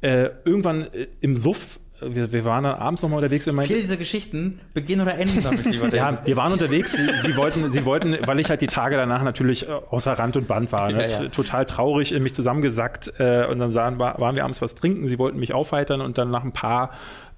äh, 0.00 0.30
irgendwann 0.46 0.84
äh, 0.94 1.08
im 1.20 1.36
Suff 1.36 1.80
wir, 2.00 2.32
wir 2.32 2.44
waren 2.44 2.64
dann 2.64 2.74
abends 2.74 3.02
nochmal 3.02 3.18
unterwegs. 3.18 3.46
Und 3.48 3.60
Viele 3.62 3.80
dieser 3.80 3.96
Geschichten 3.96 4.60
beginnen 4.74 5.02
oder 5.02 5.16
enden 5.16 5.42
damit, 5.42 5.64
lieber 5.64 5.88
Ja, 5.94 6.20
wir 6.24 6.36
waren 6.36 6.52
unterwegs. 6.52 6.92
Sie, 6.92 7.06
sie, 7.22 7.36
wollten, 7.36 7.70
sie 7.72 7.84
wollten, 7.84 8.16
weil 8.26 8.38
ich 8.40 8.50
halt 8.50 8.60
die 8.60 8.66
Tage 8.66 8.96
danach 8.96 9.22
natürlich 9.22 9.68
äh, 9.68 9.72
außer 9.72 10.12
Rand 10.12 10.36
und 10.36 10.48
Band 10.48 10.72
war, 10.72 10.90
ne? 10.90 11.06
ja, 11.08 11.22
ja. 11.22 11.28
total 11.28 11.64
traurig 11.64 12.12
in 12.12 12.22
mich 12.22 12.34
zusammengesackt. 12.34 13.12
Äh, 13.18 13.46
und 13.46 13.58
dann 13.58 13.74
waren, 13.74 13.98
waren 13.98 14.36
wir 14.36 14.44
abends 14.44 14.62
was 14.62 14.74
trinken. 14.74 15.06
Sie 15.06 15.18
wollten 15.18 15.38
mich 15.38 15.54
aufheitern 15.54 16.00
und 16.00 16.18
dann 16.18 16.30
nach 16.30 16.44
ein 16.44 16.52
paar 16.52 16.90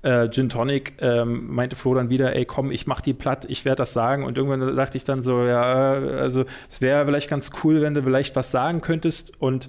äh, 0.02 0.28
Gin 0.30 0.48
Tonic 0.48 0.94
ähm, 1.00 1.52
meinte 1.54 1.76
Flo 1.76 1.94
dann 1.94 2.08
wieder, 2.08 2.34
ey 2.34 2.44
komm, 2.44 2.70
ich 2.70 2.86
mach 2.86 3.00
die 3.00 3.14
platt, 3.14 3.46
ich 3.48 3.64
werde 3.64 3.76
das 3.76 3.92
sagen. 3.92 4.24
Und 4.24 4.36
irgendwann 4.36 4.74
sagte 4.74 4.96
ich 4.96 5.04
dann 5.04 5.22
so, 5.22 5.44
ja, 5.44 5.92
also 5.92 6.44
es 6.68 6.80
wäre 6.80 7.04
vielleicht 7.04 7.28
ganz 7.28 7.50
cool, 7.62 7.82
wenn 7.82 7.94
du 7.94 8.02
vielleicht 8.02 8.36
was 8.36 8.50
sagen 8.50 8.80
könntest. 8.80 9.32
Und 9.40 9.68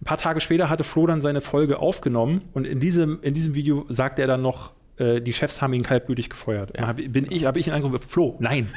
ein 0.00 0.04
paar 0.04 0.18
Tage 0.18 0.40
später 0.40 0.68
hatte 0.68 0.84
Flo 0.84 1.06
dann 1.06 1.20
seine 1.20 1.40
Folge 1.40 1.78
aufgenommen 1.78 2.42
und 2.52 2.66
in 2.66 2.80
diesem, 2.80 3.20
in 3.22 3.34
diesem 3.34 3.54
Video 3.54 3.84
sagt 3.88 4.18
er 4.18 4.26
dann 4.26 4.42
noch, 4.42 4.72
äh, 4.98 5.20
die 5.20 5.32
Chefs 5.32 5.60
haben 5.60 5.72
ihn 5.74 5.82
kaltblütig 5.82 6.30
gefeuert. 6.30 6.72
Ja. 6.76 6.92
Bin 6.92 7.26
ich, 7.30 7.44
habe 7.44 7.58
ich 7.58 7.66
ihn 7.66 7.72
angerufen, 7.72 8.02
Flo, 8.08 8.36
nein, 8.38 8.68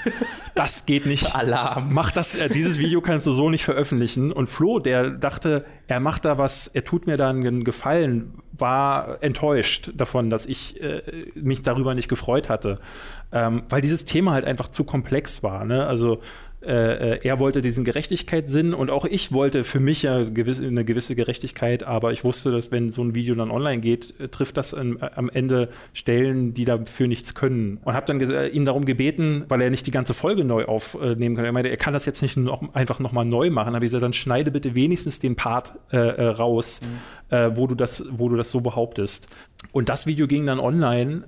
das 0.56 0.86
geht 0.86 1.06
nicht. 1.06 1.36
Alarm. 1.36 1.90
Mach 1.94 2.12
das, 2.12 2.36
äh, 2.36 2.50
dieses 2.50 2.78
Video 2.80 3.02
kannst 3.02 3.26
du 3.26 3.32
so 3.32 3.50
nicht 3.50 3.64
veröffentlichen. 3.64 4.32
Und 4.32 4.48
Flo, 4.48 4.80
der 4.80 5.12
dachte, 5.12 5.66
er 5.88 6.00
macht 6.00 6.26
da 6.26 6.38
was, 6.38 6.68
er 6.68 6.84
tut 6.84 7.08
mir 7.08 7.16
da 7.16 7.30
einen 7.30 7.64
Gefallen, 7.64 8.34
war 8.52 9.20
enttäuscht 9.22 9.92
davon, 9.96 10.30
dass 10.30 10.46
ich 10.46 10.82
äh, 10.82 11.02
mich 11.36 11.62
darüber 11.62 11.96
nicht 11.96 12.10
gefreut 12.10 12.50
hatte. 12.50 12.80
Ähm, 13.32 13.64
weil 13.70 13.82
dieses 13.82 14.06
Thema 14.06 14.34
halt 14.34 14.44
einfach 14.44 14.68
zu 14.72 14.84
komplex 14.84 15.44
war. 15.44 15.64
Ne? 15.64 15.86
Also 15.88 16.20
äh, 16.62 17.14
äh, 17.14 17.20
er 17.24 17.40
wollte 17.40 17.62
diesen 17.62 17.86
Gerechtigkeitssinn 17.86 18.74
und 18.74 18.90
auch 18.90 19.06
ich 19.06 19.32
wollte 19.32 19.64
für 19.64 19.80
mich 19.80 20.04
ja 20.04 20.24
gewisse, 20.24 20.66
eine 20.66 20.84
gewisse 20.84 21.16
Gerechtigkeit, 21.16 21.84
aber 21.84 22.12
ich 22.12 22.26
wusste, 22.26 22.52
dass 22.52 22.70
wenn 22.70 22.92
so 22.92 23.02
ein 23.02 23.16
Video 23.16 23.34
dann 23.34 23.50
online 23.50 23.80
geht, 23.80 24.14
äh, 24.20 24.28
trifft 24.28 24.58
das 24.58 24.74
an, 24.74 24.98
am 25.00 25.30
Ende 25.30 25.70
Stellen, 25.94 26.54
die 26.54 26.66
dafür 26.66 27.08
nichts 27.08 27.34
können. 27.34 27.80
Und 27.86 27.94
habe 27.94 28.06
dann 28.06 28.20
äh, 28.20 28.48
ihn 28.48 28.66
darum 28.66 28.84
gebeten, 28.84 29.46
weil 29.48 29.62
er 29.62 29.70
nicht 29.70 29.88
die 29.88 29.92
ganze 29.92 30.14
Folge 30.14 30.44
neu 30.44 30.66
aufnehmen 30.66 31.38
kann. 31.38 31.46
Er 31.46 31.54
meinte, 31.54 31.70
er 31.70 31.78
kann 31.78 31.94
das 31.94 32.06
jetzt 32.06 32.22
nicht 32.22 32.36
noch, 32.36 32.74
einfach 32.74 33.00
nochmal 33.00 33.26
neu 33.26 33.52
machen. 33.52 33.74
Aber 33.74 33.86
ich 33.86 33.92
gesagt, 33.92 34.04
dann 34.04 34.14
schneide 34.14 34.52
bitte 34.52 34.76
wenigstens 34.76 35.20
den 35.20 35.38
Part 35.38 35.74
äh, 35.92 35.98
raus, 35.98 36.82
mhm. 36.82 37.56
wo, 37.56 37.68
du 37.68 37.76
das, 37.76 38.04
wo 38.12 38.28
du 38.28 38.36
das 38.36 38.50
so 38.50 38.60
behauptest. 38.60 39.28
Und 39.72 39.88
das 39.88 40.08
Video 40.08 40.28
ging 40.28 40.46
dann 40.46 40.60
online 40.60 41.24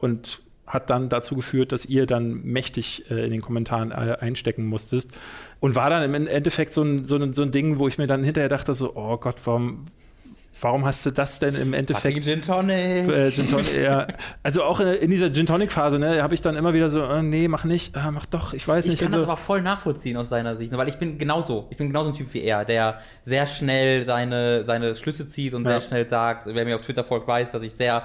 und 0.00 0.43
hat 0.66 0.90
dann 0.90 1.08
dazu 1.08 1.36
geführt, 1.36 1.72
dass 1.72 1.84
ihr 1.84 2.06
dann 2.06 2.42
mächtig 2.42 3.10
äh, 3.10 3.24
in 3.24 3.32
den 3.32 3.40
Kommentaren 3.40 3.90
äh, 3.90 4.16
einstecken 4.20 4.64
musstest. 4.64 5.10
Und 5.60 5.76
war 5.76 5.90
dann 5.90 6.02
im 6.02 6.26
Endeffekt 6.26 6.74
so 6.74 6.82
ein, 6.82 7.06
so, 7.06 7.16
ein, 7.16 7.34
so 7.34 7.42
ein 7.42 7.50
Ding, 7.50 7.78
wo 7.78 7.88
ich 7.88 7.98
mir 7.98 8.06
dann 8.06 8.22
hinterher 8.22 8.48
dachte, 8.48 8.74
so, 8.74 8.96
oh 8.96 9.16
Gott, 9.16 9.36
warum, 9.44 9.86
warum 10.60 10.84
hast 10.84 11.04
du 11.04 11.10
das 11.10 11.38
denn 11.38 11.54
im 11.54 11.74
Endeffekt? 11.74 12.24
Gin 12.24 12.42
Tonic. 12.42 13.08
Äh, 13.08 13.30
Gin 13.30 13.48
Tonic 13.48 13.80
ja. 13.80 14.06
Also 14.42 14.64
auch 14.64 14.80
in, 14.80 14.88
in 14.88 15.10
dieser 15.10 15.32
Gin 15.32 15.46
Tonic 15.46 15.70
Phase, 15.70 15.98
ne, 15.98 16.22
habe 16.22 16.34
ich 16.34 16.40
dann 16.40 16.56
immer 16.56 16.74
wieder 16.74 16.88
so, 16.90 17.02
äh, 17.02 17.22
nee, 17.22 17.48
mach 17.48 17.64
nicht, 17.64 17.96
äh, 17.96 18.10
mach 18.10 18.26
doch, 18.26 18.54
ich 18.54 18.66
weiß 18.66 18.86
ich 18.86 18.92
nicht. 18.92 19.00
Ich 19.00 19.06
kann 19.06 19.12
das 19.12 19.22
aber 19.24 19.36
voll 19.36 19.62
nachvollziehen 19.62 20.16
aus 20.16 20.28
seiner 20.28 20.56
Sicht, 20.56 20.72
ne, 20.72 20.78
weil 20.78 20.88
ich 20.88 20.98
bin 20.98 21.18
genauso, 21.18 21.66
ich 21.70 21.76
bin 21.76 21.88
genauso 21.88 22.10
ein 22.10 22.16
Typ 22.16 22.32
wie 22.32 22.42
er, 22.42 22.64
der 22.64 23.00
sehr 23.24 23.46
schnell 23.46 24.06
seine, 24.06 24.64
seine 24.64 24.96
Schlüsse 24.96 25.28
zieht 25.28 25.54
und 25.54 25.64
ja. 25.64 25.72
sehr 25.72 25.80
schnell 25.82 26.08
sagt, 26.08 26.46
wer 26.46 26.64
mir 26.64 26.76
auf 26.76 26.82
Twitter 26.82 27.04
folgt, 27.04 27.28
weiß, 27.28 27.52
dass 27.52 27.62
ich 27.62 27.74
sehr 27.74 28.04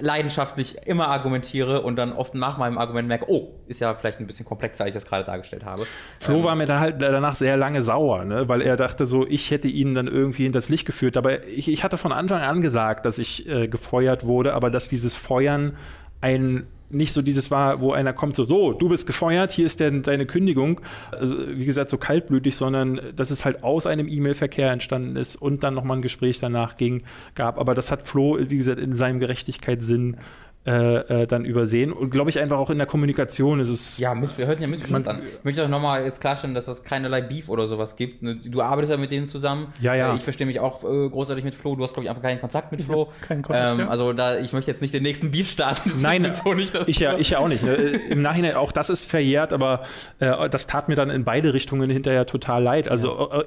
leidenschaftlich 0.00 0.86
immer 0.86 1.08
argumentiere 1.08 1.82
und 1.82 1.96
dann 1.96 2.12
oft 2.12 2.34
nach 2.34 2.56
meinem 2.56 2.78
Argument 2.78 3.08
merke, 3.08 3.26
oh, 3.28 3.54
ist 3.66 3.80
ja 3.80 3.94
vielleicht 3.94 4.20
ein 4.20 4.26
bisschen 4.26 4.46
komplexer, 4.46 4.84
als 4.84 4.90
ich 4.90 5.02
das 5.02 5.06
gerade 5.06 5.24
dargestellt 5.24 5.64
habe. 5.64 5.86
Flo 6.18 6.38
ähm, 6.38 6.44
war 6.44 6.54
mir 6.56 6.66
da 6.66 6.80
halt 6.80 7.02
danach 7.02 7.34
sehr 7.34 7.56
lange 7.56 7.82
sauer, 7.82 8.24
ne? 8.24 8.48
weil 8.48 8.62
er 8.62 8.76
dachte 8.76 9.06
so, 9.06 9.26
ich 9.26 9.50
hätte 9.50 9.68
ihn 9.68 9.94
dann 9.94 10.06
irgendwie 10.06 10.46
in 10.46 10.52
das 10.52 10.68
Licht 10.68 10.86
geführt. 10.86 11.16
Aber 11.16 11.46
ich, 11.46 11.70
ich 11.70 11.84
hatte 11.84 11.98
von 11.98 12.12
Anfang 12.12 12.40
an 12.40 12.62
gesagt, 12.62 13.04
dass 13.04 13.18
ich 13.18 13.46
äh, 13.46 13.68
gefeuert 13.68 14.24
wurde, 14.24 14.54
aber 14.54 14.70
dass 14.70 14.88
dieses 14.88 15.14
Feuern 15.14 15.76
ein 16.22 16.66
nicht 16.92 17.12
so 17.12 17.22
dieses 17.22 17.50
war, 17.50 17.80
wo 17.80 17.92
einer 17.92 18.12
kommt 18.12 18.36
so, 18.36 18.44
so, 18.44 18.72
du 18.72 18.88
bist 18.88 19.06
gefeuert, 19.06 19.52
hier 19.52 19.66
ist 19.66 19.80
denn 19.80 20.02
deine 20.02 20.26
Kündigung. 20.26 20.80
Also, 21.10 21.36
wie 21.48 21.64
gesagt, 21.64 21.90
so 21.90 21.98
kaltblütig, 21.98 22.56
sondern 22.56 23.00
dass 23.16 23.30
es 23.30 23.44
halt 23.44 23.64
aus 23.64 23.86
einem 23.86 24.08
E-Mail-Verkehr 24.08 24.70
entstanden 24.70 25.16
ist 25.16 25.36
und 25.36 25.64
dann 25.64 25.74
nochmal 25.74 25.98
ein 25.98 26.02
Gespräch 26.02 26.38
danach 26.38 26.76
ging, 26.76 27.02
gab. 27.34 27.58
Aber 27.58 27.74
das 27.74 27.90
hat 27.90 28.06
Flo, 28.06 28.38
wie 28.40 28.56
gesagt, 28.56 28.78
in 28.78 28.96
seinem 28.96 29.20
Gerechtigkeitssinn 29.20 30.16
äh, 30.64 31.22
äh, 31.22 31.26
dann 31.26 31.44
übersehen. 31.44 31.92
Und 31.92 32.10
glaube 32.10 32.30
ich 32.30 32.38
einfach 32.38 32.56
auch 32.56 32.70
in 32.70 32.78
der 32.78 32.86
Kommunikation 32.86 33.58
ist 33.58 33.68
es. 33.68 33.98
Ja, 33.98 34.14
wir 34.14 34.46
hörten 34.46 34.62
ja 34.62 34.68
Missverstand 34.68 35.08
an. 35.08 35.20
Ich 35.38 35.44
möchte 35.44 35.64
auch 35.64 35.68
nochmal 35.68 36.04
jetzt 36.04 36.20
klarstellen, 36.20 36.54
dass 36.54 36.68
es 36.68 36.84
keinerlei 36.84 37.20
Beef 37.20 37.48
oder 37.48 37.66
sowas 37.66 37.96
gibt. 37.96 38.22
Ne, 38.22 38.36
du 38.36 38.62
arbeitest 38.62 38.92
ja 38.92 38.96
mit 38.96 39.10
denen 39.10 39.26
zusammen. 39.26 39.72
Ja, 39.80 39.94
ja. 39.94 40.12
Äh, 40.12 40.16
ich 40.16 40.22
verstehe 40.22 40.46
mich 40.46 40.60
auch 40.60 40.84
äh, 40.84 41.08
großartig 41.08 41.44
mit 41.44 41.56
Flo. 41.56 41.74
Du 41.74 41.82
hast, 41.82 41.94
glaube 41.94 42.04
ich, 42.04 42.10
einfach 42.10 42.22
keinen 42.22 42.40
Kontakt 42.40 42.70
mit 42.70 42.82
Flo. 42.82 43.08
Keinen 43.22 43.42
Kontakt. 43.42 43.72
Ähm, 43.72 43.86
ja. 43.86 43.88
Also 43.88 44.12
da, 44.12 44.38
ich 44.38 44.52
möchte 44.52 44.70
jetzt 44.70 44.82
nicht 44.82 44.94
den 44.94 45.02
nächsten 45.02 45.32
Beef 45.32 45.50
starten. 45.50 45.90
Nein, 46.00 46.32
so 46.32 46.54
nicht, 46.54 46.72
ich, 46.86 47.00
ja, 47.00 47.18
ich 47.18 47.30
ja 47.30 47.38
auch 47.38 47.48
nicht. 47.48 47.64
Ne? 47.64 47.74
Im 48.10 48.22
Nachhinein, 48.22 48.54
auch 48.54 48.70
das 48.70 48.88
ist 48.88 49.10
verjährt, 49.10 49.52
aber 49.52 49.82
äh, 50.20 50.48
das 50.48 50.68
tat 50.68 50.88
mir 50.88 50.94
dann 50.94 51.10
in 51.10 51.24
beide 51.24 51.54
Richtungen 51.54 51.90
hinterher 51.90 52.26
total 52.26 52.62
leid. 52.62 52.88
Also 52.88 53.30
ja 53.32 53.44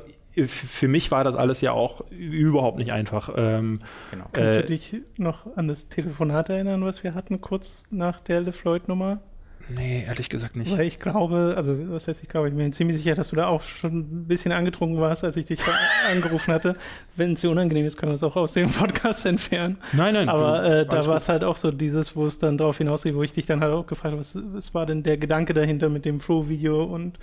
für 0.48 0.88
mich 0.88 1.12
war 1.12 1.24
das 1.24 1.36
alles 1.36 1.62
ja 1.62 1.72
auch 1.72 2.02
überhaupt 2.12 2.78
nicht 2.78 2.92
einfach. 2.92 3.30
Ähm, 3.36 3.82
genau. 4.12 4.26
Kannst 4.34 4.56
äh, 4.56 4.62
du 4.62 4.68
dich 4.68 4.96
noch 5.18 5.56
an 5.56 5.68
das 5.68 5.90
Telefonat 5.90 6.50
erinnern, 6.50 6.84
was 6.84 7.04
wir 7.04 7.14
hatten, 7.14 7.42
kurz 7.42 7.84
nach 7.90 8.20
der 8.20 8.42
LeFloid-Nummer? 8.42 9.22
Nee, 9.70 10.06
ehrlich 10.08 10.30
gesagt 10.30 10.56
nicht. 10.56 10.72
Weil 10.72 10.86
ich 10.86 11.00
glaube, 11.00 11.56
also 11.58 11.76
was 11.92 12.08
heißt 12.08 12.22
ich 12.22 12.30
glaube, 12.30 12.50
ich 12.50 12.56
bin 12.56 12.72
ziemlich 12.72 12.98
sicher, 12.98 13.16
dass 13.16 13.30
du 13.30 13.36
da 13.36 13.48
auch 13.48 13.64
schon 13.64 14.00
ein 14.00 14.28
bisschen 14.28 14.52
angetrunken 14.52 15.00
warst, 15.00 15.24
als 15.24 15.38
ich 15.38 15.48
dich 15.48 15.60
angerufen 16.12 16.54
hatte. 16.54 16.76
Wenn 17.16 17.34
es 17.34 17.42
dir 17.42 17.50
unangenehm 17.50 17.86
ist, 17.86 17.98
können 17.98 18.12
wir 18.12 18.16
es 18.16 18.24
auch 18.24 18.36
aus 18.36 18.54
dem 18.54 18.70
Podcast 18.70 19.26
entfernen. 19.26 19.78
Nein, 19.94 20.14
nein. 20.14 20.30
Aber 20.30 20.62
du, 20.62 20.82
äh, 20.82 20.86
da 20.86 21.06
war 21.08 21.18
es 21.18 21.30
halt 21.30 21.44
auch 21.44 21.58
so 21.58 21.72
dieses, 21.72 22.16
wo 22.16 22.28
es 22.28 22.38
dann 22.38 22.58
darauf 22.58 22.78
hinausgeht, 22.78 23.16
wo 23.16 23.24
ich 23.24 23.34
dich 23.34 23.46
dann 23.46 23.62
halt 23.62 23.74
auch 23.74 23.88
gefragt 23.88 24.12
habe, 24.12 24.20
was, 24.20 24.38
was 24.54 24.74
war 24.74 24.86
denn 24.86 25.02
der 25.02 25.18
Gedanke 25.18 25.54
dahinter 25.54 25.90
mit 25.90 26.06
dem 26.06 26.20
Flow-Video 26.20 26.84
und 26.84 27.18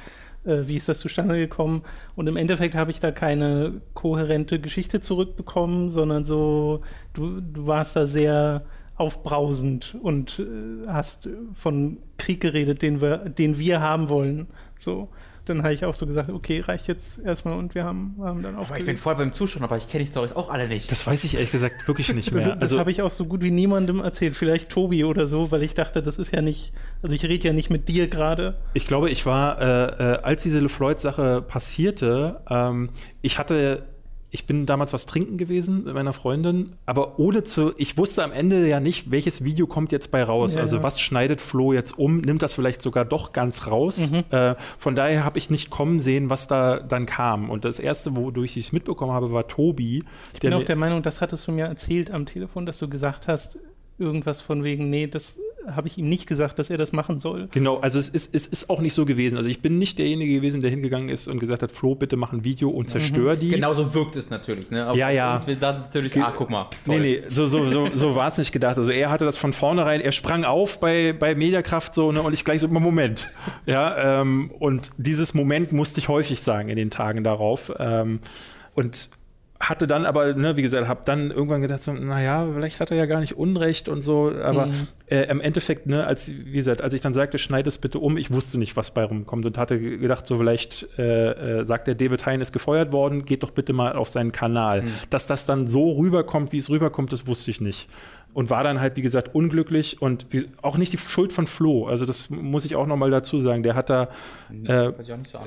äh, 0.44 0.66
wie 0.66 0.76
ist 0.76 0.88
das 0.88 0.98
zustande 0.98 1.36
gekommen? 1.36 1.82
Und 2.16 2.26
im 2.26 2.36
Endeffekt 2.36 2.74
habe 2.74 2.90
ich 2.90 2.98
da 2.98 3.12
keine 3.12 3.80
kohärente 3.94 4.58
Geschichte 4.58 5.00
zurückbekommen, 5.00 5.90
sondern 5.90 6.24
so, 6.24 6.82
du, 7.12 7.40
du 7.40 7.66
warst 7.66 7.94
da 7.94 8.06
sehr 8.06 8.62
aufbrausend 9.02 9.96
und 10.00 10.38
äh, 10.38 10.88
hast 10.88 11.28
von 11.52 11.98
Krieg 12.16 12.40
geredet, 12.40 12.82
den 12.82 13.00
wir, 13.00 13.18
den 13.28 13.58
wir 13.58 13.80
haben 13.80 14.08
wollen. 14.08 14.46
So 14.78 15.08
dann 15.44 15.62
habe 15.64 15.74
ich 15.74 15.84
auch 15.84 15.94
so 15.94 16.06
gesagt, 16.06 16.30
okay, 16.30 16.60
reicht 16.60 16.86
jetzt 16.86 17.18
erstmal 17.18 17.58
und 17.58 17.74
wir 17.74 17.84
haben, 17.84 18.14
haben 18.20 18.42
dann 18.42 18.54
aufgelegt. 18.54 18.82
ich 18.82 18.94
bin 18.94 18.96
voll 18.96 19.16
beim 19.16 19.32
Zuschauen, 19.32 19.64
aber 19.64 19.76
ich 19.76 19.88
kenne 19.88 20.04
die 20.04 20.10
Storys 20.10 20.34
auch 20.34 20.50
alle 20.50 20.68
nicht. 20.68 20.90
Das 20.90 21.06
weiß 21.06 21.24
ich 21.24 21.34
ehrlich 21.34 21.50
gesagt 21.50 21.88
wirklich 21.88 22.14
nicht 22.14 22.32
mehr. 22.32 22.50
das, 22.50 22.54
das 22.54 22.62
also, 22.62 22.78
habe 22.78 22.92
ich 22.92 23.02
auch 23.02 23.10
so 23.10 23.26
gut 23.26 23.42
wie 23.42 23.50
niemandem 23.50 24.00
erzählt, 24.00 24.36
vielleicht 24.36 24.70
Tobi 24.70 25.04
oder 25.04 25.26
so, 25.26 25.50
weil 25.50 25.62
ich 25.62 25.74
dachte, 25.74 26.02
das 26.02 26.18
ist 26.18 26.32
ja 26.32 26.42
nicht, 26.42 26.72
also 27.02 27.14
ich 27.14 27.24
rede 27.24 27.48
ja 27.48 27.52
nicht 27.52 27.70
mit 27.70 27.88
dir 27.88 28.08
gerade. 28.08 28.58
Ich 28.74 28.86
glaube, 28.86 29.10
ich 29.10 29.26
war, 29.26 29.60
äh, 29.60 29.64
äh, 29.64 30.18
als 30.22 30.44
diese 30.44 30.60
LeFloid-Sache 30.60 31.42
passierte, 31.42 32.40
ähm, 32.48 32.90
ich 33.20 33.38
hatte 33.38 33.84
ich 34.34 34.46
bin 34.46 34.64
damals 34.64 34.94
was 34.94 35.04
trinken 35.04 35.36
gewesen 35.36 35.84
mit 35.84 35.94
meiner 35.94 36.14
Freundin, 36.14 36.72
aber 36.86 37.18
ohne 37.18 37.42
zu, 37.42 37.74
ich 37.76 37.98
wusste 37.98 38.24
am 38.24 38.32
Ende 38.32 38.66
ja 38.66 38.80
nicht, 38.80 39.10
welches 39.10 39.44
Video 39.44 39.66
kommt 39.66 39.92
jetzt 39.92 40.10
bei 40.10 40.24
raus. 40.24 40.54
Ja, 40.54 40.62
also 40.62 40.78
ja. 40.78 40.82
was 40.82 41.00
schneidet 41.00 41.42
Flo 41.42 41.74
jetzt 41.74 41.98
um, 41.98 42.18
nimmt 42.18 42.42
das 42.42 42.54
vielleicht 42.54 42.80
sogar 42.80 43.04
doch 43.04 43.34
ganz 43.34 43.66
raus. 43.66 44.10
Mhm. 44.10 44.24
Äh, 44.30 44.54
von 44.78 44.96
daher 44.96 45.26
habe 45.26 45.36
ich 45.38 45.50
nicht 45.50 45.68
kommen 45.68 46.00
sehen, 46.00 46.30
was 46.30 46.46
da 46.46 46.80
dann 46.80 47.04
kam. 47.04 47.50
Und 47.50 47.66
das 47.66 47.78
erste, 47.78 48.16
wodurch 48.16 48.56
ich 48.56 48.64
es 48.64 48.72
mitbekommen 48.72 49.12
habe, 49.12 49.32
war 49.32 49.46
Tobi. 49.48 50.02
Ich 50.32 50.40
bin 50.40 50.54
auch 50.54 50.64
der 50.64 50.76
Meinung, 50.76 51.02
das 51.02 51.20
hattest 51.20 51.46
du 51.46 51.52
mir 51.52 51.66
erzählt 51.66 52.10
am 52.10 52.24
Telefon, 52.24 52.64
dass 52.64 52.78
du 52.78 52.88
gesagt 52.88 53.28
hast, 53.28 53.58
irgendwas 54.02 54.40
von 54.40 54.64
wegen, 54.64 54.90
nee, 54.90 55.06
das 55.06 55.38
habe 55.70 55.88
ich 55.88 55.98
ihm 55.98 56.08
nicht 56.08 56.26
gesagt, 56.26 56.58
dass 56.58 56.70
er 56.70 56.78
das 56.78 56.92
machen 56.92 57.20
soll. 57.20 57.48
Genau, 57.52 57.78
also 57.78 57.98
es 57.98 58.08
ist, 58.08 58.34
es 58.34 58.46
ist 58.46 58.68
auch 58.70 58.80
nicht 58.80 58.94
so 58.94 59.04
gewesen. 59.04 59.36
Also 59.36 59.48
ich 59.48 59.62
bin 59.62 59.78
nicht 59.78 59.98
derjenige 59.98 60.34
gewesen, 60.34 60.60
der 60.60 60.70
hingegangen 60.70 61.08
ist 61.08 61.28
und 61.28 61.38
gesagt 61.38 61.62
hat, 61.62 61.72
Flo, 61.72 61.94
bitte 61.94 62.16
mach 62.16 62.32
ein 62.32 62.44
Video 62.44 62.70
und 62.70 62.88
zerstör 62.88 63.34
mhm. 63.34 63.40
die. 63.40 63.50
Genauso 63.50 63.94
wirkt 63.94 64.16
es 64.16 64.30
natürlich, 64.30 64.70
ne? 64.70 64.88
Auf 64.88 64.96
ja, 64.96 65.10
ja. 65.10 65.38
Dann 65.60 65.80
natürlich, 65.82 66.12
Ge 66.12 66.22
ah, 66.22 66.32
guck 66.36 66.50
mal. 66.50 66.68
Toll. 66.84 67.00
Nee, 67.00 67.20
nee, 67.20 67.22
so, 67.28 67.48
so, 67.48 67.68
so, 67.68 67.86
so 67.92 68.16
war 68.16 68.28
es 68.28 68.38
nicht 68.38 68.52
gedacht. 68.52 68.76
Also 68.78 68.90
er 68.90 69.10
hatte 69.10 69.24
das 69.24 69.38
von 69.38 69.52
vornherein, 69.52 70.00
er 70.00 70.12
sprang 70.12 70.44
auf 70.44 70.80
bei, 70.80 71.12
bei 71.12 71.34
Mediakraft 71.34 71.94
so, 71.94 72.12
ne? 72.12 72.22
Und 72.22 72.32
ich 72.32 72.44
gleich 72.44 72.60
so, 72.60 72.68
Moment. 72.68 73.30
Ja, 73.66 74.20
ähm, 74.20 74.50
und 74.58 74.90
dieses 74.96 75.34
Moment 75.34 75.72
musste 75.72 76.00
ich 76.00 76.08
häufig 76.08 76.42
sagen 76.42 76.68
in 76.68 76.76
den 76.76 76.90
Tagen 76.90 77.22
darauf. 77.22 77.72
Ähm, 77.78 78.20
und 78.74 79.10
hatte 79.62 79.86
dann 79.86 80.04
aber, 80.06 80.34
ne, 80.34 80.56
wie 80.56 80.62
gesagt, 80.62 80.88
habe 80.88 81.02
dann 81.04 81.30
irgendwann 81.30 81.62
gedacht, 81.62 81.84
so, 81.84 81.92
naja, 81.92 82.48
vielleicht 82.52 82.80
hat 82.80 82.90
er 82.90 82.96
ja 82.96 83.06
gar 83.06 83.20
nicht 83.20 83.36
Unrecht 83.36 83.88
und 83.88 84.02
so, 84.02 84.32
aber 84.42 84.66
mhm. 84.66 84.88
äh, 85.06 85.22
im 85.30 85.40
Endeffekt, 85.40 85.86
ne, 85.86 86.04
als, 86.04 86.32
wie 86.32 86.52
gesagt, 86.52 86.82
als 86.82 86.94
ich 86.94 87.00
dann 87.00 87.14
sagte, 87.14 87.38
schneid 87.38 87.68
es 87.68 87.78
bitte 87.78 88.00
um, 88.00 88.16
ich 88.16 88.32
wusste 88.32 88.58
nicht, 88.58 88.76
was 88.76 88.90
bei 88.90 89.04
rumkommt 89.04 89.46
und 89.46 89.56
hatte 89.58 89.78
gedacht, 89.78 90.26
so 90.26 90.38
vielleicht 90.38 90.88
äh, 90.98 91.60
äh, 91.60 91.64
sagt 91.64 91.86
der 91.86 91.94
David 91.94 92.26
Hein 92.26 92.40
ist 92.40 92.52
gefeuert 92.52 92.90
worden, 92.90 93.24
geht 93.24 93.44
doch 93.44 93.52
bitte 93.52 93.72
mal 93.72 93.92
auf 93.92 94.08
seinen 94.08 94.32
Kanal. 94.32 94.82
Mhm. 94.82 94.92
Dass 95.10 95.28
das 95.28 95.46
dann 95.46 95.68
so 95.68 95.92
rüberkommt, 95.92 96.52
wie 96.52 96.58
es 96.58 96.68
rüberkommt, 96.68 97.12
das 97.12 97.28
wusste 97.28 97.52
ich 97.52 97.60
nicht 97.60 97.88
und 98.34 98.48
war 98.50 98.64
dann 98.64 98.80
halt, 98.80 98.96
wie 98.96 99.02
gesagt, 99.02 99.34
unglücklich 99.34 100.00
und 100.00 100.26
wie, 100.30 100.46
auch 100.62 100.78
nicht 100.78 100.92
die 100.92 100.98
Schuld 100.98 101.32
von 101.32 101.46
Flo. 101.46 101.86
Also 101.86 102.06
das 102.06 102.30
muss 102.30 102.64
ich 102.64 102.76
auch 102.76 102.86
noch 102.86 102.96
mal 102.96 103.10
dazu 103.10 103.40
sagen. 103.40 103.62
Der 103.62 103.74
hat 103.74 103.90
da, 103.90 104.08
äh, 104.64 104.90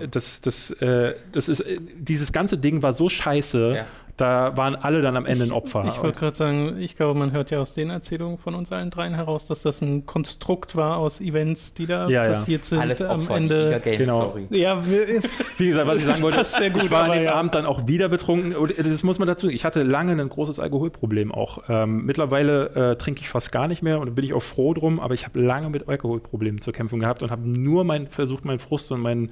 das, 0.10 0.42
das, 0.42 0.70
äh, 0.72 1.16
das 1.32 1.50
ist, 1.50 1.66
dieses 1.98 2.32
ganze 2.32 2.58
Ding 2.58 2.84
war 2.84 2.94
so 2.94 3.10
scheiße. 3.10 3.74
Ja 3.78 3.86
da 4.18 4.56
waren 4.56 4.76
alle 4.76 5.02
dann 5.02 5.18
am 5.18 5.26
Ende 5.26 5.44
ein 5.44 5.52
Opfer. 5.52 5.84
Ich, 5.88 5.96
ich 5.96 6.04
wollte 6.04 6.20
gerade 6.20 6.38
sagen, 6.38 6.78
ich 6.80 6.96
glaube, 6.96 7.20
man 7.20 7.34
hört 7.34 7.52
ja 7.52 7.60
aus 7.60 7.74
den 7.74 7.90
Erzählungen 7.90 8.38
von 8.38 8.56
uns 8.56 8.72
allen 8.72 8.90
dreien 8.90 9.14
heraus, 9.14 9.46
dass 9.46 9.62
das 9.62 9.82
ein 9.82 10.06
Konstrukt 10.06 10.76
war 10.76 10.98
aus 10.98 11.20
Events, 11.20 11.74
die 11.74 11.86
da 11.86 12.08
ja, 12.08 12.24
passiert 12.24 12.64
ja. 12.64 12.68
sind 12.68 12.80
Alles 12.80 13.02
am 13.02 13.28
Ende. 13.30 13.82
Genau. 13.84 14.30
Story. 14.30 14.48
Ja, 14.52 14.82
wie 15.58 15.68
gesagt, 15.68 15.88
was 15.88 15.98
ich 16.00 16.06
sagen 16.06 16.22
wollte, 16.22 16.44
sehr 16.46 16.70
gut, 16.70 16.84
ich 16.84 16.92
war 16.92 17.06
an 17.06 17.12
dem 17.12 17.24
ja. 17.24 17.36
Abend 17.36 17.56
dann 17.56 17.66
auch 17.66 17.88
wieder 17.88 18.08
betrunken. 18.08 18.56
Das 18.78 19.04
muss 19.04 19.20
man 19.20 19.28
dazu. 19.28 19.50
Ich 19.50 19.66
hatte 19.66 19.84
lange 19.84 20.14
ein 20.14 20.30
großes 20.30 20.60
Alkoholproblem 20.60 21.34
auch. 21.34 21.64
Ähm, 21.68 22.06
mittlerweile 22.06 22.92
äh, 22.92 22.96
trinke 22.96 23.22
ich 23.22 23.30
fast 23.30 23.52
gar 23.52 23.68
nicht 23.68 23.84
mehr 23.84 24.00
und 24.00 24.16
bin 24.16 24.24
ich 24.24 24.34
auch 24.34 24.44
froh 24.44 24.74
drum. 24.74 25.02
Aber 25.02 25.14
ich 25.14 25.26
habe 25.26 25.40
lange 25.42 25.70
mit 25.70 25.90
Alkoholproblemen 25.90 26.62
zu 26.62 26.72
kämpfen 26.72 27.00
gehabt 27.00 27.22
und 27.22 27.32
habe 27.32 27.48
nur 27.48 27.84
mein, 27.84 28.08
versucht, 28.08 28.46
meinen 28.46 28.60
Frust 28.60 28.92
und 28.92 29.02
meinen 29.02 29.32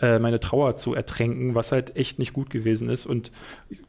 äh, 0.00 0.18
meine 0.18 0.40
Trauer 0.40 0.76
zu 0.76 0.94
ertränken, 0.94 1.54
was 1.54 1.72
halt 1.72 1.96
echt 1.96 2.18
nicht 2.18 2.32
gut 2.32 2.50
gewesen 2.50 2.88
ist. 2.88 3.06
Und 3.06 3.30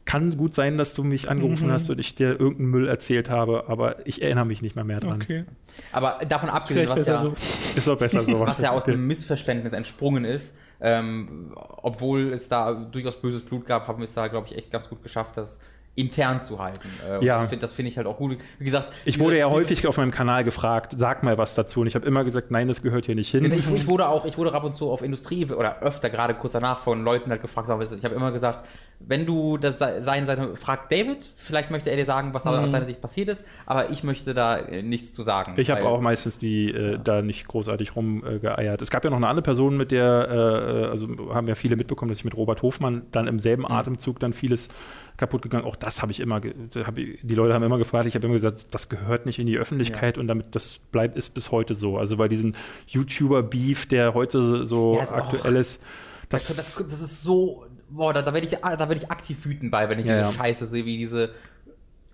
kann 0.04 0.36
gut 0.36 0.54
sein, 0.54 0.78
dass 0.78 0.94
du 0.94 1.04
mich 1.04 1.28
angerufen 1.28 1.68
mhm. 1.68 1.72
hast 1.72 1.90
und 1.90 1.98
ich 1.98 2.14
dir 2.14 2.38
irgendeinen 2.38 2.70
Müll 2.70 2.88
erzählt 2.88 3.30
habe, 3.30 3.64
aber 3.68 4.06
ich 4.06 4.22
erinnere 4.22 4.46
mich 4.46 4.62
nicht 4.62 4.76
mehr 4.76 4.84
mehr 4.84 5.00
dran. 5.00 5.20
Okay. 5.22 5.44
Aber 5.92 6.20
davon 6.28 6.48
abgesehen, 6.48 6.88
was 6.88 7.06
ja, 7.06 7.20
so. 7.20 7.34
ist 7.74 7.88
auch 7.88 7.98
besser 7.98 8.20
so. 8.20 8.40
was 8.40 8.60
ja 8.60 8.70
aus 8.70 8.84
dem 8.84 9.06
Missverständnis 9.06 9.72
entsprungen 9.72 10.24
ist, 10.24 10.56
ähm, 10.80 11.54
obwohl 11.56 12.32
es 12.32 12.48
da 12.48 12.72
durchaus 12.72 13.20
böses 13.20 13.42
Blut 13.42 13.66
gab, 13.66 13.88
haben 13.88 13.98
wir 13.98 14.04
es 14.04 14.14
da, 14.14 14.28
glaube 14.28 14.46
ich, 14.48 14.56
echt 14.56 14.70
ganz 14.70 14.88
gut 14.88 15.02
geschafft, 15.02 15.36
dass 15.36 15.60
intern 15.96 16.42
zu 16.42 16.58
halten. 16.58 16.88
Äh, 17.10 17.24
ja. 17.24 17.40
Das 17.40 17.48
finde 17.48 17.68
find 17.68 17.88
ich 17.88 17.96
halt 17.96 18.06
auch 18.06 18.18
gut. 18.18 18.36
Wie 18.58 18.64
gesagt, 18.64 18.92
ich 19.04 19.18
wurde 19.18 19.38
ja 19.38 19.50
häufig 19.50 19.86
auf 19.86 19.96
meinem 19.96 20.10
Kanal 20.10 20.44
gefragt, 20.44 20.94
sag 20.96 21.22
mal 21.22 21.38
was 21.38 21.54
dazu. 21.54 21.80
Und 21.80 21.86
ich 21.86 21.94
habe 21.94 22.06
immer 22.06 22.22
gesagt, 22.22 22.50
nein, 22.50 22.68
das 22.68 22.82
gehört 22.82 23.06
hier 23.06 23.14
nicht 23.14 23.30
hin. 23.30 23.50
Ich, 23.52 23.70
ich, 23.72 23.86
wurde 23.86 24.08
auch, 24.08 24.26
ich 24.26 24.36
wurde 24.36 24.52
ab 24.52 24.62
und 24.62 24.74
zu 24.74 24.90
auf 24.90 25.02
Industrie 25.02 25.46
oder 25.46 25.80
öfter 25.80 26.10
gerade 26.10 26.34
kurz 26.34 26.52
danach 26.52 26.80
von 26.80 27.02
Leuten 27.02 27.30
halt 27.30 27.40
gefragt. 27.40 27.68
Ich 27.68 28.04
habe 28.04 28.14
immer 28.14 28.30
gesagt, 28.30 28.66
wenn 28.98 29.26
du 29.26 29.58
das 29.58 29.78
sein 29.78 30.26
Seite 30.26 30.56
fragt 30.56 30.90
David, 30.90 31.18
vielleicht 31.36 31.70
möchte 31.70 31.90
er 31.90 31.96
dir 31.96 32.06
sagen, 32.06 32.32
was 32.32 32.44
mhm. 32.44 32.52
aus 32.52 32.70
seiner 32.70 32.86
Sicht 32.86 33.00
passiert 33.00 33.28
ist, 33.28 33.46
aber 33.66 33.90
ich 33.90 34.02
möchte 34.02 34.34
da 34.34 34.58
äh, 34.58 34.82
nichts 34.82 35.12
zu 35.12 35.22
sagen. 35.22 35.54
Ich 35.56 35.70
habe 35.70 35.84
auch 35.84 36.00
meistens 36.00 36.38
die 36.38 36.70
äh, 36.70 36.92
ja. 36.92 36.96
da 36.98 37.22
nicht 37.22 37.46
großartig 37.46 37.94
rumgeeiert. 37.94 38.80
Äh, 38.80 38.82
es 38.82 38.90
gab 38.90 39.04
ja 39.04 39.10
noch 39.10 39.18
eine 39.18 39.28
andere 39.28 39.42
Person, 39.42 39.76
mit 39.76 39.92
der, 39.92 40.28
äh, 40.30 40.90
also 40.90 41.08
haben 41.34 41.46
ja 41.46 41.54
viele 41.54 41.76
mitbekommen, 41.76 42.08
dass 42.08 42.18
ich 42.18 42.24
mit 42.24 42.36
Robert 42.36 42.62
Hofmann 42.62 43.02
dann 43.12 43.26
im 43.26 43.38
selben 43.38 43.62
mhm. 43.62 43.72
Atemzug 43.72 44.18
dann 44.18 44.32
vieles 44.32 44.68
kaputt 45.16 45.42
gegangen. 45.42 45.64
Auch 45.64 45.76
das 45.76 46.02
habe 46.02 46.12
ich 46.12 46.20
immer, 46.20 46.36
hab 46.36 46.98
ich, 46.98 47.18
die 47.22 47.34
Leute 47.34 47.54
haben 47.54 47.62
immer 47.62 47.78
gefragt, 47.78 48.06
ich 48.06 48.14
habe 48.14 48.26
immer 48.26 48.34
gesagt, 48.34 48.68
das 48.70 48.88
gehört 48.88 49.26
nicht 49.26 49.38
in 49.38 49.46
die 49.46 49.58
Öffentlichkeit 49.58 50.16
ja. 50.16 50.20
und 50.20 50.28
damit 50.28 50.54
das 50.54 50.78
bleibt 50.92 51.16
ist 51.16 51.30
bis 51.30 51.50
heute 51.50 51.74
so. 51.74 51.98
Also 51.98 52.16
bei 52.16 52.28
diesem 52.28 52.54
YouTuber-Beef, 52.88 53.86
der 53.86 54.14
heute 54.14 54.66
so 54.66 54.96
ja, 54.96 55.10
aktuell 55.10 55.56
ist. 55.56 55.82
Das, 56.28 56.46
das, 56.48 56.56
das, 56.88 57.00
ist 57.00 57.22
so, 57.22 57.66
boah, 57.88 58.12
da, 58.12 58.22
da 58.22 58.34
werde 58.34 58.46
ich, 58.46 58.52
werd 58.52 58.96
ich 58.96 59.10
aktiv 59.10 59.44
wütend 59.44 59.70
bei, 59.70 59.88
wenn 59.88 59.98
ich 59.98 60.06
ja, 60.06 60.22
diese 60.22 60.34
Scheiße 60.34 60.66
sehe, 60.66 60.84
wie 60.84 60.98
diese 60.98 61.30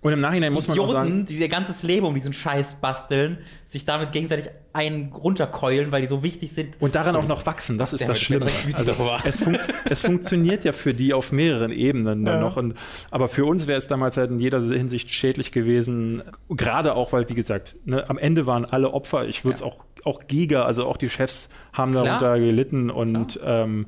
und 0.03 0.11
im 0.11 0.19
Nachhinein 0.19 0.51
muss 0.51 0.67
man 0.67 0.75
Idioten, 0.75 0.95
auch 0.95 1.01
sagen, 1.01 1.25
die 1.25 1.37
ihr 1.37 1.47
ganzes 1.47 1.81
Leben 1.81 2.05
um 2.05 2.13
diesen 2.13 2.33
Scheiß 2.33 2.75
basteln, 2.81 3.37
sich 3.65 3.85
damit 3.85 4.11
gegenseitig 4.11 4.49
einen 4.73 5.13
runterkeulen, 5.13 5.93
weil 5.93 6.01
die 6.01 6.09
so 6.09 6.23
wichtig 6.23 6.51
sind. 6.51 6.75
Und 6.81 6.95
daran 6.95 7.15
auch 7.15 7.27
noch 7.27 7.45
wachsen, 7.45 7.77
das 7.77 7.93
ist 7.93 8.07
das 8.07 8.19
Schlimme. 8.19 8.47
Also 8.73 8.91
es, 9.23 9.39
funkt, 9.39 9.73
es, 9.89 10.01
funktioniert 10.01 10.65
ja 10.65 10.73
für 10.73 10.93
die 10.93 11.13
auf 11.13 11.31
mehreren 11.31 11.71
Ebenen 11.71 12.25
ja. 12.25 12.39
noch. 12.39 12.57
Und, 12.57 12.73
aber 13.11 13.29
für 13.29 13.45
uns 13.45 13.67
wäre 13.67 13.77
es 13.77 13.87
damals 13.87 14.17
halt 14.17 14.31
in 14.31 14.39
jeder 14.41 14.61
Hinsicht 14.61 15.13
schädlich 15.13 15.53
gewesen. 15.53 16.21
Gerade 16.49 16.95
auch, 16.95 17.13
weil, 17.13 17.29
wie 17.29 17.35
gesagt, 17.35 17.77
ne, 17.85 18.09
am 18.09 18.17
Ende 18.17 18.45
waren 18.45 18.65
alle 18.65 18.91
Opfer. 18.91 19.25
Ich 19.25 19.45
würde 19.45 19.55
es 19.55 19.61
ja. 19.61 19.67
auch, 19.67 19.77
auch 20.03 20.27
Giga, 20.27 20.65
also 20.65 20.85
auch 20.85 20.97
die 20.97 21.09
Chefs 21.09 21.47
haben 21.71 21.93
Klar. 21.93 22.03
darunter 22.03 22.39
gelitten 22.39 22.89
und 22.89 23.39
ähm, 23.41 23.85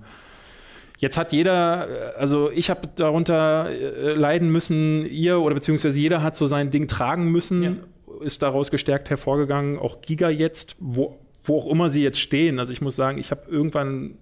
Jetzt 0.97 1.17
hat 1.17 1.33
jeder, 1.33 1.87
äh, 1.89 2.17
also 2.17 2.51
ich 2.51 2.69
habe 2.69 2.87
darunter 2.95 3.69
äh, 3.69 4.13
leiden 4.13 4.51
müssen, 4.51 5.05
ihr 5.05 5.39
oder 5.39 5.55
beziehungsweise 5.55 5.99
jeder 5.99 6.23
hat 6.23 6.35
so 6.35 6.47
sein 6.47 6.71
Ding 6.71 6.87
tragen 6.87 7.31
müssen, 7.31 7.63
ja. 7.63 7.75
ist 8.21 8.41
daraus 8.41 8.71
gestärkt 8.71 9.09
hervorgegangen. 9.09 9.77
Auch 9.77 10.01
Giga 10.01 10.29
jetzt, 10.29 10.75
wo, 10.79 11.17
wo 11.43 11.59
auch 11.59 11.67
immer 11.67 11.89
sie 11.89 12.03
jetzt 12.03 12.19
stehen. 12.19 12.59
Also 12.59 12.73
ich 12.73 12.81
muss 12.81 12.95
sagen, 12.95 13.17
ich 13.17 13.31
habe 13.31 13.49
irgendwann 13.49 14.15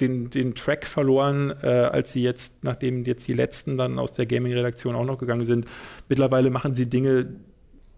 den, 0.00 0.30
den 0.30 0.54
Track 0.54 0.86
verloren, 0.86 1.54
äh, 1.62 1.68
als 1.68 2.12
sie 2.12 2.22
jetzt, 2.22 2.64
nachdem 2.64 3.04
jetzt 3.04 3.26
die 3.28 3.32
letzten 3.32 3.78
dann 3.78 3.98
aus 3.98 4.12
der 4.12 4.26
Gaming-Redaktion 4.26 4.94
auch 4.94 5.04
noch 5.04 5.18
gegangen 5.18 5.46
sind. 5.46 5.66
Mittlerweile 6.08 6.50
machen 6.50 6.74
sie 6.74 6.88
Dinge, 6.88 7.34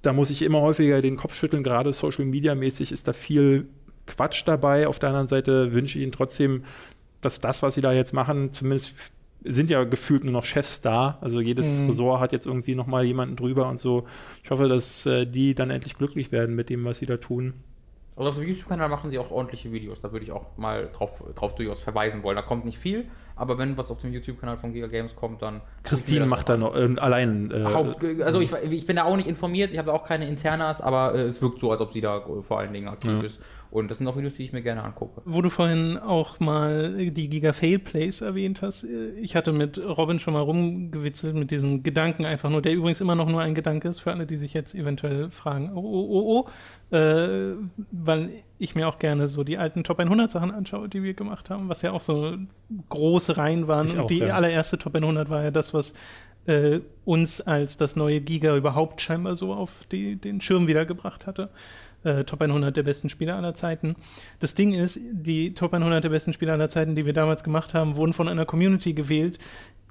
da 0.03 0.13
muss 0.13 0.31
ich 0.31 0.43
immer 0.43 0.61
häufiger 0.61 1.03
den 1.03 1.17
Kopf 1.17 1.35
schütteln, 1.35 1.65
gerade 1.65 1.93
Social 1.93 2.25
Media 2.25 2.55
mäßig 2.55 2.93
ist 2.93 3.09
da 3.09 3.13
viel 3.13 3.67
Quatsch 4.07 4.43
dabei. 4.47 4.87
Auf 4.87 4.99
der 4.99 5.11
anderen 5.11 5.29
Seite 5.29 5.73
wünsche 5.73 5.99
ich 5.99 6.05
ihnen 6.05 6.13
trotzdem 6.13 6.65
dass 7.21 7.41
das, 7.41 7.63
was 7.63 7.75
sie 7.75 7.81
da 7.81 7.93
jetzt 7.93 8.13
machen, 8.13 8.53
zumindest 8.53 8.97
sind 9.45 9.71
ja 9.71 9.85
gefühlt 9.85 10.25
nur 10.25 10.33
noch 10.33 10.45
Chefs 10.45 10.81
da. 10.81 11.19
Also 11.21 11.41
jedes 11.41 11.81
mhm. 11.81 11.91
Ressort 11.91 12.21
hat 12.21 12.33
jetzt 12.33 12.47
irgendwie 12.47 12.75
noch 12.75 12.87
mal 12.87 13.05
jemanden 13.05 13.37
drüber 13.37 13.69
und 13.69 13.79
so. 13.79 14.07
Ich 14.43 14.51
hoffe, 14.51 14.69
dass 14.69 15.07
äh, 15.07 15.27
die 15.27 15.55
dann 15.55 15.71
endlich 15.71 15.97
glücklich 15.97 16.33
werden 16.33 16.55
mit 16.55 16.71
dem, 16.71 16.85
was 16.85 16.99
sie 16.99 17.07
da 17.07 17.17
tun. 17.17 17.55
Also 18.19 18.31
auf 18.31 18.37
dem 18.37 18.49
YouTube-Kanal 18.49 18.89
machen 18.89 19.11
sie 19.11 19.19
auch 19.21 19.31
ordentliche 19.31 19.71
Videos. 19.71 20.01
Da 20.01 20.11
würde 20.11 20.25
ich 20.25 20.33
auch 20.33 20.47
mal 20.57 20.91
drauf, 20.93 21.23
drauf 21.37 21.55
durchaus 21.55 21.79
verweisen 21.79 22.25
wollen. 22.25 22.35
Da 22.35 22.43
kommt 22.43 22.65
nicht 22.65 22.77
viel, 22.77 23.05
aber 23.37 23.59
wenn 23.59 23.77
was 23.77 23.93
auf 23.93 23.99
dem 23.99 24.13
YouTube-Kanal 24.13 24.57
von 24.57 24.73
Giga 24.73 24.89
Games 24.89 25.15
kommt, 25.15 25.41
dann. 25.41 25.61
Christine 25.85 26.27
macht 26.27 26.49
da 26.49 26.57
noch 26.57 26.75
äh, 26.75 26.97
allein. 26.99 27.53
Äh, 27.53 27.63
Haupt, 27.63 28.05
also 28.23 28.41
ich, 28.41 28.53
ich, 28.53 28.87
bin 28.87 28.97
da 28.97 29.05
auch 29.05 29.17
nicht 29.17 29.29
informiert, 29.29 29.71
ich 29.73 29.79
habe 29.79 29.93
auch 29.93 30.05
keine 30.05 30.27
Internas, 30.27 30.81
aber 30.81 31.15
äh, 31.15 31.23
es 31.23 31.41
wirkt 31.41 31.61
so, 31.61 31.71
als 31.71 31.81
ob 31.81 31.93
sie 31.93 32.01
da 32.01 32.21
vor 32.41 32.59
allen 32.59 32.73
Dingen 32.73 32.89
aktiv 32.89 33.13
ja. 33.13 33.21
ist. 33.21 33.41
Und 33.71 33.91
das 33.91 33.99
sind 33.99 34.09
auch 34.09 34.17
Videos, 34.17 34.35
die 34.35 34.45
ich 34.45 34.53
mir 34.53 34.63
gerne 34.63 34.83
angucke. 34.83 35.21
Wo 35.27 35.43
du 35.43 35.51
vorhin 35.51 35.99
auch 35.99 36.41
mal 36.41 37.11
die 37.11 37.29
Giga 37.29 37.53
Fail 37.53 37.79
Plays 37.79 38.23
erwähnt 38.23 38.63
hast, 38.63 38.85
ich 38.85 39.37
hatte 39.37 39.53
mit 39.53 39.79
Robin 39.79 40.19
schon 40.19 40.35
mal 40.35 40.41
rumgewitzelt 40.41 41.35
mit 41.35 41.51
diesem 41.51 41.83
Gedanken 41.83 42.25
einfach 42.25 42.49
nur, 42.49 42.63
der 42.63 42.73
übrigens 42.73 43.01
immer 43.03 43.15
noch 43.15 43.29
nur 43.29 43.43
ein 43.43 43.55
Gedanke 43.55 43.89
ist 43.89 44.01
für 44.01 44.11
alle, 44.11 44.27
die 44.27 44.39
sich 44.39 44.55
jetzt 44.55 44.75
eventuell 44.75 45.31
fragen, 45.31 45.71
oh, 45.75 45.81
oh, 45.81 46.09
oh, 46.11 46.47
oh, 46.91 46.97
äh, 46.97 47.57
weil 47.91 48.31
ich 48.59 48.75
mir 48.75 48.89
auch 48.89 48.99
gerne 48.99 49.29
so 49.29 49.45
die 49.45 49.59
alten 49.59 49.85
Top 49.85 49.99
100 49.99 50.33
Sachen 50.33 50.51
anschaue, 50.51 50.89
die 50.89 51.03
wir 51.03 51.13
gemacht 51.13 51.51
haben, 51.51 51.69
was 51.69 51.83
ja 51.83 51.93
auch 51.93 52.03
so 52.03 52.37
große 52.89 53.37
Reihen 53.37 53.69
waren. 53.69 53.87
Ich 53.87 53.95
und 53.95 54.01
auch, 54.01 54.07
die 54.07 54.19
ja. 54.19 54.35
allererste 54.35 54.79
Top 54.79 54.95
100 54.95 55.29
war 55.29 55.45
ja 55.45 55.51
das, 55.51 55.75
was 55.75 55.93
äh, 56.47 56.81
uns 57.05 57.43
als 57.43 57.77
das 57.77 57.97
neue 57.97 58.23
Giga 58.23 58.57
überhaupt 58.57 59.03
scheinbar 59.03 59.37
so 59.37 59.53
auf 59.53 59.85
die, 59.93 60.17
den 60.17 60.41
Schirm 60.41 60.67
wiedergebracht 60.67 61.27
hatte 61.27 61.51
äh, 62.05 62.25
Top 62.25 62.41
100 62.41 62.77
der 62.77 62.83
besten 62.83 63.09
Spieler 63.09 63.37
aller 63.37 63.55
Zeiten. 63.55 63.97
Das 64.41 64.55
Ding 64.55 64.75
ist, 64.75 64.99
die 65.11 65.55
Top 65.55 65.75
100 65.75 66.03
der 66.03 66.11
besten 66.11 66.33
Spieler 66.33 66.55
aller 66.55 66.69
Zeiten, 66.69 66.95
die 66.95 67.07
wir 67.07 67.13
damals 67.13 67.43
gemacht 67.43 67.75
haben, 67.75 67.97
wurden 67.97 68.13
von 68.13 68.29
einer 68.29 68.47
Community 68.47 68.93
gewählt, 68.93 69.39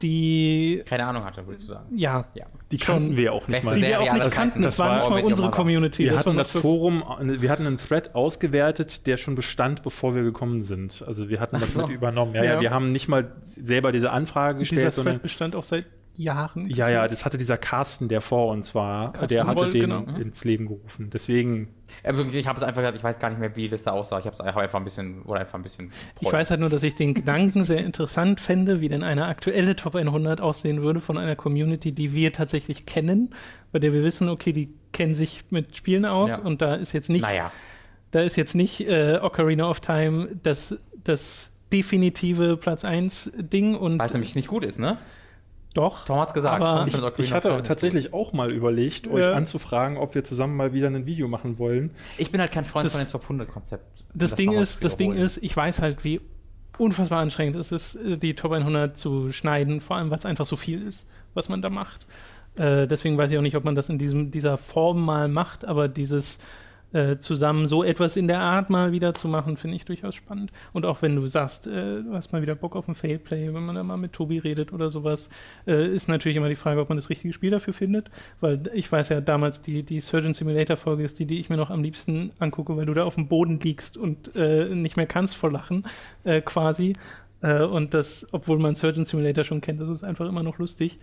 die 0.01 0.83
keine 0.85 1.05
Ahnung 1.05 1.23
hatte, 1.23 1.45
würdest 1.47 1.63
du 1.63 1.69
sagen. 1.69 1.97
Ja, 1.97 2.25
ja. 2.35 2.45
die 2.71 2.77
kannten 2.77 3.17
wir 3.17 3.33
auch 3.33 3.47
nicht 3.47 3.63
mal. 3.63 3.75
Die 3.75 3.81
wir 3.81 3.99
auch 3.99 4.13
nicht 4.13 4.31
kannten, 4.31 4.61
das, 4.61 4.75
das 4.75 4.85
war 4.85 4.99
nicht 4.99 5.09
mal 5.09 5.23
unsere 5.23 5.49
Community. 5.49 6.03
Wir 6.03 6.11
das 6.11 6.19
hatten 6.19 6.37
das 6.37 6.51
Forum, 6.51 7.03
wir 7.19 7.49
hatten 7.49 7.65
einen 7.65 7.77
Thread 7.77 8.13
ausgewertet, 8.13 9.07
der 9.07 9.17
schon 9.17 9.35
bestand, 9.35 9.81
bevor 9.81 10.13
wir 10.13 10.23
gekommen 10.23 10.61
sind. 10.61 11.03
Also 11.07 11.29
wir 11.29 11.39
hatten 11.39 11.59
das 11.59 11.73
so. 11.73 11.87
mit 11.87 11.95
übernommen. 11.95 12.35
Ja, 12.35 12.43
ja, 12.43 12.53
ja, 12.55 12.61
wir 12.61 12.71
haben 12.71 12.91
nicht 12.91 13.07
mal 13.07 13.31
selber 13.41 13.91
diese 13.91 14.11
Anfrage 14.11 14.59
gestellt. 14.59 14.81
Dieser 14.81 15.03
Thread 15.03 15.21
bestand 15.21 15.55
auch 15.55 15.63
seit 15.63 15.85
Jahren. 16.18 16.68
Ja, 16.70 16.89
ja, 16.89 17.07
das 17.07 17.26
hatte 17.26 17.38
dieser 17.38 17.57
Carsten, 17.57 18.07
der 18.07 18.22
vor 18.22 18.51
uns 18.51 18.76
war, 18.76 19.13
Carsten 19.13 19.28
der 19.28 19.47
hatte 19.47 19.59
Roll, 19.59 19.70
den 19.72 19.82
genau. 19.82 20.03
ins 20.18 20.43
Leben 20.43 20.68
gerufen. 20.68 21.09
Deswegen. 21.11 21.70
Ich 22.03 22.47
habe 22.47 22.57
es 22.57 22.63
einfach 22.63 22.82
gesagt, 22.82 22.97
ich 22.97 23.03
weiß 23.03 23.18
gar 23.20 23.30
nicht 23.30 23.39
mehr, 23.39 23.55
wie 23.55 23.63
die 23.63 23.68
Liste 23.70 23.91
aussah. 23.91 24.20
Ich 24.20 24.26
habe 24.26 24.34
es 24.34 24.41
einfach 24.41 24.80
ein 24.80 24.84
bisschen, 24.84 25.22
oder 25.24 25.39
einfach 25.39 25.55
ein 25.55 25.63
bisschen. 25.63 25.91
Ich 26.20 26.32
weiß 26.32 26.51
halt 26.51 26.59
nur, 26.59 26.70
dass 26.70 26.84
ich 26.84 26.95
den 26.95 27.13
Gedanken 27.13 27.63
sehr 27.63 27.84
interessant 27.84 28.41
fände, 28.41 28.82
wie 28.82 28.89
denn 28.89 29.03
eine 29.03 29.26
aktuelle 29.26 29.76
Top 29.76 29.95
100 29.95 30.41
aussehen 30.41 30.82
würde 30.82 31.01
von 31.01 31.18
einer 31.18 31.36
Community, 31.36 31.93
die 31.93 32.13
wir 32.13 32.34
tatsächlich 32.34 32.86
kennen, 32.86 33.34
bei 33.72 33.80
der 33.80 33.93
wir 33.93 34.03
wissen, 34.03 34.30
okay, 34.30 34.51
die 34.51 34.74
kennen 34.91 35.15
sich 35.15 35.45
mit 35.49 35.78
Spielen 35.78 36.05
aus 36.05 36.32
ja. 36.32 36.38
und 36.39 36.61
da 36.61 36.76
ist 36.76 36.93
jetzt 36.93 37.09
nicht, 37.09 37.22
naja. 37.22 37.51
da 38.11 38.22
ist 38.22 38.36
jetzt 38.36 38.55
nicht 38.55 38.88
äh, 38.89 39.20
Ocarina 39.22 39.70
of 39.70 39.80
Time 39.80 40.30
das, 40.43 40.78
das 41.03 41.51
definitive 41.72 42.57
Platz 42.57 42.84
1 42.84 43.32
Ding 43.36 43.76
und. 43.76 43.99
Weil 43.99 44.07
es 44.07 44.13
nämlich 44.13 44.36
nicht 44.36 44.47
gut 44.47 44.63
ist, 44.63 44.80
ne? 44.80 44.97
Doch. 45.74 46.05
Tom 46.05 46.20
hat 46.20 46.30
es 46.30 46.34
gesagt. 46.34 46.61
Aber 46.61 46.88
ich, 46.88 47.26
ich 47.26 47.34
hatte 47.34 47.61
tatsächlich 47.63 48.13
auch 48.13 48.34
mal 48.34 48.51
überlegt, 48.51 49.05
ja. 49.05 49.13
euch 49.13 49.36
anzufragen, 49.36 49.97
ob 49.97 50.15
wir 50.15 50.24
zusammen 50.24 50.55
mal 50.55 50.74
wieder 50.74 50.88
ein 50.88 51.05
Video 51.05 51.28
machen 51.28 51.59
wollen. 51.59 51.91
Ich 52.18 52.32
bin 52.32 52.41
halt 52.41 52.51
kein 52.51 52.65
Freund 52.65 52.86
das, 52.86 52.93
von 52.93 53.05
dem 53.05 53.11
Top 53.11 53.24
100 53.24 53.47
Konzept. 53.47 54.05
Das, 54.13 54.32
das 54.32 54.36
Ding 54.36 54.51
ist, 54.51 54.84
das 54.84 54.97
Ding 54.97 55.13
ist, 55.13 55.38
ich 55.38 55.55
weiß 55.55 55.82
halt, 55.82 56.03
wie 56.03 56.22
unfassbar 56.78 57.20
anstrengend 57.20 57.55
es 57.55 57.72
ist, 57.72 57.95
äh, 57.95 58.18
die 58.18 58.36
Top 58.36 58.51
100 58.51 58.97
zu 58.97 59.32
schneiden, 59.32 59.82
vor 59.82 59.97
allem 59.97 60.09
weil 60.09 60.20
es 60.20 60.26
einfach 60.26 60.45
so 60.45 60.55
viel 60.55 60.86
ist, 60.86 61.07
was 61.34 61.49
man 61.49 61.61
da 61.61 61.70
macht. 61.70 62.05
Äh, 62.55 62.88
deswegen 62.88 63.18
weiß 63.18 63.32
ich 63.32 63.38
auch 63.38 63.41
nicht, 63.41 63.55
ob 63.55 63.63
man 63.63 63.76
das 63.76 63.89
in 63.89 63.97
diesem, 63.97 64.32
dieser 64.32 64.57
Form 64.57 65.05
mal 65.05 65.28
macht, 65.28 65.65
aber 65.65 65.88
dieses 65.88 66.39
äh, 66.93 67.17
zusammen 67.17 67.67
so 67.67 67.83
etwas 67.83 68.15
in 68.15 68.27
der 68.27 68.39
Art 68.39 68.69
mal 68.69 68.91
wieder 68.91 69.13
zu 69.13 69.27
machen, 69.27 69.57
finde 69.57 69.75
ich 69.75 69.85
durchaus 69.85 70.15
spannend. 70.15 70.51
Und 70.73 70.85
auch 70.85 71.01
wenn 71.01 71.15
du 71.15 71.27
sagst, 71.27 71.67
äh, 71.67 72.01
du 72.03 72.13
hast 72.13 72.31
mal 72.31 72.41
wieder 72.41 72.55
Bock 72.55 72.75
auf 72.75 72.88
ein 72.88 72.95
Failplay, 72.95 73.53
wenn 73.53 73.65
man 73.65 73.75
da 73.75 73.83
mal 73.83 73.97
mit 73.97 74.13
Tobi 74.13 74.39
redet 74.39 74.71
oder 74.71 74.89
sowas, 74.89 75.29
äh, 75.67 75.93
ist 75.93 76.07
natürlich 76.07 76.38
immer 76.38 76.49
die 76.49 76.55
Frage, 76.55 76.79
ob 76.79 76.89
man 76.89 76.97
das 76.97 77.09
richtige 77.09 77.33
Spiel 77.33 77.51
dafür 77.51 77.73
findet. 77.73 78.09
Weil 78.39 78.69
ich 78.73 78.91
weiß 78.91 79.09
ja 79.09 79.21
damals, 79.21 79.61
die, 79.61 79.83
die 79.83 79.99
Surgeon 79.99 80.33
Simulator 80.33 80.77
Folge 80.77 81.03
ist 81.03 81.19
die, 81.19 81.25
die 81.25 81.39
ich 81.39 81.49
mir 81.49 81.57
noch 81.57 81.71
am 81.71 81.83
liebsten 81.83 82.31
angucke, 82.39 82.77
weil 82.77 82.85
du 82.85 82.93
da 82.93 83.03
auf 83.03 83.15
dem 83.15 83.27
Boden 83.27 83.59
liegst 83.59 83.97
und 83.97 84.35
äh, 84.35 84.73
nicht 84.73 84.97
mehr 84.97 85.07
kannst 85.07 85.35
vor 85.35 85.51
Lachen, 85.51 85.85
äh, 86.23 86.41
quasi. 86.41 86.93
und 87.39 87.93
das, 87.93 88.25
obwohl 88.31 88.57
man 88.57 88.75
Surgeon 88.75 89.05
Simulator 89.05 89.43
schon 89.43 89.61
kennt, 89.61 89.79
das 89.79 89.89
ist 89.89 90.03
einfach 90.03 90.27
immer 90.27 90.41
noch 90.41 90.57
lustig. 90.57 90.97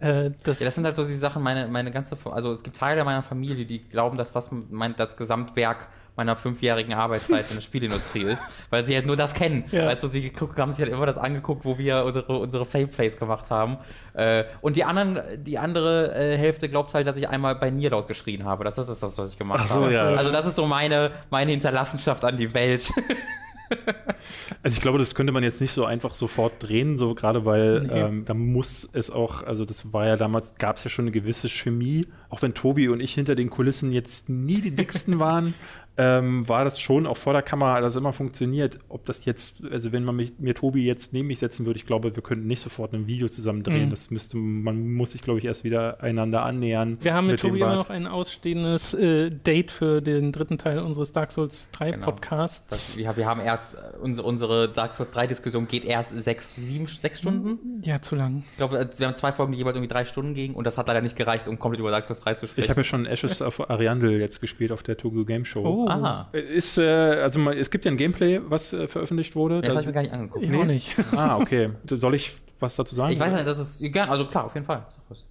Äh, 0.00 0.30
das, 0.44 0.60
ja, 0.60 0.66
das 0.66 0.74
sind 0.74 0.84
halt 0.84 0.96
so 0.96 1.04
die 1.04 1.16
Sachen, 1.16 1.42
meine, 1.42 1.66
meine 1.68 1.90
ganze, 1.90 2.16
also 2.30 2.52
es 2.52 2.62
gibt 2.62 2.76
Teile 2.76 3.04
meiner 3.04 3.22
Familie, 3.22 3.64
die 3.64 3.80
glauben, 3.80 4.16
dass 4.16 4.32
das 4.32 4.50
mein, 4.70 4.94
das 4.96 5.16
Gesamtwerk 5.16 5.88
meiner 6.18 6.34
fünfjährigen 6.34 6.94
Arbeitszeit 6.94 7.48
in 7.48 7.56
der 7.56 7.62
Spielindustrie 7.62 8.24
ist, 8.24 8.42
weil 8.70 8.84
sie 8.84 8.94
halt 8.96 9.06
nur 9.06 9.16
das 9.16 9.34
kennen. 9.34 9.64
Ja. 9.70 9.86
Weißt 9.86 10.02
du, 10.02 10.08
sie 10.08 10.20
geguckt, 10.20 10.58
haben 10.58 10.72
sich 10.72 10.82
halt 10.82 10.92
immer 10.92 11.06
das 11.06 11.16
angeguckt, 11.16 11.64
wo 11.64 11.78
wir 11.78 12.04
unsere, 12.04 12.36
unsere 12.36 12.64
Fame-Plays 12.64 13.18
gemacht 13.18 13.52
haben. 13.52 13.78
Äh, 14.14 14.44
und 14.60 14.74
die 14.74 14.82
anderen, 14.82 15.20
die 15.44 15.58
andere 15.58 16.12
äh, 16.14 16.36
Hälfte 16.36 16.68
glaubt 16.68 16.92
halt, 16.92 17.06
dass 17.06 17.16
ich 17.16 17.28
einmal 17.28 17.54
bei 17.54 17.70
Nier 17.70 17.90
laut 17.90 18.08
geschrien 18.08 18.44
habe. 18.44 18.64
Das 18.64 18.76
ist 18.78 18.88
das, 18.88 19.16
was 19.16 19.32
ich 19.32 19.38
gemacht 19.38 19.60
Ach 19.62 19.68
so, 19.68 19.82
habe. 19.82 19.94
Ja. 19.94 20.02
Also 20.06 20.32
das 20.32 20.44
ist 20.44 20.56
so 20.56 20.66
meine, 20.66 21.12
meine 21.30 21.52
Hinterlassenschaft 21.52 22.24
an 22.24 22.36
die 22.36 22.52
Welt. 22.52 22.92
Also 24.62 24.76
ich 24.76 24.80
glaube, 24.80 24.98
das 24.98 25.14
könnte 25.14 25.32
man 25.32 25.42
jetzt 25.42 25.60
nicht 25.60 25.72
so 25.72 25.84
einfach 25.84 26.14
sofort 26.14 26.54
drehen, 26.60 26.98
so 26.98 27.14
gerade 27.14 27.44
weil 27.44 27.82
nee. 27.82 28.00
ähm, 28.00 28.24
da 28.24 28.34
muss 28.34 28.88
es 28.92 29.10
auch, 29.10 29.42
also 29.42 29.64
das 29.64 29.92
war 29.92 30.06
ja 30.06 30.16
damals, 30.16 30.56
gab 30.56 30.76
es 30.76 30.84
ja 30.84 30.90
schon 30.90 31.04
eine 31.04 31.12
gewisse 31.12 31.48
Chemie, 31.48 32.06
auch 32.28 32.42
wenn 32.42 32.54
Tobi 32.54 32.88
und 32.88 33.00
ich 33.00 33.14
hinter 33.14 33.34
den 33.34 33.50
Kulissen 33.50 33.92
jetzt 33.92 34.28
nie 34.28 34.60
die 34.60 34.70
dicksten 34.70 35.18
waren, 35.18 35.54
ähm, 35.98 36.48
war 36.48 36.64
das 36.64 36.80
schon 36.80 37.06
auch 37.06 37.16
vor 37.16 37.32
der 37.32 37.42
Kamera 37.42 37.80
das 37.80 37.96
immer 37.96 38.12
funktioniert. 38.12 38.78
Ob 38.88 39.04
das 39.04 39.24
jetzt, 39.24 39.64
also 39.70 39.90
wenn 39.90 40.04
man 40.04 40.14
mich, 40.14 40.34
mir 40.38 40.54
Tobi 40.54 40.86
jetzt 40.86 41.12
neben 41.12 41.26
mich 41.26 41.40
setzen 41.40 41.66
würde, 41.66 41.76
ich 41.76 41.86
glaube, 41.86 42.14
wir 42.14 42.22
könnten 42.22 42.46
nicht 42.46 42.60
sofort 42.60 42.94
ein 42.94 43.08
Video 43.08 43.28
zusammen 43.28 43.64
drehen. 43.64 43.86
Mhm. 43.86 43.90
Das 43.90 44.10
müsste, 44.12 44.36
man 44.36 44.92
muss 44.92 45.12
sich, 45.12 45.22
glaube 45.22 45.40
ich, 45.40 45.44
erst 45.44 45.64
wieder 45.64 46.00
einander 46.00 46.44
annähern. 46.44 46.98
Wir 47.00 47.14
haben 47.14 47.26
mit, 47.26 47.32
mit 47.32 47.40
Tobi 47.40 47.60
immer 47.60 47.74
noch 47.74 47.90
ein 47.90 48.06
ausstehendes 48.06 48.94
äh, 48.94 49.30
Date 49.30 49.72
für 49.72 50.00
den 50.00 50.30
dritten 50.30 50.56
Teil 50.56 50.78
unseres 50.78 51.10
Dark 51.10 51.32
Souls 51.32 51.70
3 51.72 51.90
genau. 51.90 52.06
Podcasts. 52.06 52.68
Das, 52.68 52.96
ja, 52.96 53.16
wir 53.16 53.26
haben 53.26 53.40
erst, 53.40 53.74
äh, 53.74 53.78
unsere, 54.00 54.28
unsere 54.28 54.68
Dark 54.68 54.94
Souls 54.94 55.10
3 55.10 55.26
Diskussion 55.26 55.66
geht 55.66 55.84
erst 55.84 56.10
sechs, 56.22 56.54
sieben, 56.54 56.86
sechs 56.86 57.18
Stunden. 57.18 57.82
Ja, 57.82 58.00
zu 58.00 58.14
lang. 58.14 58.44
Ich 58.52 58.56
glaube, 58.56 58.88
wir 58.96 59.06
haben 59.06 59.16
zwei 59.16 59.32
Folgen, 59.32 59.50
die 59.50 59.58
jeweils 59.58 59.74
irgendwie 59.74 59.92
drei 59.92 60.04
Stunden 60.04 60.34
gingen 60.34 60.54
und 60.54 60.64
das 60.64 60.78
hat 60.78 60.86
leider 60.86 61.00
nicht 61.00 61.16
gereicht, 61.16 61.48
um 61.48 61.58
komplett 61.58 61.80
über 61.80 61.90
Dark 61.90 62.06
Souls 62.06 62.20
3 62.20 62.34
zu 62.34 62.46
sprechen. 62.46 62.64
Ich 62.64 62.70
habe 62.70 62.82
ja 62.82 62.84
schon 62.84 63.04
Ashes 63.04 63.42
of 63.42 63.68
Ariandel 63.68 64.20
jetzt 64.20 64.40
gespielt 64.40 64.70
auf 64.70 64.84
der 64.84 64.96
Tokyo 64.96 65.24
Game 65.24 65.44
Show. 65.44 65.64
Oh. 65.64 65.87
Aha. 65.88 66.28
Ist 66.32 66.78
äh, 66.78 66.82
also 66.82 67.38
man, 67.38 67.56
es 67.56 67.70
gibt 67.70 67.84
ja 67.84 67.90
ein 67.90 67.96
Gameplay, 67.96 68.40
was 68.44 68.72
äh, 68.72 68.88
veröffentlicht 68.88 69.36
wurde. 69.36 69.60
Das 69.60 69.76
hast 69.76 69.88
du 69.88 69.92
gar 69.92 70.02
nicht 70.02 70.12
angeguckt. 70.12 70.44
Ich 70.44 70.50
nee. 70.50 70.64
nicht. 70.64 70.96
Ah, 71.16 71.38
okay. 71.38 71.70
Soll 71.86 72.14
ich 72.14 72.36
was 72.60 72.76
dazu 72.76 72.94
sagen? 72.94 73.12
Ich 73.12 73.20
weiß 73.20 73.32
nicht, 73.32 73.46
das 73.46 73.58
ist 73.58 73.92
gern, 73.92 74.08
also 74.08 74.26
klar, 74.26 74.44
auf 74.44 74.54
jeden 74.54 74.66
Fall. 74.66 74.84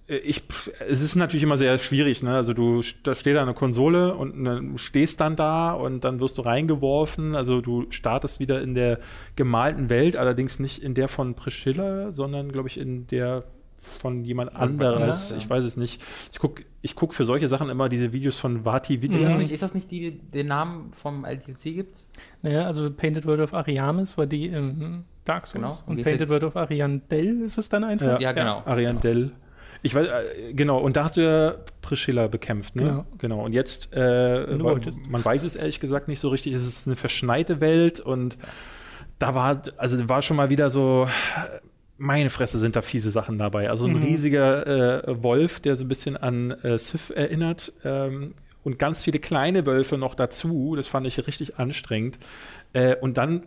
Äh, 0.08 0.16
ich, 0.16 0.42
es 0.86 1.02
ist 1.02 1.14
natürlich 1.14 1.42
immer 1.42 1.56
sehr 1.56 1.78
schwierig, 1.78 2.22
ne? 2.22 2.34
Also 2.34 2.54
du 2.54 2.82
da 3.02 3.14
steht 3.14 3.36
da 3.36 3.42
eine 3.42 3.54
Konsole 3.54 4.14
und 4.14 4.40
ne, 4.40 4.72
stehst 4.76 5.20
dann 5.20 5.36
da 5.36 5.72
und 5.72 6.04
dann 6.04 6.20
wirst 6.20 6.38
du 6.38 6.42
reingeworfen. 6.42 7.34
Also 7.34 7.60
du 7.60 7.86
startest 7.90 8.40
wieder 8.40 8.62
in 8.62 8.74
der 8.74 8.98
gemalten 9.36 9.90
Welt, 9.90 10.16
allerdings 10.16 10.58
nicht 10.58 10.82
in 10.82 10.94
der 10.94 11.08
von 11.08 11.34
Priscilla, 11.34 12.12
sondern 12.12 12.52
glaube 12.52 12.68
ich 12.68 12.78
in 12.78 13.06
der 13.06 13.44
von 13.76 14.24
jemand 14.24 14.54
anderes. 14.56 15.30
Ja, 15.30 15.36
ja. 15.36 15.42
Ich 15.42 15.50
weiß 15.50 15.64
es 15.64 15.76
nicht. 15.76 16.02
Ich 16.32 16.38
gucke 16.38 16.64
ich 16.80 16.94
guck 16.94 17.14
für 17.14 17.24
solche 17.24 17.48
Sachen 17.48 17.70
immer 17.70 17.88
diese 17.88 18.12
Videos 18.12 18.38
von 18.38 18.64
Vati 18.64 19.02
Video. 19.02 19.18
Ist 19.18 19.26
das 19.26 19.38
nicht, 19.38 19.50
ist 19.50 19.62
das 19.62 19.74
nicht 19.74 19.90
die, 19.90 20.12
den 20.12 20.46
Namen 20.46 20.92
vom 20.92 21.24
LTC 21.24 21.62
gibt? 21.62 22.06
Naja, 22.42 22.66
also 22.66 22.90
Painted 22.90 23.26
World 23.26 23.40
of 23.40 23.54
Ariamis 23.54 24.16
war 24.16 24.26
die 24.26 24.46
im 24.46 25.04
Dark 25.24 25.46
Souls. 25.46 25.54
Genau. 25.54 25.76
Und, 25.86 25.98
und 25.98 26.04
Painted 26.04 26.28
World 26.28 26.44
of 26.44 26.56
Ariandel 26.56 27.42
ist 27.42 27.58
es 27.58 27.68
dann 27.68 27.84
einfach? 27.84 28.20
Ja, 28.20 28.20
ja 28.20 28.32
genau. 28.32 28.62
Ariandel. 28.64 29.32
Ich 29.82 29.94
weiß, 29.94 30.06
äh, 30.06 30.54
genau, 30.54 30.78
und 30.78 30.96
da 30.96 31.04
hast 31.04 31.16
du 31.16 31.20
ja 31.20 31.54
Priscilla 31.82 32.26
bekämpft, 32.26 32.74
ne? 32.76 32.82
Genau. 32.82 33.06
genau. 33.18 33.44
Und 33.44 33.52
jetzt, 33.52 33.90
äh, 33.92 34.56
man 35.08 35.24
weiß 35.24 35.44
es 35.44 35.56
ehrlich 35.56 35.78
gesagt 35.80 36.08
nicht 36.08 36.18
so 36.18 36.28
richtig, 36.28 36.52
es 36.54 36.66
ist 36.66 36.86
eine 36.86 36.96
verschneite 36.96 37.60
Welt 37.60 38.00
und 38.00 38.38
da 39.18 39.34
war, 39.34 39.62
also 39.76 40.08
war 40.08 40.22
schon 40.22 40.36
mal 40.36 40.50
wieder 40.50 40.70
so, 40.70 41.08
meine 41.98 42.30
Fresse 42.30 42.58
sind 42.58 42.76
da 42.76 42.82
fiese 42.82 43.10
Sachen 43.10 43.38
dabei. 43.38 43.68
Also 43.68 43.86
ein 43.86 43.94
mhm. 43.94 44.04
riesiger 44.04 45.06
äh, 45.06 45.22
Wolf, 45.22 45.60
der 45.60 45.76
so 45.76 45.84
ein 45.84 45.88
bisschen 45.88 46.16
an 46.16 46.52
äh, 46.62 46.78
Sif 46.78 47.10
erinnert. 47.10 47.72
Ähm, 47.84 48.34
und 48.64 48.78
ganz 48.78 49.04
viele 49.04 49.18
kleine 49.18 49.66
Wölfe 49.66 49.98
noch 49.98 50.14
dazu. 50.14 50.74
Das 50.76 50.88
fand 50.88 51.06
ich 51.06 51.26
richtig 51.26 51.58
anstrengend. 51.58 52.18
Äh, 52.72 52.96
und 52.96 53.18
dann 53.18 53.42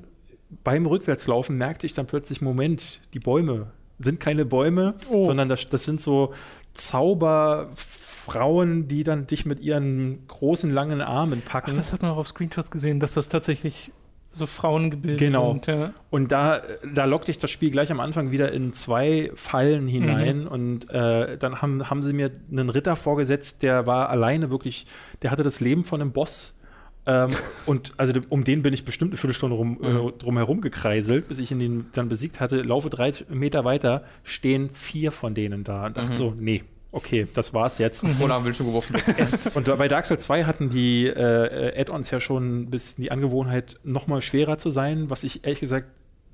beim 0.64 0.86
Rückwärtslaufen 0.86 1.58
merkte 1.58 1.86
ich 1.86 1.94
dann 1.94 2.08
plötzlich, 2.08 2.42
Moment, 2.42 3.02
die 3.14 3.20
Bäume 3.20 3.68
sind 4.00 4.20
keine 4.20 4.46
Bäume, 4.46 4.96
oh. 5.10 5.26
sondern 5.26 5.48
das, 5.48 5.70
das 5.70 5.84
sind 5.84 6.02
so 6.02 6.34
Zauberfrauen, 6.74 8.88
die 8.88 9.04
dann 9.04 9.28
dich 9.28 9.46
mit 9.46 9.62
ihren 9.62 10.28
großen, 10.28 10.70
langen 10.70 11.02
Armen 11.02 11.42
packen. 11.42 11.72
Ach, 11.74 11.78
das 11.78 11.94
hat 11.94 12.02
man 12.02 12.12
auch 12.12 12.18
auf 12.18 12.28
Screenshots 12.28 12.72
gesehen, 12.72 13.00
dass 13.00 13.14
das 13.14 13.30
tatsächlich 13.30 13.92
so 14.32 14.46
Frauengebilde 14.46 15.24
genau. 15.24 15.52
sind. 15.52 15.68
Ja. 15.68 15.94
Und 16.10 16.32
da, 16.32 16.62
da 16.94 17.06
lockt 17.06 17.28
dich 17.28 17.38
das 17.38 17.52
Spiel 17.52 17.70
gleich 17.70 17.92
am 17.92 18.00
Anfang 18.00 18.32
wieder 18.32 18.52
in 18.52 18.72
zwei 18.74 19.32
Fallen 19.36 19.88
hinein. 19.88 20.42
Mhm. 20.42 20.48
Und 20.48 20.90
äh, 20.90 21.38
dann 21.38 21.62
haben, 21.62 21.90
haben 21.90 22.02
sie 22.02 22.14
mir 22.14 22.32
einen 22.50 22.70
Ritter 22.70 22.96
vorgesetzt, 22.96 23.62
der 23.62 23.86
war 23.86 24.10
alleine 24.10 24.50
wirklich, 24.50 24.86
der 25.22 25.32
hatte 25.32 25.44
das 25.44 25.60
Leben 25.60 25.84
von 25.84 26.02
einem 26.02 26.14
Boss. 26.14 26.58
ähm, 27.06 27.30
und 27.66 27.94
also 27.98 28.14
um 28.30 28.46
den 28.46 28.62
bin 28.62 28.74
ich 28.74 28.86
bestimmt 28.86 29.12
eine 29.12 29.18
Viertelstunde 29.18 29.56
rum, 29.56 29.80
äh, 29.84 29.90
mhm. 29.90 30.08
äh, 30.08 30.12
drumherum 30.14 30.62
gekreiselt, 30.62 31.28
bis 31.28 31.40
ich 31.40 31.52
ihn 31.52 31.88
dann 31.92 32.08
besiegt 32.08 32.40
hatte. 32.40 32.62
Laufe 32.62 32.90
drei 32.90 33.12
Meter 33.30 33.66
weiter, 33.66 34.06
stehen 34.24 34.70
vier 34.70 35.12
von 35.12 35.34
denen 35.34 35.66
da. 35.66 35.88
Und 35.88 35.98
dachte 35.98 36.12
mhm. 36.12 36.16
so, 36.16 36.34
nee, 36.38 36.64
okay, 36.92 37.28
das 37.34 37.54
war's 37.54 37.78
jetzt. 37.78 38.04
Oder 38.20 38.36
am 38.36 38.44
Bildschirm 38.44 38.68
geworfen. 38.68 38.96
es, 39.18 39.48
und 39.48 39.66
bei 39.78 39.88
Dark 39.88 40.06
Souls 40.06 40.24
2 40.24 40.44
hatten 40.46 40.70
die 40.70 41.08
äh, 41.08 41.80
Add-ons 41.80 42.12
ja 42.12 42.20
schon 42.20 42.70
bis 42.70 42.96
die 42.96 43.12
Angewohnheit, 43.12 43.80
nochmal 43.84 44.22
schwerer 44.22 44.58
zu 44.58 44.70
sein, 44.70 45.10
was 45.10 45.24
ich 45.24 45.44
ehrlich 45.44 45.60
gesagt 45.60 45.88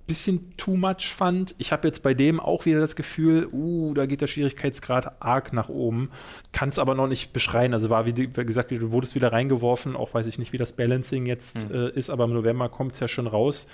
bisschen 0.08 0.56
too 0.56 0.76
much 0.76 1.14
fand. 1.14 1.54
Ich 1.58 1.72
habe 1.72 1.88
jetzt 1.88 2.02
bei 2.02 2.14
dem 2.14 2.40
auch 2.40 2.66
wieder 2.66 2.80
das 2.80 2.96
Gefühl, 2.96 3.48
uh, 3.52 3.94
da 3.94 4.06
geht 4.06 4.22
der 4.22 4.28
Schwierigkeitsgrad 4.28 5.22
arg 5.22 5.54
nach 5.54 5.70
oben. 5.70 6.10
Kann 6.54 6.70
es 6.70 6.80
aber 6.80 6.96
noch 6.96 7.08
nicht 7.08 7.34
beschreien. 7.34 7.74
Also 7.74 7.90
war, 7.90 8.06
wie 8.06 8.14
gesagt, 8.14 8.72
du 8.72 8.92
wurdest 8.92 9.16
wieder 9.16 9.34
reingeworfen. 9.34 9.96
Auch 9.96 10.14
weiß 10.14 10.26
ich 10.26 10.40
nicht, 10.40 10.54
wie 10.54 10.58
das 10.58 10.74
Balancing 10.74 11.26
jetzt 11.26 11.70
mhm. 11.70 11.76
äh, 11.76 11.90
ist, 11.90 12.10
aber 12.10 12.24
im 12.24 12.34
November 12.34 12.70
kommt 12.70 12.94
es 12.94 13.00
ja 13.02 13.08
schon 13.08 13.28
raus. 13.28 13.68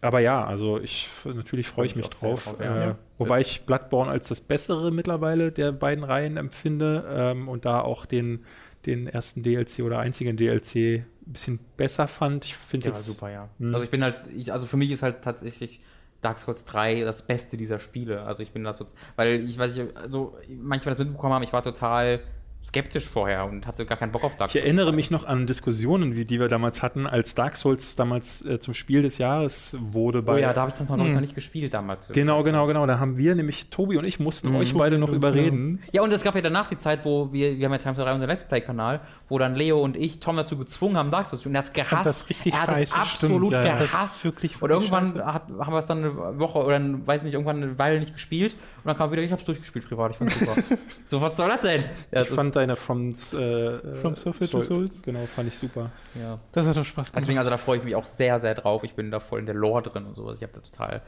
Aber 0.00 0.20
ja, 0.20 0.44
also 0.44 0.78
ich 0.78 1.08
natürlich 1.24 1.66
freue 1.66 1.86
ich 1.86 1.96
mich 1.96 2.08
drauf. 2.08 2.44
drauf 2.44 2.56
ja. 2.60 2.90
Äh, 2.90 2.94
wobei 3.16 3.40
ich 3.40 3.62
Bloodborne 3.62 4.10
als 4.10 4.28
das 4.28 4.40
bessere 4.40 4.92
mittlerweile 4.92 5.50
der 5.50 5.72
beiden 5.72 6.04
Reihen 6.04 6.36
empfinde 6.36 7.04
ähm, 7.10 7.48
und 7.48 7.64
da 7.64 7.80
auch 7.80 8.06
den, 8.06 8.44
den 8.86 9.08
ersten 9.08 9.42
DLC 9.42 9.80
oder 9.80 9.98
einzigen 9.98 10.36
DLC 10.36 10.76
ein 10.76 11.06
bisschen 11.26 11.58
besser 11.76 12.06
fand. 12.06 12.44
Ich 12.44 12.54
finde 12.54 12.88
ja, 12.88 12.92
jetzt 12.92 13.04
super, 13.04 13.30
ja. 13.30 13.48
Mh. 13.58 13.72
Also 13.72 13.84
ich 13.84 13.90
bin 13.90 14.02
halt, 14.02 14.16
ich, 14.36 14.52
also 14.52 14.66
für 14.66 14.76
mich 14.76 14.90
ist 14.92 15.02
halt 15.02 15.22
tatsächlich 15.22 15.80
Dark 16.20 16.40
Souls 16.40 16.64
3 16.64 17.02
das 17.02 17.22
Beste 17.22 17.56
dieser 17.56 17.80
Spiele. 17.80 18.22
Also 18.22 18.42
ich 18.42 18.52
bin 18.52 18.64
da 18.64 18.74
so, 18.74 18.86
weil 19.16 19.44
ich 19.48 19.58
weiß 19.58 19.74
nicht, 19.74 19.96
also 19.96 20.36
manchmal 20.60 20.94
das 20.94 21.04
mitbekommen 21.04 21.34
haben, 21.34 21.42
ich 21.42 21.52
war 21.52 21.62
total 21.62 22.20
skeptisch 22.64 23.06
vorher 23.06 23.44
und 23.44 23.66
hatte 23.66 23.86
gar 23.86 23.96
keinen 23.96 24.12
Bock 24.12 24.24
auf 24.24 24.36
Dark 24.36 24.50
Souls. 24.50 24.62
Ich 24.62 24.64
erinnere 24.64 24.92
mich 24.92 25.10
noch 25.10 25.24
an 25.26 25.46
Diskussionen, 25.46 26.16
wie 26.16 26.24
die 26.24 26.40
wir 26.40 26.48
damals 26.48 26.82
hatten, 26.82 27.06
als 27.06 27.34
Dark 27.34 27.56
Souls 27.56 27.96
damals 27.96 28.44
äh, 28.44 28.58
zum 28.60 28.74
Spiel 28.74 29.02
des 29.02 29.18
Jahres 29.18 29.76
wurde. 29.78 30.22
Bei, 30.22 30.34
oh 30.34 30.36
ja, 30.38 30.52
da 30.52 30.62
habe 30.62 30.70
ich 30.70 30.76
das 30.76 30.88
noch, 30.88 30.98
hm. 30.98 31.14
noch 31.14 31.20
nicht 31.20 31.34
gespielt 31.34 31.72
damals. 31.72 32.08
Genau, 32.08 32.42
genau, 32.42 32.66
genau. 32.66 32.86
Da 32.86 32.98
haben 32.98 33.16
wir 33.16 33.34
nämlich, 33.34 33.70
Tobi 33.70 33.96
und 33.96 34.04
ich 34.04 34.20
mussten 34.20 34.50
mhm. 34.50 34.56
euch 34.56 34.74
beide 34.74 34.98
noch 34.98 35.10
überreden. 35.10 35.82
Ja, 35.92 36.02
und 36.02 36.12
es 36.12 36.22
gab 36.22 36.34
ja 36.34 36.42
danach 36.42 36.68
die 36.68 36.76
Zeit, 36.76 37.04
wo 37.04 37.32
wir, 37.32 37.58
wir 37.58 37.64
haben 37.64 37.72
ja 37.72 37.78
Time 37.78 37.94
3 37.94 38.12
unser 38.12 38.26
Let's 38.26 38.44
Play-Kanal, 38.44 39.00
wo 39.28 39.38
dann 39.38 39.54
Leo 39.54 39.80
und 39.80 39.96
ich 39.96 40.20
Tom 40.20 40.36
dazu 40.36 40.58
gezwungen 40.58 40.96
haben, 40.96 41.10
Dark 41.10 41.28
Souls 41.28 41.42
zu 41.42 41.48
spielen. 41.48 41.54
Er 41.54 41.60
hat 41.60 41.66
es 41.66 41.72
gehasst. 41.72 42.06
Das 42.06 42.28
richtig 42.28 42.52
er 42.52 42.62
hat 42.62 42.76
es 42.76 42.92
absolut 42.92 43.48
stimmt, 43.48 43.64
ja, 43.66 43.76
gehasst. 43.76 44.24
wirklich 44.24 44.60
und 44.60 44.70
irgendwann 44.70 45.24
hat, 45.24 45.44
haben 45.48 45.72
wir 45.72 45.78
es 45.78 45.86
dann 45.86 45.98
eine 45.98 46.38
Woche 46.38 46.58
oder 46.58 46.80
weiß 46.80 47.22
nicht, 47.22 47.34
irgendwann 47.34 47.62
eine 47.62 47.78
Weile 47.78 48.00
nicht 48.00 48.14
gespielt 48.14 48.54
und 48.78 48.86
dann 48.86 48.96
kam 48.96 49.10
wieder, 49.12 49.22
ich 49.22 49.30
habe 49.30 49.40
es 49.40 49.46
durchgespielt 49.46 49.88
privat, 49.88 50.12
ich 50.12 50.16
fand 50.16 50.30
super. 50.32 50.54
so, 51.06 51.20
was 51.20 51.36
soll 51.36 51.48
das 51.48 51.60
denn? 51.60 51.84
Ja, 52.12 52.22
ich 52.22 52.28
fand 52.28 52.47
deine 52.56 52.76
From 52.76 53.10
äh, 53.10 53.14
From 53.14 54.16
Software 54.16 54.48
to 54.48 54.60
Souls. 54.60 55.02
Genau, 55.02 55.26
fand 55.26 55.48
ich 55.48 55.56
super. 55.56 55.90
Ja. 56.20 56.38
Das 56.52 56.66
hat 56.66 56.76
doch 56.76 56.84
Spaß 56.84 57.12
gemacht. 57.12 57.22
Deswegen, 57.22 57.38
also 57.38 57.50
da 57.50 57.58
freue 57.58 57.78
ich 57.78 57.84
mich 57.84 57.94
auch 57.94 58.06
sehr, 58.06 58.38
sehr 58.38 58.54
drauf. 58.54 58.84
Ich 58.84 58.94
bin 58.94 59.10
da 59.10 59.20
voll 59.20 59.40
in 59.40 59.46
der 59.46 59.54
Lore 59.54 59.82
drin 59.82 60.06
und 60.06 60.14
sowas. 60.14 60.38
Ich 60.38 60.42
habe 60.42 60.52
da 60.54 60.60
total 60.60 61.02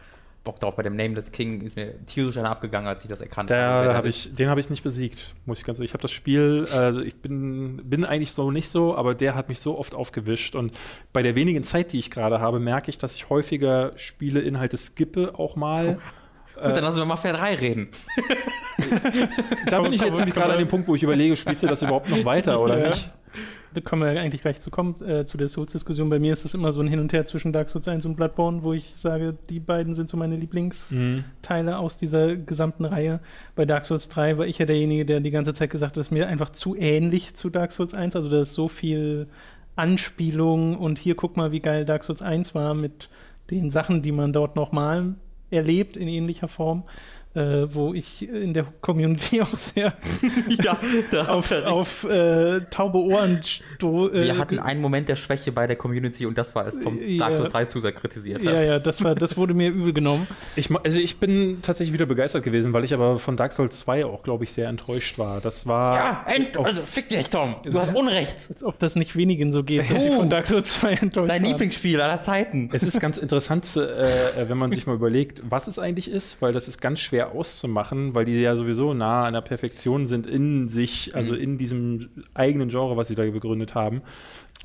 Bock 0.44 0.58
drauf. 0.58 0.76
Bei 0.76 0.82
dem 0.82 0.96
Nameless 0.96 1.32
King 1.32 1.60
ist 1.60 1.76
mir 1.76 2.04
tierisch 2.06 2.38
einer 2.38 2.50
abgegangen, 2.50 2.88
als 2.88 3.02
ich 3.02 3.10
das 3.10 3.20
erkannt 3.20 3.50
der, 3.50 3.62
habe. 3.62 3.94
Hab 3.94 4.04
ich, 4.06 4.34
den 4.34 4.48
habe 4.48 4.60
ich 4.60 4.70
nicht 4.70 4.82
besiegt, 4.82 5.34
muss 5.44 5.60
ich 5.60 5.64
ganz 5.64 5.78
ehrlich. 5.78 5.90
Ich 5.90 5.94
habe 5.94 6.02
das 6.02 6.12
Spiel, 6.12 6.66
also 6.72 7.00
ich 7.00 7.16
bin, 7.16 7.82
bin 7.84 8.04
eigentlich 8.04 8.32
so 8.32 8.50
nicht 8.50 8.68
so, 8.68 8.96
aber 8.96 9.14
der 9.14 9.34
hat 9.34 9.48
mich 9.48 9.60
so 9.60 9.78
oft 9.78 9.94
aufgewischt. 9.94 10.54
Und 10.54 10.78
bei 11.12 11.22
der 11.22 11.34
wenigen 11.34 11.62
Zeit, 11.62 11.92
die 11.92 11.98
ich 11.98 12.10
gerade 12.10 12.40
habe, 12.40 12.58
merke 12.58 12.90
ich, 12.90 12.98
dass 12.98 13.14
ich 13.14 13.28
häufiger 13.28 13.92
Spieleinhalte 13.96 14.78
skippe 14.78 15.38
auch 15.38 15.56
mal. 15.56 15.98
Gut, 16.62 16.76
dann 16.76 16.84
lassen 16.84 16.98
wir 16.98 17.04
mal 17.06 17.16
Fair 17.16 17.32
3 17.32 17.54
reden. 17.56 17.88
da 19.66 19.80
bin 19.80 19.92
ich 19.92 20.02
jetzt 20.02 20.18
nämlich 20.18 20.34
gerade 20.34 20.52
an 20.52 20.58
dem 20.58 20.68
Punkt, 20.68 20.88
wo 20.88 20.94
ich 20.94 21.02
überlege, 21.02 21.36
spielst 21.36 21.62
du 21.62 21.66
das 21.66 21.82
überhaupt 21.82 22.10
noch 22.10 22.24
weiter 22.24 22.60
oder 22.60 22.80
ja. 22.80 22.90
nicht? 22.90 23.10
Da 23.72 23.80
kommen 23.80 24.02
wir 24.02 24.20
eigentlich 24.20 24.42
gleich 24.42 24.60
zu 24.60 24.70
kommen, 24.70 24.96
äh, 25.06 25.24
zu 25.24 25.38
der 25.38 25.48
Souls-Diskussion. 25.48 26.10
Bei 26.10 26.18
mir 26.18 26.32
ist 26.32 26.44
es 26.44 26.54
immer 26.54 26.72
so 26.72 26.80
ein 26.80 26.88
Hin 26.88 26.98
und 26.98 27.12
Her 27.12 27.24
zwischen 27.24 27.52
Dark 27.52 27.70
Souls 27.70 27.86
1 27.86 28.04
und 28.04 28.16
Bloodborne, 28.16 28.64
wo 28.64 28.72
ich 28.72 28.96
sage, 28.96 29.36
die 29.48 29.60
beiden 29.60 29.94
sind 29.94 30.08
so 30.08 30.16
meine 30.16 30.36
Lieblingsteile 30.36 31.70
mhm. 31.70 31.76
aus 31.76 31.96
dieser 31.96 32.34
gesamten 32.36 32.84
Reihe. 32.84 33.20
Bei 33.54 33.66
Dark 33.66 33.84
Souls 33.84 34.08
3 34.08 34.38
war 34.38 34.46
ich 34.46 34.58
ja 34.58 34.66
derjenige, 34.66 35.04
der 35.04 35.20
die 35.20 35.30
ganze 35.30 35.54
Zeit 35.54 35.70
gesagt 35.70 35.92
hat, 35.92 35.96
das 35.96 36.08
ist 36.08 36.12
mir 36.12 36.26
einfach 36.26 36.50
zu 36.50 36.74
ähnlich 36.76 37.34
zu 37.34 37.48
Dark 37.48 37.70
Souls 37.70 37.94
1. 37.94 38.16
Also 38.16 38.28
da 38.28 38.40
ist 38.40 38.54
so 38.54 38.66
viel 38.66 39.28
Anspielung 39.76 40.76
und 40.76 40.98
hier 40.98 41.14
guck 41.14 41.36
mal, 41.36 41.52
wie 41.52 41.60
geil 41.60 41.84
Dark 41.84 42.02
Souls 42.02 42.22
1 42.22 42.56
war 42.56 42.74
mit 42.74 43.08
den 43.52 43.70
Sachen, 43.70 44.02
die 44.02 44.12
man 44.12 44.32
dort 44.32 44.56
nochmal 44.56 45.14
erlebt 45.50 45.96
in 45.96 46.08
ähnlicher 46.08 46.48
Form 46.48 46.84
äh, 47.34 47.72
wo 47.72 47.94
ich 47.94 48.28
in 48.28 48.54
der 48.54 48.64
Community 48.80 49.40
auch 49.42 49.46
sehr 49.46 49.92
ja, 50.48 50.76
auf, 51.28 51.52
auf 51.52 52.04
äh, 52.04 52.60
taube 52.70 52.98
Ohren 52.98 53.40
sto 53.44 54.08
äh, 54.08 54.24
Wir 54.24 54.38
hatten 54.38 54.58
einen 54.58 54.80
Moment 54.80 55.08
der 55.08 55.16
Schwäche 55.16 55.52
bei 55.52 55.66
der 55.66 55.76
Community 55.76 56.26
und 56.26 56.36
das 56.36 56.54
war 56.54 56.66
es, 56.66 56.80
Tom 56.80 56.98
ja, 57.00 57.18
Dark 57.18 57.36
Souls 57.36 57.52
3 57.52 57.64
zu 57.66 57.80
sehr 57.80 57.92
kritisiert 57.92 58.38
hat. 58.38 58.44
Ja, 58.44 58.62
ja, 58.62 58.78
das, 58.78 59.04
war, 59.04 59.14
das 59.14 59.36
wurde 59.36 59.54
mir 59.54 59.70
übel 59.70 59.92
genommen. 59.92 60.26
Ich, 60.56 60.70
also 60.74 60.98
ich 60.98 61.18
bin 61.18 61.58
tatsächlich 61.62 61.94
wieder 61.94 62.06
begeistert 62.06 62.42
gewesen, 62.42 62.72
weil 62.72 62.84
ich 62.84 62.94
aber 62.94 63.20
von 63.20 63.36
Dark 63.36 63.52
Souls 63.52 63.78
2 63.78 64.06
auch, 64.06 64.22
glaube 64.22 64.44
ich, 64.44 64.52
sehr 64.52 64.68
enttäuscht 64.68 65.18
war. 65.18 65.40
Das 65.40 65.66
war. 65.66 65.96
Ja, 65.96 66.26
end, 66.26 66.56
also 66.56 66.80
fick 66.80 67.08
dich, 67.08 67.30
Tom. 67.30 67.56
Du 67.64 67.78
hast 67.78 67.94
Unrecht. 67.94 68.36
Als 68.48 68.64
ob 68.64 68.78
das 68.78 68.96
nicht 68.96 69.14
wenigen 69.16 69.52
so 69.52 69.62
geht, 69.62 69.90
dass 69.90 70.02
sie 70.02 70.10
von 70.10 70.28
Dark 70.28 70.46
Souls 70.46 70.72
2 70.80 70.92
enttäuscht 70.94 71.30
Dein 71.30 71.44
Lieblingsspiel 71.44 72.00
aller 72.00 72.20
Zeiten. 72.20 72.70
Es 72.72 72.82
ist 72.82 72.98
ganz 72.98 73.18
interessant, 73.18 73.76
äh, 73.76 74.48
wenn 74.48 74.58
man 74.58 74.72
sich 74.72 74.86
mal 74.86 74.94
überlegt, 74.94 75.42
was 75.48 75.68
es 75.68 75.78
eigentlich 75.78 76.10
ist, 76.10 76.42
weil 76.42 76.52
das 76.52 76.66
ist 76.66 76.80
ganz 76.80 77.00
schwer 77.00 77.19
schwer 77.20 77.32
auszumachen, 77.32 78.14
weil 78.14 78.24
die 78.24 78.40
ja 78.40 78.56
sowieso 78.56 78.94
nah 78.94 79.24
an 79.24 79.34
der 79.34 79.40
Perfektion 79.40 80.06
sind 80.06 80.26
in 80.26 80.68
sich, 80.68 81.14
also 81.14 81.34
mhm. 81.34 81.40
in 81.40 81.58
diesem 81.58 82.10
eigenen 82.34 82.68
Genre, 82.68 82.96
was 82.96 83.08
sie 83.08 83.14
da 83.14 83.24
begründet 83.24 83.74
haben. 83.74 84.02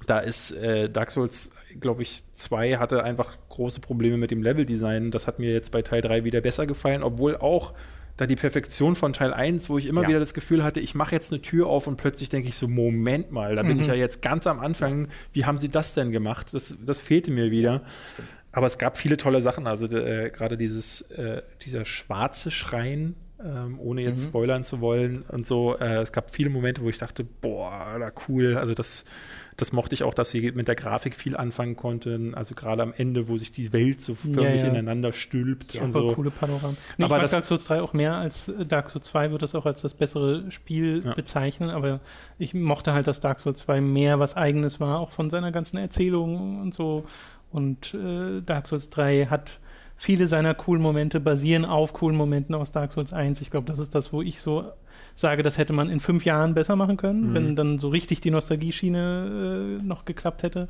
Da 0.08 0.20
ist 0.20 0.52
äh, 0.52 0.90
Dark 0.90 1.12
Souls, 1.12 1.52
glaube 1.80 2.02
ich, 2.02 2.24
2 2.34 2.78
hatte 2.78 3.04
einfach 3.04 3.38
große 3.50 3.80
Probleme 3.80 4.18
mit 4.18 4.32
dem 4.32 4.44
Leveldesign. 4.44 5.12
Das 5.12 5.28
hat 5.28 5.40
mir 5.40 5.52
jetzt 5.52 5.72
bei 5.72 5.82
Teil 5.82 6.02
3 6.02 6.24
wieder 6.24 6.42
besser 6.42 6.66
gefallen, 6.66 7.02
obwohl 7.02 7.38
auch 7.38 7.74
da 8.18 8.26
die 8.26 8.36
Perfektion 8.36 8.96
von 8.96 9.12
Teil 9.12 9.34
1, 9.34 9.70
wo 9.70 9.78
ich 9.78 9.88
immer 9.88 10.04
ja. 10.04 10.10
wieder 10.10 10.20
das 10.20 10.34
Gefühl 10.34 10.64
hatte, 10.64 10.80
ich 10.80 10.96
mache 10.96 11.14
jetzt 11.14 11.34
eine 11.34 11.42
Tür 11.42 11.68
auf 11.68 11.88
und 11.88 11.98
plötzlich 11.98 12.30
denke 12.30 12.48
ich 12.48 12.56
so, 12.56 12.68
Moment 12.68 13.32
mal, 13.32 13.56
da 13.56 13.64
bin 13.64 13.76
mhm. 13.76 13.82
ich 13.82 13.88
ja 13.88 13.94
jetzt 13.94 14.22
ganz 14.22 14.48
am 14.48 14.60
Anfang, 14.60 15.10
wie 15.34 15.46
haben 15.46 15.58
sie 15.58 15.68
das 15.68 15.94
denn 15.94 16.12
gemacht? 16.12 16.54
Das, 16.54 16.78
das 16.86 17.00
fehlte 17.00 17.32
mir 17.32 17.52
wieder. 17.52 17.82
Aber 18.56 18.68
es 18.68 18.78
gab 18.78 18.98
viele 18.98 19.18
tolle 19.18 19.42
Sachen. 19.42 19.68
Also 19.68 19.86
äh, 19.88 20.30
gerade 20.30 20.56
dieses, 20.56 21.02
äh, 21.12 21.42
dieser 21.62 21.84
schwarze 21.84 22.52
Schrein, 22.52 23.16
ähm, 23.44 23.78
ohne 23.82 24.02
jetzt 24.02 24.24
mhm. 24.24 24.30
spoilern 24.30 24.64
zu 24.64 24.80
wollen 24.80 25.24
und 25.24 25.46
so. 25.46 25.78
Äh, 25.78 25.98
es 25.98 26.14
gab 26.14 26.32
viele 26.34 26.50
Momente, 26.50 26.82
wo 26.82 26.88
ich 26.88 26.98
dachte, 26.98 27.26
boah, 27.26 27.98
da 28.00 28.14
cool. 28.30 28.56
Also 28.56 28.74
das, 28.74 29.04
das 29.58 29.74
mochte 29.74 29.94
ich 29.94 30.04
auch, 30.04 30.14
dass 30.14 30.32
sie 30.32 30.54
mit 30.54 30.70
der 30.70 30.76
Grafik 30.76 31.16
viel 31.16 31.36
anfangen 31.36 31.76
konnten. 31.76 32.34
Also 32.34 32.56
gerade 32.56 32.82
am 32.82 32.94
Ende, 32.96 33.28
wo 33.28 33.38
sich 33.38 33.52
die 33.52 33.74
Welt 33.74 34.00
so 34.00 34.16
förmlich 34.16 34.62
ja, 34.62 34.68
ja. 34.68 34.68
ineinander 34.68 35.12
stülpt 35.12 35.74
Super 35.74 35.84
und 35.84 35.92
so. 35.92 36.14
coole 36.14 36.32
Panoramen. 36.32 36.78
Nee, 36.98 37.04
aber 37.04 37.18
ich 37.18 37.24
mag 37.24 37.32
Dark 37.32 37.46
Souls 37.46 37.66
3 37.66 37.82
auch 37.82 37.92
mehr 37.92 38.16
als 38.16 38.48
äh, 38.48 38.66
Dark 38.66 38.90
Souls 38.90 39.08
2 39.08 39.32
wird 39.32 39.42
das 39.42 39.54
auch 39.54 39.66
als 39.66 39.82
das 39.82 39.96
bessere 39.96 40.50
Spiel 40.50 41.04
ja. 41.04 41.14
bezeichnen. 41.14 41.72
Aber 41.72 42.00
ich 42.40 42.54
mochte 42.54 42.94
halt, 42.94 43.06
dass 43.08 43.20
Dark 43.20 43.42
Souls 43.42 43.60
2 43.60 43.82
mehr 43.82 44.18
was 44.18 44.38
Eigenes 44.38 44.80
war, 44.80 45.00
auch 45.00 45.12
von 45.12 45.30
seiner 45.30 45.52
ganzen 45.52 45.76
Erzählung 45.76 46.62
und 46.62 46.74
so. 46.74 47.04
Und 47.56 47.94
äh, 47.94 48.42
Dark 48.42 48.68
Souls 48.68 48.90
3 48.90 49.28
hat 49.28 49.62
viele 49.96 50.28
seiner 50.28 50.54
coolen 50.54 50.82
Momente 50.82 51.22
basieren 51.22 51.64
auf 51.64 51.94
coolen 51.94 52.18
Momenten 52.18 52.54
aus 52.54 52.74
Dark 52.74 52.92
Souls 52.92 53.14
1. 53.14 53.40
Ich 53.40 53.50
glaube, 53.50 53.66
das 53.66 53.80
ist 53.80 53.96
das, 53.96 54.12
wo 54.12 54.22
ich 54.22 54.42
so 54.42 54.74
sage, 55.14 55.42
das 55.42 55.58
hätte 55.58 55.72
man 55.72 55.90
in 55.90 56.02
fünf 56.02 56.26
Jahren 56.26 56.54
besser 56.54 56.76
machen 56.76 56.98
können, 56.98 57.30
mhm. 57.30 57.34
wenn 57.34 57.56
dann 57.56 57.80
so 57.80 57.88
richtig 57.88 58.20
die 58.20 58.30
Nostalgie-Schiene 58.32 59.80
äh, 59.80 59.84
noch 59.86 60.04
geklappt 60.04 60.44
hätte. 60.44 60.68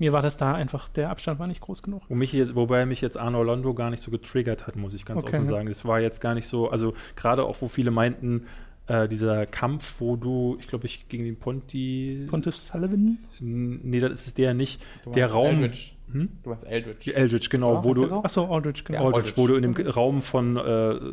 Mir 0.00 0.12
war 0.12 0.22
das 0.22 0.36
da 0.36 0.54
einfach, 0.54 0.88
der 0.88 1.10
Abstand 1.10 1.38
war 1.38 1.46
nicht 1.46 1.60
groß 1.60 1.82
genug. 1.82 2.10
Mich 2.10 2.32
jetzt, 2.32 2.56
wobei 2.56 2.84
mich 2.84 3.00
jetzt 3.00 3.16
Arno 3.16 3.44
Londo 3.44 3.72
gar 3.72 3.90
nicht 3.90 4.02
so 4.02 4.10
getriggert 4.10 4.66
hat, 4.66 4.74
muss 4.74 4.92
ich 4.94 5.04
ganz 5.04 5.22
okay, 5.22 5.36
offen 5.36 5.44
sagen. 5.44 5.68
Es 5.68 5.84
war 5.84 6.00
jetzt 6.00 6.20
gar 6.20 6.34
nicht 6.34 6.48
so, 6.48 6.68
also 6.68 6.94
gerade 7.14 7.44
auch, 7.44 7.62
wo 7.62 7.68
viele 7.68 7.92
meinten, 7.92 8.46
äh, 8.86 9.08
dieser 9.08 9.46
Kampf, 9.46 9.96
wo 9.98 10.16
du, 10.16 10.56
ich 10.60 10.66
glaube, 10.66 10.86
ich 10.86 11.08
gegen 11.08 11.24
den 11.24 11.36
Ponti. 11.36 12.26
Pontiff 12.28 12.56
Sullivan? 12.56 13.18
Nee, 13.40 14.00
das 14.00 14.26
ist 14.26 14.38
der 14.38 14.54
nicht. 14.54 14.84
Der 15.06 15.30
Raum. 15.30 15.62
Eldritch. 15.62 15.94
Hm? 16.12 16.28
Du 16.42 16.50
meinst 16.50 16.66
Eldritch. 16.66 17.08
Eldritch, 17.08 17.48
genau. 17.48 17.74
Ja, 17.74 17.84
wo 17.84 17.94
du, 17.94 18.06
so? 18.06 18.22
Achso, 18.22 18.54
Aldrich, 18.54 18.84
genau. 18.84 19.00
Ja, 19.00 19.06
Aldrich, 19.06 19.36
wo 19.36 19.46
du 19.46 19.54
in 19.56 19.62
dem 19.62 19.74
Raum 19.74 20.20
von 20.20 20.56
äh, 20.56 20.60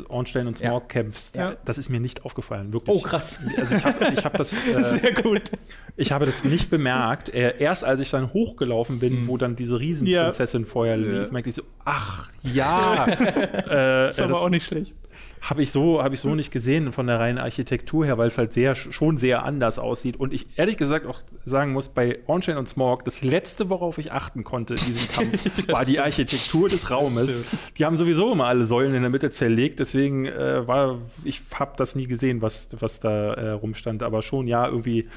Ornstein 0.08 0.46
und 0.46 0.58
Smog 0.58 0.82
ja. 0.82 0.86
kämpfst. 0.86 1.36
Ja. 1.36 1.56
Das 1.64 1.78
ist 1.78 1.88
mir 1.88 1.98
nicht 1.98 2.24
aufgefallen, 2.26 2.72
wirklich. 2.74 2.94
Oh, 2.94 3.00
krass. 3.00 3.40
Also 3.56 3.76
ich 3.76 3.84
habe 3.84 4.12
ich 4.12 4.24
hab 4.24 4.36
das. 4.36 4.52
Äh, 4.72 4.84
Sehr 4.84 5.12
gut. 5.12 5.50
Ich 5.96 6.12
habe 6.12 6.24
das 6.24 6.44
nicht 6.44 6.70
bemerkt. 6.70 7.34
Äh, 7.34 7.58
erst 7.58 7.84
als 7.84 8.00
ich 8.00 8.10
dann 8.10 8.32
hochgelaufen 8.32 9.00
bin, 9.00 9.22
mhm. 9.22 9.28
wo 9.28 9.36
dann 9.36 9.56
diese 9.56 9.80
Riesenprinzessin 9.80 10.66
vorher 10.66 10.96
lief, 10.96 11.30
merkte 11.30 11.50
ich 11.50 11.56
so, 11.56 11.62
ach 11.84 12.30
ja. 12.42 13.06
äh, 13.08 14.10
ist 14.10 14.20
aber 14.20 14.28
das, 14.28 14.38
auch 14.38 14.50
nicht 14.50 14.66
schlecht 14.66 14.94
habe 15.42 15.60
ich 15.62 15.72
so 15.72 16.02
habe 16.02 16.14
ich 16.14 16.20
so 16.20 16.36
nicht 16.36 16.52
gesehen 16.52 16.92
von 16.92 17.08
der 17.08 17.18
reinen 17.18 17.38
Architektur 17.38 18.06
her, 18.06 18.16
weil 18.16 18.28
es 18.28 18.38
halt 18.38 18.52
sehr 18.52 18.76
schon 18.76 19.18
sehr 19.18 19.44
anders 19.44 19.80
aussieht. 19.80 20.16
Und 20.16 20.32
ich 20.32 20.46
ehrlich 20.56 20.76
gesagt 20.76 21.04
auch 21.04 21.20
sagen 21.44 21.72
muss 21.72 21.88
bei 21.88 22.20
Onchain 22.28 22.56
und 22.56 22.68
Smog 22.68 23.04
das 23.04 23.22
letzte 23.22 23.68
worauf 23.68 23.98
ich 23.98 24.12
achten 24.12 24.44
konnte 24.44 24.74
in 24.74 24.84
diesem 24.84 25.12
Kampf 25.12 25.68
war 25.72 25.84
die 25.84 25.98
Architektur 25.98 26.68
des 26.68 26.90
Raumes. 26.90 27.42
Die 27.76 27.84
haben 27.84 27.96
sowieso 27.96 28.32
immer 28.32 28.46
alle 28.46 28.68
Säulen 28.68 28.94
in 28.94 29.02
der 29.02 29.10
Mitte 29.10 29.30
zerlegt, 29.30 29.80
deswegen 29.80 30.26
äh, 30.26 30.66
war 30.66 30.98
ich 31.24 31.40
habe 31.54 31.72
das 31.76 31.96
nie 31.96 32.06
gesehen, 32.06 32.40
was 32.40 32.68
was 32.78 33.00
da 33.00 33.34
äh, 33.34 33.50
rumstand, 33.50 34.04
aber 34.04 34.22
schon 34.22 34.46
ja 34.46 34.66
irgendwie 34.68 35.08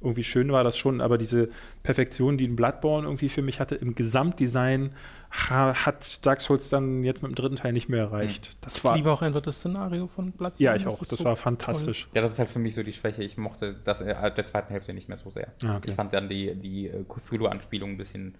irgendwie 0.00 0.24
schön 0.24 0.52
war 0.52 0.64
das 0.64 0.76
schon, 0.76 1.00
aber 1.00 1.18
diese 1.18 1.48
Perfektion, 1.82 2.36
die 2.36 2.46
ein 2.46 2.56
Bloodborne 2.56 3.06
irgendwie 3.06 3.28
für 3.28 3.42
mich 3.42 3.60
hatte, 3.60 3.76
im 3.76 3.94
Gesamtdesign 3.94 4.90
hat 5.32 6.26
Dark 6.26 6.40
Souls 6.40 6.68
dann 6.68 7.04
jetzt 7.04 7.22
mit 7.22 7.32
dem 7.32 7.34
dritten 7.34 7.56
Teil 7.56 7.72
nicht 7.72 7.88
mehr 7.88 8.00
erreicht. 8.00 8.46
Hm. 8.46 8.54
Das 8.60 8.84
war, 8.84 8.92
ich 8.92 8.98
liebe 8.98 9.10
auch 9.10 9.22
einfach 9.22 9.40
das 9.40 9.56
Szenario 9.56 10.06
von 10.06 10.32
Bloodborne. 10.32 10.54
Ja, 10.58 10.76
ich 10.76 10.86
auch. 10.86 10.98
Das, 10.98 11.08
das 11.08 11.24
war 11.24 11.36
fantastisch. 11.36 12.04
Toll. 12.04 12.12
Ja, 12.16 12.22
das 12.22 12.32
ist 12.32 12.38
halt 12.38 12.50
für 12.50 12.58
mich 12.58 12.74
so 12.74 12.82
die 12.82 12.92
Schwäche. 12.92 13.22
Ich 13.22 13.38
mochte 13.38 13.74
das 13.84 14.02
äh, 14.02 14.30
der 14.30 14.44
zweiten 14.44 14.72
Hälfte 14.72 14.92
nicht 14.92 15.08
mehr 15.08 15.16
so 15.16 15.30
sehr. 15.30 15.48
Ah, 15.64 15.76
okay. 15.76 15.90
Ich 15.90 15.94
fand 15.94 16.12
dann 16.12 16.28
die, 16.28 16.54
die 16.54 16.88
äh, 16.88 17.04
Cthulhu-Anspielung 17.04 17.92
ein 17.92 17.96
bisschen 17.96 18.36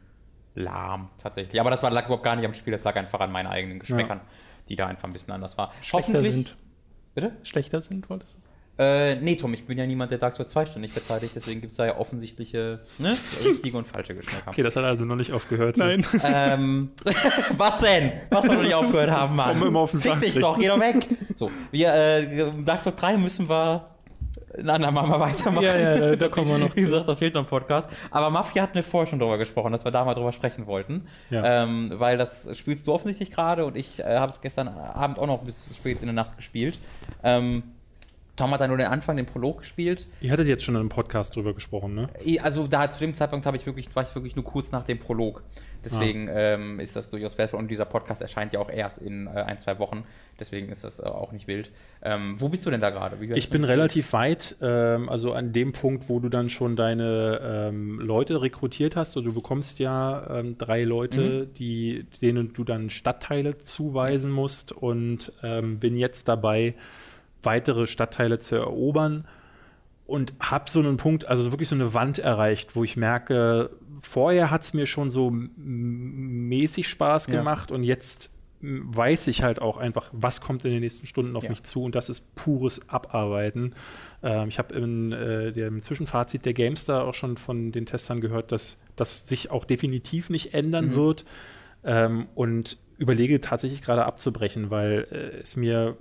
lahm, 0.55 1.09
tatsächlich. 1.19 1.60
Aber 1.60 1.70
das 1.70 1.82
war, 1.82 1.90
lag 1.90 2.05
überhaupt 2.05 2.24
gar 2.24 2.36
nicht 2.36 2.44
am 2.44 2.55
Spiel, 2.55 2.73
das 2.73 2.85
lag 2.85 2.94
einfach 2.97 3.20
an 3.20 3.32
meinen 3.32 3.47
eigenen 3.47 3.78
Geschmäckern, 3.78 4.19
ja. 4.19 4.24
die 4.69 4.77
da 4.77 4.86
einfach 4.86 5.05
ein 5.05 5.12
bisschen 5.12 5.32
anders 5.32 5.56
war. 5.56 5.73
Schlechter 5.81 6.23
sind. 6.23 6.56
Bitte? 7.14 7.32
Schlechter 7.43 7.81
sind, 7.81 8.09
wolltest 8.10 8.36
du 8.36 8.40
sagen? 8.43 8.51
Äh, 8.82 9.16
nee, 9.16 9.36
Tom, 9.36 9.54
ich 9.54 9.64
bin 9.64 9.78
ja 9.78 9.86
niemand, 9.86 10.10
der 10.10 10.18
Dark 10.18 10.34
Souls 10.34 10.50
2 10.50 10.66
ständig 10.66 10.92
verteidigt, 10.92 11.32
deswegen 11.36 11.60
gibt 11.60 11.72
es 11.72 11.76
da 11.76 11.86
ja 11.86 11.98
offensichtliche 11.98 12.78
ne, 12.98 13.16
richtige 13.44 13.78
und 13.78 13.86
falsche 13.86 14.14
Geschmäcker. 14.14 14.48
Okay, 14.48 14.62
das 14.62 14.74
hat 14.74 14.84
also 14.84 15.04
noch 15.04 15.16
nicht 15.16 15.32
aufgehört. 15.32 15.76
Nein. 15.76 16.04
Ähm, 16.24 16.90
was 17.56 17.78
denn? 17.78 18.12
Was 18.30 18.44
wir 18.44 18.54
noch 18.54 18.62
nicht 18.62 18.74
aufgehört 18.74 19.10
haben, 19.10 19.36
Mann? 19.36 19.56
Komm 19.59 19.68
immer 19.68 19.80
auf 19.80 19.90
den 19.92 20.00
Fick 20.00 20.20
dich 20.20 20.38
doch, 20.38 20.59
geh 20.59 20.68
doch 20.68 20.80
weg. 20.80 21.06
So, 21.36 21.50
wir, 21.70 21.92
äh, 21.92 22.52
Dark 22.64 22.82
Souls 22.82 22.96
3 22.96 23.16
müssen 23.18 23.48
wir 23.48 23.88
na, 24.59 24.78
na, 24.78 24.90
machen 24.90 25.10
wir 25.10 25.20
weitermachen. 25.20 25.64
Ja, 25.64 25.78
ja, 25.78 25.96
da, 25.96 26.16
da 26.16 26.28
kommen 26.28 26.48
wir 26.50 26.59
noch. 26.59 26.76
Wie 26.76 26.82
gesagt, 26.82 27.09
da 27.09 27.16
fehlt 27.16 27.34
noch 27.34 27.42
ein 27.42 27.48
Podcast. 27.48 27.90
Aber 28.10 28.30
Mafia 28.30 28.62
hatten 28.62 28.74
wir 28.74 28.84
vorher 28.84 29.09
schon 29.09 29.18
drüber 29.18 29.38
gesprochen, 29.38 29.72
dass 29.72 29.84
wir 29.84 29.90
da 29.90 30.04
mal 30.04 30.14
drüber 30.14 30.32
sprechen 30.32 30.66
wollten. 30.66 31.06
Ja. 31.30 31.62
Ähm, 31.62 31.90
weil 31.94 32.18
das 32.18 32.48
spielst 32.56 32.86
du 32.86 32.92
offensichtlich 32.92 33.30
gerade 33.30 33.64
und 33.64 33.76
ich 33.76 34.00
äh, 34.00 34.18
habe 34.18 34.30
es 34.30 34.40
gestern 34.40 34.68
Abend 34.68 35.18
auch 35.18 35.26
noch 35.26 35.42
bis 35.42 35.74
spät 35.74 36.00
in 36.00 36.06
der 36.06 36.14
Nacht 36.14 36.36
gespielt. 36.36 36.78
Ähm, 37.22 37.62
Tom 38.43 38.51
hat 38.51 38.60
da 38.60 38.66
nur 38.66 38.77
den 38.77 38.89
Anfang, 38.89 39.16
den 39.16 39.27
Prolog 39.27 39.59
gespielt. 39.59 40.09
Ihr 40.20 40.32
hattet 40.32 40.48
jetzt 40.48 40.64
schon 40.64 40.74
in 40.74 40.81
einem 40.81 40.89
Podcast 40.89 41.36
drüber 41.36 41.55
gesprochen, 41.55 41.94
ne? 41.94 42.09
Also 42.43 42.66
da 42.66 42.90
zu 42.90 42.98
dem 42.98 43.14
Zeitpunkt 43.14 43.47
ich 43.55 43.66
wirklich, 43.66 43.94
war 43.94 44.02
ich 44.02 44.12
wirklich 44.16 44.35
nur 44.35 44.44
kurz 44.44 44.73
nach 44.73 44.82
dem 44.85 44.98
Prolog. 44.98 45.44
Deswegen 45.85 46.28
ah. 46.28 46.55
ähm, 46.55 46.81
ist 46.81 46.97
das 46.97 47.09
durchaus 47.10 47.39
wertvoll. 47.39 47.60
Und 47.60 47.69
dieser 47.69 47.85
Podcast 47.85 48.20
erscheint 48.20 48.52
ja 48.52 48.59
auch 48.59 48.69
erst 48.69 48.98
in 48.98 49.28
äh, 49.28 49.31
ein, 49.31 49.60
zwei 49.60 49.78
Wochen. 49.78 50.02
Deswegen 50.40 50.70
ist 50.70 50.82
das 50.82 50.98
äh, 50.98 51.05
auch 51.05 51.31
nicht 51.31 51.47
wild. 51.47 51.70
Ähm, 52.02 52.35
wo 52.39 52.48
bist 52.48 52.66
du 52.66 52.70
denn 52.70 52.81
da 52.81 52.90
gerade? 52.90 53.16
Ich 53.35 53.48
bin 53.48 53.62
relativ 53.62 54.12
weit, 54.12 54.56
ähm, 54.60 55.09
also 55.09 55.35
an 55.35 55.52
dem 55.52 55.70
Punkt, 55.70 56.09
wo 56.09 56.19
du 56.19 56.28
dann 56.28 56.51
schon 56.51 56.74
deine 56.74 57.40
ähm, 57.43 58.01
Leute 58.01 58.43
rekrutiert 58.43 58.97
hast. 58.97 59.16
Und 59.16 59.23
du 59.23 59.32
bekommst 59.32 59.78
ja 59.78 60.39
ähm, 60.39 60.59
drei 60.59 60.82
Leute, 60.82 61.47
mhm. 61.47 61.55
die, 61.55 62.06
denen 62.20 62.52
du 62.52 62.64
dann 62.64 62.90
Stadtteile 62.90 63.59
zuweisen 63.59 64.32
musst. 64.32 64.73
Und 64.73 65.32
ähm, 65.44 65.78
bin 65.78 65.97
jetzt 65.97 66.27
dabei, 66.27 66.74
weitere 67.43 67.86
Stadtteile 67.86 68.39
zu 68.39 68.56
erobern 68.56 69.27
und 70.06 70.35
habe 70.40 70.69
so 70.69 70.81
einen 70.81 70.97
Punkt, 70.97 71.27
also 71.27 71.51
wirklich 71.52 71.69
so 71.69 71.74
eine 71.74 71.94
Wand 71.94 72.19
erreicht, 72.19 72.77
wo 72.77 72.85
ich 72.85 72.97
merke, 72.97 73.70
vorher 74.01 74.51
hat 74.51 74.62
es 74.62 74.74
mir 74.74 74.86
schon 74.86 75.10
so 75.10 75.31
mäßig 75.32 76.89
Spaß 76.89 77.28
gemacht 77.28 77.70
ja. 77.70 77.77
und 77.77 77.82
jetzt 77.82 78.31
weiß 78.62 79.27
ich 79.27 79.43
halt 79.43 79.60
auch 79.60 79.77
einfach, 79.77 80.09
was 80.12 80.40
kommt 80.40 80.64
in 80.64 80.70
den 80.70 80.81
nächsten 80.81 81.06
Stunden 81.06 81.35
auf 81.36 81.43
ja. 81.43 81.51
mich 81.51 81.64
zu 81.64 81.82
und 81.82 81.94
das 81.94 82.09
ist 82.09 82.35
pures 82.36 82.89
Abarbeiten. 82.89 83.74
Ähm, 84.23 84.48
ich 84.48 84.59
habe 84.59 84.74
in 84.74 85.10
äh, 85.12 85.52
dem 85.52 85.82
Zwischenfazit 85.82 86.44
der 86.44 86.55
GameStar 86.55 87.05
auch 87.05 87.14
schon 87.14 87.36
von 87.36 87.73
den 87.73 87.86
Testern 87.86 88.20
gehört, 88.20 88.52
dass 88.52 88.78
das 88.94 89.28
sich 89.28 89.51
auch 89.51 89.64
definitiv 89.64 90.31
nicht 90.31 90.55
ändern 90.55 90.90
mhm. 90.90 90.94
wird 90.94 91.24
ähm, 91.85 92.28
und 92.36 92.78
überlege 92.98 93.40
tatsächlich 93.40 93.82
gerade 93.82 94.05
abzubrechen, 94.05 94.70
weil 94.70 95.09
äh, 95.10 95.40
es 95.40 95.56
mir 95.56 95.97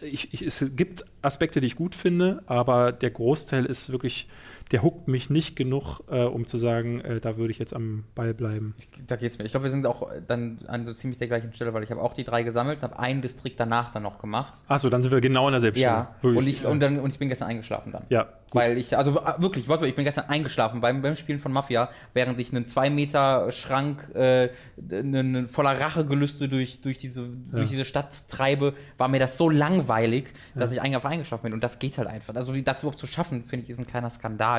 ich, 0.00 0.32
ich, 0.32 0.42
es 0.42 0.64
gibt 0.76 1.04
Aspekte, 1.22 1.60
die 1.60 1.66
ich 1.66 1.76
gut 1.76 1.94
finde, 1.94 2.42
aber 2.46 2.92
der 2.92 3.10
Großteil 3.10 3.64
ist 3.64 3.90
wirklich 3.90 4.28
der 4.72 4.82
huckt 4.82 5.06
mich 5.06 5.30
nicht 5.30 5.54
genug, 5.54 6.00
äh, 6.10 6.24
um 6.24 6.46
zu 6.46 6.58
sagen, 6.58 7.00
äh, 7.00 7.20
da 7.20 7.36
würde 7.36 7.52
ich 7.52 7.58
jetzt 7.58 7.72
am 7.72 8.04
Ball 8.14 8.34
bleiben. 8.34 8.74
Da 9.06 9.16
geht's 9.16 9.38
mir. 9.38 9.44
Ich 9.44 9.52
glaube, 9.52 9.64
wir 9.64 9.70
sind 9.70 9.86
auch 9.86 10.10
dann 10.26 10.58
an 10.66 10.86
so 10.86 10.92
ziemlich 10.92 11.18
der 11.18 11.28
gleichen 11.28 11.54
Stelle, 11.54 11.72
weil 11.72 11.84
ich 11.84 11.90
habe 11.90 12.02
auch 12.02 12.14
die 12.14 12.24
drei 12.24 12.42
gesammelt, 12.42 12.82
habe 12.82 12.98
einen 12.98 13.22
Distrikt 13.22 13.60
danach 13.60 13.92
dann 13.92 14.02
noch 14.02 14.18
gemacht. 14.18 14.54
Achso, 14.66 14.88
dann 14.88 15.02
sind 15.02 15.12
wir 15.12 15.20
genau 15.20 15.46
an 15.46 15.52
derselben 15.52 15.76
Stelle. 15.76 15.92
Ja, 15.92 16.16
und 16.22 16.46
ich, 16.46 16.66
und, 16.66 16.80
dann, 16.80 16.98
und 16.98 17.12
ich 17.12 17.18
bin 17.18 17.28
gestern 17.28 17.48
eingeschlafen 17.48 17.92
dann. 17.92 18.04
Ja. 18.08 18.24
Gut. 18.24 18.62
Weil 18.62 18.78
ich, 18.78 18.96
also 18.96 19.14
wirklich, 19.38 19.68
ich 19.68 19.94
bin 19.94 20.04
gestern 20.04 20.28
eingeschlafen 20.28 20.80
beim, 20.80 21.02
beim 21.02 21.16
Spielen 21.16 21.40
von 21.40 21.52
Mafia, 21.52 21.88
während 22.12 22.38
ich 22.38 22.52
einen 22.52 22.66
zwei 22.66 22.90
Meter 22.90 23.50
Schrank 23.52 24.14
äh, 24.14 24.50
einen, 24.90 25.48
voller 25.48 25.80
Rachegelüste 25.80 26.48
durch, 26.48 26.80
durch, 26.80 26.98
diese, 26.98 27.22
ja. 27.22 27.28
durch 27.52 27.70
diese 27.70 27.84
Stadt 27.84 28.28
treibe, 28.28 28.74
war 28.98 29.08
mir 29.08 29.18
das 29.18 29.36
so 29.36 29.50
langweilig, 29.50 30.26
dass 30.54 30.70
ja. 30.70 30.82
ich 30.84 30.94
einfach 30.94 31.10
eingeschlafen 31.10 31.44
bin. 31.44 31.54
Und 31.54 31.62
das 31.62 31.78
geht 31.78 31.98
halt 31.98 32.08
einfach. 32.08 32.34
Also 32.34 32.52
das 32.52 32.82
überhaupt 32.82 32.98
zu 32.98 33.06
schaffen, 33.06 33.44
finde 33.44 33.64
ich, 33.64 33.70
ist 33.70 33.78
ein 33.78 33.86
kleiner 33.86 34.10
Skandal 34.10 34.55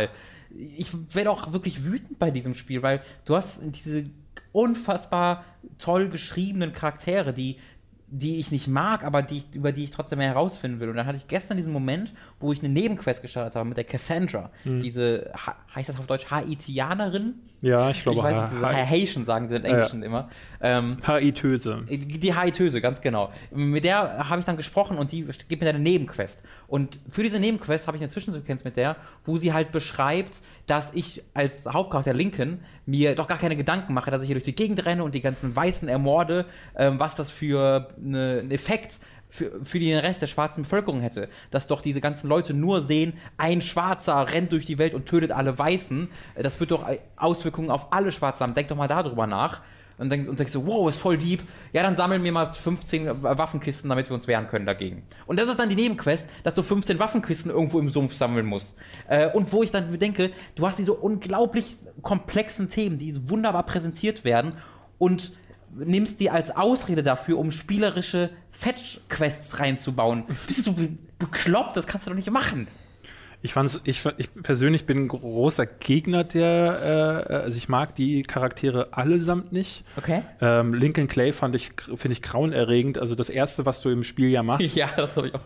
ich 0.49 0.91
werde 1.14 1.32
auch 1.32 1.52
wirklich 1.52 1.84
wütend 1.84 2.19
bei 2.19 2.32
diesem 2.32 2.56
Spiel, 2.56 2.82
weil 2.82 3.02
du 3.26 3.36
hast 3.36 3.61
diese 3.64 4.10
unfassbar 4.52 5.44
toll 5.78 6.10
geschriebenen 6.10 6.74
Charaktere, 6.74 7.34
die 7.34 7.57
die 8.09 8.39
ich 8.39 8.51
nicht 8.51 8.67
mag, 8.67 9.03
aber 9.03 9.21
die 9.21 9.38
ich, 9.38 9.45
über 9.53 9.71
die 9.71 9.84
ich 9.84 9.91
trotzdem 9.91 10.19
mehr 10.19 10.29
herausfinden 10.29 10.79
will. 10.79 10.89
Und 10.89 10.95
dann 10.95 11.05
hatte 11.05 11.17
ich 11.17 11.27
gestern 11.27 11.57
diesen 11.57 11.73
Moment, 11.73 12.13
wo 12.39 12.53
ich 12.53 12.59
eine 12.59 12.69
Nebenquest 12.69 13.21
gestartet 13.21 13.55
habe 13.55 13.67
mit 13.67 13.77
der 13.77 13.84
Cassandra. 13.84 14.49
Mhm. 14.63 14.81
Diese, 14.81 15.31
heißt 15.75 15.89
das 15.89 15.99
auf 15.99 16.07
Deutsch 16.07 16.31
Haitianerin? 16.31 17.35
Ja, 17.61 17.89
ich 17.89 18.03
glaube. 18.03 18.17
Ich 18.17 18.23
weiß 18.23 18.51
nicht, 18.51 18.61
ha 18.61 18.71
Haitian 18.71 19.25
sagen 19.25 19.47
sie 19.47 19.57
in 19.57 19.65
Englischen 19.65 20.01
ja. 20.01 20.07
immer. 20.07 20.29
Ähm, 20.61 20.97
Haitöse. 21.05 21.84
Die 21.89 22.34
Haitöse, 22.34 22.79
ganz 22.79 23.01
genau. 23.01 23.31
Mit 23.51 23.84
der 23.84 24.29
habe 24.29 24.39
ich 24.39 24.45
dann 24.45 24.57
gesprochen 24.57 24.97
und 24.97 25.11
die 25.11 25.27
gibt 25.49 25.61
mir 25.61 25.69
eine 25.69 25.79
Nebenquest. 25.79 26.43
Und 26.67 26.99
für 27.09 27.23
diese 27.23 27.39
Nebenquest 27.39 27.88
habe 27.88 27.97
ich 27.97 28.03
eine 28.03 28.11
Zwischensequenz 28.11 28.63
mit 28.63 28.77
der, 28.77 28.95
wo 29.25 29.38
sie 29.38 29.51
halt 29.51 29.71
beschreibt, 29.71 30.41
dass 30.68 30.94
ich 30.94 31.23
als 31.34 31.65
Hauptcharakter 31.65 32.14
Lincoln 32.14 32.60
mir 32.85 33.15
doch 33.15 33.27
gar 33.27 33.38
keine 33.38 33.56
Gedanken 33.56 33.94
mache, 33.94 34.11
dass 34.11 34.22
ich 34.22 34.27
hier 34.27 34.35
durch 34.35 34.44
die 34.44 34.56
Gegend 34.56 34.85
renne 34.85 35.03
und 35.03 35.15
die 35.15 35.22
ganzen 35.22 35.56
Weißen 35.56 35.88
ermorde, 35.89 36.45
ähm, 36.76 36.99
was 36.99 37.15
das 37.15 37.31
für 37.31 37.89
eine, 37.98 38.39
einen 38.41 38.52
Effekt 38.52 38.99
für, 39.30 39.64
für 39.64 39.80
den 39.80 39.98
Rest 39.98 40.22
der 40.22 40.27
schwarzen 40.27 40.64
Bevölkerung 40.64 41.02
hätte. 41.02 41.30
Dass 41.52 41.68
doch 41.68 41.81
diese 41.81 42.02
ganzen 42.02 42.27
Leute 42.27 42.53
nur 42.53 42.81
sehen, 42.81 43.14
ein 43.38 43.61
Schwarzer 43.61 44.34
rennt 44.34 44.52
durch 44.52 44.65
die 44.65 44.77
Welt 44.77 44.94
und 44.94 45.06
tötet 45.06 45.31
alle 45.31 45.57
Weißen. 45.57 46.10
Das 46.35 46.60
wird 46.60 46.72
doch 46.72 46.85
Auswirkungen 47.15 47.72
auf 47.72 47.91
alle 47.91 48.11
Schwarzen 48.11 48.44
haben. 48.44 48.53
Denk 48.53 48.68
doch 48.68 48.77
mal 48.77 48.88
darüber 48.88 49.26
nach 49.26 49.61
und 49.98 50.10
denkst, 50.10 50.30
und 50.30 50.40
denkst 50.40 50.53
so, 50.53 50.65
wow, 50.65 50.88
ist 50.88 50.98
voll 50.98 51.18
deep. 51.18 51.41
Ja, 51.74 51.84
dann 51.84 51.95
sammeln 51.95 52.24
wir 52.24 52.32
mal 52.32 52.52
15 52.52 53.24
Waffenkisten, 53.24 53.90
damit 53.90 54.10
wir 54.10 54.15
uns 54.15 54.28
wehren 54.28 54.48
können 54.48 54.65
dagegen. 54.65 55.03
Und 55.26 55.40
das 55.40 55.49
ist 55.49 55.60
dann 55.60 55.69
die 55.69 55.76
Nebenquest, 55.76 56.30
dass 56.44 56.53
du 56.53 56.61
15 56.61 56.99
Waffenkisten 56.99 57.52
irgendwo 57.52 57.80
im 57.80 57.90
Sumpf 57.90 58.14
sammeln 58.14 58.45
musst. 58.45 58.78
Äh, 59.07 59.32
und 59.32 59.52
wo 59.52 59.64
ich 59.64 59.72
dann 59.72 59.91
bedenke, 59.91 60.32
du 60.56 60.68
hast 60.68 60.80
diese 60.80 60.94
unglaublich 60.94 61.78
komplexen 62.02 62.69
Themen, 62.69 62.99
die 62.99 63.30
wunderbar 63.30 63.64
präsentiert 63.64 64.24
werden 64.24 64.53
und 64.98 65.32
nimmst 65.76 66.19
die 66.19 66.30
als 66.30 66.56
Ausrede 66.56 67.03
dafür, 67.03 67.38
um 67.38 67.52
spielerische 67.52 68.30
Fetch-Quests 68.52 69.60
reinzubauen. 69.60 70.24
Bist 70.48 70.65
du 70.65 70.74
bekloppt? 71.19 71.78
Das 71.78 71.88
kannst 71.88 72.07
du 72.07 72.11
doch 72.11 72.15
nicht 72.15 72.32
machen. 72.32 72.68
Ich 73.48 73.53
fand's, 73.53 73.80
ich, 73.86 74.03
ich 74.18 74.30
persönlich 74.44 74.86
bin 74.86 75.06
ein 75.06 75.07
großer 75.07 75.65
Gegner 75.65 76.26
der, 76.26 77.24
äh, 77.30 77.34
also 77.34 77.57
ich 77.57 77.69
mag 77.69 77.95
die 77.95 78.24
Charaktere 78.24 78.90
allesamt 78.91 79.53
nicht. 79.53 79.86
Okay. 79.95 80.22
Ähm, 80.41 80.74
Lincoln 80.74 81.07
Clay 81.07 81.32
fand 81.32 81.56
ich, 81.56 81.72
finde 81.95 82.11
ich 82.11 82.22
grauenerregend. 82.22 82.98
Also 82.98 83.15
das 83.15 83.30
erste, 83.30 83.65
was 83.65 83.80
du 83.80 83.90
im 83.90 84.03
Spiel 84.03 84.28
ja 84.28 84.44
machst, 84.44 84.76
ja, 84.76 84.90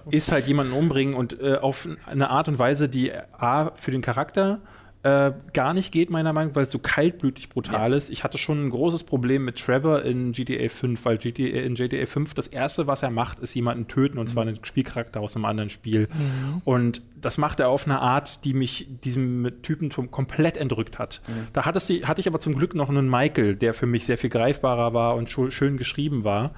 ist 0.10 0.32
halt 0.32 0.48
jemanden 0.48 0.74
umbringen 0.74 1.14
und 1.14 1.40
äh, 1.40 1.58
auf 1.58 1.88
eine 2.08 2.32
Art 2.32 2.48
und 2.48 2.58
Weise, 2.58 2.90
die 2.90 3.14
A 3.38 3.70
für 3.76 3.92
den 3.92 4.02
Charakter 4.02 4.62
äh, 5.04 5.32
gar 5.54 5.74
nicht 5.74 5.92
geht, 5.92 6.12
meiner 6.12 6.32
Meinung 6.32 6.52
nach, 6.52 6.58
weil 6.58 6.64
es 6.64 6.72
so 6.72 6.78
kaltblütig 6.78 7.50
brutal 7.50 7.92
ja. 7.92 7.98
ist. 7.98 8.12
Ich 8.12 8.24
hatte 8.24 8.38
schon 8.38 8.68
ein 8.68 8.70
großes 8.70 9.04
Problem 9.04 9.46
mit 9.46 9.58
Trevor 9.58 10.04
in 10.04 10.32
GTA 10.32 10.70
5, 10.70 11.04
weil 11.06 11.18
GTA, 11.18 11.62
in 11.62 11.74
GTA 11.74 12.06
5 12.06 12.36
das 12.36 12.46
erste, 12.46 12.86
was 12.86 13.02
er 13.02 13.10
macht, 13.10 13.40
ist 13.40 13.56
jemanden 13.56 13.88
töten 13.88 14.20
und 14.20 14.26
mhm. 14.26 14.32
zwar 14.32 14.44
einen 14.44 14.64
Spielcharakter 14.64 15.20
aus 15.20 15.36
einem 15.36 15.46
anderen 15.46 15.72
Spiel. 15.72 16.02
Mhm. 16.02 16.62
Und 16.66 17.02
das 17.20 17.40
macht 17.40 17.60
er 17.60 17.70
auf 17.70 17.86
eine 17.86 18.00
Art, 18.00 18.46
die 18.46 18.54
mich 18.54 18.88
diesem 19.04 19.52
Typentum 19.64 20.12
komplett 20.12 20.58
entrückt 20.58 21.00
hat. 21.00 21.22
Mhm. 21.28 21.48
Da 21.54 21.66
hatte, 21.66 21.80
sie, 21.80 22.06
hatte 22.06 22.22
ich 22.22 22.28
aber 22.28 22.40
zum 22.40 22.56
Glück 22.56 22.76
noch 22.76 22.90
einen 22.90 23.10
Michael, 23.10 23.56
der 23.56 23.74
für 23.74 23.88
mich 23.88 24.06
sehr 24.06 24.20
viel 24.20 24.30
greifbarer 24.30 24.94
war 24.94 25.16
und 25.16 25.30
schön 25.30 25.78
geschrieben 25.78 26.24
war. 26.24 26.52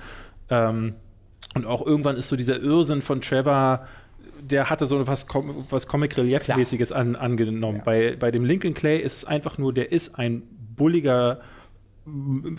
Ähm, 0.50 0.96
und 1.56 1.66
auch 1.66 1.86
irgendwann 1.86 2.18
ist 2.18 2.28
so 2.28 2.36
dieser 2.36 2.60
Irrsinn 2.60 3.02
von 3.02 3.22
Trevor 3.22 3.88
der 4.50 4.70
hatte 4.70 4.86
so 4.86 5.08
was, 5.08 5.28
was 5.70 5.88
Comic-Relief-mäßiges 5.88 6.92
an, 6.92 7.16
angenommen. 7.16 7.78
Ja. 7.78 7.84
Bei, 7.84 8.16
bei 8.18 8.32
dem 8.32 8.46
Lincoln 8.46 8.74
Clay 8.74 8.98
ist 8.98 9.18
es 9.18 9.26
einfach 9.26 9.58
nur, 9.58 9.74
der 9.74 9.92
ist 9.92 10.20
ein 10.20 10.44
bulliger 10.76 11.40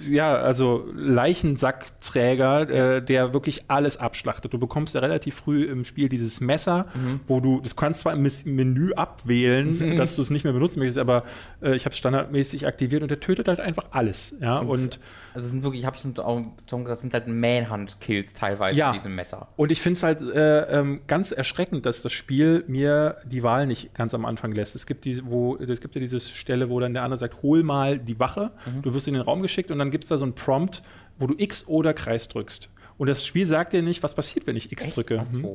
ja, 0.09 0.37
also 0.37 0.89
Leichensackträger, 0.95 2.71
äh, 2.97 3.05
der 3.05 3.35
wirklich 3.35 3.65
alles 3.69 3.99
abschlachtet. 3.99 4.55
Du 4.55 4.59
bekommst 4.59 4.95
ja 4.95 5.01
relativ 5.01 5.35
früh 5.35 5.65
im 5.65 5.85
Spiel 5.85 6.09
dieses 6.09 6.41
Messer, 6.41 6.87
mhm. 6.95 7.21
wo 7.27 7.41
du, 7.41 7.61
das 7.61 7.77
kannst 7.77 8.01
zwar 8.01 8.15
im 8.15 8.27
Menü 8.47 8.93
abwählen, 8.95 9.97
dass 9.99 10.17
du 10.17 10.23
es 10.23 10.31
nicht 10.31 10.45
mehr 10.45 10.55
benutzen 10.55 10.79
möchtest, 10.79 10.99
aber 10.99 11.25
äh, 11.63 11.77
ich 11.77 11.85
habe 11.85 11.93
es 11.93 11.99
standardmäßig 11.99 12.67
aktiviert 12.67 13.03
und 13.03 13.11
der 13.11 13.21
tötet 13.21 13.49
halt 13.49 13.61
einfach 13.61 13.89
alles. 13.91 14.35
Ja, 14.41 14.59
und, 14.59 14.69
und 14.69 15.01
also 15.35 15.49
sind 15.51 15.63
wirklich, 15.63 15.83
ich 15.83 15.87
habe 15.87 15.99
schon 15.99 16.17
auch 16.19 16.41
gesagt, 16.67 17.01
sind 17.01 17.13
halt 17.13 17.29
Manhunt-Kills 17.29 18.33
teilweise 18.33 18.77
ja, 18.77 18.93
mit 18.93 19.01
diesem 19.01 19.15
Messer. 19.15 19.49
Und 19.57 19.73
ich 19.73 19.83
finde 19.83 19.99
es 19.99 20.03
halt 20.03 20.21
äh, 20.23 20.81
ähm, 20.81 21.01
ganz 21.07 21.33
erschreckend, 21.33 21.85
dass 21.85 22.01
das 22.01 22.13
Spiel 22.13 22.65
mir 22.67 23.17
die 23.27 23.43
Wahl 23.43 23.67
nicht 23.67 23.95
ganz 23.95 24.15
am 24.15 24.25
Anfang 24.25 24.53
lässt. 24.53 24.75
Es 24.75 24.87
gibt 24.87 25.05
diese, 25.05 25.31
wo, 25.31 25.57
es 25.57 25.81
gibt 25.83 25.95
ja 25.97 26.01
diese 26.01 26.21
Stelle, 26.21 26.71
wo 26.71 26.81
dann 26.81 26.95
der 26.95 27.03
andere 27.03 27.19
sagt, 27.19 27.43
hol 27.43 27.63
mal 27.63 27.99
die 27.99 28.19
Wache, 28.19 28.53
mhm. 28.65 28.83
du 28.83 28.95
wirst 28.95 29.07
in 29.09 29.15
den 29.15 29.23
Raum 29.23 29.34
geschickt 29.43 29.71
und 29.71 29.79
dann 29.79 29.91
gibt 29.91 30.05
es 30.05 30.09
da 30.09 30.19
so 30.19 30.25
einen 30.25 30.35
Prompt, 30.35 30.83
wo 31.19 31.27
du 31.27 31.35
X 31.37 31.67
oder 31.67 31.95
Kreis 31.95 32.29
drückst. 32.29 32.69
Und 32.97 33.09
das 33.09 33.27
Spiel 33.27 33.47
sagt 33.47 33.73
dir 33.73 33.83
nicht, 33.83 34.03
was 34.03 34.15
passiert, 34.15 34.47
wenn 34.47 34.57
ich 34.57 34.71
X 34.73 34.87
Echt? 34.87 34.97
drücke. 34.97 35.19
Was, 35.19 35.33
mhm. 35.33 35.49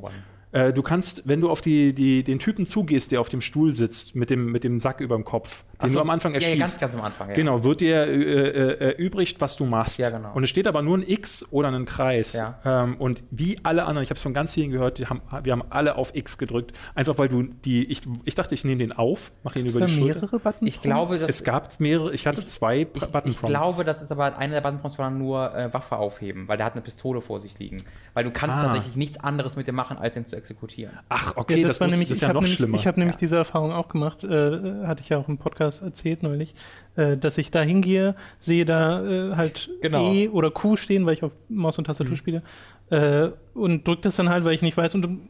Äh, 0.51 0.73
du 0.73 0.81
kannst, 0.81 1.27
wenn 1.27 1.41
du 1.41 1.49
auf 1.49 1.61
die, 1.61 1.93
die, 1.93 2.23
den 2.23 2.39
Typen 2.39 2.65
zugehst, 2.65 3.11
der 3.11 3.21
auf 3.21 3.29
dem 3.29 3.41
Stuhl 3.41 3.73
sitzt, 3.73 4.15
mit 4.15 4.31
dem, 4.31 4.51
mit 4.51 4.63
dem 4.63 4.79
Sack 4.79 4.99
über 4.99 5.15
dem 5.15 5.23
Kopf, 5.23 5.63
den 5.81 5.89
so, 5.89 5.95
du 5.95 6.01
am 6.01 6.09
Anfang 6.09 6.33
erschießt. 6.33 6.53
Ja, 6.53 6.59
ganz, 6.59 6.79
ganz 6.79 6.95
am 6.95 7.01
Anfang, 7.01 7.29
ja. 7.29 7.35
Genau, 7.35 7.63
wird 7.63 7.81
dir 7.81 8.07
äh, 8.07 8.13
äh, 8.13 8.93
erübrigt, 8.93 9.39
was 9.41 9.55
du 9.57 9.65
machst. 9.65 9.99
Ja, 9.99 10.09
genau. 10.09 10.33
Und 10.33 10.43
es 10.43 10.49
steht 10.49 10.67
aber 10.67 10.81
nur 10.81 10.97
ein 10.97 11.03
X 11.07 11.45
oder 11.51 11.71
ein 11.71 11.85
Kreis. 11.85 12.33
Ja. 12.33 12.59
Ähm, 12.65 12.97
und 12.97 13.23
wie 13.29 13.59
alle 13.63 13.83
anderen, 13.85 14.03
ich 14.03 14.09
habe 14.09 14.17
es 14.17 14.23
von 14.23 14.33
ganz 14.33 14.53
vielen 14.53 14.71
gehört, 14.71 14.97
die 14.97 15.05
haben, 15.05 15.21
wir 15.43 15.51
haben 15.51 15.63
alle 15.69 15.95
auf 15.95 16.15
X 16.15 16.39
gedrückt, 16.39 16.77
einfach 16.95 17.17
weil 17.19 17.29
du 17.29 17.43
die, 17.43 17.85
ich, 17.85 18.01
ich 18.25 18.33
dachte, 18.33 18.55
ich 18.55 18.65
nehme 18.65 18.79
den 18.79 18.93
auf, 18.93 19.31
mache 19.43 19.59
ihn 19.59 19.67
über 19.67 19.85
die 19.85 19.91
Schulter. 19.91 20.21
mehrere 20.21 20.39
Button 20.39 20.67
Ich 20.67 20.81
glaube, 20.81 21.15
es 21.15 21.43
gab 21.43 21.79
mehrere, 21.79 22.11
ich 22.13 22.25
hatte 22.25 22.39
ich, 22.39 22.47
zwei 22.47 22.87
ich, 22.91 23.05
Button 23.05 23.29
Ich 23.29 23.39
glaube, 23.39 23.85
das 23.85 24.01
ist 24.01 24.11
aber 24.11 24.35
einer 24.37 24.55
der 24.55 24.61
Button 24.61 24.79
Prompts 24.79 24.97
war 24.97 25.11
nur 25.11 25.55
äh, 25.55 25.71
Waffe 25.73 25.97
aufheben, 25.97 26.47
weil 26.47 26.57
der 26.57 26.65
hat 26.65 26.73
eine 26.73 26.81
Pistole 26.81 27.21
vor 27.21 27.39
sich 27.39 27.59
liegen. 27.59 27.77
Weil 28.15 28.23
du 28.23 28.31
kannst 28.31 28.57
ah. 28.57 28.63
tatsächlich 28.63 28.95
nichts 28.95 29.19
anderes 29.19 29.55
mit 29.55 29.67
dem 29.67 29.75
machen, 29.75 29.97
als 29.97 30.15
ihn 30.15 30.25
zu 30.25 30.38
exekutieren. 30.39 30.97
Ach, 31.09 31.37
okay, 31.37 31.57
ja, 31.57 31.67
das, 31.67 31.77
das 31.77 31.81
war 31.81 31.87
nämlich, 31.89 32.09
das 32.09 32.17
ist 32.17 32.21
ja 32.21 32.33
noch 32.33 32.41
nämlich, 32.41 32.55
schlimmer. 32.55 32.77
Ich 32.77 32.87
habe 32.87 32.99
nämlich 32.99 33.17
diese 33.17 33.37
Erfahrung 33.37 33.71
auch 33.71 33.89
gemacht, 33.89 34.23
äh, 34.23 34.87
hatte 34.87 35.01
ich 35.01 35.09
ja 35.09 35.17
auch 35.17 35.29
im 35.29 35.37
Podcast 35.37 35.83
erzählt 35.83 36.23
neulich, 36.23 36.53
äh, 36.95 37.17
dass 37.17 37.37
ich 37.37 37.51
da 37.51 37.61
hingehe, 37.61 38.15
sehe 38.39 38.65
da 38.65 39.05
äh, 39.05 39.35
halt 39.35 39.69
genau. 39.81 40.11
E 40.11 40.29
oder 40.29 40.49
Q 40.49 40.75
stehen, 40.77 41.05
weil 41.05 41.13
ich 41.13 41.23
auf 41.23 41.31
Maus 41.47 41.77
und 41.77 41.85
Tastatur 41.85 42.13
mhm. 42.13 42.17
spiele, 42.17 42.43
äh, 42.89 43.29
und 43.53 43.87
drücke 43.87 44.01
das 44.01 44.15
dann 44.15 44.29
halt, 44.29 44.43
weil 44.45 44.55
ich 44.55 44.61
nicht 44.61 44.77
weiß, 44.77 44.95
und 44.95 45.29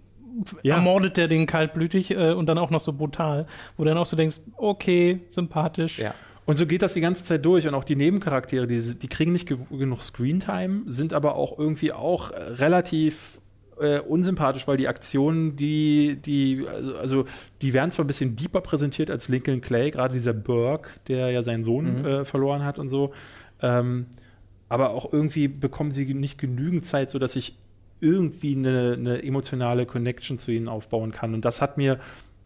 ja. 0.63 0.75
ermordet 0.75 1.17
der 1.17 1.27
den 1.27 1.45
kaltblütig 1.45 2.11
äh, 2.11 2.31
und 2.31 2.45
dann 2.45 2.57
auch 2.57 2.69
noch 2.69 2.81
so 2.81 2.93
brutal, 2.93 3.45
wo 3.75 3.83
du 3.83 3.89
dann 3.89 3.97
auch 3.97 4.05
so 4.05 4.15
denkst, 4.15 4.37
okay, 4.55 5.21
sympathisch. 5.29 5.99
Ja. 5.99 6.13
Und 6.45 6.57
so 6.57 6.65
geht 6.65 6.81
das 6.81 6.95
die 6.95 7.01
ganze 7.01 7.23
Zeit 7.23 7.45
durch. 7.45 7.67
Und 7.67 7.75
auch 7.75 7.83
die 7.83 7.95
Nebencharaktere, 7.95 8.65
die, 8.65 8.97
die 8.97 9.07
kriegen 9.07 9.31
nicht 9.31 9.47
genug 9.47 10.01
Screentime, 10.01 10.81
sind 10.87 11.13
aber 11.13 11.35
auch 11.35 11.59
irgendwie 11.59 11.93
auch 11.93 12.31
relativ 12.31 13.39
äh, 13.79 13.99
unsympathisch, 13.99 14.67
weil 14.67 14.77
die 14.77 14.87
Aktionen, 14.87 15.55
die, 15.55 16.17
die, 16.23 16.65
also, 16.67 16.95
also, 16.97 17.25
die 17.61 17.73
werden 17.73 17.91
zwar 17.91 18.05
ein 18.05 18.07
bisschen 18.07 18.35
deeper 18.35 18.61
präsentiert 18.61 19.09
als 19.09 19.27
Lincoln 19.29 19.61
Clay, 19.61 19.91
gerade 19.91 20.13
dieser 20.13 20.33
Burke, 20.33 20.91
der 21.07 21.31
ja 21.31 21.43
seinen 21.43 21.63
Sohn 21.63 21.99
mhm. 21.99 22.05
äh, 22.05 22.25
verloren 22.25 22.63
hat 22.63 22.79
und 22.79 22.89
so. 22.89 23.13
Ähm, 23.61 24.07
aber 24.69 24.91
auch 24.91 25.11
irgendwie 25.11 25.47
bekommen 25.47 25.91
sie 25.91 26.13
nicht 26.13 26.37
genügend 26.37 26.85
Zeit, 26.85 27.09
sodass 27.09 27.35
ich 27.35 27.57
irgendwie 28.01 28.55
eine, 28.55 28.93
eine 28.93 29.23
emotionale 29.23 29.85
Connection 29.85 30.37
zu 30.37 30.51
ihnen 30.51 30.67
aufbauen 30.67 31.11
kann. 31.11 31.33
Und 31.33 31.43
das 31.43 31.61
hat 31.61 31.77
mir 31.77 31.99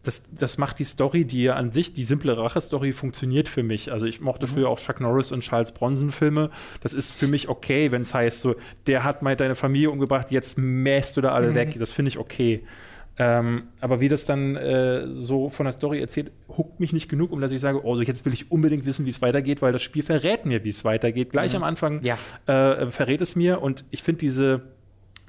das, 0.04 0.24
das 0.30 0.58
macht 0.58 0.78
die 0.78 0.84
Story, 0.84 1.24
die 1.24 1.44
ja 1.44 1.54
an 1.54 1.72
sich, 1.72 1.92
die 1.92 2.04
simple 2.04 2.36
Rache-Story 2.36 2.92
funktioniert 2.92 3.48
für 3.48 3.62
mich. 3.62 3.92
Also 3.92 4.06
ich 4.06 4.20
mochte 4.20 4.46
mhm. 4.46 4.50
früher 4.50 4.68
auch 4.68 4.78
Chuck 4.78 5.00
Norris 5.00 5.32
und 5.32 5.40
Charles 5.40 5.72
Bronson-Filme. 5.72 6.50
Das 6.82 6.94
ist 6.94 7.12
für 7.12 7.26
mich 7.26 7.48
okay, 7.48 7.90
wenn 7.90 8.02
es 8.02 8.14
heißt, 8.14 8.40
so, 8.40 8.54
der 8.86 9.04
hat 9.04 9.22
mal 9.22 9.36
deine 9.36 9.56
Familie 9.56 9.90
umgebracht, 9.90 10.30
jetzt 10.30 10.58
mähst 10.58 11.16
du 11.16 11.20
da 11.20 11.32
alle 11.32 11.50
mhm. 11.50 11.54
weg. 11.54 11.76
Das 11.78 11.92
finde 11.92 12.10
ich 12.10 12.18
okay. 12.18 12.62
Ähm, 13.16 13.68
aber 13.80 14.00
wie 14.00 14.08
das 14.08 14.24
dann 14.24 14.56
äh, 14.56 15.12
so 15.12 15.48
von 15.48 15.64
der 15.64 15.72
Story 15.72 16.00
erzählt, 16.00 16.32
huckt 16.48 16.80
mich 16.80 16.92
nicht 16.92 17.08
genug, 17.08 17.30
um 17.30 17.40
dass 17.40 17.52
ich 17.52 17.60
sage, 17.60 17.84
oh, 17.84 18.00
jetzt 18.00 18.24
will 18.24 18.32
ich 18.32 18.50
unbedingt 18.50 18.86
wissen, 18.86 19.06
wie 19.06 19.10
es 19.10 19.22
weitergeht, 19.22 19.62
weil 19.62 19.72
das 19.72 19.82
Spiel 19.82 20.02
verrät 20.02 20.46
mir, 20.46 20.64
wie 20.64 20.70
es 20.70 20.84
weitergeht. 20.84 21.30
Gleich 21.30 21.52
mhm. 21.52 21.58
am 21.58 21.62
Anfang 21.62 22.02
ja. 22.02 22.18
äh, 22.46 22.90
verrät 22.90 23.20
es 23.20 23.36
mir 23.36 23.62
und 23.62 23.84
ich 23.90 24.02
finde 24.02 24.18
diese 24.18 24.62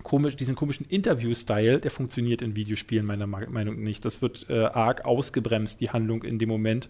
komisch, 0.06 0.36
diesen 0.36 0.56
komischen 0.56 0.86
Interview-Style, 0.86 1.80
der 1.80 1.92
funktioniert 1.92 2.44
in 2.44 2.56
Videospielen 2.56 3.06
meiner 3.06 3.26
Meinung 3.26 3.76
nach 3.76 3.84
nicht. 3.84 4.06
Das 4.06 4.22
wird 4.22 4.46
äh, 4.50 4.66
arg 4.66 5.04
ausgebremst, 5.04 5.82
die 5.82 5.90
Handlung 5.90 6.24
in 6.24 6.38
dem 6.38 6.48
Moment. 6.48 6.90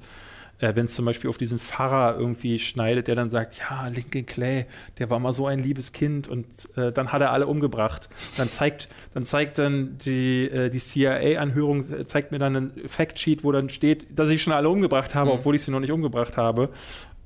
Äh, 0.60 0.76
Wenn 0.76 0.86
es 0.86 0.94
zum 0.96 1.06
Beispiel 1.06 1.30
auf 1.30 1.38
diesen 1.38 1.58
Pfarrer 1.58 2.20
irgendwie 2.20 2.60
schneidet, 2.60 3.08
der 3.08 3.16
dann 3.16 3.30
sagt, 3.30 3.58
ja, 3.58 3.88
Lincoln 3.88 4.26
Clay, 4.26 4.66
der 4.98 5.10
war 5.10 5.20
mal 5.20 5.32
so 5.32 5.48
ein 5.48 5.60
liebes 5.60 5.94
Kind 5.94 6.28
und 6.28 6.46
äh, 6.76 6.92
dann 6.92 7.14
hat 7.14 7.22
er 7.22 7.32
alle 7.32 7.48
umgebracht. 7.48 8.10
Dann 8.36 8.50
zeigt, 8.50 8.90
dann 9.14 9.24
zeigt 9.24 9.60
dann 9.60 9.98
die, 9.98 10.50
äh, 10.50 10.70
die 10.70 10.80
CIA-Anhörung, 10.80 11.84
zeigt 12.08 12.34
mir 12.34 12.40
dann 12.40 12.56
ein 12.56 12.72
Factsheet, 12.86 13.46
wo 13.46 13.54
dann 13.54 13.70
steht, 13.70 14.08
dass 14.14 14.30
ich 14.30 14.44
schon 14.44 14.52
alle 14.52 14.68
umgebracht 14.70 15.16
habe, 15.16 15.32
mhm. 15.32 15.38
obwohl 15.38 15.56
ich 15.56 15.62
sie 15.62 15.72
noch 15.72 15.80
nicht 15.80 15.94
umgebracht 15.94 16.36
habe. 16.36 16.70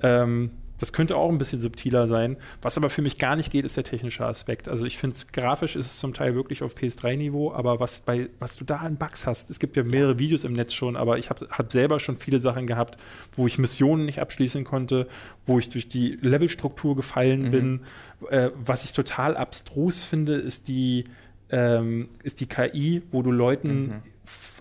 Ähm, 0.01 0.51
das 0.79 0.93
könnte 0.93 1.15
auch 1.15 1.29
ein 1.29 1.37
bisschen 1.37 1.59
subtiler 1.59 2.07
sein. 2.07 2.37
Was 2.61 2.77
aber 2.77 2.89
für 2.89 3.01
mich 3.01 3.17
gar 3.17 3.35
nicht 3.35 3.51
geht, 3.51 3.65
ist 3.65 3.77
der 3.77 3.83
technische 3.83 4.25
Aspekt. 4.25 4.67
Also 4.67 4.85
ich 4.85 4.97
finde 4.97 5.15
es 5.15 5.27
grafisch 5.27 5.75
ist 5.75 5.85
es 5.87 5.99
zum 5.99 6.13
Teil 6.13 6.35
wirklich 6.35 6.63
auf 6.63 6.75
PS3-Niveau, 6.75 7.53
aber 7.53 7.79
was 7.79 7.99
bei, 7.99 8.29
was 8.39 8.55
du 8.55 8.63
da 8.63 8.77
an 8.77 8.97
Bugs 8.97 9.27
hast, 9.27 9.49
es 9.49 9.59
gibt 9.59 9.75
ja 9.75 9.83
mehrere 9.83 10.19
Videos 10.19 10.43
im 10.43 10.53
Netz 10.53 10.73
schon, 10.73 10.95
aber 10.95 11.17
ich 11.17 11.29
habe 11.29 11.47
hab 11.51 11.71
selber 11.71 11.99
schon 11.99 12.17
viele 12.17 12.39
Sachen 12.39 12.65
gehabt, 12.65 12.97
wo 13.33 13.47
ich 13.47 13.57
Missionen 13.57 14.05
nicht 14.05 14.19
abschließen 14.19 14.63
konnte, 14.63 15.07
wo 15.45 15.59
ich 15.59 15.69
durch 15.69 15.89
die 15.89 16.17
Levelstruktur 16.21 16.95
gefallen 16.95 17.43
mhm. 17.43 17.51
bin. 17.51 17.81
Äh, 18.29 18.51
was 18.55 18.85
ich 18.85 18.93
total 18.93 19.37
abstrus 19.37 20.03
finde, 20.03 20.33
ist 20.33 20.67
die, 20.67 21.05
ähm, 21.49 22.09
ist 22.23 22.39
die 22.39 22.47
KI, 22.47 23.03
wo 23.11 23.21
du 23.21 23.31
Leuten 23.31 23.81
mhm 23.81 24.01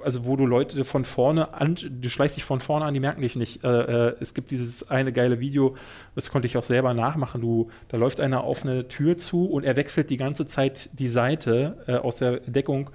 also 0.05 0.27
wo 0.27 0.36
du 0.36 0.47
Leute 0.47 0.85
von 0.85 1.05
vorne 1.05 1.55
an, 1.55 1.74
du 1.74 2.09
schleichst 2.09 2.36
dich 2.36 2.45
von 2.45 2.61
vorne 2.61 2.85
an, 2.85 2.95
die 2.95 3.01
merken 3.01 3.23
dich 3.23 3.36
nicht. 3.36 3.65
Äh, 3.65 4.09
äh, 4.09 4.16
es 4.20 4.35
gibt 4.35 4.51
dieses 4.51 4.89
eine 4.90 5.12
geile 5.12 5.40
Video, 5.40 5.77
das 6.15 6.31
konnte 6.31 6.47
ich 6.47 6.57
auch 6.57 6.65
selber 6.65 6.95
nachmachen. 6.95 7.40
Du, 7.40 7.70
da 7.89 7.97
läuft 7.97 8.20
einer 8.20 8.45
auf 8.45 8.62
eine 8.62 8.89
Tür 8.89 9.16
zu 9.16 9.47
und 9.47 9.65
er 9.65 9.77
wechselt 9.77 10.11
die 10.11 10.16
ganze 10.16 10.47
Zeit 10.47 10.90
die 10.93 11.09
Seite 11.09 11.85
äh, 11.86 11.97
aus 11.97 12.16
der 12.16 12.40
Deckung 12.40 12.90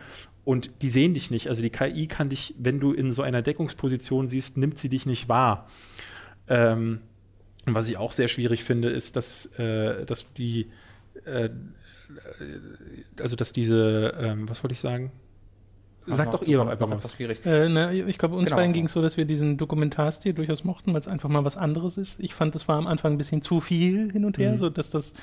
und 0.46 0.72
die 0.82 0.90
sehen 0.90 1.14
dich 1.14 1.32
nicht. 1.32 1.48
Also 1.48 1.62
die 1.62 1.70
KI 1.70 2.08
kann 2.08 2.30
dich, 2.30 2.56
wenn 2.58 2.80
du 2.80 2.94
in 2.94 3.12
so 3.12 3.22
einer 3.22 3.42
Deckungsposition 3.42 4.28
siehst, 4.28 4.58
nimmt 4.58 4.78
sie 4.78 4.90
dich 4.90 5.06
nicht 5.06 5.30
wahr. 5.30 5.68
Ähm, 6.48 7.00
was 7.66 7.88
ich 7.88 7.98
auch 7.98 8.12
sehr 8.12 8.28
schwierig 8.28 8.64
finde, 8.64 8.90
ist, 8.90 9.16
dass, 9.16 9.46
äh, 9.58 10.06
dass 10.06 10.34
die, 10.34 10.70
äh, 11.26 11.50
also 13.20 13.36
dass 13.36 13.54
diese, 13.54 14.14
ähm, 14.20 14.50
was 14.50 14.64
wollte 14.64 14.74
ich 14.74 14.82
sagen? 14.82 15.12
Sag 16.08 16.32
doch 16.32 16.42
ihr 16.44 16.62
einfach 16.62 16.88
mal. 16.88 17.04
Was 17.04 17.14
schwierig. 17.14 17.46
Äh, 17.46 17.70
na, 17.70 17.92
ich 17.92 18.18
glaube, 18.18 18.36
uns 18.36 18.46
genau. 18.46 18.58
beiden 18.58 18.74
ging 18.74 18.86
es 18.86 18.92
so, 18.92 19.02
dass 19.02 19.18
wir 19.18 19.26
diesen 19.26 19.58
Dokumentarstil 19.58 20.34
durchaus 20.34 20.64
mochten, 20.64 20.94
weil 20.94 21.00
es 21.00 21.08
einfach 21.08 21.30
mal 21.30 21.46
was 21.46 21.58
anderes 21.58 21.98
ist. 21.98 22.20
Ich 22.20 22.34
fand, 22.34 22.56
es 22.56 22.68
war 22.68 22.78
am 22.78 22.88
Anfang 22.88 23.14
ein 23.14 23.18
bisschen 23.18 23.42
zu 23.42 23.62
viel 23.62 24.12
hin 24.12 24.26
und 24.26 24.38
her, 24.38 24.54
mhm. 24.54 24.58
so 24.58 24.70
dass 24.70 24.90
das 24.90 25.14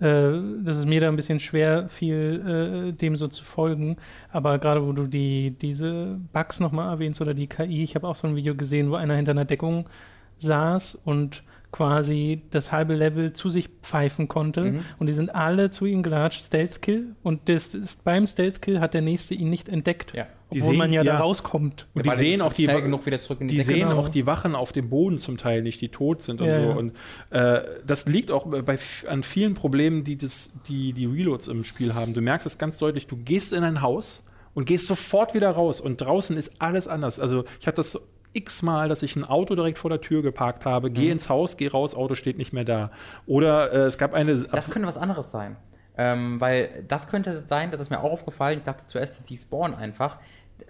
äh, 0.00 0.30
dass 0.62 0.76
es 0.76 0.84
mir 0.84 1.00
da 1.00 1.08
ein 1.08 1.16
bisschen 1.16 1.40
schwer 1.40 1.88
fiel, 1.88 2.88
äh, 2.88 2.92
dem 2.92 3.16
so 3.16 3.26
zu 3.26 3.42
folgen. 3.42 3.96
Aber 4.30 4.58
gerade 4.58 4.86
wo 4.86 4.92
du 4.92 5.06
die, 5.06 5.56
diese 5.60 6.20
Bugs 6.32 6.60
nochmal 6.60 6.92
erwähnst 6.92 7.20
oder 7.20 7.34
die 7.34 7.48
KI, 7.48 7.82
ich 7.82 7.96
habe 7.96 8.06
auch 8.06 8.16
so 8.16 8.28
ein 8.28 8.36
Video 8.36 8.54
gesehen, 8.54 8.90
wo 8.90 8.94
einer 8.94 9.16
hinter 9.16 9.32
einer 9.32 9.44
Deckung 9.44 9.88
saß 10.36 10.98
und 11.04 11.42
quasi 11.70 12.42
das 12.50 12.72
halbe 12.72 12.94
Level 12.94 13.32
zu 13.32 13.50
sich 13.50 13.68
pfeifen 13.82 14.28
konnte. 14.28 14.72
Mhm. 14.72 14.80
Und 14.98 15.06
die 15.06 15.12
sind 15.12 15.34
alle 15.34 15.70
zu 15.70 15.84
ihm 15.84 16.02
gelatscht, 16.02 16.42
Stealth 16.42 16.80
Kill. 16.80 17.14
Und 17.22 17.48
das, 17.48 17.70
das, 17.72 17.96
beim 17.96 18.26
Stealth 18.26 18.62
Kill 18.62 18.80
hat 18.80 18.94
der 18.94 19.02
nächste 19.02 19.34
ihn 19.34 19.50
nicht 19.50 19.68
entdeckt. 19.68 20.14
Ja. 20.14 20.26
Die 20.50 20.60
obwohl 20.60 20.72
sehen, 20.72 20.78
man 20.78 20.92
ja, 20.92 21.02
ja, 21.02 21.12
da 21.12 21.18
rauskommt. 21.18 21.86
Und 21.92 22.06
die 22.06 22.16
sehen 22.16 22.40
auch 22.40 22.54
die, 22.54 22.66
genug 22.66 23.04
wieder 23.04 23.20
zurück 23.20 23.42
in 23.42 23.48
die, 23.48 23.56
die 23.56 23.60
sehen 23.60 23.90
genau. 23.90 24.00
auch 24.00 24.08
die 24.08 24.24
Wachen 24.24 24.54
auf 24.54 24.72
dem 24.72 24.88
Boden 24.88 25.18
zum 25.18 25.36
Teil 25.36 25.60
nicht, 25.60 25.78
die 25.82 25.90
tot 25.90 26.22
sind 26.22 26.40
und 26.40 26.46
ja, 26.46 26.54
so. 26.54 26.78
Und 26.78 26.94
äh, 27.28 27.60
das 27.86 28.06
liegt 28.06 28.30
auch 28.30 28.46
bei, 28.46 28.78
an 29.08 29.22
vielen 29.22 29.52
Problemen, 29.52 30.04
die 30.04 30.16
das, 30.16 30.50
die, 30.66 30.94
die 30.94 31.04
Reloads 31.04 31.48
im 31.48 31.64
Spiel 31.64 31.92
haben. 31.92 32.14
Du 32.14 32.22
merkst 32.22 32.46
es 32.46 32.56
ganz 32.56 32.78
deutlich, 32.78 33.06
du 33.06 33.18
gehst 33.18 33.52
in 33.52 33.62
ein 33.62 33.82
Haus 33.82 34.24
und 34.54 34.64
gehst 34.64 34.86
sofort 34.86 35.34
wieder 35.34 35.50
raus 35.50 35.82
und 35.82 36.00
draußen 36.00 36.34
ist 36.34 36.62
alles 36.62 36.88
anders. 36.88 37.20
Also 37.20 37.44
ich 37.60 37.66
habe 37.66 37.76
das 37.76 38.00
x-mal, 38.32 38.88
dass 38.88 39.02
ich 39.02 39.16
ein 39.16 39.24
Auto 39.24 39.54
direkt 39.54 39.78
vor 39.78 39.90
der 39.90 40.00
Tür 40.00 40.22
geparkt 40.22 40.64
habe, 40.64 40.90
gehe 40.90 41.06
mhm. 41.06 41.12
ins 41.12 41.28
Haus, 41.28 41.56
gehe 41.56 41.70
raus, 41.70 41.94
Auto 41.94 42.14
steht 42.14 42.38
nicht 42.38 42.52
mehr 42.52 42.64
da. 42.64 42.90
Oder 43.26 43.72
äh, 43.72 43.76
es 43.86 43.98
gab 43.98 44.14
eine. 44.14 44.34
Das 44.36 44.70
könnte 44.70 44.88
was 44.88 44.98
anderes 44.98 45.30
sein. 45.30 45.56
Ähm, 46.00 46.40
weil 46.40 46.84
das 46.86 47.08
könnte 47.08 47.44
sein, 47.44 47.72
das 47.72 47.80
ist 47.80 47.90
mir 47.90 47.98
auch 47.98 48.12
aufgefallen, 48.12 48.58
ich 48.58 48.64
dachte 48.64 48.86
zuerst, 48.86 49.20
die 49.28 49.36
spawn 49.36 49.74
einfach. 49.74 50.18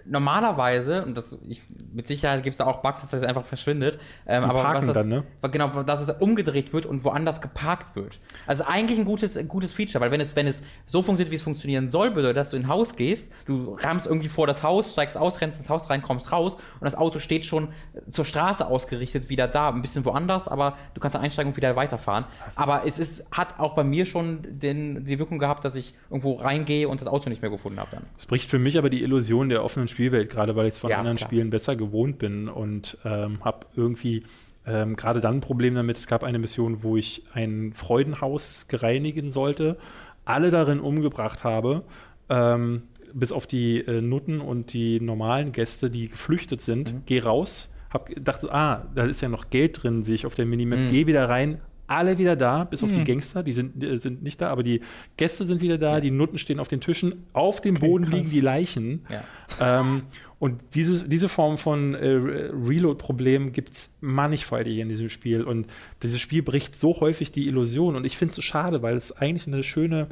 Normalerweise, 0.05 1.03
und 1.03 1.15
das, 1.15 1.37
ich, 1.47 1.61
mit 1.93 2.07
Sicherheit 2.07 2.43
gibt 2.43 2.53
es 2.53 2.57
da 2.57 2.65
auch 2.65 2.81
Bugs, 2.81 3.01
dass 3.01 3.11
das 3.11 3.23
einfach 3.23 3.45
verschwindet, 3.45 3.99
ähm, 4.27 4.43
aber 4.43 4.63
was 4.63 4.85
das, 4.85 4.95
dann, 4.95 5.09
ne? 5.09 5.23
genau, 5.51 5.83
dass 5.83 6.01
es 6.01 6.09
umgedreht 6.19 6.73
wird 6.73 6.85
und 6.85 7.03
woanders 7.03 7.41
geparkt 7.41 7.95
wird. 7.95 8.19
Also 8.47 8.63
eigentlich 8.65 8.99
ein 8.99 9.05
gutes, 9.05 9.37
ein 9.37 9.47
gutes 9.47 9.71
Feature, 9.71 10.01
weil 10.01 10.11
wenn 10.11 10.21
es, 10.21 10.35
wenn 10.35 10.47
es 10.47 10.63
so 10.85 11.01
funktioniert, 11.01 11.31
wie 11.31 11.35
es 11.35 11.41
funktionieren 11.41 11.89
soll, 11.89 12.11
bedeutet, 12.11 12.37
dass 12.37 12.51
du 12.51 12.57
in 12.57 12.63
ein 12.63 12.69
Haus 12.69 12.95
gehst, 12.95 13.33
du 13.45 13.77
rammst 13.81 14.07
irgendwie 14.07 14.29
vor 14.29 14.47
das 14.47 14.63
Haus, 14.63 14.93
steigst 14.93 15.17
aus, 15.17 15.41
rennst 15.41 15.59
ins 15.59 15.69
Haus 15.69 15.89
rein, 15.89 16.01
kommst 16.01 16.31
raus 16.31 16.55
und 16.55 16.85
das 16.85 16.95
Auto 16.95 17.19
steht 17.19 17.45
schon 17.45 17.69
zur 18.09 18.25
Straße 18.25 18.65
ausgerichtet, 18.65 19.29
wieder 19.29 19.47
da, 19.47 19.69
ein 19.69 19.81
bisschen 19.81 20.05
woanders, 20.05 20.47
aber 20.47 20.77
du 20.93 21.01
kannst 21.01 21.15
da 21.15 21.19
einsteigen 21.19 21.51
und 21.51 21.57
wieder 21.57 21.75
weiterfahren. 21.75 22.25
Aber 22.55 22.83
es 22.85 22.99
ist, 22.99 23.25
hat 23.31 23.59
auch 23.59 23.75
bei 23.75 23.83
mir 23.83 24.05
schon 24.05 24.39
den, 24.43 25.05
die 25.05 25.19
Wirkung 25.19 25.39
gehabt, 25.39 25.65
dass 25.65 25.75
ich 25.75 25.95
irgendwo 26.09 26.33
reingehe 26.35 26.87
und 26.87 27.01
das 27.01 27.07
Auto 27.07 27.29
nicht 27.29 27.41
mehr 27.41 27.51
gefunden 27.51 27.79
habe 27.79 27.89
dann. 27.91 28.03
Es 28.17 28.25
bricht 28.25 28.49
für 28.49 28.59
mich 28.59 28.77
aber 28.77 28.89
die 28.89 29.03
Illusion 29.03 29.49
der 29.49 29.63
offenen 29.63 29.78
Spielwelt, 29.87 30.29
gerade 30.29 30.55
weil 30.55 30.65
ich 30.67 30.73
es 30.73 30.79
von 30.79 30.89
ja, 30.89 30.97
anderen 30.97 31.17
klar. 31.17 31.29
Spielen 31.29 31.49
besser 31.49 31.75
gewohnt 31.75 32.19
bin 32.19 32.49
und 32.49 32.97
ähm, 33.05 33.43
habe 33.43 33.67
irgendwie 33.75 34.23
ähm, 34.65 34.95
gerade 34.95 35.21
dann 35.21 35.35
ein 35.35 35.41
Problem 35.41 35.75
damit. 35.75 35.97
Es 35.97 36.07
gab 36.07 36.23
eine 36.23 36.39
Mission, 36.39 36.83
wo 36.83 36.97
ich 36.97 37.23
ein 37.33 37.73
Freudenhaus 37.73 38.67
gereinigen 38.67 39.31
sollte, 39.31 39.77
alle 40.25 40.51
darin 40.51 40.79
umgebracht 40.79 41.43
habe. 41.43 41.83
Ähm, 42.29 42.83
bis 43.13 43.31
auf 43.31 43.47
die 43.47 43.79
äh, 43.79 44.01
Nutten 44.01 44.39
und 44.41 44.73
die 44.73 44.99
normalen 44.99 45.51
Gäste, 45.51 45.89
die 45.89 46.09
geflüchtet 46.09 46.61
sind, 46.61 46.93
mhm. 46.93 47.01
geh 47.05 47.19
raus, 47.19 47.73
hab 47.89 48.09
dachte, 48.19 48.53
ah, 48.53 48.85
da 48.93 49.05
ist 49.05 49.21
ja 49.21 49.29
noch 49.29 49.49
Geld 49.49 49.81
drin, 49.81 50.03
sehe 50.03 50.15
ich 50.15 50.25
auf 50.25 50.35
der 50.35 50.45
Minimap, 50.45 50.79
mhm. 50.79 50.89
geh 50.91 51.07
wieder 51.07 51.27
rein, 51.27 51.59
alle 51.89 52.17
wieder 52.17 52.35
da, 52.35 52.63
bis 52.63 52.83
auf 52.83 52.91
mhm. 52.91 52.95
die 52.95 53.03
Gangster, 53.03 53.43
die 53.43 53.53
sind, 53.53 53.83
äh, 53.83 53.97
sind 53.97 54.21
nicht 54.21 54.39
da, 54.39 54.49
aber 54.49 54.63
die 54.63 54.81
Gäste 55.17 55.45
sind 55.45 55.61
wieder 55.61 55.77
da, 55.77 55.95
ja. 55.95 56.01
die 56.01 56.11
Nutten 56.11 56.37
stehen 56.37 56.59
auf 56.59 56.67
den 56.67 56.81
Tischen, 56.81 57.25
auf 57.33 57.61
dem 57.61 57.75
Boden 57.75 58.05
krass. 58.05 58.13
liegen 58.13 58.29
die 58.29 58.41
Leichen. 58.41 59.05
Ja. 59.09 59.81
Ähm, 59.81 60.03
und 60.37 60.63
dieses, 60.75 61.07
diese 61.07 61.27
Form 61.27 61.57
von 61.57 61.95
äh, 61.95 62.07
Reload-Problem 62.07 63.51
gibt 63.51 63.71
es 63.71 63.95
mannigfaltig 63.99 64.77
in 64.77 64.87
diesem 64.87 65.09
Spiel. 65.09 65.43
Und 65.43 65.67
dieses 66.03 66.21
Spiel 66.21 66.43
bricht 66.43 66.79
so 66.79 66.99
häufig 66.99 67.31
die 67.31 67.47
Illusion. 67.47 67.95
Und 67.95 68.05
ich 68.05 68.17
finde 68.17 68.29
es 68.29 68.35
so 68.35 68.41
schade, 68.41 68.81
weil 68.81 68.95
es 68.95 69.11
eigentlich 69.11 69.47
eine 69.47 69.63
schöne 69.63 70.07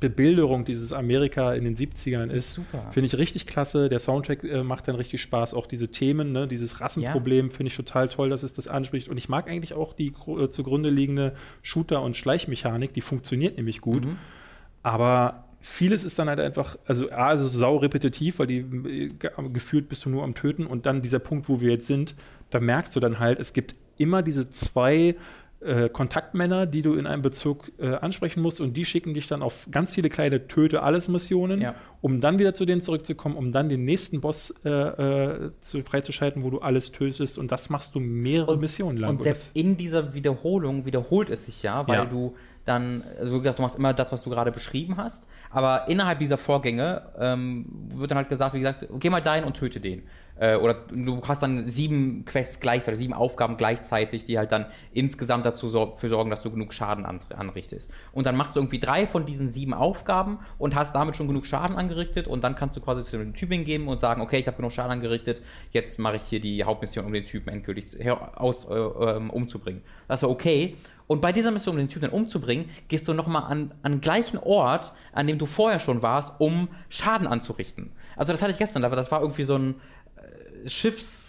Bebilderung 0.00 0.64
dieses 0.64 0.92
Amerika 0.92 1.54
in 1.54 1.64
den 1.64 1.76
70ern 1.76 2.26
ist. 2.26 2.60
Finde 2.90 3.06
ich 3.06 3.16
richtig 3.16 3.46
klasse. 3.46 3.88
Der 3.88 3.98
Soundtrack 3.98 4.44
äh, 4.44 4.62
macht 4.62 4.88
dann 4.88 4.96
richtig 4.96 5.20
Spaß. 5.22 5.54
Auch 5.54 5.66
diese 5.66 5.88
Themen, 5.88 6.32
ne, 6.32 6.46
dieses 6.48 6.80
Rassenproblem, 6.80 7.46
ja. 7.46 7.52
finde 7.52 7.68
ich 7.68 7.76
total 7.76 8.08
toll, 8.08 8.30
dass 8.30 8.42
es 8.42 8.52
das 8.52 8.68
anspricht. 8.68 9.08
Und 9.08 9.16
ich 9.16 9.28
mag 9.28 9.48
eigentlich 9.48 9.74
auch 9.74 9.94
die 9.94 10.12
äh, 10.26 10.48
zugrunde 10.50 10.90
liegende 10.90 11.34
Shooter- 11.62 12.02
und 12.02 12.16
Schleichmechanik. 12.16 12.92
Die 12.94 13.00
funktioniert 13.00 13.56
nämlich 13.56 13.80
gut. 13.80 14.04
Mhm. 14.04 14.16
Aber 14.82 15.44
vieles 15.60 16.04
ist 16.04 16.18
dann 16.18 16.28
halt 16.28 16.40
einfach, 16.40 16.76
also 16.86 17.10
A, 17.10 17.32
ist 17.32 17.40
es 17.40 17.52
sau 17.52 17.76
repetitiv, 17.76 18.38
weil 18.38 18.46
die 18.46 18.58
äh, 18.58 19.08
gefühlt 19.52 19.88
bist 19.88 20.04
du 20.04 20.10
nur 20.10 20.24
am 20.24 20.34
Töten. 20.34 20.66
Und 20.66 20.86
dann 20.86 21.02
dieser 21.02 21.18
Punkt, 21.18 21.48
wo 21.48 21.60
wir 21.60 21.70
jetzt 21.70 21.86
sind, 21.86 22.14
da 22.50 22.60
merkst 22.60 22.94
du 22.94 23.00
dann 23.00 23.18
halt, 23.18 23.38
es 23.40 23.52
gibt 23.52 23.74
immer 23.98 24.22
diese 24.22 24.50
zwei 24.50 25.16
äh, 25.60 25.88
Kontaktmänner, 25.88 26.66
die 26.66 26.82
du 26.82 26.94
in 26.94 27.06
einem 27.06 27.22
Bezug 27.22 27.72
äh, 27.78 27.94
ansprechen 27.94 28.42
musst 28.42 28.60
und 28.60 28.76
die 28.76 28.84
schicken 28.84 29.14
dich 29.14 29.26
dann 29.26 29.42
auf 29.42 29.68
ganz 29.70 29.94
viele 29.94 30.10
kleine 30.10 30.48
Töte 30.48 30.82
alles 30.82 31.08
Missionen, 31.08 31.60
ja. 31.60 31.74
um 32.02 32.20
dann 32.20 32.38
wieder 32.38 32.54
zu 32.54 32.66
denen 32.66 32.80
zurückzukommen, 32.80 33.36
um 33.36 33.52
dann 33.52 33.68
den 33.68 33.84
nächsten 33.84 34.20
Boss 34.20 34.54
äh, 34.64 34.70
äh 34.70 35.50
zu, 35.60 35.82
freizuschalten, 35.82 36.42
wo 36.44 36.50
du 36.50 36.58
alles 36.60 36.92
tötest 36.92 37.38
und 37.38 37.52
das 37.52 37.70
machst 37.70 37.94
du 37.94 38.00
mehrere 38.00 38.52
und, 38.52 38.60
Missionen 38.60 38.98
lang. 38.98 39.10
Und 39.10 39.22
selbst 39.22 39.50
in 39.54 39.76
dieser 39.76 40.14
Wiederholung 40.14 40.84
wiederholt 40.84 41.30
es 41.30 41.46
sich 41.46 41.62
ja, 41.62 41.86
weil 41.88 42.00
ja. 42.00 42.04
du 42.04 42.34
dann, 42.66 43.02
also 43.18 43.36
wie 43.36 43.38
gesagt, 43.38 43.58
du 43.58 43.62
machst 43.62 43.78
immer 43.78 43.94
das, 43.94 44.12
was 44.12 44.22
du 44.22 44.30
gerade 44.30 44.52
beschrieben 44.52 44.96
hast, 44.96 45.28
aber 45.50 45.88
innerhalb 45.88 46.18
dieser 46.18 46.36
Vorgänge 46.36 47.02
ähm, 47.18 47.66
wird 47.94 48.10
dann 48.10 48.18
halt 48.18 48.28
gesagt, 48.28 48.54
wie 48.54 48.58
gesagt, 48.58 48.86
geh 48.98 49.08
mal 49.08 49.22
dahin 49.22 49.44
und 49.44 49.56
töte 49.56 49.80
den. 49.80 50.02
Äh, 50.38 50.56
oder 50.56 50.74
du 50.74 51.20
hast 51.26 51.42
dann 51.42 51.66
sieben 51.66 52.24
Quests 52.24 52.60
gleichzeitig, 52.60 52.98
sieben 52.98 53.14
Aufgaben 53.14 53.56
gleichzeitig, 53.56 54.24
die 54.24 54.38
halt 54.38 54.52
dann 54.52 54.66
insgesamt 54.92 55.46
dazu 55.46 55.68
für 55.96 56.08
sorgen, 56.08 56.30
dass 56.30 56.42
du 56.42 56.50
genug 56.50 56.74
Schaden 56.74 57.06
an, 57.06 57.18
anrichtest. 57.36 57.90
Und 58.12 58.26
dann 58.26 58.36
machst 58.36 58.56
du 58.56 58.60
irgendwie 58.60 58.80
drei 58.80 59.06
von 59.06 59.26
diesen 59.26 59.48
sieben 59.48 59.74
Aufgaben 59.74 60.38
und 60.58 60.74
hast 60.74 60.94
damit 60.94 61.16
schon 61.16 61.28
genug 61.28 61.46
Schaden 61.46 61.76
angerichtet 61.76 62.28
und 62.28 62.44
dann 62.44 62.54
kannst 62.54 62.76
du 62.76 62.80
quasi 62.80 63.02
zu 63.02 63.18
dem 63.18 63.34
Typen 63.34 63.64
geben 63.64 63.88
und 63.88 63.98
sagen, 63.98 64.20
okay, 64.20 64.38
ich 64.38 64.46
habe 64.46 64.56
genug 64.56 64.72
Schaden 64.72 64.92
angerichtet, 64.92 65.42
jetzt 65.72 65.98
mache 65.98 66.16
ich 66.16 66.22
hier 66.22 66.40
die 66.40 66.64
Hauptmission, 66.64 67.06
um 67.06 67.12
den 67.12 67.24
Typen 67.24 67.48
endgültig 67.48 67.96
aus, 68.10 68.66
äh, 68.66 68.74
ähm, 68.74 69.30
umzubringen. 69.30 69.82
Das 70.08 70.22
ist 70.22 70.28
okay. 70.28 70.76
Und 71.06 71.20
bei 71.20 71.32
dieser 71.32 71.50
Mission, 71.50 71.74
um 71.74 71.78
den 71.78 71.88
Typen 71.88 72.10
dann 72.10 72.18
umzubringen, 72.18 72.68
gehst 72.88 73.06
du 73.06 73.12
nochmal 73.12 73.44
an, 73.44 73.70
an 73.82 73.92
den 73.92 74.00
gleichen 74.00 74.38
Ort, 74.38 74.92
an 75.12 75.26
dem 75.26 75.38
du 75.38 75.46
vorher 75.46 75.78
schon 75.78 76.02
warst, 76.02 76.40
um 76.40 76.68
Schaden 76.88 77.26
anzurichten. 77.26 77.92
Also 78.16 78.32
das 78.32 78.42
hatte 78.42 78.52
ich 78.52 78.58
gestern, 78.58 78.82
das 78.82 79.12
war 79.12 79.20
irgendwie 79.20 79.44
so 79.44 79.56
ein, 79.56 79.74
Schiffs 80.68 81.26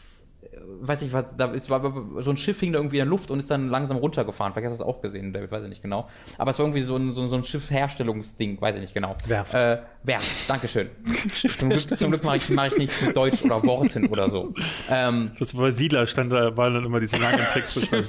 weiß 0.79 1.01
ich 1.01 1.13
was, 1.13 1.25
da 1.37 1.51
ist, 1.51 1.69
war, 1.69 1.81
so 2.21 2.29
ein 2.29 2.37
Schiff 2.37 2.59
hing 2.59 2.73
da 2.73 2.79
irgendwie 2.79 2.97
in 2.97 3.05
der 3.05 3.09
Luft 3.09 3.31
und 3.31 3.39
ist 3.39 3.49
dann 3.49 3.69
langsam 3.69 3.97
runtergefahren. 3.97 4.53
Vielleicht 4.53 4.71
hast 4.71 4.79
du 4.79 4.83
das 4.83 4.87
auch 4.87 5.01
gesehen, 5.01 5.33
David, 5.33 5.51
weiß 5.51 5.63
ich 5.63 5.69
nicht 5.69 5.81
genau. 5.81 6.07
Aber 6.37 6.51
es 6.51 6.59
war 6.59 6.65
irgendwie 6.65 6.81
so 6.81 6.95
ein, 6.95 7.13
so, 7.13 7.27
so 7.27 7.35
ein 7.35 7.43
Schiffherstellungsding, 7.43 8.59
weiß 8.59 8.75
ich 8.75 8.81
nicht 8.81 8.93
genau. 8.93 9.15
Werft. 9.25 9.53
Äh, 9.53 9.81
Werft, 10.07 10.49
Dankeschön. 10.49 10.89
zum 11.57 11.69
Glück, 11.69 11.99
zum 11.99 12.11
Glück 12.11 12.23
mache 12.23 12.37
ich, 12.37 12.49
mach 12.51 12.71
ich 12.71 12.77
nichts 12.77 13.01
mit 13.01 13.15
Deutsch 13.15 13.43
oder 13.43 13.61
Worten 13.63 14.07
oder 14.07 14.29
so. 14.29 14.53
Ähm, 14.89 15.31
das 15.37 15.53
war 15.53 15.63
bei 15.65 15.71
Siedler, 15.71 16.07
stand 16.07 16.31
da, 16.31 16.55
waren 16.55 16.73
dann 16.73 16.85
immer 16.85 17.01
diese 17.01 17.17
langen 17.17 17.45
Texte. 17.51 18.03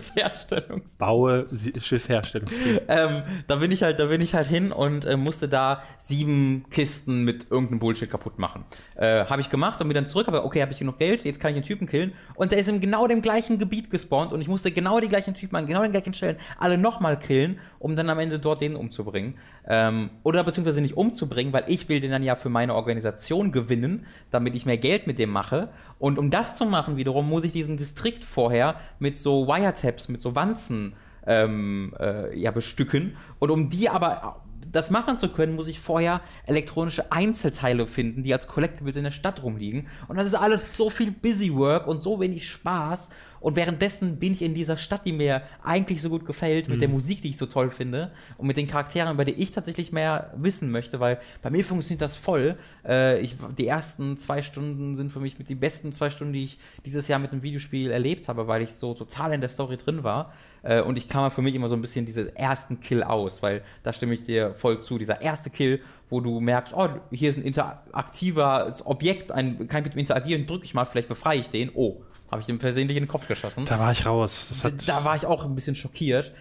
Baue 0.98 1.46
Schiffherstellungsding. 1.82 2.80
Ähm, 2.86 3.22
da 3.48 3.56
bin 3.56 3.72
ich 3.72 3.82
halt, 3.82 3.98
da 3.98 4.06
bin 4.06 4.20
ich 4.20 4.34
halt 4.34 4.46
hin 4.46 4.70
und 4.70 5.04
äh, 5.04 5.16
musste 5.16 5.48
da 5.48 5.82
sieben 5.98 6.66
Kisten 6.70 7.24
mit 7.24 7.50
irgendeinem 7.50 7.80
Bullshit 7.80 8.08
kaputt 8.08 8.38
machen. 8.38 8.64
Äh, 8.94 9.24
habe 9.24 9.40
ich 9.40 9.50
gemacht 9.50 9.80
und 9.80 9.88
mir 9.88 9.94
dann 9.94 10.06
zurück, 10.06 10.28
aber 10.28 10.44
okay, 10.44 10.62
habe 10.62 10.72
ich 10.72 10.78
genug 10.78 10.98
Geld, 10.98 11.24
jetzt 11.24 11.40
kann 11.40 11.50
ich 11.50 11.56
den 11.56 11.64
Typen 11.64 11.88
killen. 11.88 12.12
Und 12.36 12.52
der 12.52 12.58
ist 12.58 12.68
in 12.68 12.80
genau 12.80 13.08
dem 13.08 13.22
gleichen 13.22 13.58
Gebiet 13.58 13.90
gespawnt 13.90 14.32
und 14.32 14.40
ich 14.40 14.48
musste 14.48 14.70
genau 14.70 15.00
die 15.00 15.08
gleichen 15.08 15.34
Typen 15.34 15.56
an 15.56 15.66
genau 15.66 15.82
den 15.82 15.90
gleichen 15.90 16.14
Stellen 16.14 16.36
alle 16.58 16.78
nochmal 16.78 17.18
killen, 17.18 17.58
um 17.80 17.96
dann 17.96 18.08
am 18.08 18.20
Ende 18.20 18.38
dort 18.38 18.60
den 18.60 18.76
umzubringen. 18.76 19.34
Ähm, 19.66 20.10
oder 20.22 20.44
beziehungsweise 20.44 20.80
nicht 20.80 20.96
umzubringen, 20.96 21.52
weil 21.52 21.64
ich 21.66 21.87
will 21.88 22.00
den 22.00 22.10
dann 22.10 22.22
ja 22.22 22.36
für 22.36 22.48
meine 22.48 22.74
Organisation 22.74 23.52
gewinnen, 23.52 24.06
damit 24.30 24.54
ich 24.54 24.66
mehr 24.66 24.78
Geld 24.78 25.06
mit 25.06 25.18
dem 25.18 25.30
mache. 25.30 25.70
Und 25.98 26.18
um 26.18 26.30
das 26.30 26.56
zu 26.56 26.64
machen 26.64 26.96
wiederum, 26.96 27.28
muss 27.28 27.44
ich 27.44 27.52
diesen 27.52 27.76
Distrikt 27.76 28.24
vorher 28.24 28.76
mit 28.98 29.18
so 29.18 29.46
Wiretaps, 29.46 30.08
mit 30.08 30.20
so 30.20 30.34
Wanzen 30.34 30.94
ähm, 31.26 31.94
äh, 31.98 32.38
ja, 32.38 32.50
bestücken. 32.50 33.16
Und 33.38 33.50
um 33.50 33.70
die 33.70 33.88
aber 33.88 34.42
das 34.78 34.90
machen 34.90 35.18
zu 35.18 35.28
können, 35.28 35.56
muss 35.56 35.68
ich 35.68 35.80
vorher 35.80 36.20
elektronische 36.46 37.10
Einzelteile 37.10 37.86
finden, 37.86 38.22
die 38.22 38.32
als 38.32 38.46
Collectibles 38.46 38.96
in 38.96 39.04
der 39.04 39.10
Stadt 39.10 39.42
rumliegen. 39.42 39.88
Und 40.06 40.16
das 40.16 40.26
ist 40.26 40.34
alles 40.34 40.76
so 40.76 40.88
viel 40.88 41.10
Busywork 41.10 41.86
und 41.86 42.02
so 42.02 42.20
wenig 42.20 42.48
Spaß. 42.48 43.10
Und 43.40 43.56
währenddessen 43.56 44.18
bin 44.18 44.32
ich 44.32 44.42
in 44.42 44.54
dieser 44.54 44.76
Stadt, 44.76 45.04
die 45.04 45.12
mir 45.12 45.42
eigentlich 45.62 46.02
so 46.02 46.10
gut 46.10 46.26
gefällt, 46.26 46.66
mhm. 46.66 46.74
mit 46.74 46.80
der 46.80 46.88
mhm. 46.88 46.94
Musik, 46.94 47.22
die 47.22 47.30
ich 47.30 47.36
so 47.36 47.46
toll 47.46 47.70
finde 47.70 48.12
und 48.36 48.46
mit 48.46 48.56
den 48.56 48.66
Charakteren, 48.66 49.16
bei 49.16 49.24
denen 49.24 49.40
ich 49.40 49.52
tatsächlich 49.52 49.92
mehr 49.92 50.32
wissen 50.36 50.70
möchte, 50.70 51.00
weil 51.00 51.20
bei 51.42 51.50
mir 51.50 51.64
funktioniert 51.64 52.02
das 52.02 52.16
voll. 52.16 52.56
Äh, 52.86 53.20
ich, 53.20 53.36
die 53.56 53.66
ersten 53.66 54.16
zwei 54.18 54.42
Stunden 54.42 54.96
sind 54.96 55.12
für 55.12 55.20
mich 55.20 55.38
mit 55.38 55.48
die 55.48 55.54
besten 55.54 55.92
zwei 55.92 56.10
Stunden, 56.10 56.32
die 56.32 56.44
ich 56.44 56.58
dieses 56.84 57.08
Jahr 57.08 57.18
mit 57.18 57.32
einem 57.32 57.42
Videospiel 57.42 57.90
erlebt 57.90 58.28
habe, 58.28 58.46
weil 58.46 58.62
ich 58.62 58.72
so 58.72 58.94
total 58.94 59.32
in 59.32 59.40
der 59.40 59.50
Story 59.50 59.76
drin 59.76 60.04
war. 60.04 60.32
Äh, 60.62 60.82
und 60.82 60.98
ich 60.98 61.08
klammer 61.08 61.30
für 61.30 61.42
mich 61.42 61.54
immer 61.54 61.68
so 61.68 61.76
ein 61.76 61.80
bisschen 61.80 62.06
diesen 62.06 62.34
ersten 62.34 62.80
Kill 62.80 63.02
aus, 63.02 63.42
weil 63.42 63.62
da 63.82 63.92
stimme 63.92 64.14
ich 64.14 64.24
dir 64.24 64.54
voll 64.54 64.80
zu. 64.80 64.98
Dieser 64.98 65.20
erste 65.20 65.50
Kill, 65.50 65.80
wo 66.10 66.20
du 66.20 66.40
merkst, 66.40 66.74
oh, 66.74 66.88
hier 67.10 67.30
ist 67.30 67.36
ein 67.36 67.44
interaktives 67.44 68.84
Objekt, 68.86 69.32
ein, 69.32 69.68
kann 69.68 69.80
ich 69.80 69.84
mit 69.84 69.94
dem 69.94 70.00
interagieren, 70.00 70.46
drücke 70.46 70.64
ich 70.64 70.74
mal, 70.74 70.84
vielleicht 70.84 71.08
befreie 71.08 71.40
ich 71.40 71.50
den. 71.50 71.70
Oh, 71.74 72.02
habe 72.30 72.40
ich 72.40 72.46
dem 72.46 72.60
versehentlich 72.60 72.96
in 72.96 73.04
den 73.04 73.08
Kopf 73.08 73.26
geschossen. 73.26 73.64
Da 73.66 73.78
war 73.78 73.92
ich 73.92 74.04
raus. 74.04 74.62
da 74.86 75.04
war 75.04 75.16
ich 75.16 75.26
auch 75.26 75.44
ein 75.44 75.54
bisschen 75.54 75.74
schockiert. 75.74 76.32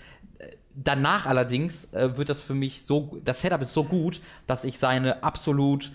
Danach 0.76 1.26
allerdings 1.26 1.94
äh, 1.94 2.18
wird 2.18 2.30
das 2.30 2.40
für 2.40 2.54
mich 2.54 2.86
so, 2.86 3.18
das 3.24 3.42
Setup 3.42 3.62
ist 3.62 3.74
so 3.74 3.84
gut, 3.84 4.22
dass 4.46 4.64
ich 4.64 4.78
seine 4.78 5.24
absolut 5.24 5.92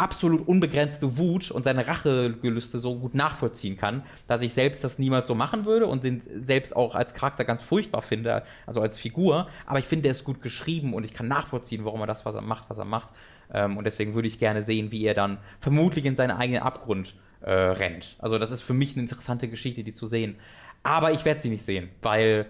absolut 0.00 0.48
unbegrenzte 0.48 1.18
Wut 1.18 1.50
und 1.50 1.64
seine 1.64 1.86
Rachegelüste 1.86 2.78
so 2.78 2.98
gut 2.98 3.14
nachvollziehen 3.14 3.76
kann, 3.76 4.02
dass 4.26 4.40
ich 4.40 4.54
selbst 4.54 4.82
das 4.82 4.98
niemals 4.98 5.28
so 5.28 5.34
machen 5.34 5.66
würde 5.66 5.86
und 5.86 6.04
den 6.04 6.22
selbst 6.36 6.74
auch 6.74 6.94
als 6.94 7.12
Charakter 7.14 7.44
ganz 7.44 7.62
furchtbar 7.62 8.00
finde, 8.00 8.42
also 8.66 8.80
als 8.80 8.98
Figur. 8.98 9.48
Aber 9.66 9.78
ich 9.78 9.84
finde, 9.84 10.08
er 10.08 10.12
ist 10.12 10.24
gut 10.24 10.40
geschrieben 10.40 10.94
und 10.94 11.04
ich 11.04 11.12
kann 11.12 11.28
nachvollziehen, 11.28 11.84
warum 11.84 12.00
er 12.00 12.06
das, 12.06 12.24
was 12.24 12.34
er 12.34 12.40
macht, 12.40 12.70
was 12.70 12.78
er 12.78 12.86
macht. 12.86 13.12
Ähm, 13.52 13.76
und 13.76 13.84
deswegen 13.84 14.14
würde 14.14 14.26
ich 14.26 14.38
gerne 14.38 14.62
sehen, 14.62 14.90
wie 14.90 15.04
er 15.04 15.14
dann 15.14 15.38
vermutlich 15.58 16.06
in 16.06 16.16
seinen 16.16 16.32
eigenen 16.32 16.62
Abgrund 16.62 17.14
äh, 17.42 17.52
rennt. 17.52 18.16
Also 18.20 18.38
das 18.38 18.50
ist 18.50 18.62
für 18.62 18.74
mich 18.74 18.92
eine 18.92 19.02
interessante 19.02 19.48
Geschichte, 19.48 19.84
die 19.84 19.92
zu 19.92 20.06
sehen. 20.06 20.36
Aber 20.82 21.12
ich 21.12 21.26
werde 21.26 21.40
sie 21.40 21.50
nicht 21.50 21.64
sehen, 21.64 21.90
weil 22.00 22.46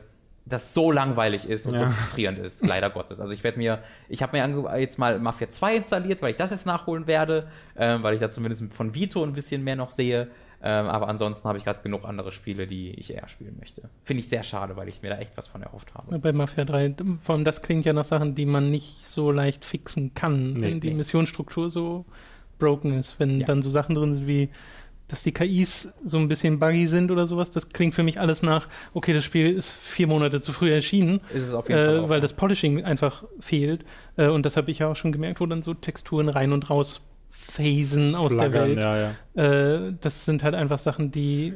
das 0.52 0.74
so 0.74 0.90
langweilig 0.90 1.48
ist 1.48 1.66
und 1.66 1.74
ja. 1.74 1.81
so 1.81 1.94
frustrierend 1.94 2.39
ist, 2.39 2.66
leider 2.66 2.90
Gottes. 2.90 3.20
Also 3.20 3.32
ich 3.32 3.43
werde 3.44 3.59
mir, 3.59 3.82
ich 4.09 4.22
habe 4.22 4.36
mir 4.36 4.78
jetzt 4.78 4.98
mal 4.98 5.18
Mafia 5.18 5.48
2 5.48 5.77
installiert, 5.77 6.22
weil 6.22 6.32
ich 6.32 6.36
das 6.36 6.51
jetzt 6.51 6.66
nachholen 6.66 7.06
werde, 7.06 7.48
ähm, 7.77 8.02
weil 8.02 8.14
ich 8.14 8.20
da 8.20 8.31
zumindest 8.31 8.72
von 8.72 8.94
Vito 8.94 9.22
ein 9.24 9.32
bisschen 9.32 9.64
mehr 9.64 9.77
noch 9.77 9.90
sehe. 9.90 10.28
Ähm, 10.62 10.86
aber 10.86 11.09
ansonsten 11.09 11.48
habe 11.48 11.56
ich 11.56 11.64
gerade 11.64 11.81
genug 11.82 12.05
andere 12.05 12.32
Spiele, 12.32 12.66
die 12.66 12.90
ich 12.90 13.14
eher 13.14 13.28
spielen 13.28 13.56
möchte. 13.59 13.89
Finde 14.02 14.20
ich 14.20 14.28
sehr 14.28 14.43
schade, 14.43 14.77
weil 14.77 14.89
ich 14.89 15.01
mir 15.01 15.09
da 15.09 15.18
echt 15.18 15.35
was 15.36 15.47
von 15.47 15.62
erhofft 15.62 15.94
habe. 15.94 16.18
Bei 16.18 16.32
Mafia 16.32 16.66
3, 16.66 16.97
vor 17.18 17.35
allem 17.35 17.44
das 17.44 17.62
klingt 17.62 17.86
ja 17.86 17.94
nach 17.94 18.05
Sachen, 18.05 18.35
die 18.35 18.44
man 18.44 18.70
nicht 18.70 19.06
so 19.06 19.31
leicht 19.31 19.64
fixen 19.64 20.12
kann, 20.12 20.52
nee, 20.52 20.62
wenn 20.62 20.81
die 20.81 20.90
nee. 20.90 20.97
Missionsstruktur 20.97 21.70
so 21.70 22.05
broken 22.59 22.93
ist. 22.93 23.18
Wenn 23.18 23.39
ja. 23.39 23.47
dann 23.47 23.62
so 23.62 23.70
Sachen 23.70 23.94
drin 23.94 24.12
sind 24.12 24.27
wie, 24.27 24.51
dass 25.10 25.22
die 25.22 25.32
KIs 25.32 25.92
so 26.04 26.18
ein 26.18 26.28
bisschen 26.28 26.58
buggy 26.58 26.86
sind 26.86 27.10
oder 27.10 27.26
sowas, 27.26 27.50
das 27.50 27.70
klingt 27.70 27.94
für 27.94 28.02
mich 28.02 28.20
alles 28.20 28.42
nach, 28.42 28.68
okay, 28.94 29.12
das 29.12 29.24
Spiel 29.24 29.52
ist 29.52 29.72
vier 29.72 30.06
Monate 30.06 30.40
zu 30.40 30.52
früh 30.52 30.72
erschienen, 30.72 31.20
äh, 31.34 31.54
auch, 31.54 32.08
weil 32.08 32.20
das 32.20 32.32
Polishing 32.32 32.84
einfach 32.84 33.24
fehlt. 33.40 33.84
Äh, 34.16 34.28
und 34.28 34.46
das 34.46 34.56
habe 34.56 34.70
ich 34.70 34.78
ja 34.78 34.88
auch 34.88 34.96
schon 34.96 35.12
gemerkt, 35.12 35.40
wo 35.40 35.46
dann 35.46 35.62
so 35.62 35.74
Texturen 35.74 36.28
rein 36.28 36.52
und 36.52 36.70
raus 36.70 37.02
phasen 37.28 38.14
aus 38.14 38.32
Flaggern, 38.32 38.74
der 38.74 38.86
Welt. 38.94 39.14
Ja, 39.36 39.42
ja. 39.42 39.86
Äh, 39.86 39.94
das 40.00 40.24
sind 40.24 40.44
halt 40.44 40.54
einfach 40.54 40.78
Sachen, 40.78 41.10
die 41.10 41.54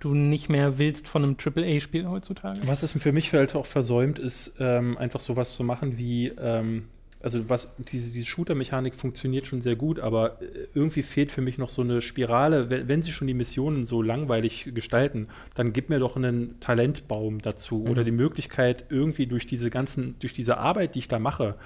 du 0.00 0.14
nicht 0.14 0.48
mehr 0.48 0.78
willst 0.78 1.08
von 1.08 1.22
einem 1.22 1.36
AAA-Spiel 1.42 2.08
heutzutage. 2.08 2.60
Was 2.66 2.82
es 2.82 2.92
für 2.92 3.12
mich 3.12 3.32
halt 3.32 3.54
auch 3.54 3.66
versäumt, 3.66 4.18
ist 4.18 4.56
ähm, 4.58 4.98
einfach 4.98 5.20
sowas 5.20 5.54
zu 5.54 5.64
machen 5.64 5.96
wie 5.96 6.28
ähm, 6.28 6.88
also 7.22 7.48
was 7.48 7.72
diese, 7.78 8.10
diese 8.10 8.26
Shooter-Mechanik 8.26 8.94
funktioniert 8.94 9.46
schon 9.46 9.62
sehr 9.62 9.76
gut, 9.76 10.00
aber 10.00 10.42
äh, 10.42 10.66
irgendwie 10.74 11.02
fehlt 11.02 11.32
für 11.32 11.40
mich 11.40 11.58
noch 11.58 11.68
so 11.68 11.82
eine 11.82 12.00
Spirale. 12.00 12.70
Wenn, 12.70 12.88
wenn, 12.88 13.02
sie 13.02 13.12
schon 13.12 13.28
die 13.28 13.34
Missionen 13.34 13.86
so 13.86 14.02
langweilig 14.02 14.72
gestalten, 14.74 15.28
dann 15.54 15.72
gib 15.72 15.88
mir 15.88 15.98
doch 15.98 16.16
einen 16.16 16.58
Talentbaum 16.60 17.40
dazu 17.40 17.78
mhm. 17.78 17.90
oder 17.90 18.04
die 18.04 18.12
Möglichkeit, 18.12 18.86
irgendwie 18.88 19.26
durch 19.26 19.46
diese 19.46 19.70
ganzen, 19.70 20.16
durch 20.18 20.34
diese 20.34 20.58
Arbeit, 20.58 20.94
die 20.94 21.00
ich 21.00 21.08
da 21.08 21.18
mache, 21.18 21.56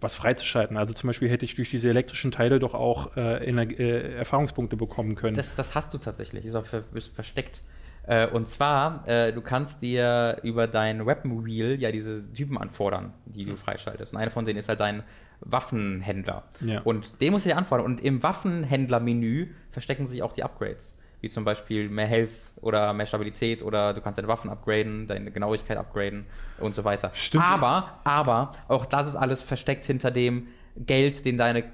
was 0.00 0.14
freizuschalten. 0.14 0.76
Also 0.76 0.94
zum 0.94 1.08
Beispiel 1.08 1.28
hätte 1.28 1.44
ich 1.44 1.54
durch 1.54 1.70
diese 1.70 1.88
elektrischen 1.88 2.30
Teile 2.30 2.58
doch 2.58 2.74
auch 2.74 3.16
äh, 3.16 3.44
äh, 3.44 4.14
Erfahrungspunkte 4.16 4.76
bekommen 4.76 5.14
können. 5.14 5.36
Das, 5.36 5.54
das, 5.56 5.74
hast 5.74 5.94
du 5.94 5.98
tatsächlich, 5.98 6.44
ist 6.44 6.54
auch 6.54 6.66
ver 6.66 6.82
versteckt. 6.82 7.62
Äh, 8.06 8.26
und 8.28 8.48
zwar, 8.48 9.06
äh, 9.08 9.32
du 9.32 9.40
kannst 9.40 9.82
dir 9.82 10.38
über 10.42 10.66
dein 10.66 11.06
Weapon 11.06 11.44
Wheel 11.44 11.80
ja 11.80 11.90
diese 11.90 12.30
Typen 12.32 12.58
anfordern, 12.58 13.14
die 13.24 13.44
du 13.44 13.56
freischaltest. 13.56 14.12
Und 14.12 14.20
einer 14.20 14.30
von 14.30 14.44
denen 14.44 14.58
ist 14.58 14.68
halt 14.68 14.80
dein 14.80 15.02
Waffenhändler. 15.40 16.44
Ja. 16.60 16.80
Und 16.82 17.20
den 17.20 17.32
musst 17.32 17.46
du 17.46 17.50
dir 17.50 17.56
anfordern. 17.56 17.86
Und 17.86 18.02
im 18.02 18.22
Waffenhändler-Menü 18.22 19.48
verstecken 19.70 20.06
sich 20.06 20.22
auch 20.22 20.32
die 20.32 20.42
Upgrades. 20.42 20.98
Wie 21.20 21.28
zum 21.30 21.44
Beispiel 21.44 21.88
mehr 21.88 22.06
Health 22.06 22.32
oder 22.56 22.92
mehr 22.92 23.06
Stabilität 23.06 23.62
oder 23.62 23.94
du 23.94 24.02
kannst 24.02 24.18
deine 24.18 24.28
Waffen 24.28 24.50
upgraden, 24.50 25.06
deine 25.06 25.30
Genauigkeit 25.30 25.78
upgraden 25.78 26.26
und 26.58 26.74
so 26.74 26.84
weiter. 26.84 27.10
Stimmt. 27.14 27.44
Aber, 27.44 27.98
aber, 28.04 28.52
auch 28.68 28.84
das 28.84 29.08
ist 29.08 29.16
alles 29.16 29.40
versteckt 29.40 29.86
hinter 29.86 30.10
dem 30.10 30.48
Geld, 30.76 31.24
den 31.24 31.38
deine 31.38 31.64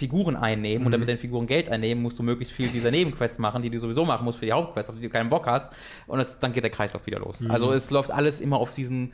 Figuren 0.00 0.34
einnehmen 0.34 0.80
mhm. 0.80 0.86
und 0.86 0.92
damit 0.92 1.08
deine 1.08 1.18
Figuren 1.18 1.46
Geld 1.46 1.68
einnehmen, 1.68 2.02
musst 2.02 2.18
du 2.18 2.22
möglichst 2.22 2.54
viel 2.54 2.68
dieser 2.68 2.90
Nebenquests 2.90 3.38
machen, 3.38 3.62
die 3.62 3.68
du 3.68 3.78
sowieso 3.78 4.06
machen 4.06 4.24
musst 4.24 4.38
für 4.38 4.46
die 4.46 4.52
Hauptquests, 4.52 4.90
auf 4.90 4.96
die 4.96 5.02
du 5.02 5.10
keinen 5.10 5.28
Bock 5.28 5.46
hast. 5.46 5.72
Und 6.06 6.18
das, 6.18 6.38
dann 6.38 6.52
geht 6.52 6.64
der 6.64 6.70
Kreislauf 6.70 7.06
wieder 7.06 7.18
los. 7.18 7.40
Mhm. 7.40 7.50
Also 7.50 7.72
es 7.72 7.90
läuft 7.90 8.10
alles 8.10 8.40
immer 8.40 8.56
auf 8.56 8.74
diesen, 8.74 9.12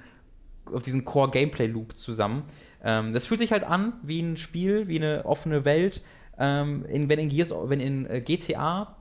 auf 0.73 0.83
diesen 0.83 1.05
Core-Gameplay-Loop 1.05 1.99
zusammen. 1.99 2.45
Ähm, 2.85 3.13
das 3.13 3.27
fühlt 3.27 3.41
sich 3.41 3.51
halt 3.51 3.65
an 3.65 3.95
wie 4.03 4.21
ein 4.21 4.37
Spiel, 4.37 4.87
wie 4.87 4.97
eine 4.97 5.27
offene 5.27 5.65
Welt. 5.65 6.03
Ähm, 6.39 6.85
in, 6.87 7.09
wenn 7.09 7.19
in, 7.19 7.29
Gears, 7.29 7.53
wenn 7.65 7.81
in 7.81 8.07
äh, 8.07 8.21
GTA 8.21 8.97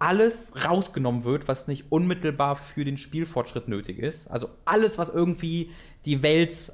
alles 0.00 0.54
rausgenommen 0.66 1.24
wird, 1.24 1.46
was 1.46 1.68
nicht 1.68 1.86
unmittelbar 1.90 2.56
für 2.56 2.84
den 2.84 2.98
Spielfortschritt 2.98 3.68
nötig 3.68 3.98
ist. 3.98 4.28
Also 4.28 4.48
alles, 4.64 4.98
was 4.98 5.10
irgendwie 5.10 5.70
die 6.06 6.22
Welt 6.22 6.72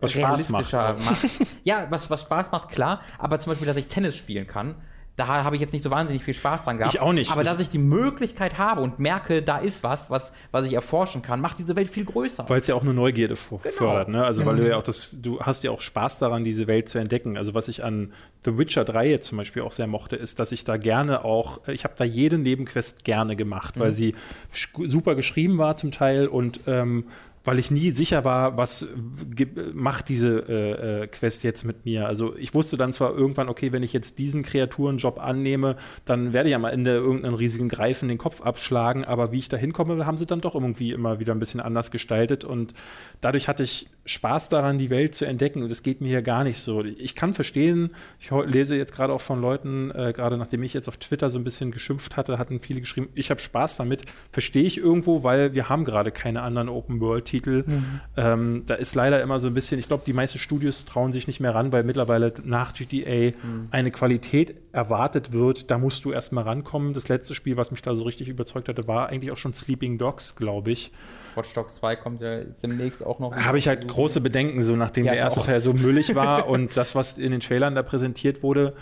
was 0.00 0.12
Spaß 0.12 0.48
macht. 0.50 0.72
macht. 0.72 1.26
ja, 1.64 1.86
was, 1.90 2.10
was 2.10 2.22
Spaß 2.22 2.50
macht, 2.50 2.70
klar. 2.70 3.00
Aber 3.18 3.38
zum 3.38 3.50
Beispiel, 3.50 3.66
dass 3.66 3.76
ich 3.76 3.86
Tennis 3.88 4.16
spielen 4.16 4.46
kann, 4.46 4.76
da 5.20 5.44
habe 5.44 5.54
ich 5.54 5.60
jetzt 5.60 5.72
nicht 5.72 5.82
so 5.82 5.90
wahnsinnig 5.90 6.22
viel 6.22 6.32
Spaß 6.34 6.64
dran 6.64 6.78
gehabt. 6.78 6.94
Ich 6.94 7.00
auch 7.00 7.12
nicht. 7.12 7.30
Aber 7.30 7.44
das 7.44 7.50
dass 7.54 7.60
ich 7.60 7.68
die 7.68 7.78
Möglichkeit 7.78 8.58
habe 8.58 8.80
und 8.80 9.00
merke, 9.00 9.42
da 9.42 9.58
ist 9.58 9.82
was, 9.82 10.08
was, 10.08 10.32
was 10.50 10.64
ich 10.64 10.72
erforschen 10.72 11.20
kann, 11.20 11.40
macht 11.40 11.58
diese 11.58 11.76
Welt 11.76 11.90
viel 11.90 12.04
größer. 12.04 12.46
Weil 12.48 12.60
es 12.60 12.68
ja 12.68 12.74
auch 12.74 12.82
eine 12.82 12.94
Neugierde 12.94 13.34
genau. 13.34 13.60
fördert, 13.70 14.08
ne? 14.08 14.24
Also 14.24 14.46
weil 14.46 14.54
mhm. 14.54 14.58
du 14.58 14.68
ja 14.68 14.76
auch 14.76 14.82
das, 14.82 15.16
du 15.20 15.40
hast 15.40 15.62
ja 15.62 15.72
auch 15.72 15.80
Spaß 15.80 16.20
daran, 16.20 16.44
diese 16.44 16.66
Welt 16.66 16.88
zu 16.88 16.98
entdecken. 16.98 17.36
Also 17.36 17.54
was 17.54 17.68
ich 17.68 17.84
an 17.84 18.12
The 18.44 18.56
Witcher 18.56 18.84
3 18.84 19.10
jetzt 19.10 19.26
zum 19.26 19.36
Beispiel 19.36 19.62
auch 19.62 19.72
sehr 19.72 19.88
mochte, 19.88 20.16
ist, 20.16 20.38
dass 20.38 20.52
ich 20.52 20.64
da 20.64 20.76
gerne 20.78 21.24
auch, 21.24 21.66
ich 21.68 21.84
habe 21.84 21.94
da 21.98 22.04
jede 22.04 22.38
Nebenquest 22.38 23.04
gerne 23.04 23.36
gemacht, 23.36 23.76
mhm. 23.76 23.80
weil 23.80 23.92
sie 23.92 24.14
super 24.52 25.16
geschrieben 25.16 25.58
war 25.58 25.76
zum 25.76 25.92
Teil 25.92 26.28
und 26.28 26.60
ähm, 26.66 27.04
weil 27.44 27.58
ich 27.58 27.70
nie 27.70 27.90
sicher 27.90 28.24
war, 28.24 28.56
was 28.56 28.86
macht 29.72 30.08
diese 30.08 30.44
äh, 30.48 31.02
äh, 31.02 31.06
Quest 31.06 31.42
jetzt 31.42 31.64
mit 31.64 31.84
mir. 31.84 32.06
Also 32.06 32.36
ich 32.36 32.52
wusste 32.54 32.76
dann 32.76 32.92
zwar 32.92 33.14
irgendwann, 33.14 33.48
okay, 33.48 33.72
wenn 33.72 33.82
ich 33.82 33.92
jetzt 33.92 34.18
diesen 34.18 34.42
Kreaturenjob 34.42 35.18
annehme, 35.18 35.76
dann 36.04 36.32
werde 36.32 36.50
ich 36.50 36.54
am 36.54 36.64
Ende 36.64 36.92
irgendeinen 36.92 37.34
riesigen 37.34 37.68
Greifen 37.68 38.08
den 38.08 38.18
Kopf 38.18 38.42
abschlagen, 38.42 39.04
aber 39.04 39.32
wie 39.32 39.38
ich 39.38 39.48
da 39.48 39.56
hinkomme, 39.56 40.04
haben 40.06 40.18
sie 40.18 40.26
dann 40.26 40.40
doch 40.40 40.54
irgendwie 40.54 40.92
immer 40.92 41.18
wieder 41.18 41.34
ein 41.34 41.38
bisschen 41.38 41.60
anders 41.60 41.90
gestaltet 41.90 42.44
und 42.44 42.74
dadurch 43.20 43.48
hatte 43.48 43.62
ich 43.62 43.88
Spaß 44.10 44.48
daran, 44.48 44.78
die 44.78 44.90
Welt 44.90 45.14
zu 45.14 45.24
entdecken. 45.24 45.62
Und 45.62 45.68
das 45.68 45.82
geht 45.82 46.00
mir 46.00 46.08
hier 46.08 46.22
gar 46.22 46.42
nicht 46.42 46.58
so. 46.58 46.82
Ich 46.84 47.14
kann 47.14 47.32
verstehen, 47.32 47.90
ich 48.18 48.30
lese 48.30 48.76
jetzt 48.76 48.92
gerade 48.92 49.12
auch 49.12 49.20
von 49.20 49.40
Leuten, 49.40 49.90
äh, 49.92 50.12
gerade 50.14 50.36
nachdem 50.36 50.62
ich 50.62 50.74
jetzt 50.74 50.88
auf 50.88 50.96
Twitter 50.96 51.30
so 51.30 51.38
ein 51.38 51.44
bisschen 51.44 51.70
geschimpft 51.70 52.16
hatte, 52.16 52.38
hatten 52.38 52.60
viele 52.60 52.80
geschrieben, 52.80 53.08
ich 53.14 53.30
habe 53.30 53.40
Spaß 53.40 53.76
damit. 53.76 54.04
Verstehe 54.32 54.64
ich 54.64 54.78
irgendwo, 54.78 55.22
weil 55.22 55.54
wir 55.54 55.68
haben 55.68 55.84
gerade 55.84 56.10
keine 56.10 56.42
anderen 56.42 56.68
Open-World-Titel. 57.30 57.64
Mhm. 57.66 58.00
Ähm, 58.16 58.62
da 58.66 58.74
ist 58.74 58.94
leider 58.94 59.22
immer 59.22 59.38
so 59.40 59.46
ein 59.46 59.54
bisschen, 59.54 59.78
ich 59.78 59.88
glaube, 59.88 60.02
die 60.06 60.12
meisten 60.12 60.38
Studios 60.38 60.84
trauen 60.84 61.12
sich 61.12 61.26
nicht 61.26 61.40
mehr 61.40 61.54
ran, 61.54 61.72
weil 61.72 61.84
mittlerweile 61.84 62.32
nach 62.44 62.74
GTA 62.74 63.36
mhm. 63.42 63.68
eine 63.70 63.90
Qualität 63.90 64.56
erwartet 64.72 65.32
wird. 65.32 65.70
Da 65.70 65.78
musst 65.78 66.04
du 66.04 66.12
erstmal 66.12 66.44
rankommen. 66.44 66.94
Das 66.94 67.08
letzte 67.08 67.34
Spiel, 67.34 67.56
was 67.56 67.70
mich 67.70 67.82
da 67.82 67.94
so 67.94 68.04
richtig 68.04 68.28
überzeugt 68.28 68.68
hatte, 68.68 68.86
war 68.86 69.08
eigentlich 69.08 69.32
auch 69.32 69.36
schon 69.36 69.52
Sleeping 69.52 69.98
Dogs, 69.98 70.36
glaube 70.36 70.72
ich. 70.72 70.92
Watch 71.34 71.52
Dogs 71.54 71.76
2 71.76 71.96
kommt 71.96 72.20
ja 72.20 72.40
demnächst 72.62 73.04
auch 73.04 73.20
noch. 73.20 73.34
Habe 73.34 73.58
ich 73.58 73.68
halt 73.68 73.86
große 73.86 74.20
Bedenken, 74.20 74.62
so 74.62 74.74
nachdem 74.74 75.06
ja, 75.06 75.12
der 75.12 75.20
erste 75.20 75.40
auch. 75.40 75.46
Teil 75.46 75.60
so 75.60 75.72
müllig 75.72 76.14
war 76.14 76.48
und 76.48 76.76
das, 76.76 76.94
was 76.94 77.18
in 77.18 77.30
den 77.30 77.40
Trailern 77.40 77.74
da 77.74 77.82
präsentiert 77.82 78.42
wurde, 78.42 78.74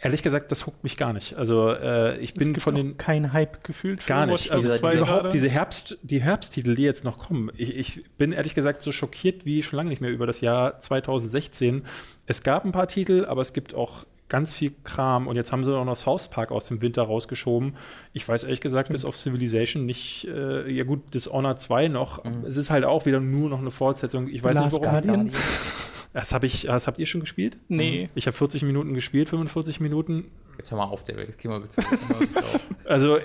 ehrlich 0.00 0.22
gesagt, 0.22 0.52
das 0.52 0.66
huckt 0.66 0.84
mich 0.84 0.96
gar 0.96 1.12
nicht. 1.12 1.34
Also 1.34 1.70
äh, 1.70 2.18
ich 2.18 2.34
bin 2.34 2.58
von 2.60 2.74
den 2.74 2.96
kein 2.96 3.32
Hype 3.32 3.64
gefühlt. 3.64 4.06
Gar 4.06 4.26
nicht. 4.26 4.50
Also 4.50 4.74
überhaupt 4.74 5.32
diese 5.32 5.48
Herbst, 5.48 5.98
die 6.02 6.20
Herbsttitel, 6.20 6.74
die 6.74 6.82
jetzt 6.82 7.04
noch 7.04 7.18
kommen. 7.18 7.50
Ich, 7.56 7.76
ich, 7.76 8.04
bin 8.16 8.32
ehrlich 8.32 8.54
gesagt 8.54 8.82
so 8.82 8.92
schockiert 8.92 9.44
wie 9.44 9.62
schon 9.62 9.76
lange 9.76 9.90
nicht 9.90 10.00
mehr 10.00 10.10
über 10.10 10.26
das 10.26 10.40
Jahr 10.40 10.78
2016. 10.78 11.84
Es 12.26 12.42
gab 12.42 12.64
ein 12.64 12.72
paar 12.72 12.88
Titel, 12.88 13.26
aber 13.28 13.42
es 13.42 13.52
gibt 13.52 13.74
auch 13.74 14.04
ganz 14.28 14.54
viel 14.54 14.72
Kram. 14.84 15.26
Und 15.26 15.36
jetzt 15.36 15.52
haben 15.52 15.64
sie 15.64 15.76
auch 15.76 15.84
noch 15.84 15.96
South 15.96 16.28
Park 16.28 16.52
aus 16.52 16.66
dem 16.66 16.80
Winter 16.82 17.02
rausgeschoben. 17.02 17.76
Ich 18.12 18.28
weiß 18.28 18.44
ehrlich 18.44 18.60
gesagt, 18.60 18.90
bis 18.90 19.04
auf 19.04 19.16
Civilization 19.16 19.86
nicht, 19.86 20.26
äh, 20.28 20.70
ja 20.70 20.84
gut, 20.84 21.14
Dishonored 21.14 21.60
2 21.60 21.88
noch. 21.88 22.24
Mhm. 22.24 22.44
Es 22.44 22.56
ist 22.56 22.70
halt 22.70 22.84
auch 22.84 23.06
wieder 23.06 23.20
nur 23.20 23.48
noch 23.48 23.60
eine 23.60 23.70
Fortsetzung. 23.70 24.28
Ich 24.28 24.42
weiß 24.42 24.56
Last 24.56 24.72
nicht, 24.72 24.82
warum. 24.82 25.02
Guardian. 25.02 25.30
Das, 26.12 26.32
hab 26.32 26.42
ich, 26.42 26.62
das 26.62 26.86
habt 26.86 26.98
ihr 26.98 27.06
schon 27.06 27.20
gespielt? 27.20 27.58
Nee. 27.68 28.08
Ich 28.14 28.26
habe 28.26 28.36
40 28.36 28.62
Minuten 28.62 28.94
gespielt, 28.94 29.28
45 29.28 29.80
Minuten. 29.80 30.30
Jetzt 30.56 30.70
hör 30.70 30.78
mal 30.78 30.84
auf, 30.84 31.04
David. 31.04 31.28
Jetzt 31.28 31.38
gehen 31.38 31.50
wir 31.50 31.60
bitte. 31.60 31.82
also, 32.86 33.18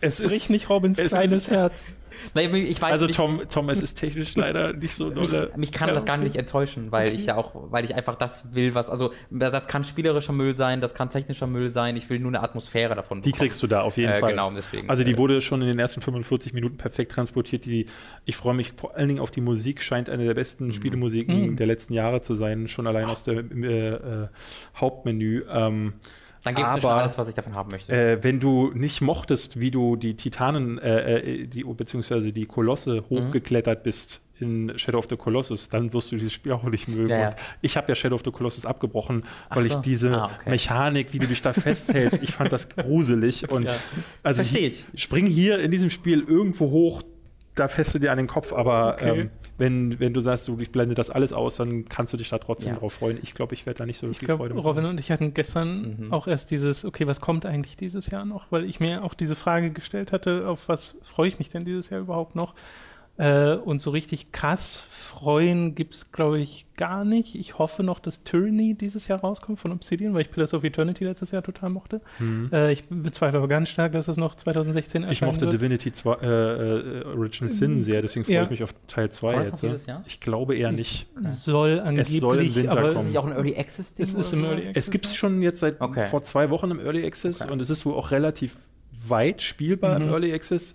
es 0.00 0.18
Brich 0.20 0.32
ist 0.32 0.50
nicht 0.50 0.70
Robins 0.70 0.98
kleines 0.98 1.32
ist, 1.32 1.50
Herz. 1.50 1.92
Nein, 2.34 2.54
ich 2.54 2.80
weiß 2.80 2.92
also 2.92 3.06
nicht. 3.06 3.16
Tom, 3.16 3.40
Tom, 3.48 3.68
es 3.68 3.82
ist 3.82 3.94
technisch 3.94 4.34
leider 4.36 4.72
nicht 4.72 4.94
so 4.94 5.10
dolle. 5.10 5.46
Mich, 5.48 5.56
mich 5.56 5.72
kann 5.72 5.88
ja, 5.88 5.94
das 5.94 6.04
gar 6.04 6.16
nicht 6.16 6.36
enttäuschen, 6.36 6.90
weil 6.90 7.08
okay. 7.08 7.16
ich 7.16 7.26
ja 7.26 7.36
auch, 7.36 7.52
weil 7.70 7.84
ich 7.84 7.94
einfach 7.94 8.16
das 8.16 8.52
will, 8.52 8.74
was, 8.74 8.90
also 8.90 9.12
das 9.30 9.66
kann 9.66 9.84
spielerischer 9.84 10.32
Müll 10.32 10.54
sein, 10.54 10.80
das 10.80 10.94
kann 10.94 11.10
technischer 11.10 11.46
Müll 11.46 11.70
sein, 11.70 11.96
ich 11.96 12.08
will 12.10 12.18
nur 12.18 12.30
eine 12.30 12.42
Atmosphäre 12.42 12.94
davon 12.94 13.20
bekommen. 13.20 13.32
Die 13.32 13.38
kriegst 13.38 13.62
du 13.62 13.66
da 13.66 13.82
auf 13.82 13.96
jeden 13.96 14.12
äh, 14.12 14.18
Fall. 14.18 14.30
Genau, 14.30 14.50
deswegen. 14.50 14.88
Also 14.88 15.04
die 15.04 15.12
äh, 15.12 15.18
wurde 15.18 15.40
schon 15.40 15.60
in 15.62 15.68
den 15.68 15.78
ersten 15.78 16.00
45 16.00 16.52
Minuten 16.54 16.76
perfekt 16.76 17.12
transportiert. 17.12 17.64
Die, 17.64 17.86
ich 18.24 18.36
freue 18.36 18.54
mich 18.54 18.72
vor 18.76 18.96
allen 18.96 19.08
Dingen 19.08 19.20
auf 19.20 19.30
die 19.30 19.40
Musik, 19.40 19.82
scheint 19.82 20.10
eine 20.10 20.24
der 20.24 20.34
besten 20.34 20.68
mhm. 20.68 20.74
Spielemusiken 20.74 21.50
mhm. 21.50 21.56
der 21.56 21.66
letzten 21.66 21.92
Jahre 21.92 22.20
zu 22.20 22.34
sein, 22.34 22.68
schon 22.68 22.86
allein 22.86 23.06
aus 23.06 23.24
dem 23.24 23.62
äh, 23.62 23.88
äh, 23.88 24.28
Hauptmenü. 24.76 25.44
Ähm, 25.50 25.94
dann 26.44 26.54
gibt 26.54 26.68
es 26.68 26.82
schon 26.82 26.90
alles, 26.90 27.18
was 27.18 27.28
ich 27.28 27.34
davon 27.34 27.54
haben 27.54 27.70
möchte. 27.70 27.92
Äh, 27.92 28.22
wenn 28.22 28.40
du 28.40 28.70
nicht 28.74 29.00
mochtest, 29.00 29.58
wie 29.60 29.70
du 29.70 29.96
die 29.96 30.16
Titanen, 30.16 30.78
äh, 30.78 31.20
äh 31.20 31.46
die, 31.46 31.64
beziehungsweise 31.64 32.32
die 32.32 32.46
Kolosse 32.46 33.02
mhm. 33.02 33.10
hochgeklettert 33.10 33.82
bist 33.82 34.22
in 34.40 34.78
Shadow 34.78 34.98
of 34.98 35.06
the 35.10 35.16
Colossus, 35.16 35.68
dann 35.68 35.92
wirst 35.92 36.12
du 36.12 36.16
dieses 36.16 36.32
Spiel 36.32 36.52
auch 36.52 36.62
nicht 36.64 36.88
mögen. 36.88 37.10
Ja, 37.10 37.20
ja. 37.20 37.36
ich 37.60 37.76
habe 37.76 37.88
ja 37.88 37.94
Shadow 37.94 38.14
of 38.14 38.22
the 38.24 38.30
Colossus 38.30 38.66
abgebrochen, 38.66 39.24
weil 39.50 39.68
so. 39.68 39.76
ich 39.76 39.82
diese 39.82 40.16
ah, 40.16 40.30
okay. 40.32 40.50
Mechanik, 40.50 41.12
wie 41.12 41.18
du 41.18 41.26
dich 41.26 41.42
da 41.42 41.52
festhältst, 41.52 42.22
ich 42.22 42.32
fand 42.32 42.52
das 42.52 42.68
gruselig. 42.76 43.50
Und 43.50 43.64
ja. 43.64 43.74
also 44.22 44.42
Verstehe 44.42 44.68
ich. 44.68 44.84
Spring 44.94 45.26
hier 45.26 45.58
in 45.58 45.70
diesem 45.70 45.90
Spiel 45.90 46.22
irgendwo 46.22 46.70
hoch, 46.70 47.02
da 47.58 47.68
fässt 47.68 47.94
du 47.94 47.98
dir 47.98 48.12
an 48.12 48.18
den 48.18 48.26
Kopf, 48.26 48.52
aber 48.52 48.94
okay. 48.94 49.20
ähm, 49.20 49.30
wenn, 49.56 50.00
wenn 50.00 50.14
du 50.14 50.20
sagst, 50.20 50.48
du, 50.48 50.58
ich 50.60 50.70
blende 50.70 50.94
das 50.94 51.10
alles 51.10 51.32
aus, 51.32 51.56
dann 51.56 51.88
kannst 51.88 52.12
du 52.12 52.16
dich 52.16 52.28
da 52.28 52.38
trotzdem 52.38 52.72
ja. 52.72 52.78
drauf 52.78 52.94
freuen. 52.94 53.18
Ich 53.22 53.34
glaube, 53.34 53.54
ich 53.54 53.66
werde 53.66 53.78
da 53.78 53.86
nicht 53.86 53.98
so 53.98 54.08
ich 54.08 54.18
viel 54.18 54.26
glaub, 54.26 54.38
Freude 54.38 54.54
machen. 54.54 54.66
Robin 54.66 54.84
und 54.84 55.00
ich 55.00 55.10
hatten 55.10 55.34
gestern 55.34 55.96
mhm. 55.98 56.12
auch 56.12 56.26
erst 56.26 56.50
dieses, 56.50 56.84
okay, 56.84 57.06
was 57.06 57.20
kommt 57.20 57.46
eigentlich 57.46 57.76
dieses 57.76 58.08
Jahr 58.08 58.24
noch? 58.24 58.46
Weil 58.50 58.64
ich 58.64 58.80
mir 58.80 59.04
auch 59.04 59.14
diese 59.14 59.36
Frage 59.36 59.70
gestellt 59.70 60.12
hatte, 60.12 60.48
auf 60.48 60.68
was 60.68 60.96
freue 61.02 61.28
ich 61.28 61.38
mich 61.38 61.48
denn 61.48 61.64
dieses 61.64 61.90
Jahr 61.90 62.00
überhaupt 62.00 62.36
noch? 62.36 62.54
Äh, 63.18 63.56
und 63.56 63.80
so 63.80 63.90
richtig 63.90 64.30
krass 64.30 64.76
freuen 64.76 65.74
gibt 65.74 65.94
es, 65.94 66.12
glaube 66.12 66.38
ich, 66.38 66.66
gar 66.76 67.04
nicht. 67.04 67.34
Ich 67.34 67.58
hoffe 67.58 67.82
noch, 67.82 67.98
dass 67.98 68.22
Tyranny 68.22 68.74
dieses 68.74 69.08
Jahr 69.08 69.20
rauskommt 69.20 69.58
von 69.58 69.72
Obsidian, 69.72 70.14
weil 70.14 70.22
ich 70.22 70.30
Pillars 70.30 70.54
of 70.54 70.62
Eternity 70.62 71.04
letztes 71.04 71.32
Jahr 71.32 71.42
total 71.42 71.70
mochte. 71.70 72.00
Mhm. 72.20 72.50
Äh, 72.52 72.70
ich 72.72 72.84
bezweifle 72.88 73.38
aber 73.38 73.48
ganz 73.48 73.70
stark, 73.70 73.92
dass 73.92 74.06
es 74.06 74.16
noch 74.16 74.36
2016 74.36 75.02
erscheint. 75.02 75.12
Ich 75.12 75.22
mochte 75.22 75.40
wird. 75.42 75.54
Divinity 75.54 75.90
2, 75.90 76.12
äh, 76.12 76.26
äh, 76.26 77.04
Original 77.06 77.50
Sin 77.52 77.82
sehr, 77.82 78.02
deswegen 78.02 78.24
freue 78.24 78.34
ja. 78.36 78.42
ich 78.44 78.50
mich 78.50 78.62
auf 78.62 78.72
Teil 78.86 79.10
2 79.10 79.44
jetzt. 79.44 79.66
Ich 80.06 80.20
glaube 80.20 80.54
eher 80.54 80.70
nicht. 80.70 81.08
Es 81.24 81.44
soll 81.44 81.80
angeblich, 81.80 82.14
es 82.14 82.20
soll 82.20 82.38
im 82.38 82.54
Winter 82.54 82.70
aber 82.70 82.82
kommen. 82.82 82.92
ist 82.92 82.98
es 82.98 83.04
nicht 83.04 83.18
auch 83.18 83.26
ein 83.26 83.32
Early 83.32 83.56
Access 83.56 83.94
Ding? 83.96 84.04
Es 84.04 84.14
ist 84.14 84.32
im 84.32 84.44
Early 84.44 84.68
Access. 84.68 84.76
Es 84.76 84.90
gibt 84.92 85.06
es 85.06 85.16
schon 85.16 85.42
jetzt 85.42 85.58
seit 85.58 85.80
okay. 85.80 86.06
vor 86.06 86.22
zwei 86.22 86.50
Wochen 86.50 86.70
im 86.70 86.78
Early 86.78 87.04
Access 87.04 87.42
okay. 87.42 87.50
und 87.50 87.60
es 87.60 87.70
ist 87.70 87.84
wohl 87.84 87.94
auch 87.94 88.12
relativ 88.12 88.56
weit 89.08 89.42
spielbar 89.42 89.98
mhm. 89.98 90.06
im 90.06 90.12
Early 90.12 90.32
Access. 90.32 90.74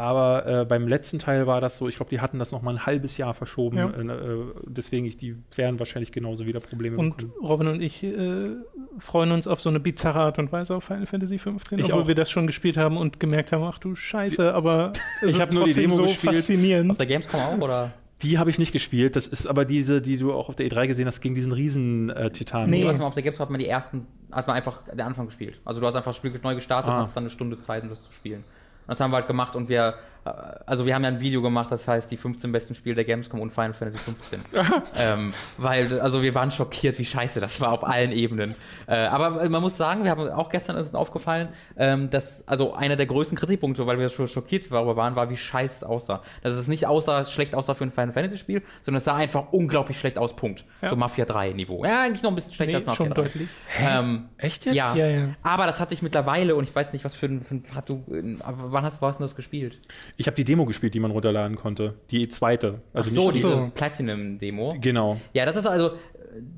Aber 0.00 0.46
äh, 0.46 0.64
beim 0.64 0.88
letzten 0.88 1.18
Teil 1.18 1.46
war 1.46 1.60
das 1.60 1.76
so, 1.76 1.86
ich 1.86 1.96
glaube, 1.96 2.08
die 2.08 2.22
hatten 2.22 2.38
das 2.38 2.52
noch 2.52 2.62
mal 2.62 2.70
ein 2.70 2.86
halbes 2.86 3.18
Jahr 3.18 3.34
verschoben. 3.34 3.76
Ja. 3.76 3.90
Äh, 3.90 4.44
deswegen, 4.64 5.04
ich, 5.04 5.18
die 5.18 5.36
werden 5.54 5.78
wahrscheinlich 5.78 6.10
genauso 6.10 6.46
wieder 6.46 6.58
Probleme 6.58 6.96
und 6.96 7.18
bekommen. 7.18 7.34
Und 7.38 7.46
Robin 7.46 7.68
und 7.68 7.82
ich 7.82 8.02
äh, 8.02 8.56
freuen 8.98 9.30
uns 9.30 9.46
auf 9.46 9.60
so 9.60 9.68
eine 9.68 9.78
bizarre 9.78 10.20
Art 10.20 10.38
und 10.38 10.50
Weise 10.52 10.74
auf 10.74 10.84
Final 10.84 11.06
Fantasy 11.06 11.36
15, 11.36 11.82
obwohl 11.82 12.02
auch. 12.02 12.08
wir 12.08 12.14
das 12.14 12.30
schon 12.30 12.46
gespielt 12.46 12.78
haben 12.78 12.96
und 12.96 13.20
gemerkt 13.20 13.52
haben, 13.52 13.62
ach 13.62 13.78
du 13.78 13.94
Scheiße, 13.94 14.36
Sie, 14.36 14.54
aber 14.54 14.92
es 15.20 15.34
ich 15.34 15.40
habe 15.40 15.54
nur 15.54 15.66
die 15.66 15.74
Demo 15.74 15.96
so 15.96 16.02
gespielt. 16.04 16.36
faszinierend. 16.36 16.92
Auf 16.92 16.96
der 16.96 17.06
Gamescom 17.06 17.40
auch, 17.40 17.58
oder? 17.58 17.92
Die 18.22 18.38
habe 18.38 18.48
ich 18.48 18.58
nicht 18.58 18.72
gespielt. 18.72 19.16
Das 19.16 19.26
ist 19.26 19.46
aber 19.46 19.66
diese, 19.66 20.00
die 20.00 20.16
du 20.16 20.32
auch 20.32 20.48
auf 20.48 20.56
der 20.56 20.66
E3 20.66 20.86
gesehen 20.86 21.08
hast, 21.08 21.20
gegen 21.20 21.34
diesen 21.34 21.52
Riesen-Titan. 21.52 22.68
Äh, 22.68 22.70
nee, 22.70 22.86
was 22.86 22.96
man 22.96 23.06
auf 23.06 23.14
der 23.14 23.22
Gamescom 23.22 23.44
hat 23.44 23.50
man 23.50 23.60
die 23.60 23.68
ersten, 23.68 24.06
hat 24.32 24.46
man 24.46 24.56
einfach 24.56 24.82
den 24.88 25.02
Anfang 25.02 25.26
gespielt. 25.26 25.60
Also 25.66 25.82
du 25.82 25.86
hast 25.86 25.94
einfach 25.94 26.12
das 26.12 26.16
Spiel 26.16 26.32
neu 26.42 26.54
gestartet 26.54 26.90
ah. 26.90 27.00
und 27.00 27.04
hast 27.04 27.16
dann 27.16 27.24
eine 27.24 27.30
Stunde 27.30 27.58
Zeit, 27.58 27.82
um 27.82 27.90
das 27.90 28.02
zu 28.04 28.12
spielen. 28.12 28.44
Das 28.90 28.98
haben 28.98 29.12
wir 29.12 29.18
halt 29.18 29.28
gemacht 29.28 29.54
und 29.54 29.68
wir 29.68 29.94
also 30.24 30.86
wir 30.86 30.94
haben 30.94 31.02
ja 31.02 31.08
ein 31.08 31.20
Video 31.20 31.40
gemacht, 31.42 31.70
das 31.70 31.88
heißt 31.88 32.10
die 32.10 32.16
15 32.16 32.52
besten 32.52 32.74
Spiele 32.74 32.94
der 32.94 33.04
Gamescom 33.04 33.40
und 33.40 33.52
Final 33.52 33.74
Fantasy 33.74 33.98
15. 33.98 34.40
ähm, 34.96 35.32
weil, 35.56 36.00
also 36.00 36.22
wir 36.22 36.34
waren 36.34 36.52
schockiert, 36.52 36.98
wie 36.98 37.04
scheiße 37.04 37.40
das 37.40 37.60
war 37.60 37.72
auf 37.72 37.84
allen 37.84 38.12
Ebenen. 38.12 38.54
Äh, 38.86 38.96
aber 38.96 39.48
man 39.48 39.62
muss 39.62 39.76
sagen, 39.76 40.04
wir 40.04 40.10
haben 40.10 40.28
auch 40.30 40.50
gestern 40.50 40.76
ist 40.76 40.86
uns 40.86 40.94
aufgefallen, 40.94 41.48
ähm, 41.76 42.10
dass, 42.10 42.46
also 42.46 42.74
einer 42.74 42.96
der 42.96 43.06
größten 43.06 43.38
Kritikpunkte, 43.38 43.86
weil 43.86 43.98
wir 43.98 44.08
schon 44.08 44.28
schockiert 44.28 44.70
darüber 44.70 44.96
waren, 44.96 45.16
war, 45.16 45.30
wie 45.30 45.36
scheiße 45.36 45.76
es 45.76 45.84
aussah. 45.84 46.22
Dass 46.42 46.54
es 46.54 46.68
nicht 46.68 46.86
aussah, 46.86 47.24
schlecht 47.24 47.54
aussah 47.54 47.74
für 47.74 47.84
ein 47.84 47.92
Final 47.92 48.12
Fantasy 48.12 48.38
Spiel, 48.38 48.62
sondern 48.82 48.98
es 48.98 49.04
sah 49.04 49.16
einfach 49.16 49.52
unglaublich 49.52 49.98
schlecht 49.98 50.18
aus, 50.18 50.36
Punkt. 50.36 50.64
Ja. 50.82 50.90
So 50.90 50.96
Mafia 50.96 51.24
3 51.24 51.52
Niveau. 51.52 51.84
Ja, 51.84 52.02
eigentlich 52.02 52.22
noch 52.22 52.30
ein 52.30 52.34
bisschen 52.34 52.52
schlechter 52.52 52.72
nee, 52.72 52.76
als 52.76 52.86
Mafia 52.86 53.04
schon 53.06 53.14
3. 53.14 53.22
deutlich. 53.22 53.48
Ähm, 53.78 54.28
Echt 54.36 54.64
jetzt? 54.66 54.74
Ja. 54.74 54.94
Ja, 54.94 55.06
ja. 55.06 55.28
Aber 55.42 55.66
das 55.66 55.80
hat 55.80 55.88
sich 55.88 56.02
mittlerweile, 56.02 56.54
und 56.54 56.64
ich 56.64 56.74
weiß 56.74 56.92
nicht, 56.92 57.04
was 57.04 57.14
für 57.14 57.26
ein, 57.26 57.42
für 57.42 57.54
ein 57.54 57.62
hat 57.74 57.88
du, 57.88 58.04
wann 58.06 58.84
hast, 58.84 59.00
wann 59.00 59.08
hast 59.08 59.20
du 59.20 59.24
das 59.24 59.36
gespielt? 59.36 59.78
Ich 60.20 60.26
habe 60.26 60.34
die 60.34 60.44
Demo 60.44 60.66
gespielt, 60.66 60.92
die 60.92 61.00
man 61.00 61.12
runterladen 61.12 61.56
konnte. 61.56 61.94
Die 62.10 62.28
zweite. 62.28 62.82
Also 62.92 63.08
Ach 63.08 63.14
so, 63.14 63.30
diese 63.30 63.48
so. 63.48 63.70
Platinum-Demo. 63.74 64.76
Genau. 64.78 65.18
Ja, 65.32 65.46
das 65.46 65.56
ist 65.56 65.66
also, 65.66 65.92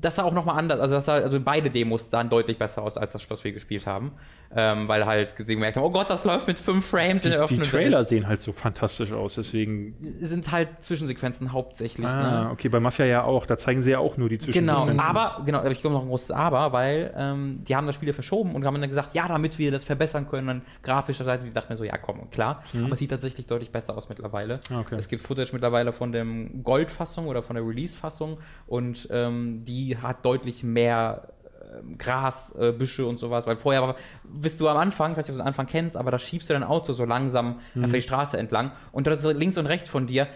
das 0.01 0.17
sah 0.17 0.23
auch 0.23 0.33
nochmal 0.33 0.59
anders. 0.59 0.81
Also, 0.81 0.95
das 0.95 1.05
sah, 1.05 1.13
also 1.13 1.39
beide 1.39 1.69
Demos 1.69 2.09
sahen 2.09 2.29
deutlich 2.29 2.57
besser 2.57 2.83
aus 2.83 2.97
als 2.97 3.13
das, 3.13 3.29
was 3.29 3.41
wir 3.41 3.53
gespielt 3.53 3.85
haben 3.85 4.11
ähm, 4.55 4.87
weil 4.87 5.05
halt 5.05 5.35
gesehen 5.35 5.55
gemerkt 5.55 5.77
haben, 5.77 5.83
oh 5.83 5.89
Gott, 5.89 6.09
das 6.09 6.25
läuft 6.25 6.47
mit 6.47 6.59
fünf 6.59 6.85
Frames 6.85 7.23
die, 7.23 7.29
in 7.29 7.33
der 7.33 7.45
Die 7.45 7.57
Trailer 7.57 7.99
Welt. 7.99 8.07
sehen 8.07 8.27
halt 8.27 8.41
so 8.41 8.51
fantastisch 8.51 9.11
aus, 9.11 9.35
deswegen. 9.35 9.95
Sind 10.21 10.51
halt 10.51 10.69
Zwischensequenzen 10.81 11.51
hauptsächlich. 11.51 12.07
Ah, 12.07 12.45
ne? 12.45 12.49
okay, 12.51 12.69
bei 12.69 12.79
Mafia 12.79 13.05
ja 13.05 13.23
auch, 13.23 13.45
da 13.45 13.57
zeigen 13.57 13.81
sie 13.83 13.91
ja 13.91 13.99
auch 13.99 14.17
nur 14.17 14.29
die 14.29 14.37
Zwischensequenzen. 14.37 14.97
Genau, 14.97 15.03
aber, 15.03 15.43
genau, 15.45 15.63
ich 15.65 15.81
komme 15.81 15.95
noch 15.95 16.03
ein 16.03 16.09
großes 16.09 16.31
Aber, 16.31 16.71
weil 16.71 17.13
ähm, 17.17 17.63
die 17.63 17.75
haben 17.75 17.87
das 17.87 17.95
Spiel 17.95 18.07
ja 18.07 18.13
verschoben 18.13 18.55
und 18.55 18.65
haben 18.65 18.79
dann 18.79 18.89
gesagt, 18.89 19.13
ja, 19.13 19.27
damit 19.27 19.57
wir 19.57 19.71
das 19.71 19.83
verbessern 19.83 20.27
können, 20.29 20.47
dann 20.47 20.61
grafischer 20.81 21.23
Seite, 21.23 21.43
die 21.45 21.53
dachten 21.53 21.73
mir 21.73 21.77
so, 21.77 21.83
ja, 21.83 21.97
komm, 21.97 22.29
klar. 22.31 22.63
Mhm. 22.73 22.85
Aber 22.85 22.93
es 22.93 22.99
sieht 22.99 23.09
tatsächlich 23.11 23.45
deutlich 23.47 23.71
besser 23.71 23.97
aus 23.97 24.09
mittlerweile. 24.09 24.59
Ah, 24.71 24.79
okay. 24.79 24.95
Es 24.97 25.07
gibt 25.07 25.23
Footage 25.23 25.51
mittlerweile 25.53 25.93
von 25.93 26.11
der 26.11 26.25
Gold-Fassung 26.63 27.27
oder 27.27 27.43
von 27.43 27.55
der 27.55 27.65
Release-Fassung 27.65 28.37
und 28.67 29.07
ähm, 29.11 29.65
die 29.65 29.97
hat 29.97 30.25
deutlich 30.25 30.63
mehr 30.63 31.32
ähm, 31.79 31.97
Gras, 31.97 32.55
äh, 32.55 32.71
Büsche 32.71 33.05
und 33.05 33.19
sowas, 33.19 33.47
weil 33.47 33.57
vorher 33.57 33.81
war, 33.81 33.95
bist 34.23 34.59
du 34.59 34.67
am 34.67 34.77
Anfang, 34.77 35.11
ich 35.11 35.17
weiß 35.17 35.27
nicht, 35.27 35.31
ob 35.31 35.37
du 35.37 35.43
den 35.43 35.47
Anfang 35.47 35.67
kennst, 35.67 35.97
aber 35.97 36.11
da 36.11 36.19
schiebst 36.19 36.49
du 36.49 36.53
dein 36.53 36.63
Auto 36.63 36.93
so 36.93 37.05
langsam 37.05 37.59
mhm. 37.73 37.91
die 37.91 38.01
Straße 38.01 38.37
entlang 38.37 38.71
und 38.91 39.07
da 39.07 39.11
ist 39.11 39.23
links 39.23 39.57
und 39.57 39.65
rechts 39.65 39.87
von 39.87 40.07
dir 40.07 40.27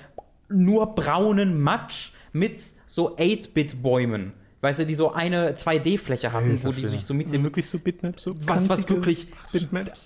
nur 0.50 0.96
braunen 0.96 1.60
Matsch 1.60 2.12
mit 2.32 2.60
so 2.88 3.16
8-Bit-Bäumen. 3.18 4.34
Weißt 4.60 4.80
du, 4.80 4.86
die 4.88 4.96
so 4.96 5.14
eine 5.14 5.52
2D-Fläche 5.52 6.32
hatten, 6.32 6.60
wo 6.64 6.72
die 6.72 6.88
sich 6.88 7.06
so 7.06 7.14
mit 7.14 7.32
dem. 7.32 7.44
Wirklich 7.44 7.70
so 7.70 7.78
Bitmaps, 7.78 8.24
so 8.24 8.36
was, 8.48 8.68
was 8.68 8.90
wirklich 8.90 9.32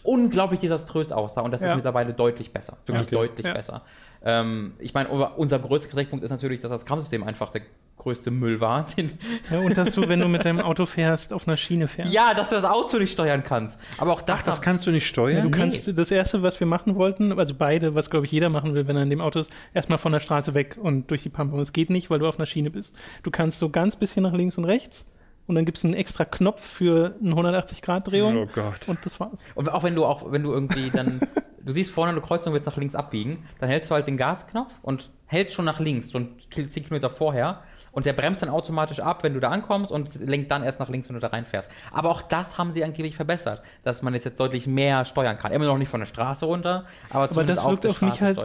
unglaublich 0.04 0.60
desaströs 0.60 1.14
aussah. 1.14 1.42
Und 1.42 1.52
das 1.52 1.62
ja. 1.62 1.70
ist 1.70 1.76
mittlerweile 1.76 2.14
deutlich 2.14 2.52
besser. 2.52 2.78
Wirklich 2.86 3.08
okay. 3.08 3.16
deutlich 3.16 3.46
ja. 3.46 3.54
besser. 3.54 3.84
Ähm, 4.24 4.74
ich 4.80 4.94
meine, 4.94 5.08
unser 5.10 5.58
größter 5.58 5.90
Kritikpunkt 5.90 6.26
ist 6.26 6.32
natürlich, 6.32 6.60
dass 6.60 6.70
das 6.70 6.86
Kampfsystem 6.86 7.24
einfach 7.24 7.50
der 7.50 7.62
größte 8.02 8.32
Müll 8.32 8.60
war. 8.60 8.88
ja, 9.52 9.60
und 9.60 9.78
dass 9.78 9.94
du, 9.94 10.10
wenn 10.10 10.20
du 10.20 10.28
mit 10.28 10.44
deinem 10.44 10.60
Auto 10.60 10.86
fährst, 10.86 11.34
auf 11.34 11.48
einer 11.48 11.56
Schiene 11.56 11.88
fährst. 11.88 12.12
Ja, 12.12 12.34
dass 12.34 12.50
du 12.50 12.56
das 12.56 12.66
Auto 12.66 12.98
nicht 12.98 13.12
steuern 13.12 13.44
kannst. 13.44 13.80
Aber 14.00 14.14
auch 14.14 14.22
das. 14.22 14.40
Ach, 14.42 14.46
das 14.46 14.62
kannst 14.62 14.88
du 14.88 14.92
nicht 14.92 15.08
steuern? 15.08 15.38
Ja, 15.38 15.44
du 15.44 15.50
nee. 15.50 15.58
kannst, 15.58 15.98
das 15.98 16.10
erste, 16.10 16.42
was 16.42 16.60
wir 16.60 16.68
machen 16.68 16.96
wollten, 16.96 17.38
also 17.38 17.54
beide, 17.54 17.94
was 17.94 18.10
glaube 18.10 18.26
ich 18.26 18.32
jeder 18.32 18.50
machen 18.50 18.74
will, 18.74 18.88
wenn 18.88 18.96
er 18.96 19.04
in 19.04 19.10
dem 19.10 19.22
Auto 19.22 19.40
ist, 19.40 19.52
erstmal 19.74 20.00
von 20.00 20.12
der 20.12 20.20
Straße 20.20 20.54
weg 20.56 20.78
und 20.82 21.12
durch 21.12 21.22
die 21.22 21.30
Pampe. 21.30 21.56
Und 21.56 21.62
es 21.62 21.74
geht 21.74 21.90
nicht, 21.92 22.10
weil 22.10 22.20
du 22.20 22.28
auf 22.28 22.40
einer 22.40 22.48
Schiene 22.48 22.72
bist. 22.72 22.96
Du 23.22 23.30
kannst 23.30 23.60
so 23.60 23.70
ganz 23.70 23.96
bisschen 23.96 24.24
nach 24.24 24.34
links 24.34 24.58
und 24.58 24.66
rechts 24.66 25.06
und 25.48 25.56
dann 25.56 25.66
gibt 25.66 25.78
es 25.78 25.86
einen 25.86 25.94
extra 25.94 26.26
Knopf 26.26 26.66
für 26.66 27.16
eine 27.22 27.36
180-Grad-Drehung. 27.36 28.38
Oh 28.38 28.48
Gott. 28.54 28.88
Und 28.88 29.06
das 29.06 29.20
war's. 29.20 29.46
Und 29.56 29.72
auch 29.72 29.84
wenn 29.84 29.96
du 29.96 30.06
auch, 30.06 30.32
wenn 30.32 30.44
du 30.44 30.54
irgendwie 30.54 30.90
dann, 30.92 31.20
du 31.66 31.74
siehst 31.74 31.92
vorne 31.92 32.12
eine 32.12 32.22
Kreuzung, 32.22 32.54
willst 32.54 32.68
nach 32.68 32.78
links 32.78 32.96
abbiegen, 32.96 33.46
dann 33.60 33.70
hältst 33.70 33.90
du 33.90 33.96
halt 33.96 34.08
den 34.08 34.18
Gasknopf 34.18 34.74
und 34.82 35.10
hältst 35.26 35.54
schon 35.54 35.66
nach 35.66 35.80
links, 35.80 36.12
schon 36.12 36.40
10 36.50 36.70
Kilometer 36.70 37.10
vorher 37.10 37.64
und 37.92 38.06
der 38.06 38.14
bremst 38.14 38.42
dann 38.42 38.50
automatisch 38.50 39.00
ab, 39.00 39.24
wenn 39.24 39.34
du 39.34 39.40
da 39.40 39.50
ankommst 39.50 39.92
und 39.92 40.16
lenkt 40.16 40.52
dann 40.52 40.64
erst 40.64 40.80
nach 40.80 40.90
links, 40.90 41.10
wenn 41.10 41.16
du 41.16 41.20
da 41.20 41.28
reinfährst. 41.28 41.70
Aber 41.92 42.10
auch 42.10 42.22
das 42.22 42.58
haben 42.58 42.72
sie 42.72 42.84
angeblich 42.84 43.16
verbessert, 43.16 43.62
dass 43.84 44.02
man 44.02 44.14
jetzt, 44.14 44.26
jetzt 44.26 44.40
deutlich 44.40 44.68
mehr 44.68 45.06
steuern 45.06 45.38
kann. 45.38 45.52
Immer 45.52 45.66
noch 45.66 45.78
nicht 45.78 45.90
von 45.90 46.00
der 46.00 46.08
Straße 46.08 46.46
runter, 46.46 46.86
aber 47.10 47.30
zumindest 47.30 47.64
aber 47.64 47.76
das 47.76 47.84
wirkt 47.84 47.86
auf, 47.86 48.02
auf 48.04 48.10
mich 48.10 48.22
halt, 48.22 48.40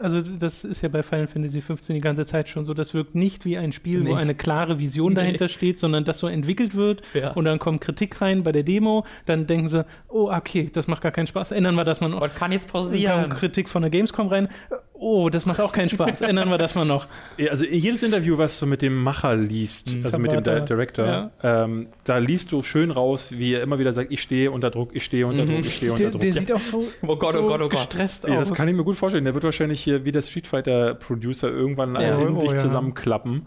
Also 0.00 0.22
das 0.22 0.64
ist 0.64 0.82
ja 0.82 0.88
bei 0.88 1.02
Final 1.02 1.26
Fantasy 1.26 1.60
15 1.60 1.94
die 1.94 2.00
ganze 2.00 2.26
Zeit 2.26 2.48
schon 2.48 2.64
so, 2.64 2.74
das 2.74 2.94
wirkt 2.94 3.14
nicht 3.14 3.44
wie 3.44 3.58
ein 3.58 3.72
Spiel, 3.72 4.00
nee. 4.00 4.10
wo 4.10 4.14
eine 4.14 4.34
klare 4.34 4.78
Vision 4.78 5.12
nee. 5.12 5.20
dahinter 5.20 5.48
steht, 5.48 5.78
sondern 5.78 6.04
das 6.04 6.18
so 6.18 6.26
entwickelt 6.26 6.74
wird 6.74 7.02
ja. 7.14 7.32
und 7.32 7.44
dann 7.44 7.58
kommt 7.58 7.80
Kritik 7.80 8.20
rein 8.20 8.42
bei 8.42 8.52
der 8.52 8.62
Demo, 8.62 9.04
dann 9.26 9.46
denken 9.46 9.68
sie, 9.68 9.84
oh 10.08 10.30
okay, 10.30 10.70
das 10.72 10.86
macht 10.86 11.02
gar 11.02 11.12
keinen 11.12 11.26
Spaß, 11.26 11.52
ändern 11.52 11.74
wir 11.74 11.84
das 11.84 12.00
mal. 12.00 12.12
Und 12.12 12.34
kann 12.34 12.52
jetzt 12.52 12.68
pausieren. 12.70 13.30
Kritik 13.30 13.68
von 13.68 13.82
der 13.82 13.90
Gamescom 13.90 14.28
rein, 14.28 14.48
oh, 14.98 15.30
das 15.30 15.46
macht 15.46 15.60
auch 15.60 15.72
keinen 15.72 15.88
Spaß, 15.88 16.20
ändern 16.22 16.50
wir 16.50 16.58
das 16.58 16.74
mal 16.74 16.84
noch. 16.84 17.06
Ja, 17.38 17.50
also 17.50 17.66
jedes 17.66 18.02
Interview, 18.02 18.38
was 18.38 18.58
du 18.60 18.66
mit 18.66 18.82
dem 18.82 19.02
Macher 19.02 19.36
liest, 19.36 19.94
mhm. 19.94 20.04
also 20.04 20.16
Tabata. 20.16 20.36
mit 20.36 20.46
dem 20.46 20.60
Di 20.60 20.64
Director, 20.66 21.06
ja. 21.06 21.30
ähm, 21.42 21.88
da 22.04 22.18
liest 22.18 22.52
du 22.52 22.62
schön 22.62 22.90
raus, 22.90 23.32
wie 23.32 23.54
er 23.54 23.62
immer 23.62 23.78
wieder 23.78 23.92
sagt, 23.92 24.10
ich 24.12 24.22
stehe 24.22 24.50
unter 24.50 24.70
Druck, 24.70 24.90
ich 24.94 25.04
stehe 25.04 25.26
unter 25.26 25.44
Druck, 25.44 25.60
ich 25.60 25.76
stehe 25.76 25.92
unter 25.92 26.10
Druck. 26.10 26.20
Der, 26.20 26.32
der 26.32 26.40
sieht 26.40 26.52
auch 26.52 26.60
so, 26.60 26.84
oh 27.02 27.16
Gott, 27.16 27.34
oh 27.34 27.46
Gott, 27.46 27.60
oh 27.60 27.68
Gott. 27.68 27.70
gestresst 27.70 28.26
ja, 28.26 28.34
aus. 28.34 28.48
Das 28.48 28.56
kann 28.56 28.68
ich 28.68 28.74
mir 28.74 28.84
gut 28.84 28.96
vorstellen. 28.96 29.24
Der 29.24 29.34
wird 29.34 29.44
wahrscheinlich 29.44 29.82
hier 29.82 30.04
wie 30.04 30.12
der 30.12 30.22
Street 30.22 30.46
Fighter 30.46 30.94
Producer 30.94 31.48
irgendwann 31.48 31.94
ja. 31.94 32.18
in 32.20 32.34
oh, 32.34 32.38
sich 32.38 32.56
zusammenklappen. 32.56 33.46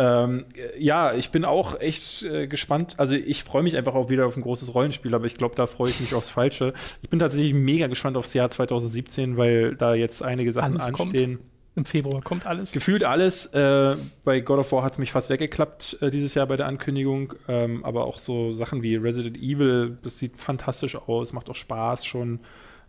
Ähm, 0.00 0.46
ja, 0.78 1.12
ich 1.12 1.30
bin 1.30 1.44
auch 1.44 1.78
echt 1.78 2.22
äh, 2.22 2.46
gespannt. 2.46 2.94
Also 2.96 3.14
ich 3.14 3.44
freue 3.44 3.62
mich 3.62 3.76
einfach 3.76 3.94
auch 3.94 4.08
wieder 4.08 4.26
auf 4.26 4.34
ein 4.34 4.42
großes 4.42 4.74
Rollenspiel, 4.74 5.14
aber 5.14 5.26
ich 5.26 5.36
glaube, 5.36 5.54
da 5.56 5.66
freue 5.66 5.90
ich 5.90 6.00
mich 6.00 6.14
aufs 6.14 6.30
Falsche. 6.30 6.72
Ich 7.02 7.10
bin 7.10 7.18
tatsächlich 7.18 7.52
mega 7.52 7.86
gespannt 7.86 8.16
aufs 8.16 8.32
Jahr 8.32 8.48
2017, 8.48 9.36
weil 9.36 9.76
da 9.76 9.92
jetzt 9.94 10.22
einige 10.22 10.54
Sachen 10.54 10.80
Alles 10.80 10.98
anstehen. 10.98 11.36
Kommt. 11.36 11.50
Im 11.76 11.84
Februar 11.84 12.22
kommt 12.22 12.46
alles. 12.46 12.72
Gefühlt 12.72 13.04
alles. 13.04 13.46
Äh, 13.46 13.94
bei 14.24 14.40
God 14.40 14.60
of 14.60 14.72
War 14.72 14.82
hat 14.82 14.94
es 14.94 14.98
mich 14.98 15.12
fast 15.12 15.28
weggeklappt 15.28 15.98
äh, 16.00 16.10
dieses 16.10 16.32
Jahr 16.32 16.46
bei 16.46 16.56
der 16.56 16.66
Ankündigung. 16.66 17.34
Ähm, 17.46 17.84
aber 17.84 18.06
auch 18.06 18.18
so 18.18 18.54
Sachen 18.54 18.82
wie 18.82 18.96
Resident 18.96 19.36
Evil, 19.36 19.98
das 20.02 20.18
sieht 20.18 20.38
fantastisch 20.38 20.96
aus, 20.96 21.34
macht 21.34 21.50
auch 21.50 21.54
Spaß 21.54 22.06
schon. 22.06 22.40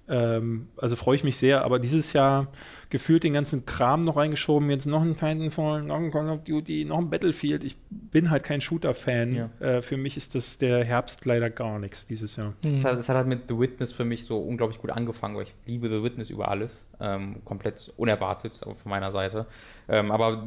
Ähm, 0.08 0.68
also 0.78 0.96
freue 0.96 1.16
ich 1.16 1.24
mich 1.24 1.38
sehr, 1.38 1.64
aber 1.64 1.80
dieses 1.80 2.14
Jahr 2.14 2.48
gefühlt 2.90 3.24
den 3.24 3.34
ganzen 3.34 3.66
Kram 3.66 4.04
noch 4.04 4.18
reingeschoben, 4.18 4.70
jetzt 4.70 4.86
noch 4.86 5.02
ein 5.02 5.16
Titanfall, 5.16 5.84
noch 5.84 5.96
ein 5.96 6.12
Call 6.12 6.30
of 6.30 6.44
Duty, 6.44 6.86
noch 6.86 6.98
ein 6.98 7.10
Battlefield. 7.10 7.64
Ich 7.64 7.78
bin 7.90 8.30
halt 8.30 8.44
kein 8.44 8.60
Shooter-Fan. 8.60 9.36
Ja. 9.36 9.50
Äh, 9.60 9.82
für 9.82 9.98
mich 9.98 10.18
ist 10.18 10.36
das 10.36 10.58
der 10.58 10.84
Herbst 10.84 11.26
leider 11.26 11.50
gar 11.50 11.80
nichts 11.80 12.06
dieses 12.06 12.36
Jahr. 12.36 12.54
Mhm. 12.64 12.82
Das, 12.82 12.86
hat, 12.86 12.98
hat, 12.98 13.16
halt 13.16 13.28
mit 13.28 13.44
The 13.48 13.58
Witness 13.58 13.94
für 13.94 14.04
mich 14.04 14.26
so 14.26 14.40
unglaublich 14.40 14.80
gut 14.80 14.90
angefangen, 14.90 15.36
weil 15.36 15.44
ich 15.44 15.56
liebe 15.66 15.88
The 15.90 16.04
Witness 16.04 16.30
über 16.30 16.50
alles. 16.50 16.86
Ähm, 17.00 17.44
komplett 17.46 17.94
unerwartet 17.96 18.58
von 18.58 18.76
meiner 18.90 19.12
Seite. 19.12 19.46
Ähm, 19.88 20.12
aber 20.12 20.46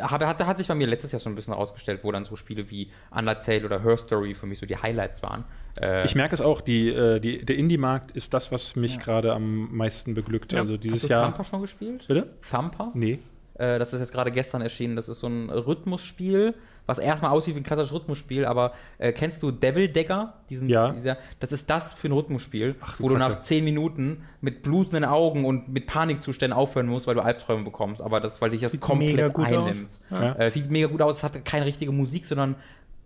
hat, 0.00 0.24
hat, 0.24 0.46
hat, 0.46 0.58
sich 0.58 0.68
bei 0.68 0.74
mir 0.74 0.86
letztes 0.86 1.12
Jahr 1.12 1.20
schon 1.20 1.32
ein 1.32 1.36
bisschen 1.36 1.54
rausgestellt, 1.54 2.00
wo 2.02 2.12
dann 2.12 2.24
so 2.24 2.36
Spiele 2.36 2.70
wie 2.70 2.90
Undertale 3.10 3.64
oder 3.64 3.82
Her 3.82 3.98
Story 3.98 4.34
für 4.34 4.46
mich 4.46 4.58
so 4.58 4.66
die 4.66 4.76
Highlights 4.76 5.22
waren. 5.22 5.44
Äh, 5.80 6.04
ich 6.04 6.14
merke 6.14 6.34
es 6.34 6.40
auch, 6.40 6.60
die, 6.60 6.88
äh, 6.88 7.20
die, 7.20 7.44
der 7.44 7.56
Indie-Markt 7.56 8.10
ist 8.12 8.34
das, 8.34 8.52
was 8.52 8.76
mich 8.76 8.96
ja. 8.96 9.02
gerade 9.02 9.32
am 9.32 9.74
meisten 9.76 10.14
beglückt. 10.14 10.52
Ja. 10.52 10.60
Also 10.60 10.76
dieses 10.76 11.02
Hast 11.02 11.10
du 11.10 11.14
Jahr. 11.14 11.24
Thumper 11.26 11.44
schon 11.44 11.60
gespielt? 11.62 12.04
Bitte? 12.08 12.28
Thumper? 12.48 12.90
Nee. 12.94 13.18
Äh, 13.54 13.78
das 13.78 13.92
ist 13.92 14.00
jetzt 14.00 14.12
gerade 14.12 14.30
gestern 14.32 14.62
erschienen. 14.62 14.96
Das 14.96 15.08
ist 15.08 15.20
so 15.20 15.28
ein 15.28 15.48
Rhythmusspiel, 15.50 16.54
was 16.86 16.98
erstmal 16.98 17.32
aussieht 17.32 17.54
wie 17.54 17.60
ein 17.60 17.64
klassisches 17.64 17.92
Rhythmusspiel, 17.94 18.44
aber 18.44 18.72
äh, 18.98 19.12
kennst 19.12 19.42
du 19.42 19.50
Devil 19.50 19.88
Dagger? 19.88 20.34
Diesen, 20.50 20.68
ja. 20.68 20.92
Dieser, 20.92 21.16
das 21.40 21.52
ist 21.52 21.68
das 21.68 21.94
für 21.94 22.08
ein 22.08 22.12
Rhythmusspiel, 22.12 22.76
Ach, 22.80 23.00
wo 23.00 23.08
Kacke. 23.08 23.18
du 23.18 23.18
nach 23.18 23.40
zehn 23.40 23.64
Minuten 23.64 24.24
mit 24.40 24.62
blutenden 24.62 25.04
Augen 25.04 25.44
und 25.44 25.68
mit 25.68 25.86
Panikzuständen 25.86 26.56
aufhören 26.56 26.86
musst, 26.86 27.06
weil 27.06 27.14
du 27.14 27.22
Albträume 27.22 27.64
bekommst. 27.64 28.02
Aber 28.02 28.20
das, 28.20 28.40
weil 28.40 28.50
dich 28.50 28.60
das 28.60 28.72
sieht 28.72 28.80
komplett 28.80 29.36
einnimmt. 29.36 30.00
Ja. 30.10 30.34
Äh, 30.34 30.50
sieht 30.50 30.70
mega 30.70 30.86
gut 30.86 31.02
aus. 31.02 31.16
Es 31.18 31.24
hat 31.24 31.44
keine 31.44 31.64
richtige 31.64 31.92
Musik, 31.92 32.26
sondern 32.26 32.56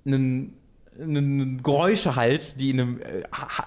einen 0.04 0.59
Geräusche 1.62 2.16
halt, 2.16 2.60
die 2.60 2.70
in 2.70 2.80
einem, 2.80 3.00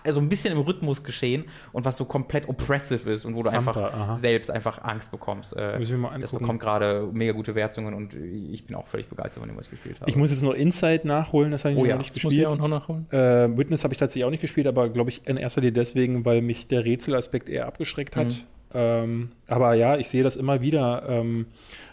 also 0.03 0.19
ein 0.19 0.29
bisschen 0.29 0.53
im 0.53 0.59
Rhythmus 0.59 1.03
geschehen 1.03 1.45
und 1.71 1.85
was 1.85 1.97
so 1.97 2.05
komplett 2.05 2.47
oppressive 2.47 3.11
ist 3.11 3.25
und 3.25 3.35
wo 3.35 3.43
du 3.43 3.49
Zampa, 3.49 3.71
einfach 3.71 3.93
aha. 3.93 4.17
selbst 4.17 4.51
einfach 4.51 4.83
Angst 4.83 5.11
bekommst. 5.11 5.55
Äh, 5.57 5.77
Müssen 5.77 5.91
wir 5.91 5.97
mal 5.97 6.07
angucken. 6.09 6.21
Das 6.21 6.31
bekommt 6.31 6.59
gerade 6.59 7.09
mega 7.11 7.33
gute 7.33 7.55
Wertungen 7.55 7.93
und 7.93 8.13
ich 8.13 8.65
bin 8.65 8.75
auch 8.75 8.87
völlig 8.87 9.07
begeistert 9.07 9.41
von 9.41 9.49
dem, 9.49 9.57
was 9.57 9.65
ich 9.65 9.71
gespielt 9.71 9.99
habe. 9.99 10.09
Ich 10.09 10.15
muss 10.15 10.31
jetzt 10.31 10.43
noch 10.43 10.53
Inside 10.53 11.07
nachholen, 11.07 11.51
das 11.51 11.65
habe 11.65 11.73
ich 11.73 11.79
oh, 11.79 11.83
noch 11.83 11.89
ja. 11.89 11.97
nicht 11.97 12.13
gespielt. 12.13 12.33
Muss 12.33 12.39
ich 12.39 12.47
auch 12.47 12.57
noch 12.57 12.67
nachholen. 12.67 13.07
Äh, 13.11 13.57
Witness 13.57 13.83
habe 13.83 13.93
ich 13.93 13.99
tatsächlich 13.99 14.25
auch 14.25 14.31
nicht 14.31 14.41
gespielt, 14.41 14.67
aber 14.67 14.89
glaube 14.89 15.09
ich 15.09 15.27
in 15.27 15.37
erster 15.37 15.61
Linie 15.61 15.73
deswegen, 15.73 16.25
weil 16.25 16.41
mich 16.41 16.67
der 16.67 16.85
Rätselaspekt 16.85 17.49
eher 17.49 17.67
abgeschreckt 17.67 18.15
hat. 18.15 18.27
Mhm. 18.27 18.43
Ähm, 18.73 19.29
aber 19.47 19.73
ja, 19.75 19.97
ich 19.97 20.09
sehe 20.09 20.23
das 20.23 20.35
immer 20.35 20.61
wieder. 20.61 21.03
Ähm, 21.07 21.47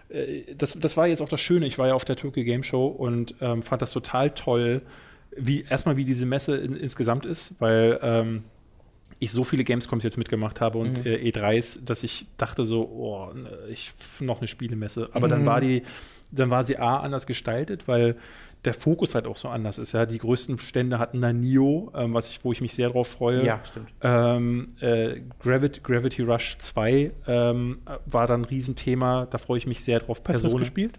äh, 0.08 0.42
das, 0.56 0.78
das 0.78 0.96
war 0.96 1.06
jetzt 1.06 1.20
auch 1.22 1.28
das 1.28 1.40
Schöne. 1.40 1.66
Ich 1.66 1.78
war 1.78 1.88
ja 1.88 1.94
auf 1.94 2.04
der 2.04 2.16
Tokyo 2.16 2.44
Game 2.44 2.62
Show 2.62 2.86
und 2.86 3.34
ähm, 3.40 3.62
fand 3.62 3.82
das 3.82 3.92
total 3.92 4.30
toll, 4.30 4.82
wie 5.36 5.62
erstmal 5.62 5.96
wie 5.96 6.04
diese 6.04 6.26
Messe 6.26 6.56
in, 6.56 6.74
insgesamt 6.74 7.26
ist, 7.26 7.54
weil 7.58 7.98
ähm, 8.02 8.44
ich 9.18 9.32
so 9.32 9.44
viele 9.44 9.64
Gamescoms 9.64 10.02
jetzt 10.02 10.16
mitgemacht 10.16 10.60
habe 10.60 10.78
und 10.78 11.04
mhm. 11.04 11.06
äh, 11.06 11.30
E3s, 11.30 11.84
dass 11.84 12.02
ich 12.02 12.26
dachte 12.36 12.64
so, 12.64 12.84
oh, 12.88 13.32
ne, 13.34 13.50
ich 13.68 13.92
noch 14.18 14.38
eine 14.38 14.48
Spielemesse. 14.48 15.10
Aber 15.12 15.26
mhm. 15.26 15.30
dann 15.30 15.46
war 15.46 15.60
die, 15.60 15.82
dann 16.32 16.50
war 16.50 16.64
sie 16.64 16.78
A 16.78 16.98
anders 16.98 17.26
gestaltet, 17.26 17.86
weil 17.86 18.16
der 18.64 18.74
Fokus 18.74 19.14
halt 19.14 19.26
auch 19.26 19.36
so 19.36 19.48
anders 19.48 19.78
ist. 19.78 19.92
Ja, 19.92 20.06
die 20.06 20.18
größten 20.18 20.58
Stände 20.58 20.98
hatten 20.98 21.20
da 21.20 21.32
Nio, 21.32 21.92
ähm, 21.94 22.14
was 22.14 22.30
ich, 22.30 22.44
wo 22.44 22.52
ich 22.52 22.60
mich 22.60 22.74
sehr 22.74 22.90
drauf 22.90 23.08
freue. 23.08 23.44
Ja, 23.44 23.60
stimmt. 23.64 23.88
Ähm, 24.02 24.68
äh, 24.80 25.20
Gravity, 25.42 25.80
Gravity 25.82 26.22
Rush 26.22 26.58
2 26.58 27.12
ähm, 27.26 27.78
war 28.06 28.26
dann 28.26 28.42
ein 28.42 28.44
Riesenthema. 28.44 29.26
Da 29.26 29.38
freue 29.38 29.58
ich 29.58 29.66
mich 29.66 29.82
sehr 29.82 30.00
drauf. 30.00 30.22
Persona. 30.22 30.44
Hast 30.44 30.52
du 30.52 30.58
das 30.58 30.68
gespielt? 30.68 30.98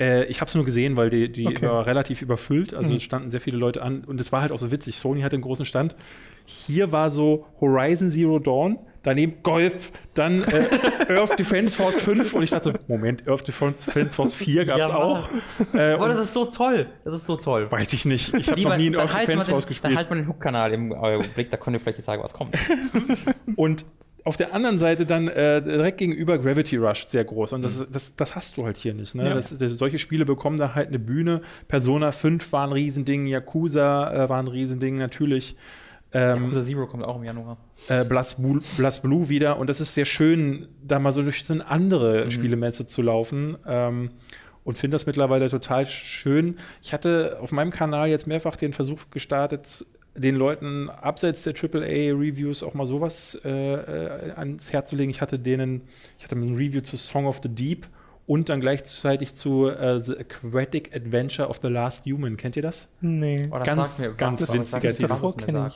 Äh, 0.00 0.24
ich 0.24 0.40
habe 0.40 0.48
es 0.48 0.54
nur 0.54 0.64
gesehen, 0.64 0.96
weil 0.96 1.10
die, 1.10 1.30
die 1.30 1.46
okay. 1.46 1.66
war 1.68 1.86
relativ 1.86 2.22
überfüllt. 2.22 2.74
Also 2.74 2.94
mhm. 2.94 3.00
standen 3.00 3.30
sehr 3.30 3.40
viele 3.40 3.58
Leute 3.58 3.82
an. 3.82 4.04
Und 4.04 4.20
es 4.20 4.32
war 4.32 4.40
halt 4.40 4.50
auch 4.50 4.58
so 4.58 4.70
witzig. 4.70 4.96
Sony 4.96 5.20
hatte 5.20 5.36
einen 5.36 5.42
großen 5.42 5.66
Stand. 5.66 5.94
Hier 6.46 6.90
war 6.90 7.10
so 7.10 7.46
Horizon 7.60 8.10
Zero 8.10 8.40
Dawn, 8.40 8.78
daneben 9.02 9.42
Golf, 9.44 9.92
dann 10.14 10.42
äh, 10.42 10.66
Earth 11.12 11.38
Defense 11.38 11.76
Force 11.76 11.98
5 11.98 12.34
und 12.34 12.42
ich 12.42 12.50
dachte 12.50 12.72
so, 12.72 12.78
Moment, 12.88 13.28
Earth 13.28 13.46
Defense 13.46 13.88
Force 14.10 14.34
4 14.34 14.64
gab 14.64 14.80
es 14.80 14.88
ja, 14.88 14.96
auch. 14.96 15.28
Äh, 15.74 15.92
Aber 15.92 16.08
das 16.08 16.18
ist 16.18 16.34
so 16.34 16.46
toll. 16.46 16.86
Das 17.04 17.14
ist 17.14 17.26
so 17.26 17.36
toll. 17.36 17.70
Weiß 17.70 17.92
ich 17.92 18.04
nicht. 18.04 18.34
Ich 18.34 18.50
habe 18.50 18.60
noch 18.62 18.76
nie 18.76 18.86
einen 18.86 18.96
Earth 18.96 19.14
halt 19.14 19.28
Defense 19.28 19.50
Force 19.50 19.66
gespielt. 19.66 19.92
Dann 19.92 19.96
halt 19.96 20.10
mal 20.10 20.16
den 20.16 20.26
Hook-Kanal 20.26 20.72
im 20.72 20.94
Blick, 21.34 21.50
da 21.50 21.56
könnt 21.56 21.76
ihr 21.76 21.80
vielleicht 21.80 22.02
sagen, 22.02 22.22
was 22.22 22.32
kommt. 22.32 22.56
und 23.56 23.84
auf 24.24 24.36
der 24.36 24.54
anderen 24.54 24.78
Seite 24.78 25.06
dann 25.06 25.28
äh, 25.28 25.62
direkt 25.62 25.98
gegenüber 25.98 26.38
Gravity 26.38 26.76
Rush 26.76 27.06
sehr 27.06 27.24
groß. 27.24 27.52
Und 27.54 27.62
das, 27.62 27.80
mhm. 27.80 27.86
das, 27.92 28.14
das 28.16 28.36
hast 28.36 28.56
du 28.56 28.64
halt 28.64 28.76
hier 28.76 28.94
nicht. 28.94 29.14
Ne? 29.14 29.28
Ja. 29.28 29.34
Das, 29.34 29.56
das, 29.56 29.72
solche 29.72 29.98
Spiele 29.98 30.24
bekommen 30.24 30.56
da 30.56 30.74
halt 30.74 30.88
eine 30.88 30.98
Bühne. 30.98 31.40
Persona 31.68 32.12
5 32.12 32.52
war 32.52 32.66
ein 32.66 32.72
Riesending, 32.72 33.26
Yakuza 33.26 34.24
äh, 34.24 34.28
war 34.28 34.42
ein 34.42 34.48
Riesending 34.48 34.96
natürlich. 34.96 35.56
Ähm, 36.12 36.44
Yakuza 36.44 36.62
Zero 36.62 36.86
kommt 36.86 37.04
auch 37.04 37.16
im 37.16 37.24
Januar. 37.24 37.56
Äh, 37.88 38.04
Blast, 38.04 38.42
Blue, 38.42 38.60
Blast 38.76 39.02
Blue 39.02 39.28
wieder. 39.28 39.58
Und 39.58 39.68
das 39.68 39.80
ist 39.80 39.94
sehr 39.94 40.04
schön, 40.04 40.68
da 40.82 40.98
mal 40.98 41.12
so 41.12 41.22
durch 41.22 41.44
so 41.44 41.52
eine 41.52 41.66
andere 41.66 42.24
mhm. 42.24 42.30
Spielemesse 42.30 42.86
zu 42.86 43.02
laufen. 43.02 43.56
Ähm, 43.66 44.10
und 44.62 44.76
finde 44.76 44.96
das 44.96 45.06
mittlerweile 45.06 45.48
total 45.48 45.86
schön. 45.86 46.58
Ich 46.82 46.92
hatte 46.92 47.38
auf 47.40 47.50
meinem 47.50 47.70
Kanal 47.70 48.08
jetzt 48.08 48.26
mehrfach 48.26 48.56
den 48.56 48.72
Versuch 48.72 49.10
gestartet, 49.10 49.86
den 50.14 50.34
Leuten 50.34 50.90
abseits 50.90 51.44
der 51.44 51.54
AAA-Reviews 51.54 52.62
auch 52.62 52.74
mal 52.74 52.86
sowas 52.86 53.40
äh, 53.44 53.50
äh, 53.50 54.32
ans 54.32 54.72
Herz 54.72 54.90
zu 54.90 54.96
legen. 54.96 55.10
Ich 55.10 55.20
hatte 55.20 55.38
denen, 55.38 55.82
ich 56.18 56.24
hatte 56.24 56.36
ein 56.36 56.54
Review 56.54 56.80
zu 56.80 56.96
Song 56.96 57.26
of 57.26 57.40
the 57.42 57.48
Deep 57.48 57.86
und 58.26 58.48
dann 58.48 58.60
gleichzeitig 58.60 59.34
zu 59.34 59.70
uh, 59.70 59.98
The 59.98 60.18
Aquatic 60.18 60.94
Adventure 60.94 61.48
of 61.48 61.60
the 61.62 61.68
Last 61.68 62.06
Human. 62.06 62.36
Kennt 62.36 62.56
ihr 62.56 62.62
das? 62.62 62.88
Nee. 63.00 63.48
Oh, 63.50 63.58
ganz, 63.64 63.98
mir, 63.98 64.12
ganz 64.12 64.42
was, 64.42 64.54
winziger 64.54 64.94
Titel. 64.94 65.70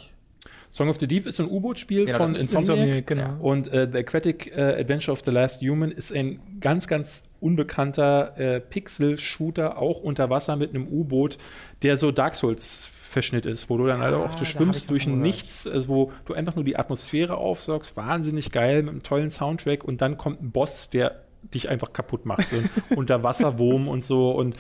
Song 0.75 0.89
of 0.89 0.99
the 0.99 1.07
Deep 1.07 1.25
ist 1.25 1.39
ein 1.39 1.49
U-Boot-Spiel 1.49 2.09
ja, 2.09 2.17
von 2.17 2.35
Insomniac. 2.35 2.77
Insomniac 2.77 3.07
genau. 3.07 3.37
Und 3.39 3.69
uh, 3.69 3.87
The 3.93 3.99
Aquatic 3.99 4.51
uh, 4.57 4.61
Adventure 4.61 5.13
of 5.13 5.23
the 5.25 5.31
Last 5.31 5.63
Human 5.63 5.93
ist 5.93 6.13
ein 6.13 6.41
ganz, 6.59 6.89
ganz 6.89 7.23
unbekannter 7.39 8.37
äh, 8.37 8.59
Pixel-Shooter, 8.59 9.79
auch 9.79 10.01
unter 10.01 10.31
Wasser 10.31 10.57
mit 10.57 10.71
einem 10.71 10.89
U-Boot, 10.89 11.39
der 11.83 11.97
so 11.97 12.11
Dark 12.11 12.35
Souls 12.35 12.91
Verschnitt 12.93 13.47
ist, 13.47 13.71
wo 13.71 13.79
du 13.79 13.87
dann 13.87 14.01
halt 14.01 14.15
auch, 14.15 14.35
du 14.35 14.45
schwimmst 14.45 14.91
durch 14.91 15.07
Nichts, 15.07 15.69
also 15.69 15.87
wo 15.87 16.13
du 16.25 16.35
einfach 16.35 16.57
nur 16.57 16.65
die 16.65 16.77
Atmosphäre 16.77 17.37
aufsaugst, 17.37 17.97
wahnsinnig 17.97 18.51
geil 18.51 18.83
mit 18.83 18.91
einem 18.91 19.03
tollen 19.05 19.31
Soundtrack 19.31 19.85
und 19.85 20.03
dann 20.03 20.19
kommt 20.19 20.43
ein 20.43 20.51
Boss, 20.51 20.91
der 20.91 21.24
dich 21.53 21.69
einfach 21.69 21.93
kaputt 21.93 22.27
macht. 22.27 22.49
So 22.49 22.57
unter 22.97 23.23
Wasserwurm 23.23 23.89
und 23.89 24.05
so. 24.05 24.31
Und 24.31 24.57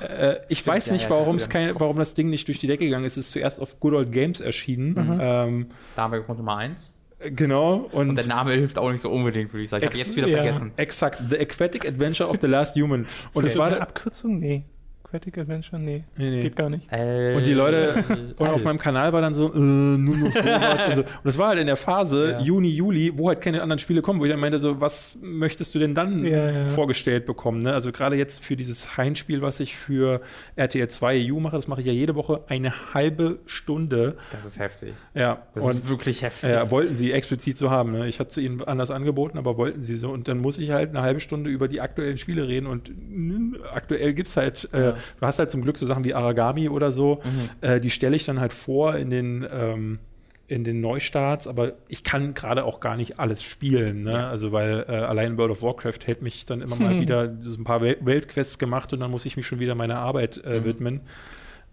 äh, 0.00 0.36
ich 0.48 0.60
Stimmt, 0.60 0.76
weiß 0.76 0.90
nicht, 0.92 1.04
ja, 1.04 1.10
warum, 1.10 1.36
es 1.36 1.48
kein, 1.48 1.78
warum 1.78 1.96
das 1.96 2.14
Ding 2.14 2.30
nicht 2.30 2.48
durch 2.48 2.58
die 2.58 2.66
Decke 2.66 2.84
gegangen 2.84 3.04
ist. 3.04 3.16
Es 3.16 3.26
ist 3.26 3.32
zuerst 3.32 3.60
auf 3.60 3.80
Good 3.80 3.94
Old 3.94 4.12
Games 4.12 4.40
erschienen. 4.40 4.90
Mhm. 4.90 5.18
Ähm, 5.20 5.66
da 5.96 6.02
haben 6.02 6.12
wir 6.12 6.20
Grund 6.20 6.38
Nummer 6.38 6.56
eins. 6.56 6.92
Genau. 7.30 7.88
Und, 7.92 8.10
und, 8.10 8.16
der 8.16 8.26
Name 8.26 8.52
hilft 8.52 8.78
auch 8.78 8.90
nicht 8.90 9.00
so 9.00 9.10
unbedingt, 9.10 9.52
würde 9.52 9.64
ich 9.64 9.70
sagen. 9.70 9.82
Ich 9.82 9.88
habe 9.88 9.96
jetzt 9.96 10.16
wieder 10.16 10.28
ja, 10.28 10.42
vergessen. 10.42 10.72
Exakt. 10.76 11.22
The 11.30 11.38
Aquatic 11.38 11.86
Adventure 11.86 12.28
of 12.28 12.38
the 12.40 12.46
Last 12.46 12.76
Human. 12.76 13.06
Und 13.32 13.44
es 13.44 13.56
war 13.56 13.68
eine 13.68 13.80
Abkürzung? 13.80 14.38
Nee. 14.38 14.64
Aquatic 15.14 15.38
Adventure? 15.38 15.80
Nee, 15.80 16.02
nee, 16.16 16.30
nee. 16.30 16.42
geht 16.42 16.56
gar 16.56 16.68
nicht. 16.68 16.90
Äh, 16.90 17.34
und 17.36 17.46
die 17.46 17.52
Leute, 17.52 18.04
und 18.36 18.48
auf 18.48 18.64
meinem 18.64 18.78
Kanal 18.78 19.12
war 19.12 19.22
dann 19.22 19.32
so, 19.32 19.52
äh, 19.54 19.58
nur 19.58 20.16
noch 20.16 20.32
sowas 20.32 20.84
und 20.88 20.94
so. 20.96 21.00
Und 21.02 21.24
das 21.24 21.38
war 21.38 21.50
halt 21.50 21.60
in 21.60 21.68
der 21.68 21.76
Phase 21.76 22.32
ja. 22.32 22.40
Juni, 22.40 22.70
Juli, 22.70 23.12
wo 23.16 23.28
halt 23.28 23.40
keine 23.40 23.62
anderen 23.62 23.78
Spiele 23.78 24.02
kommen, 24.02 24.18
wo 24.18 24.24
ich 24.24 24.30
dann 24.32 24.40
meinte, 24.40 24.58
so, 24.58 24.80
was 24.80 25.18
möchtest 25.22 25.72
du 25.74 25.78
denn 25.78 25.94
dann 25.94 26.24
ja, 26.24 26.50
ja. 26.50 26.68
vorgestellt 26.70 27.26
bekommen? 27.26 27.62
Ne? 27.62 27.72
Also 27.72 27.92
gerade 27.92 28.16
jetzt 28.16 28.44
für 28.44 28.56
dieses 28.56 28.96
Heinspiel, 28.96 29.40
was 29.40 29.60
ich 29.60 29.76
für 29.76 30.20
RTL 30.56 30.88
2 30.88 31.30
EU 31.30 31.38
mache, 31.38 31.54
das 31.54 31.68
mache 31.68 31.80
ich 31.80 31.86
ja 31.86 31.92
jede 31.92 32.16
Woche 32.16 32.42
eine 32.48 32.92
halbe 32.92 33.38
Stunde. 33.46 34.16
Das 34.32 34.44
ist 34.44 34.58
heftig. 34.58 34.94
Ja. 35.14 35.46
Das 35.54 35.62
und, 35.62 35.76
ist 35.76 35.88
wirklich 35.88 36.22
heftig. 36.22 36.50
Ja, 36.50 36.72
wollten 36.72 36.96
sie 36.96 37.12
explizit 37.12 37.56
so 37.56 37.70
haben. 37.70 37.92
Ne? 37.92 38.08
Ich 38.08 38.18
hatte 38.18 38.30
es 38.30 38.36
ihnen 38.38 38.62
anders 38.62 38.90
angeboten, 38.90 39.38
aber 39.38 39.56
wollten 39.56 39.82
sie 39.82 39.94
so. 39.94 40.10
Und 40.10 40.26
dann 40.26 40.38
muss 40.38 40.58
ich 40.58 40.72
halt 40.72 40.90
eine 40.90 41.02
halbe 41.02 41.20
Stunde 41.20 41.50
über 41.50 41.68
die 41.68 41.80
aktuellen 41.80 42.18
Spiele 42.18 42.48
reden 42.48 42.66
und 42.66 42.90
mh, 42.90 43.58
aktuell 43.72 44.12
gibt 44.14 44.28
es 44.28 44.36
halt 44.36 44.68
äh, 44.72 44.94
du 45.20 45.26
hast 45.26 45.38
halt 45.38 45.50
zum 45.50 45.62
Glück 45.62 45.78
so 45.78 45.86
Sachen 45.86 46.04
wie 46.04 46.14
Aragami 46.14 46.68
oder 46.68 46.92
so, 46.92 47.20
mhm. 47.24 47.68
äh, 47.68 47.80
die 47.80 47.90
stelle 47.90 48.16
ich 48.16 48.24
dann 48.24 48.40
halt 48.40 48.52
vor 48.52 48.96
in 48.96 49.10
den 49.10 49.46
ähm, 49.50 49.98
in 50.46 50.62
den 50.62 50.80
Neustarts, 50.80 51.48
aber 51.48 51.72
ich 51.88 52.04
kann 52.04 52.34
gerade 52.34 52.64
auch 52.64 52.80
gar 52.80 52.96
nicht 52.96 53.18
alles 53.18 53.42
spielen, 53.42 54.02
ne? 54.02 54.12
Ja. 54.12 54.30
Also 54.30 54.52
weil 54.52 54.84
äh, 54.88 54.92
allein 54.92 55.38
World 55.38 55.52
of 55.52 55.62
Warcraft 55.62 56.00
hält 56.04 56.20
mich 56.20 56.44
dann 56.44 56.60
immer 56.60 56.76
mal 56.76 57.00
wieder 57.00 57.34
so 57.40 57.58
ein 57.58 57.64
paar 57.64 57.80
Wel 57.80 57.96
Weltquests 58.02 58.58
gemacht 58.58 58.92
und 58.92 59.00
dann 59.00 59.10
muss 59.10 59.24
ich 59.24 59.36
mich 59.36 59.46
schon 59.46 59.58
wieder 59.58 59.74
meiner 59.74 59.98
Arbeit 59.98 60.42
äh, 60.44 60.60
mhm. 60.60 60.64
widmen. 60.64 61.00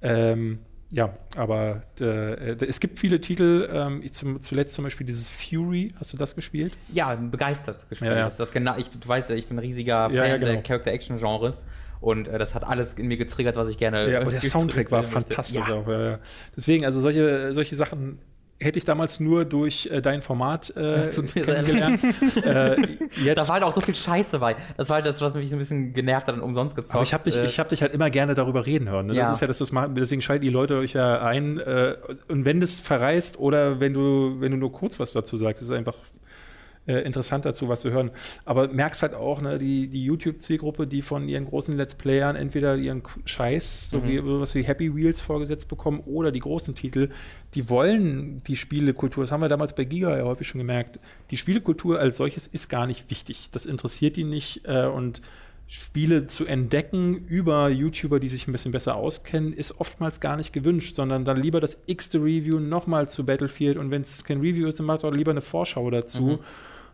Ähm, 0.02 0.60
ja, 0.90 1.14
aber 1.38 1.84
äh, 2.00 2.56
es 2.66 2.80
gibt 2.80 3.00
viele 3.00 3.22
Titel, 3.22 3.68
ähm, 3.72 4.04
zum, 4.12 4.42
zuletzt 4.42 4.74
zum 4.74 4.84
Beispiel 4.84 5.08
dieses 5.08 5.30
Fury, 5.30 5.94
hast 5.98 6.12
du 6.12 6.18
das 6.18 6.36
gespielt? 6.36 6.74
Ja, 6.94 7.16
begeistert 7.16 7.88
gespielt. 7.90 8.12
Ja, 8.12 8.30
ja. 8.30 8.48
Genau, 8.54 8.78
ich, 8.78 8.90
du 8.90 9.08
weißt 9.08 9.30
ja, 9.30 9.36
ich 9.36 9.48
bin 9.48 9.58
ein 9.58 9.62
riesiger 9.62 10.10
Fan 10.10 10.16
ja, 10.16 10.38
genau. 10.38 10.52
der 10.52 10.64
Character-Action-Genres 10.64 11.68
und 12.02 12.28
äh, 12.28 12.38
das 12.38 12.56
hat 12.56 12.66
alles 12.66 12.96
in 12.96 13.08
mir 13.08 13.18
getriggert, 13.18 13.56
was 13.56 13.70
ich 13.70 13.78
gerne. 13.78 14.12
Ja, 14.12 14.22
aber 14.22 14.32
der 14.32 14.42
Soundtrack 14.42 14.92
war 14.92 15.04
fantastisch 15.04 15.68
ja. 15.68 15.76
auch. 15.76 15.88
Ja. 15.88 16.20
Deswegen, 16.58 16.84
also 16.84 17.00
solche, 17.00 17.54
solche 17.54 17.76
Sachen 17.76 18.20
hätte 18.62 18.78
ich 18.78 18.86
damals 18.86 19.20
nur 19.20 19.46
durch 19.46 19.88
äh, 19.92 20.02
dein 20.02 20.22
Format 20.22 20.70
äh, 20.72 20.82
das 20.82 21.12
tut 21.12 21.36
mir 21.36 21.44
kennengelernt. 21.44 22.04
äh, 22.44 22.76
jetzt 23.24 23.38
da 23.38 23.48
war 23.48 23.56
halt 23.56 23.64
auch 23.64 23.74
so 23.74 23.82
viel 23.82 23.96
Scheiße 23.96 24.40
bei. 24.40 24.56
Das 24.78 24.90
war 24.90 24.96
halt 24.96 25.06
das, 25.06 25.20
was 25.22 25.34
mich 25.36 25.50
so 25.50 25.56
ein 25.56 25.60
bisschen 25.60 25.94
genervt 25.94 26.28
hat 26.28 26.36
und 26.36 26.42
umsonst 26.42 26.76
gezockt. 26.76 26.96
Aber 26.96 27.04
ich 27.04 27.14
habe 27.14 27.24
dich, 27.24 27.38
äh, 27.38 27.48
hab 27.48 27.70
dich 27.70 27.82
halt 27.82 27.94
immer 27.94 28.10
gerne 28.10 28.36
darüber 28.36 28.66
reden 28.66 28.90
hören. 28.90 29.08
Ne? 29.08 29.16
Ja. 29.16 29.24
Das 29.24 29.32
ist 29.32 29.42
ja 29.42 29.48
das, 29.48 29.60
was 29.62 29.72
machen. 29.72 29.96
Deswegen 29.96 30.22
schalten 30.22 30.44
die 30.44 30.50
Leute 30.50 30.78
euch 30.78 30.94
ja 30.94 31.22
ein. 31.22 31.60
Äh, 31.60 31.96
und 32.28 32.46
wenn 32.46 32.62
das 32.62 32.80
verreist 32.80 33.40
oder 33.40 33.80
wenn 33.80 33.94
du, 33.94 34.40
wenn 34.40 34.52
du 34.52 34.58
nur 34.58 34.72
kurz 34.72 35.00
was 35.00 35.12
dazu 35.12 35.38
sagst, 35.38 35.64
ist 35.64 35.70
es 35.70 35.76
einfach 35.76 35.96
äh, 36.88 37.00
interessant 37.02 37.46
dazu, 37.46 37.70
was 37.70 37.82
zu 37.82 37.92
hören. 37.92 38.12
Aber 38.46 38.68
merkst 38.70 39.02
halt 39.04 39.14
auch, 39.14 39.42
ne, 39.42 39.58
die, 39.58 39.88
die 39.88 40.04
YouTube-Zielgruppe, 40.06 40.88
die 40.88 41.02
von 41.02 41.28
ihren 41.28 41.46
großen 41.46 41.76
Let's 41.78 41.96
Playern 41.96 42.36
entweder 42.36 42.76
ihren 42.76 43.04
Scheiß, 43.26 43.90
so 43.90 44.00
mhm. 44.00 44.08
wie 44.08 44.18
sowas 44.18 44.56
wie 44.56 44.64
Happy 44.64 44.96
Wheels 44.96 45.22
vorgesetzt 45.22 45.68
bekommen 45.68 46.02
oder 46.06 46.32
die 46.32 46.40
großen 46.40 46.76
Titel, 46.76 47.10
die 47.54 47.70
wollen 47.70 48.42
die 48.48 48.56
Spielekultur, 48.56 49.24
das 49.24 49.32
haben 49.32 49.42
wir 49.42 49.50
damals 49.50 49.76
bei 49.76 49.86
Giga 49.86 50.18
ja 50.18 50.24
häufig 50.24 50.48
schon 50.48 50.60
gemerkt, 50.60 51.00
die 51.30 51.38
Spielekultur 51.38 52.00
als 52.00 52.18
solches 52.18 52.48
ist 52.48 52.70
gar 52.70 52.88
nicht 52.88 53.10
wichtig. 53.10 53.52
Das 53.52 53.66
interessiert 53.66 54.16
die 54.16 54.24
nicht 54.24 54.62
äh, 54.66 54.86
und 54.86 55.22
Spiele 55.74 56.28
zu 56.28 56.46
entdecken 56.46 57.16
über 57.16 57.70
YouTuber, 57.70 58.20
die 58.20 58.28
sich 58.28 58.48
ein 58.48 58.52
bisschen 58.52 58.72
besser 58.72 58.96
auskennen, 58.96 59.54
ist 59.54 59.80
oftmals 59.80 60.20
gar 60.20 60.36
nicht 60.36 60.52
gewünscht, 60.52 60.96
sondern 60.96 61.26
dann 61.26 61.38
lieber 61.38 61.60
das 61.60 61.82
x-te 61.86 62.20
Review 62.20 62.60
nochmal 62.60 63.08
zu 63.08 63.26
Battlefield 63.26 63.78
und 63.78 63.90
wenn 63.90 64.02
es 64.02 64.24
kein 64.24 64.42
Review 64.42 64.68
ist, 64.68 64.80
dann 64.80 64.86
macht 64.86 65.04
auch 65.06 65.12
lieber 65.12 65.32
eine 65.32 65.42
Vorschau 65.42 65.90
dazu. 65.90 66.22
Mhm 66.22 66.40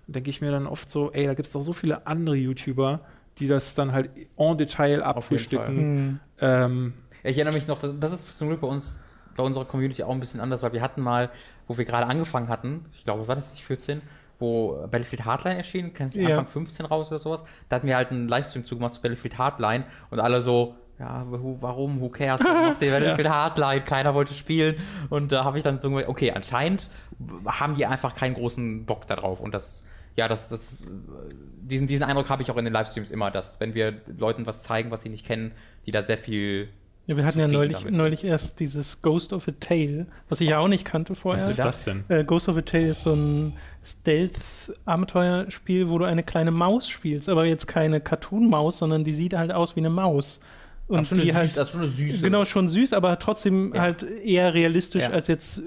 denke 0.08 0.30
ich 0.30 0.42
mir 0.42 0.52
dann 0.52 0.68
oft 0.68 0.90
so, 0.90 1.12
ey, 1.12 1.26
da 1.26 1.34
gibt 1.34 1.48
es 1.48 1.54
doch 1.54 1.62
so 1.62 1.74
viele 1.74 2.08
andere 2.08 2.36
YouTuber, 2.36 3.02
die 3.40 3.48
das 3.48 3.76
dann 3.76 3.92
halt 3.92 4.10
en 4.38 4.58
Detail 4.58 5.04
abfrühstücken. 5.04 6.20
Ähm, 6.40 6.94
ich 7.24 7.38
erinnere 7.38 7.54
mich 7.54 7.68
noch, 7.68 7.80
das, 7.80 7.94
das 8.00 8.14
ist 8.14 8.40
zum 8.40 8.48
Glück 8.48 8.62
bei 8.62 8.68
uns, 8.68 9.00
bei 9.36 9.44
unserer 9.44 9.66
Community 9.66 10.04
auch 10.04 10.12
ein 10.12 10.20
bisschen 10.20 10.40
anders, 10.40 10.64
weil 10.64 10.74
wir 10.74 10.82
hatten 10.82 11.02
mal, 11.02 11.30
wo 11.68 11.78
wir 11.78 11.86
gerade 11.86 12.08
angefangen 12.08 12.48
hatten, 12.48 12.86
ich 12.94 13.04
glaube, 13.04 13.28
war 13.28 13.36
das 13.36 13.52
nicht 13.52 13.66
14, 13.66 14.02
wo 14.40 14.74
Battlefield 14.90 15.26
Hardline 15.26 15.58
erschien, 15.58 15.94
kennst 15.94 16.16
du 16.16 16.22
ja. 16.22 16.30
Anfang 16.30 16.48
15 16.48 16.86
raus 16.86 17.10
oder 17.12 17.20
sowas, 17.20 17.44
da 17.70 17.78
hatten 17.78 17.88
wir 17.88 17.96
halt 17.96 18.12
einen 18.12 18.28
Livestream 18.28 18.66
zugemacht 18.66 18.94
zu 18.94 19.02
Battlefield 19.02 19.38
Hardline 19.38 19.86
und 20.10 20.20
alle 20.20 20.42
so, 20.42 20.76
ja, 21.00 21.26
who, 21.30 21.58
warum, 21.60 22.02
who 22.02 22.10
cares, 22.10 22.44
warum 22.44 22.70
macht 22.70 22.82
ihr 22.82 22.92
Battlefield 22.94 23.28
ja. 23.28 23.34
Hardline, 23.34 23.82
keiner 23.82 24.14
wollte 24.14 24.34
spielen 24.34 24.78
und 25.10 25.32
da 25.32 25.44
habe 25.44 25.58
ich 25.58 25.64
dann 25.64 25.80
so, 25.80 25.90
okay, 26.08 26.32
anscheinend 26.32 26.90
haben 27.46 27.76
die 27.76 27.86
einfach 27.86 28.16
keinen 28.16 28.36
großen 28.36 28.86
Bock 28.86 29.08
darauf 29.08 29.40
und 29.40 29.54
das, 29.54 29.86
ja, 30.16 30.28
das, 30.28 30.50
das, 30.50 30.84
diesen, 31.62 31.88
diesen 31.88 32.04
Eindruck 32.04 32.30
habe 32.30 32.42
ich 32.42 32.52
auch 32.52 32.58
in 32.58 32.66
den 32.66 32.74
Livestreams 32.74 33.12
immer, 33.12 33.32
dass 33.32 33.60
wenn 33.60 33.74
wir 33.74 34.02
Leuten 34.18 34.46
was 34.46 34.64
zeigen, 34.64 34.92
was 34.92 35.02
sie 35.02 35.10
nicht 35.10 35.26
kennen, 35.26 35.52
die 35.86 35.92
da 35.92 36.02
sehr 36.02 36.18
viel 36.18 36.70
ja, 37.08 37.16
wir 37.16 37.26
hatten 37.26 37.40
ja 37.40 37.48
neulich, 37.48 37.90
neulich 37.90 38.26
erst 38.26 38.60
dieses 38.60 39.02
Ghost 39.02 39.32
of 39.32 39.48
a 39.48 39.54
Tale, 39.60 40.08
was 40.28 40.42
ich 40.42 40.50
ja 40.50 40.60
auch 40.60 40.68
nicht 40.68 40.84
kannte 40.84 41.16
vorher. 41.16 41.42
Was 41.42 41.52
ist 41.52 41.60
das 41.60 41.86
denn? 41.86 42.04
Äh, 42.10 42.26
Ghost 42.26 42.50
of 42.50 42.58
a 42.58 42.62
Tale 42.62 42.90
ist 42.90 43.04
so 43.04 43.14
ein 43.14 43.54
Stealth-Abenteuerspiel, 43.84 45.90
wo 45.90 46.00
du 46.00 46.06
eine 46.06 46.24
kleine 46.24 46.52
Maus 46.52 46.90
spielst, 46.90 47.30
aber 47.30 47.46
jetzt 47.46 47.66
keine 47.66 48.02
Cartoon-Maus, 48.02 48.80
sondern 48.80 49.06
die 49.06 49.14
sieht 49.14 49.34
halt 49.34 49.54
aus 49.54 49.78
wie 49.78 49.80
eine 49.80 49.90
Maus. 49.90 50.42
Und 50.88 51.06
schon 51.06 51.20
die 51.20 51.34
halt, 51.34 51.58
das 51.58 51.68
ist 51.68 51.72
schon 51.72 51.82
eine 51.82 51.90
süße. 51.90 52.22
Genau, 52.24 52.46
schon 52.46 52.70
süß, 52.70 52.94
aber 52.94 53.20
trotzdem 53.20 53.74
ja. 53.74 53.82
halt 53.82 54.04
eher 54.04 54.54
realistisch 54.54 55.04
ja. 55.04 55.10
als 55.10 55.28
jetzt 55.28 55.58
äh, 55.58 55.62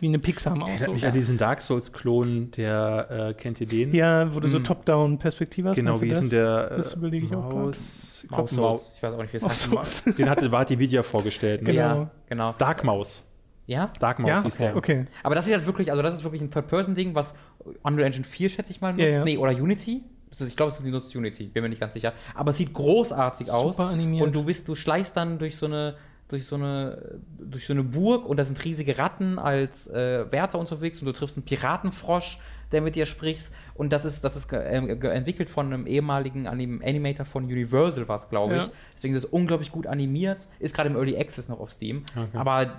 wie 0.00 0.08
eine 0.08 0.18
Pixar-Maus. 0.18 0.68
Erinnert 0.68 0.92
mich 0.92 1.02
ja. 1.02 1.08
an 1.08 1.14
diesen 1.14 1.38
Dark 1.38 1.62
Souls-Klon, 1.62 2.50
der, 2.50 3.30
äh, 3.30 3.34
kennt 3.34 3.60
ihr 3.60 3.68
den? 3.68 3.94
Ja, 3.94 4.34
wo 4.34 4.40
du 4.40 4.46
hm. 4.46 4.52
so 4.52 4.58
Top-Down-Perspektive 4.58 5.68
hast. 5.68 5.76
Genau, 5.76 6.00
wie 6.00 6.08
ist 6.08 6.20
denn 6.20 6.30
der? 6.30 6.70
Das 6.70 6.94
überlege 6.94 7.26
ich 7.26 7.32
Maus, 7.32 8.26
auch 8.30 8.38
Maus, 8.38 8.52
Maus, 8.52 8.52
Maus. 8.52 8.92
Ich 8.96 9.02
weiß 9.02 9.14
auch 9.14 9.22
nicht, 9.22 9.32
wie 9.32 9.36
es 9.36 9.72
heißt. 9.72 10.18
Den 10.18 10.28
hatte 10.28 10.50
Vati 10.50 10.78
Vidya 10.78 11.04
vorgestellt. 11.04 11.62
Ne? 11.62 11.72
Genau. 11.72 12.10
genau. 12.28 12.54
Dark 12.58 12.82
Maus. 12.82 13.24
Ja? 13.66 13.90
Dark 14.00 14.18
Maus 14.18 14.42
ja? 14.42 14.46
ist 14.46 14.60
der. 14.60 14.76
Okay. 14.76 15.06
Aber 15.22 15.36
das 15.36 15.46
ist 15.46 15.52
halt 15.52 15.66
wirklich, 15.66 15.92
also 15.92 16.02
das 16.02 16.14
ist 16.14 16.24
wirklich 16.24 16.42
ein 16.42 16.50
Third-Person-Ding, 16.50 17.14
was 17.14 17.36
Unreal 17.82 18.08
Engine 18.08 18.24
4, 18.24 18.48
schätze 18.48 18.72
ich 18.72 18.80
mal, 18.80 18.92
nutzt. 18.92 19.04
Ja, 19.04 19.10
ja. 19.10 19.24
Nee, 19.24 19.38
oder 19.38 19.52
Unity 19.52 20.02
ich 20.40 20.56
glaube, 20.56 20.70
es 20.70 20.76
ist 20.76 20.84
die 20.84 20.90
nutzt 20.90 21.14
Unity, 21.14 21.44
bin 21.44 21.62
mir 21.62 21.68
nicht 21.68 21.80
ganz 21.80 21.94
sicher. 21.94 22.12
Aber 22.34 22.50
es 22.50 22.58
sieht 22.58 22.72
großartig 22.72 23.48
Super 23.48 23.58
aus. 23.58 23.80
Animiert. 23.80 24.26
Und 24.26 24.34
du 24.34 24.44
bist, 24.44 24.68
du 24.68 24.74
schleichst 24.74 25.16
dann 25.16 25.38
durch 25.38 25.56
so 25.56 25.66
eine, 25.66 25.96
durch 26.28 26.46
so 26.46 26.56
eine, 26.56 27.20
durch 27.38 27.66
so 27.66 27.72
eine 27.72 27.84
Burg 27.84 28.26
und 28.26 28.38
da 28.38 28.44
sind 28.44 28.64
riesige 28.64 28.98
Ratten 28.98 29.38
als 29.38 29.88
äh, 29.88 30.30
Wärter 30.30 30.58
unterwegs 30.58 31.00
und 31.00 31.06
du 31.06 31.12
triffst 31.12 31.36
einen 31.36 31.44
Piratenfrosch, 31.44 32.38
der 32.72 32.80
mit 32.80 32.96
dir 32.96 33.06
spricht. 33.06 33.50
Und 33.74 33.92
das 33.92 34.04
ist, 34.04 34.22
das 34.24 34.36
ist 34.36 34.52
äh, 34.52 34.58
entwickelt 34.58 35.50
von 35.50 35.66
einem 35.66 35.86
ehemaligen 35.86 36.46
Anim 36.46 36.82
Animator 36.84 37.26
von 37.26 37.44
Universal, 37.44 38.08
was 38.08 38.28
glaube 38.28 38.56
ich. 38.56 38.62
Ja. 38.62 38.70
Deswegen 38.96 39.14
ist 39.14 39.24
es 39.24 39.30
unglaublich 39.30 39.70
gut 39.70 39.86
animiert. 39.86 40.48
Ist 40.58 40.74
gerade 40.74 40.90
im 40.90 40.96
Early 40.96 41.18
Access 41.18 41.48
noch 41.48 41.60
auf 41.60 41.72
Steam. 41.72 42.04
Okay. 42.16 42.36
Aber 42.36 42.78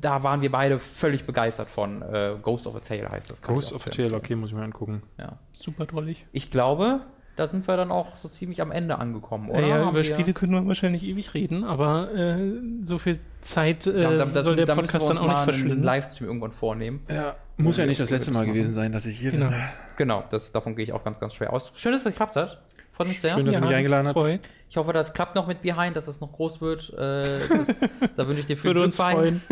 da 0.00 0.22
waren 0.22 0.42
wir 0.42 0.50
beide 0.50 0.78
völlig 0.78 1.24
begeistert 1.24 1.68
von. 1.68 2.02
Äh, 2.02 2.36
Ghost 2.42 2.66
of 2.66 2.74
a 2.74 2.80
Tale 2.80 3.10
heißt 3.10 3.30
das. 3.30 3.42
Ghost 3.42 3.72
of 3.72 3.86
a 3.86 3.90
Tale, 3.90 4.14
okay, 4.14 4.34
muss 4.34 4.50
ich 4.50 4.56
mal 4.56 4.64
angucken. 4.64 5.02
Ja. 5.18 5.38
Super 5.52 5.86
drollig. 5.86 6.26
Ich 6.32 6.50
glaube, 6.50 7.00
da 7.36 7.46
sind 7.46 7.66
wir 7.66 7.76
dann 7.76 7.90
auch 7.90 8.14
so 8.16 8.28
ziemlich 8.28 8.60
am 8.60 8.70
Ende 8.70 8.98
angekommen, 8.98 9.50
oder? 9.50 9.66
Ja, 9.66 9.88
über 9.88 10.04
Spiele 10.04 10.32
können 10.32 10.52
wir 10.52 10.66
wahrscheinlich 10.66 11.02
ewig 11.02 11.32
reden, 11.34 11.64
aber 11.64 12.12
äh, 12.14 12.60
so 12.82 12.98
viel 12.98 13.18
Zeit 13.40 13.86
äh, 13.86 14.02
da, 14.02 14.24
da, 14.26 14.42
soll 14.42 14.56
der 14.56 14.66
Podcast 14.66 15.08
dann 15.08 15.18
auch 15.18 15.26
nicht 15.26 15.38
verschwinden. 15.38 15.72
einen 15.72 15.82
Livestream 15.82 16.28
irgendwann 16.28 16.52
vornehmen. 16.52 17.00
Ja, 17.08 17.36
muss 17.56 17.78
ja 17.78 17.86
nicht 17.86 18.00
das 18.00 18.10
letzte 18.10 18.32
Mal 18.32 18.44
gewesen 18.46 18.74
sein, 18.74 18.92
dass 18.92 19.06
ich 19.06 19.18
hier 19.18 19.30
genau. 19.30 19.48
bin. 19.48 19.62
Genau, 19.96 20.24
das, 20.30 20.52
davon 20.52 20.76
gehe 20.76 20.84
ich 20.84 20.92
auch 20.92 21.04
ganz, 21.04 21.20
ganz 21.20 21.34
schwer 21.34 21.52
aus. 21.52 21.72
Schön, 21.74 21.92
dass 21.92 22.02
es 22.02 22.08
geklappt 22.08 22.36
hat. 22.36 22.62
Freut 22.92 23.08
mich 23.08 23.20
sehr. 23.20 23.34
Schön, 23.34 23.46
dass 23.46 23.54
ja, 23.54 23.60
du 23.60 23.66
mich 23.66 23.76
eingeladen 23.76 24.08
hast. 24.08 24.40
Ich 24.68 24.76
hoffe, 24.76 24.92
das 24.92 25.12
klappt 25.12 25.34
noch 25.34 25.46
mit 25.46 25.62
Behind, 25.62 25.96
dass 25.96 26.08
es 26.08 26.20
noch 26.20 26.32
groß 26.32 26.60
wird. 26.60 26.92
Äh, 26.94 27.24
das, 27.24 27.80
da 28.16 28.26
wünsche 28.26 28.40
ich 28.40 28.46
dir 28.46 28.56
viel 28.56 28.72
Glück 28.72 28.84
uns 28.84 28.96
freuen. 28.96 29.40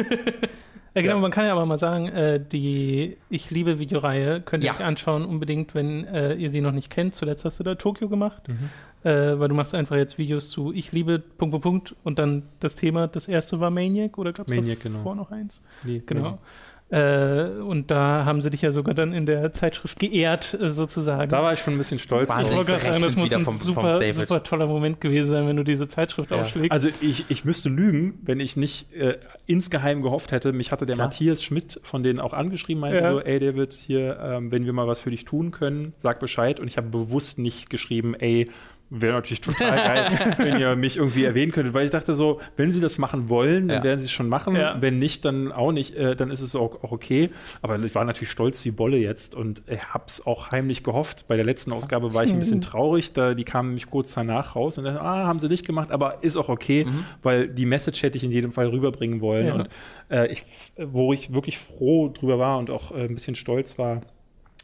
Ja, 0.95 1.03
genau, 1.03 1.15
ja. 1.15 1.21
man 1.21 1.31
kann 1.31 1.47
ja 1.47 1.53
aber 1.53 1.67
mal 1.67 1.79
sagen, 1.79 2.09
äh, 2.09 2.41
die 2.45 3.17
Ich 3.29 3.51
liebe 3.51 3.79
Videoreihe 3.79 4.41
könnt 4.41 4.65
ihr 4.65 4.69
ja. 4.69 4.75
euch 4.75 4.85
anschauen, 4.85 5.25
unbedingt, 5.25 5.75
wenn 5.75 6.05
äh, 6.05 6.35
ihr 6.35 6.51
sie 6.51 6.61
noch 6.61 6.73
nicht 6.73 6.91
kennt. 6.91 7.15
Zuletzt 7.15 7.45
hast 7.45 7.61
du 7.61 7.65
da 7.65 7.77
Tokio 7.77 8.09
gemacht, 8.09 8.49
mhm. 8.49 9.09
äh, 9.09 9.39
weil 9.39 9.49
du 9.49 9.55
machst 9.55 9.75
einfach 9.75 9.97
jetzt 9.97 10.19
Videos 10.19 10.51
zu 10.51 10.73
Ich 10.73 10.91
liebe 10.91 11.19
Punkt, 11.19 11.53
Punkt, 11.53 11.63
Punkt 11.63 11.97
und 12.03 12.19
dann 12.19 12.43
das 12.59 12.75
Thema, 12.75 13.07
das 13.07 13.29
erste 13.29 13.61
war 13.61 13.71
Maniac 13.71 14.19
oder 14.19 14.33
gab 14.33 14.49
es 14.49 14.55
Maniac, 14.55 14.81
genau. 14.81 14.99
vor 15.01 15.15
noch 15.15 15.31
eins? 15.31 15.61
Nee, 15.85 16.03
genau. 16.05 16.23
Maniac. 16.23 16.39
Äh, 16.91 17.45
und 17.61 17.93
da 17.93 18.25
haben 18.25 18.43
sie 18.43 18.51
dich 18.51 18.63
ja 18.63 18.73
sogar 18.73 18.95
dann 18.95 19.13
in 19.13 19.25
der 19.25 19.53
Zeitschrift 19.53 20.01
geehrt, 20.01 20.59
äh, 20.61 20.71
sozusagen. 20.71 21.31
Da 21.31 21.41
war 21.41 21.53
ich 21.53 21.61
schon 21.61 21.75
ein 21.75 21.79
bisschen 21.79 22.01
stolz. 22.01 22.29
Ich 22.29 22.53
wollte 22.53 22.73
gerade 22.73 22.83
sagen, 22.83 23.03
das 23.03 23.15
muss 23.15 23.33
ein 23.33 23.43
vom, 23.43 23.55
super, 23.55 24.01
vom 24.01 24.13
super 24.13 24.43
toller 24.43 24.67
Moment 24.67 25.01
gewesen 25.01 25.31
sein, 25.31 25.47
wenn 25.47 25.57
du 25.57 25.63
diese 25.63 25.87
Zeitschrift 25.87 26.33
ja. 26.33 26.39
aufschlägst. 26.39 26.73
Also 26.73 26.89
ich, 27.01 27.27
ich 27.29 27.45
müsste 27.45 27.69
lügen, 27.69 28.19
wenn 28.23 28.41
ich 28.41 28.57
nicht 28.57 28.93
äh, 28.93 29.19
insgeheim 29.47 30.03
gehofft 30.03 30.33
hätte. 30.33 30.53
Mich 30.53 30.73
hatte 30.73 30.85
der 30.85 30.97
Klar. 30.97 31.07
Matthias 31.07 31.45
Schmidt 31.45 31.81
von 31.85 32.03
denen 32.03 32.19
auch 32.19 32.33
angeschrieben, 32.33 32.81
meinte 32.81 33.03
ja. 33.03 33.13
so, 33.13 33.21
ey 33.21 33.39
David, 33.39 33.73
hier, 33.73 34.19
ähm, 34.21 34.51
wenn 34.51 34.65
wir 34.65 34.73
mal 34.73 34.89
was 34.89 34.99
für 34.99 35.11
dich 35.11 35.25
tun 35.25 35.53
können, 35.53 35.93
sag 35.97 36.19
Bescheid. 36.19 36.59
Und 36.59 36.67
ich 36.67 36.77
habe 36.77 36.89
bewusst 36.89 37.39
nicht 37.39 37.71
geschrieben, 37.71 38.15
ey, 38.15 38.51
wäre 38.91 39.15
natürlich 39.15 39.41
total 39.41 39.77
geil, 39.77 40.35
wenn 40.39 40.59
ihr 40.59 40.77
mich 40.77 40.97
irgendwie 40.97 41.25
erwähnen 41.25 41.53
könntet, 41.53 41.75
weil 41.75 41.85
ich 41.85 41.91
dachte 41.91 42.15
so, 42.15 42.41
wenn 42.57 42.73
sie 42.73 42.81
das 42.81 42.99
machen 42.99 43.29
wollen, 43.29 43.69
dann 43.69 43.79
ja. 43.79 43.85
werden 43.85 44.01
sie 44.01 44.07
es 44.07 44.13
schon 44.13 44.29
machen. 44.29 44.57
Ja. 44.57 44.77
Wenn 44.81 44.99
nicht, 44.99 45.25
dann 45.25 45.53
auch 45.53 45.73
nicht, 45.73 45.95
äh, 45.95 46.17
dann 46.17 46.31
ist 46.31 46.41
es 46.41 46.57
auch, 46.57 46.83
auch, 46.83 46.93
okay. 46.93 47.31
Aber 47.63 47.79
ich 47.79 47.95
war 47.95 48.05
natürlich 48.05 48.31
stolz 48.31 48.65
wie 48.65 48.73
Bolle 48.73 48.99
jetzt 48.99 49.35
und 49.35 49.63
ich 49.69 49.83
hab's 49.95 50.27
auch 50.27 50.51
heimlich 50.51 50.83
gehofft. 50.83 51.27
Bei 51.29 51.37
der 51.37 51.45
letzten 51.45 51.73
Ausgabe 51.73 52.13
war 52.15 52.25
ich 52.25 52.33
ein 52.33 52.39
bisschen 52.39 52.61
traurig, 52.61 53.13
da 53.13 53.35
die 53.35 53.45
kamen 53.45 53.71
nämlich 53.71 53.89
kurz 53.89 54.15
danach 54.15 54.57
raus 54.57 54.77
und 54.77 54.85
dachte, 54.85 55.01
ah, 55.01 55.27
haben 55.27 55.39
sie 55.39 55.49
nicht 55.49 55.65
gemacht, 55.65 55.93
aber 55.93 56.23
ist 56.23 56.37
auch 56.37 56.49
okay, 56.49 56.85
mhm. 56.85 57.05
weil 57.23 57.49
die 57.49 57.67
Message 57.67 58.03
hätte 58.03 58.17
ich 58.19 58.25
in 58.25 58.33
jedem 58.33 58.53
Fall 58.53 58.69
rüberbringen 58.69 59.21
wollen. 59.21 59.47
Ja. 59.47 59.55
Und 59.55 59.69
äh, 60.11 60.27
ich, 60.33 60.43
wo 60.77 61.13
ich 61.13 61.33
wirklich 61.33 61.59
froh 61.59 62.09
drüber 62.09 62.39
war 62.39 62.59
und 62.59 62.71
auch 62.71 62.91
äh, 62.91 63.05
ein 63.05 63.15
bisschen 63.15 63.37
stolz 63.37 63.79
war, 63.79 64.01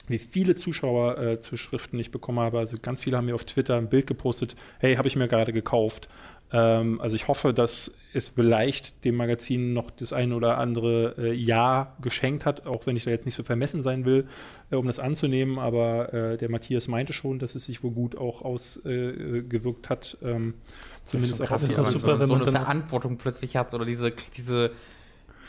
wie 0.06 0.18
viele 0.18 0.54
Zuschauerzuschriften 0.54 1.98
äh, 1.98 2.02
ich 2.02 2.10
bekommen 2.10 2.40
habe. 2.40 2.58
Also 2.58 2.76
ganz 2.80 3.02
viele 3.02 3.16
haben 3.16 3.26
mir 3.26 3.34
auf 3.34 3.44
Twitter 3.44 3.76
ein 3.76 3.88
Bild 3.88 4.06
gepostet, 4.06 4.56
hey, 4.78 4.96
habe 4.96 5.08
ich 5.08 5.16
mir 5.16 5.28
gerade 5.28 5.52
gekauft. 5.52 6.08
Ähm, 6.52 7.00
also 7.00 7.16
ich 7.16 7.28
hoffe, 7.28 7.52
dass 7.52 7.94
es 8.12 8.30
vielleicht 8.30 9.04
dem 9.04 9.16
Magazin 9.16 9.72
noch 9.72 9.90
das 9.90 10.12
eine 10.12 10.34
oder 10.36 10.58
andere 10.58 11.14
äh, 11.18 11.32
Jahr 11.32 11.96
geschenkt 12.00 12.46
hat, 12.46 12.66
auch 12.66 12.86
wenn 12.86 12.96
ich 12.96 13.04
da 13.04 13.10
jetzt 13.10 13.26
nicht 13.26 13.34
so 13.34 13.42
vermessen 13.42 13.82
sein 13.82 14.04
will, 14.04 14.26
äh, 14.70 14.76
um 14.76 14.86
das 14.86 14.98
anzunehmen. 14.98 15.58
Aber 15.58 16.14
äh, 16.14 16.36
der 16.38 16.50
Matthias 16.50 16.88
meinte 16.88 17.12
schon, 17.12 17.38
dass 17.38 17.54
es 17.54 17.64
sich 17.64 17.82
wohl 17.82 17.90
gut 17.90 18.16
auch 18.16 18.42
ausgewirkt 18.42 19.90
hat. 19.90 20.18
Ähm, 20.22 20.54
zumindest 21.02 21.42
auch 21.42 21.50
auf 21.50 21.64
die 21.66 21.72
so, 21.72 21.84
so 21.84 22.34
eine 22.34 22.50
Verantwortung 22.50 23.18
plötzlich 23.18 23.56
hat 23.56 23.74
oder 23.74 23.84
diese, 23.84 24.12
diese 24.36 24.70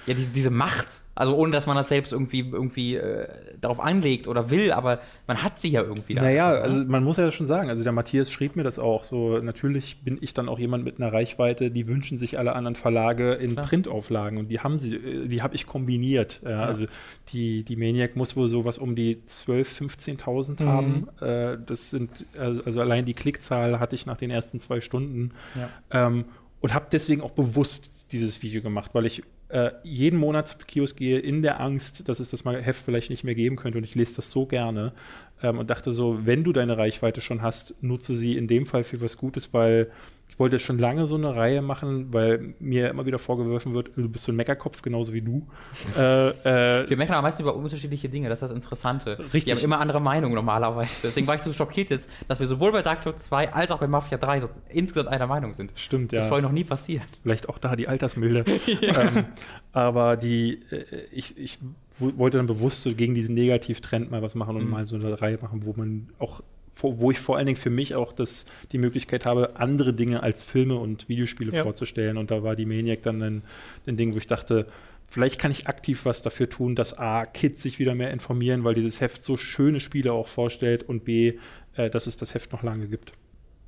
ja, 0.07 0.13
diese, 0.13 0.31
diese 0.31 0.49
Macht. 0.49 0.87
Also 1.13 1.35
ohne, 1.35 1.51
dass 1.51 1.65
man 1.65 1.75
das 1.75 1.89
selbst 1.89 2.13
irgendwie, 2.13 2.41
irgendwie 2.41 2.95
äh, 2.95 3.27
darauf 3.59 3.79
anlegt 3.79 4.27
oder 4.27 4.51
will, 4.51 4.71
aber 4.71 4.99
man 5.25 5.43
hat 5.43 5.59
sie 5.59 5.69
ja 5.69 5.81
irgendwie 5.81 6.13
da. 6.13 6.21
Naja, 6.21 6.51
ne? 6.51 6.59
also 6.59 6.85
man 6.85 7.03
muss 7.03 7.17
ja 7.17 7.31
schon 7.31 7.47
sagen, 7.47 7.69
also 7.69 7.83
der 7.83 7.91
Matthias 7.91 8.31
schrieb 8.31 8.55
mir 8.55 8.63
das 8.63 8.77
auch 8.77 9.03
so, 9.03 9.39
natürlich 9.39 10.03
bin 10.03 10.19
ich 10.21 10.35
dann 10.35 10.47
auch 10.47 10.59
jemand 10.59 10.85
mit 10.85 11.01
einer 11.01 11.11
Reichweite, 11.11 11.71
die 11.71 11.87
wünschen 11.87 12.19
sich 12.19 12.37
alle 12.37 12.53
anderen 12.53 12.75
Verlage 12.75 13.33
in 13.33 13.53
Klar. 13.53 13.65
Printauflagen 13.65 14.37
und 14.37 14.49
die 14.49 14.59
haben 14.59 14.79
sie, 14.79 14.95
äh, 14.95 15.27
die 15.27 15.41
habe 15.41 15.55
ich 15.55 15.65
kombiniert. 15.65 16.41
Ja, 16.43 16.51
ja. 16.51 16.59
Also 16.59 16.85
die, 17.29 17.63
die 17.63 17.75
Maniac 17.75 18.15
muss 18.15 18.35
wohl 18.35 18.47
sowas 18.47 18.77
um 18.77 18.95
die 18.95 19.23
12.000, 19.27 20.21
15.000 20.21 20.63
mhm. 20.63 20.67
haben. 20.67 21.07
Äh, 21.19 21.57
das 21.65 21.89
sind, 21.89 22.11
also 22.37 22.79
allein 22.79 23.05
die 23.05 23.15
Klickzahl 23.15 23.79
hatte 23.79 23.95
ich 23.95 24.05
nach 24.05 24.17
den 24.17 24.29
ersten 24.29 24.59
zwei 24.59 24.81
Stunden. 24.81 25.31
Ja. 25.55 26.07
Ähm, 26.07 26.25
und 26.59 26.73
habe 26.73 26.87
deswegen 26.91 27.21
auch 27.21 27.31
bewusst 27.31 28.11
dieses 28.11 28.41
Video 28.41 28.61
gemacht, 28.61 28.91
weil 28.93 29.05
ich 29.05 29.23
äh, 29.49 29.71
jeden 29.83 30.19
Monat 30.19 30.49
zum 30.49 30.59
Kiosk 30.67 30.97
gehe 30.97 31.19
in 31.19 31.41
der 31.41 31.61
Angst, 31.61 32.09
dass 32.09 32.19
es 32.19 32.29
das 32.29 32.43
mal 32.43 32.61
Heft 32.61 32.83
vielleicht 32.83 33.09
nicht 33.09 33.23
mehr 33.23 33.35
geben 33.35 33.55
könnte. 33.55 33.77
Und 33.77 33.83
ich 33.83 33.95
lese 33.95 34.17
das 34.17 34.31
so 34.31 34.45
gerne 34.45 34.93
ähm, 35.41 35.57
und 35.57 35.69
dachte 35.69 35.93
so, 35.93 36.25
wenn 36.25 36.43
du 36.43 36.51
deine 36.51 36.77
Reichweite 36.77 37.21
schon 37.21 37.41
hast, 37.41 37.75
nutze 37.81 38.15
sie 38.15 38.35
in 38.35 38.47
dem 38.47 38.65
Fall 38.65 38.83
für 38.83 39.01
was 39.01 39.17
Gutes, 39.17 39.53
weil 39.53 39.89
ich 40.37 40.39
wollte 40.39 40.59
schon 40.59 40.77
lange 40.77 41.07
so 41.07 41.15
eine 41.15 41.35
Reihe 41.35 41.63
machen, 41.63 42.13
weil 42.13 42.53
mir 42.59 42.91
immer 42.91 43.07
wieder 43.07 43.17
vorgeworfen 43.17 43.73
wird, 43.73 43.97
du 43.97 44.07
bist 44.07 44.23
so 44.25 44.31
ein 44.31 44.35
Meckerkopf, 44.35 44.83
genauso 44.83 45.11
wie 45.11 45.23
du. 45.23 45.47
äh, 45.97 46.83
äh, 46.83 46.87
Wir 46.87 46.95
meckern 46.95 47.15
am 47.15 47.23
meisten 47.23 47.41
über 47.41 47.55
unterschiedliche 47.55 48.07
Dinge, 48.07 48.29
das 48.29 48.43
ist 48.43 48.49
das 48.49 48.51
Interessante. 48.51 49.17
Richtig. 49.17 49.45
Die 49.45 49.51
haben 49.53 49.63
immer 49.63 49.79
andere 49.79 49.99
Meinungen 49.99 50.35
normalerweise. 50.35 50.91
Deswegen 51.01 51.25
war 51.25 51.33
ich 51.33 51.41
so 51.41 51.51
schockiert 51.53 51.89
jetzt, 51.89 52.07
dass 52.27 52.39
wir 52.39 52.45
sowohl 52.45 52.71
bei 52.71 52.83
Dark 52.83 53.01
Souls 53.01 53.23
2 53.23 53.51
als 53.51 53.71
auch 53.71 53.79
bei 53.79 53.87
Mafia 53.87 54.19
3 54.19 54.43
insgesamt 54.69 55.09
einer 55.09 55.25
Meinung 55.25 55.55
sind. 55.55 55.71
Stimmt, 55.73 56.11
ja. 56.11 56.17
Das 56.17 56.25
ist 56.25 56.29
vorher 56.29 56.47
noch 56.47 56.53
nie 56.53 56.65
passiert. 56.65 57.01
Vielleicht 57.23 57.49
auch 57.49 57.57
da 57.57 57.75
die 57.75 57.87
Altersmilde. 57.87 58.45
ähm, 58.81 59.25
aber 59.73 60.17
die, 60.17 60.61
äh, 60.69 60.83
ich, 61.11 61.35
ich 61.35 61.57
wollte 61.97 62.37
dann 62.37 62.45
bewusst 62.45 62.83
so 62.83 62.93
gegen 62.93 63.15
diesen 63.15 63.33
Negativtrend 63.33 64.11
mal 64.11 64.21
was 64.21 64.35
machen 64.35 64.55
und 64.55 64.65
mhm. 64.65 64.69
mal 64.69 64.85
so 64.85 64.97
eine 64.97 65.19
Reihe 65.19 65.39
machen, 65.41 65.65
wo 65.65 65.73
man 65.73 66.09
auch 66.19 66.43
wo 66.81 67.11
ich 67.11 67.19
vor 67.19 67.37
allen 67.37 67.45
Dingen 67.45 67.57
für 67.57 67.69
mich 67.69 67.95
auch 67.95 68.13
das, 68.13 68.45
die 68.71 68.77
Möglichkeit 68.77 69.25
habe, 69.25 69.55
andere 69.55 69.93
Dinge 69.93 70.23
als 70.23 70.43
Filme 70.43 70.75
und 70.75 71.09
Videospiele 71.09 71.53
ja. 71.53 71.63
vorzustellen. 71.63 72.17
Und 72.17 72.31
da 72.31 72.43
war 72.43 72.55
die 72.55 72.65
Maniac 72.65 73.03
dann 73.03 73.21
ein, 73.21 73.43
ein 73.85 73.97
Ding, 73.97 74.13
wo 74.13 74.17
ich 74.17 74.27
dachte, 74.27 74.67
vielleicht 75.07 75.39
kann 75.39 75.51
ich 75.51 75.67
aktiv 75.67 76.05
was 76.05 76.21
dafür 76.21 76.49
tun, 76.49 76.75
dass 76.75 76.97
A, 76.97 77.25
Kids 77.25 77.63
sich 77.63 77.79
wieder 77.79 77.95
mehr 77.95 78.11
informieren, 78.11 78.63
weil 78.63 78.75
dieses 78.75 79.01
Heft 79.01 79.23
so 79.23 79.37
schöne 79.37 79.79
Spiele 79.79 80.13
auch 80.13 80.27
vorstellt 80.27 80.83
und 80.83 81.05
B, 81.05 81.39
äh, 81.75 81.89
dass 81.89 82.07
es 82.07 82.17
das 82.17 82.33
Heft 82.33 82.51
noch 82.51 82.63
lange 82.63 82.87
gibt. 82.87 83.13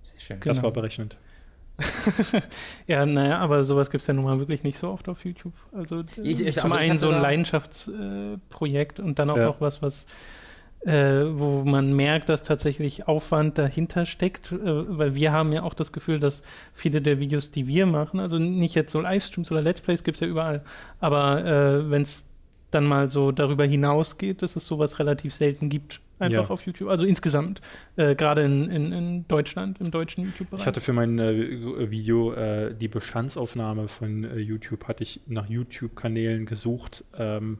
Sehr 0.04 0.20
schön. 0.20 0.40
Das 0.42 0.58
genau. 0.58 0.68
war 0.68 0.74
berechnend. 0.74 1.18
ja, 2.88 3.06
naja, 3.06 3.40
aber 3.40 3.64
sowas 3.64 3.90
gibt 3.90 4.02
es 4.02 4.08
ja 4.08 4.14
nun 4.14 4.26
mal 4.26 4.40
wirklich 4.40 4.64
nicht 4.64 4.78
so 4.78 4.90
oft 4.90 5.08
auf 5.08 5.24
YouTube. 5.24 5.54
Also 5.72 6.04
ich, 6.22 6.42
ich, 6.42 6.58
zum 6.58 6.74
also 6.74 6.76
einen 6.76 7.00
so 7.00 7.10
ein 7.10 7.22
Leidenschaftsprojekt 7.22 9.00
äh, 9.00 9.02
und 9.02 9.20
dann 9.20 9.30
auch 9.30 9.38
ja. 9.38 9.46
noch 9.46 9.62
was, 9.62 9.82
was 9.82 10.06
äh, 10.86 11.26
wo 11.34 11.64
man 11.64 11.94
merkt, 11.94 12.30
dass 12.30 12.42
tatsächlich 12.42 13.08
Aufwand 13.08 13.58
dahinter 13.58 14.06
steckt, 14.06 14.52
äh, 14.52 14.58
weil 14.62 15.16
wir 15.16 15.32
haben 15.32 15.52
ja 15.52 15.64
auch 15.64 15.74
das 15.74 15.92
Gefühl, 15.92 16.20
dass 16.20 16.42
viele 16.74 17.02
der 17.02 17.20
Videos, 17.20 17.52
die 17.52 17.68
wir 17.68 17.86
machen, 17.86 18.20
also 18.20 18.38
nicht 18.38 18.76
jetzt 18.76 18.92
so 18.92 19.02
Livestreams 19.02 19.52
oder 19.52 19.62
Let's 19.62 19.82
Plays 19.82 20.04
gibt 20.04 20.16
es 20.16 20.22
ja 20.22 20.28
überall, 20.28 20.64
aber 21.00 21.46
äh, 21.46 21.90
wenn 21.90 22.04
es 22.04 22.26
dann 22.72 22.86
mal 22.86 23.10
so 23.10 23.32
darüber 23.32 23.66
hinausgeht, 23.66 24.42
dass 24.42 24.56
es 24.56 24.66
sowas 24.66 25.00
relativ 25.00 25.34
selten 25.34 25.70
gibt, 25.70 26.02
einfach 26.20 26.44
ja. 26.46 26.50
auf 26.50 26.62
YouTube. 26.64 26.90
Also 26.90 27.06
insgesamt, 27.06 27.62
äh, 27.96 28.16
gerade 28.16 28.44
in, 28.44 28.70
in, 28.70 28.92
in, 28.92 29.28
Deutschland, 29.28 29.80
im 29.80 29.92
deutschen 29.92 30.26
YouTube-Bereich. 30.26 30.62
Ich 30.62 30.68
hatte 30.68 30.82
für 30.82 30.94
mein 30.94 31.18
äh, 31.18 31.90
Video 31.90 32.34
äh, 32.34 32.76
die 32.76 32.88
Bestandsaufnahme 32.88 33.88
von 33.88 34.24
äh, 34.24 34.38
YouTube, 34.38 34.88
hatte 34.88 35.04
ich 35.04 35.22
nach 35.28 35.50
YouTube-Kanälen 35.50 36.46
gesucht, 36.46 37.04
ähm, 37.18 37.58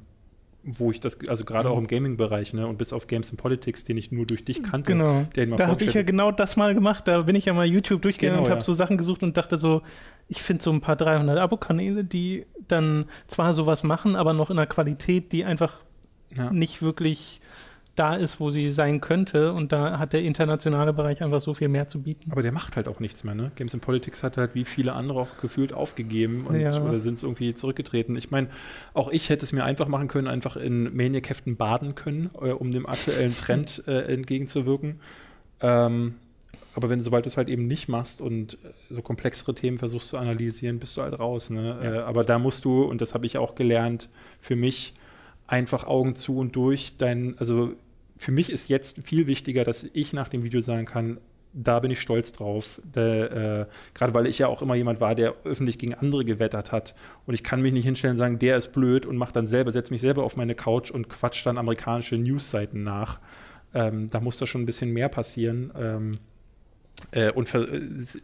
wo 0.64 0.92
ich 0.92 1.00
das, 1.00 1.18
also 1.28 1.46
gerade 1.46 1.70
mhm. 1.70 1.76
auch 1.76 1.78
im 1.78 1.88
Gaming-Bereich, 1.88 2.54
ne, 2.54 2.68
und 2.68 2.78
bis 2.78 2.92
auf 2.92 3.08
Games 3.08 3.30
and 3.30 3.40
Politics, 3.40 3.84
den 3.84 3.98
ich 3.98 4.12
nur 4.12 4.26
durch 4.26 4.44
dich 4.44 4.62
kannte. 4.62 4.92
Genau. 4.92 5.26
da 5.34 5.68
habe 5.68 5.84
ich 5.84 5.94
ja 5.94 6.04
genau 6.04 6.32
das 6.32 6.58
mal 6.58 6.74
gemacht. 6.74 7.08
Da 7.08 7.22
bin 7.22 7.36
ich 7.36 7.46
ja 7.46 7.54
mal 7.54 7.66
YouTube 7.66 8.02
durchgegangen 8.02 8.40
genau, 8.40 8.46
und 8.46 8.52
habe 8.52 8.60
ja. 8.60 8.66
so 8.66 8.74
Sachen 8.74 8.98
gesucht 8.98 9.24
und 9.24 9.38
dachte 9.38 9.58
so, 9.58 9.82
ich 10.28 10.42
finde 10.42 10.64
so 10.64 10.72
ein 10.72 10.82
paar 10.82 10.96
300 10.96 11.38
Abo-Kanäle, 11.38 12.04
die 12.04 12.46
dann 12.68 13.06
zwar 13.28 13.54
sowas 13.54 13.84
machen, 13.84 14.16
aber 14.16 14.34
noch 14.34 14.50
in 14.50 14.58
einer 14.58 14.68
Qualität, 14.68 15.32
die 15.32 15.46
einfach 15.46 15.82
ja. 16.36 16.52
nicht 16.52 16.82
wirklich 16.82 17.42
da 17.96 18.16
ist, 18.16 18.40
wo 18.40 18.50
sie 18.50 18.70
sein 18.70 19.02
könnte. 19.02 19.54
Und 19.54 19.72
da 19.72 20.00
hat 20.00 20.14
der 20.14 20.22
internationale 20.22 20.94
Bereich 20.94 21.22
einfach 21.22 21.42
so 21.42 21.54
viel 21.54 21.68
mehr 21.68 21.88
zu 21.88 22.02
bieten. 22.02 22.32
Aber 22.32 22.42
der 22.42 22.52
macht 22.52 22.76
halt 22.76 22.88
auch 22.88 23.00
nichts 23.00 23.24
mehr. 23.24 23.36
Ne? 23.36 23.52
Games 23.56 23.74
in 23.74 23.80
Politics 23.80 24.24
hat 24.24 24.38
halt 24.38 24.56
wie 24.56 24.66
viele 24.66 24.94
andere 24.94 25.20
auch 25.20 25.38
gefühlt 25.42 25.74
aufgegeben 25.74 26.46
und 26.48 26.60
ja. 26.60 26.82
oder 26.82 27.00
sind 27.00 27.22
irgendwie 27.22 27.54
zurückgetreten. 27.54 28.16
Ich 28.16 28.32
meine, 28.32 28.48
auch 28.94 29.10
ich 29.10 29.30
hätte 29.30 29.46
es 29.46 29.52
mir 29.52 29.64
einfach 29.66 29.88
machen 29.88 30.08
können, 30.08 30.28
einfach 30.28 30.56
in 30.56 30.96
Maniac-Heften 30.96 31.58
baden 31.58 31.96
können, 31.96 32.30
äh, 32.42 32.52
um 32.52 32.72
dem 32.72 32.86
aktuellen 32.86 33.36
Trend 33.36 33.84
äh, 33.88 34.14
entgegenzuwirken. 34.14 35.00
Ähm, 35.62 36.16
aber 36.76 36.90
wenn 36.90 37.02
sobald 37.02 37.26
du 37.26 37.28
es 37.28 37.36
halt 37.36 37.50
eben 37.50 37.68
nicht 37.68 37.90
machst 37.90 38.22
und 38.22 38.58
so 38.90 39.02
komplexere 39.02 39.54
Themen 39.54 39.78
versuchst 39.78 40.10
zu 40.10 40.18
analysieren, 40.18 40.80
bist 40.80 40.96
du 40.96 41.02
halt 41.02 41.20
raus. 41.20 41.50
Ne? 41.50 41.78
Ja. 41.84 41.94
Äh, 41.94 41.98
aber 42.00 42.24
da 42.24 42.40
musst 42.40 42.64
du, 42.64 42.84
und 42.84 43.02
das 43.02 43.14
habe 43.14 43.26
ich 43.26 43.38
auch 43.38 43.56
gelernt, 43.56 44.08
für 44.40 44.56
mich 44.56 44.94
einfach 45.50 45.86
Augen 45.86 46.16
zu 46.16 46.38
und 46.38 46.56
durch 46.56 46.98
dein, 46.98 47.38
also 47.40 47.74
für 48.18 48.32
mich 48.32 48.52
ist 48.52 48.70
jetzt 48.70 49.02
viel 49.04 49.28
wichtiger, 49.28 49.64
dass 49.64 49.88
ich 49.94 50.14
nach 50.14 50.28
dem 50.28 50.44
Video 50.44 50.62
sagen 50.62 50.86
kann, 50.86 51.20
da 51.54 51.80
bin 51.80 51.90
ich 51.90 52.00
stolz 52.00 52.32
drauf. 52.32 52.80
äh, 52.96 53.66
Gerade 53.96 54.14
weil 54.14 54.28
ich 54.28 54.38
ja 54.38 54.48
auch 54.48 54.62
immer 54.62 54.76
jemand 54.76 55.02
war, 55.02 55.16
der 55.16 55.34
öffentlich 55.46 55.80
gegen 55.80 55.96
andere 55.96 56.24
gewettert 56.24 56.72
hat. 56.72 56.94
Und 57.26 57.34
ich 57.34 57.44
kann 57.44 57.62
mich 57.62 57.74
nicht 57.74 57.86
hinstellen 57.86 58.14
und 58.14 58.18
sagen, 58.18 58.38
der 58.38 58.58
ist 58.58 58.72
blöd 58.72 59.08
und 59.08 59.18
mache 59.18 59.34
dann 59.34 59.48
selber, 59.48 59.72
setze 59.72 59.92
mich 59.92 60.02
selber 60.02 60.24
auf 60.24 60.36
meine 60.36 60.54
Couch 60.54 60.92
und 60.92 61.10
quatsch 61.10 61.44
dann 61.46 61.58
amerikanische 61.58 62.18
Newsseiten 62.18 62.84
nach. 62.84 63.20
Ähm, 63.74 64.10
da 64.12 64.20
muss 64.20 64.38
da 64.38 64.46
schon 64.46 64.62
ein 64.62 64.68
bisschen 64.68 64.92
mehr 64.92 65.10
passieren. 65.10 65.72
Ähm, 65.76 66.20
äh, 67.12 67.32
und 67.32 67.52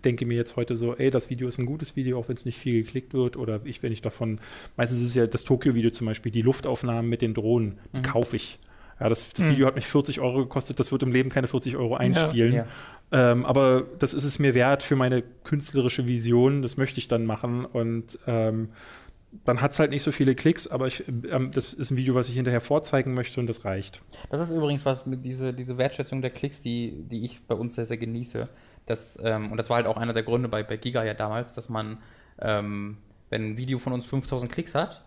denke 0.04 0.26
mir 0.26 0.36
jetzt 0.36 0.56
heute 0.56 0.76
so, 0.76 0.96
ey, 0.96 1.10
das 1.10 1.30
Video 1.30 1.48
ist 1.48 1.58
ein 1.60 1.66
gutes 1.66 1.96
Video, 1.96 2.20
auch 2.20 2.28
wenn 2.28 2.36
es 2.36 2.46
nicht 2.46 2.58
viel 2.58 2.84
geklickt 2.84 3.14
wird. 3.14 3.38
Oder 3.38 3.62
ich, 3.64 3.84
wenn 3.84 3.92
ich 3.92 4.02
davon, 4.02 4.40
meistens 4.78 5.02
ist 5.02 5.10
es 5.10 5.16
ja 5.16 5.28
das 5.28 5.44
Tokio-Video 5.44 5.92
zum 5.92 6.08
Beispiel, 6.08 6.32
die 6.32 6.42
Luftaufnahmen 6.42 7.10
mit 7.10 7.22
den 7.22 7.34
Drohnen, 7.34 7.80
die 7.94 8.00
mhm. 8.00 8.04
kaufe 8.04 8.36
ich. 8.36 8.60
Ja, 9.00 9.10
das, 9.10 9.30
das 9.34 9.46
hm. 9.46 9.52
Video 9.52 9.68
hat 9.68 9.76
mich 9.76 9.86
40 9.88 10.22
Euro 10.22 10.40
gekostet, 10.40 10.80
das 10.80 10.92
wird 10.92 11.04
im 11.04 11.12
Leben 11.12 11.30
keine 11.30 11.48
40 11.48 11.76
Euro 11.76 11.96
einspielen. 11.96 12.54
Ja, 12.54 12.66
ja. 13.12 13.32
Ähm, 13.32 13.46
aber 13.46 13.84
das 14.00 14.14
ist 14.14 14.24
es 14.24 14.40
mir 14.40 14.54
wert 14.54 14.84
für 14.84 14.96
meine 14.96 15.22
künstlerische 15.44 16.08
Vision, 16.08 16.62
das 16.62 16.78
möchte 16.78 17.00
ich 17.00 17.08
dann 17.08 17.26
machen. 17.26 17.66
Und 17.66 18.18
ähm, 18.26 18.70
dann 19.44 19.62
hat 19.62 19.72
es 19.72 19.80
halt 19.80 19.92
nicht 19.92 20.04
so 20.04 20.12
viele 20.12 20.36
Klicks, 20.36 20.68
aber 20.68 20.88
ich, 20.88 21.04
ähm, 21.08 21.52
das 21.52 21.74
ist 21.74 21.92
ein 21.92 21.98
Video, 21.98 22.16
was 22.16 22.30
ich 22.30 22.36
hinterher 22.36 22.62
vorzeigen 22.62 23.14
möchte 23.14 23.40
und 23.40 23.48
das 23.48 23.66
reicht. 23.66 24.02
Das 24.30 24.42
ist 24.42 24.52
übrigens 24.52 24.86
was 24.86 25.06
mit 25.06 25.26
diese, 25.26 25.54
diese 25.54 25.78
Wertschätzung 25.78 26.22
der 26.22 26.32
Klicks, 26.32 26.62
die, 26.62 27.04
die 27.10 27.26
ich 27.26 27.46
bei 27.46 27.56
uns 27.56 27.76
sehr, 27.76 27.86
sehr 27.86 27.98
genieße. 27.98 28.48
Das, 28.86 29.20
ähm, 29.24 29.52
und 29.52 29.58
das 29.58 29.70
war 29.70 29.78
halt 29.78 29.88
auch 29.88 29.98
einer 29.98 30.14
der 30.14 30.24
Gründe 30.24 30.48
bei, 30.48 30.64
bei 30.64 30.78
Giga 30.78 31.04
ja 31.04 31.14
damals, 31.14 31.54
dass 31.54 31.70
man, 31.70 31.98
ähm, 32.40 32.98
wenn 33.30 33.52
ein 33.52 33.58
Video 33.58 33.80
von 33.80 33.94
uns 33.94 34.06
5000 34.06 34.52
Klicks 34.52 34.76
hat, 34.76 35.04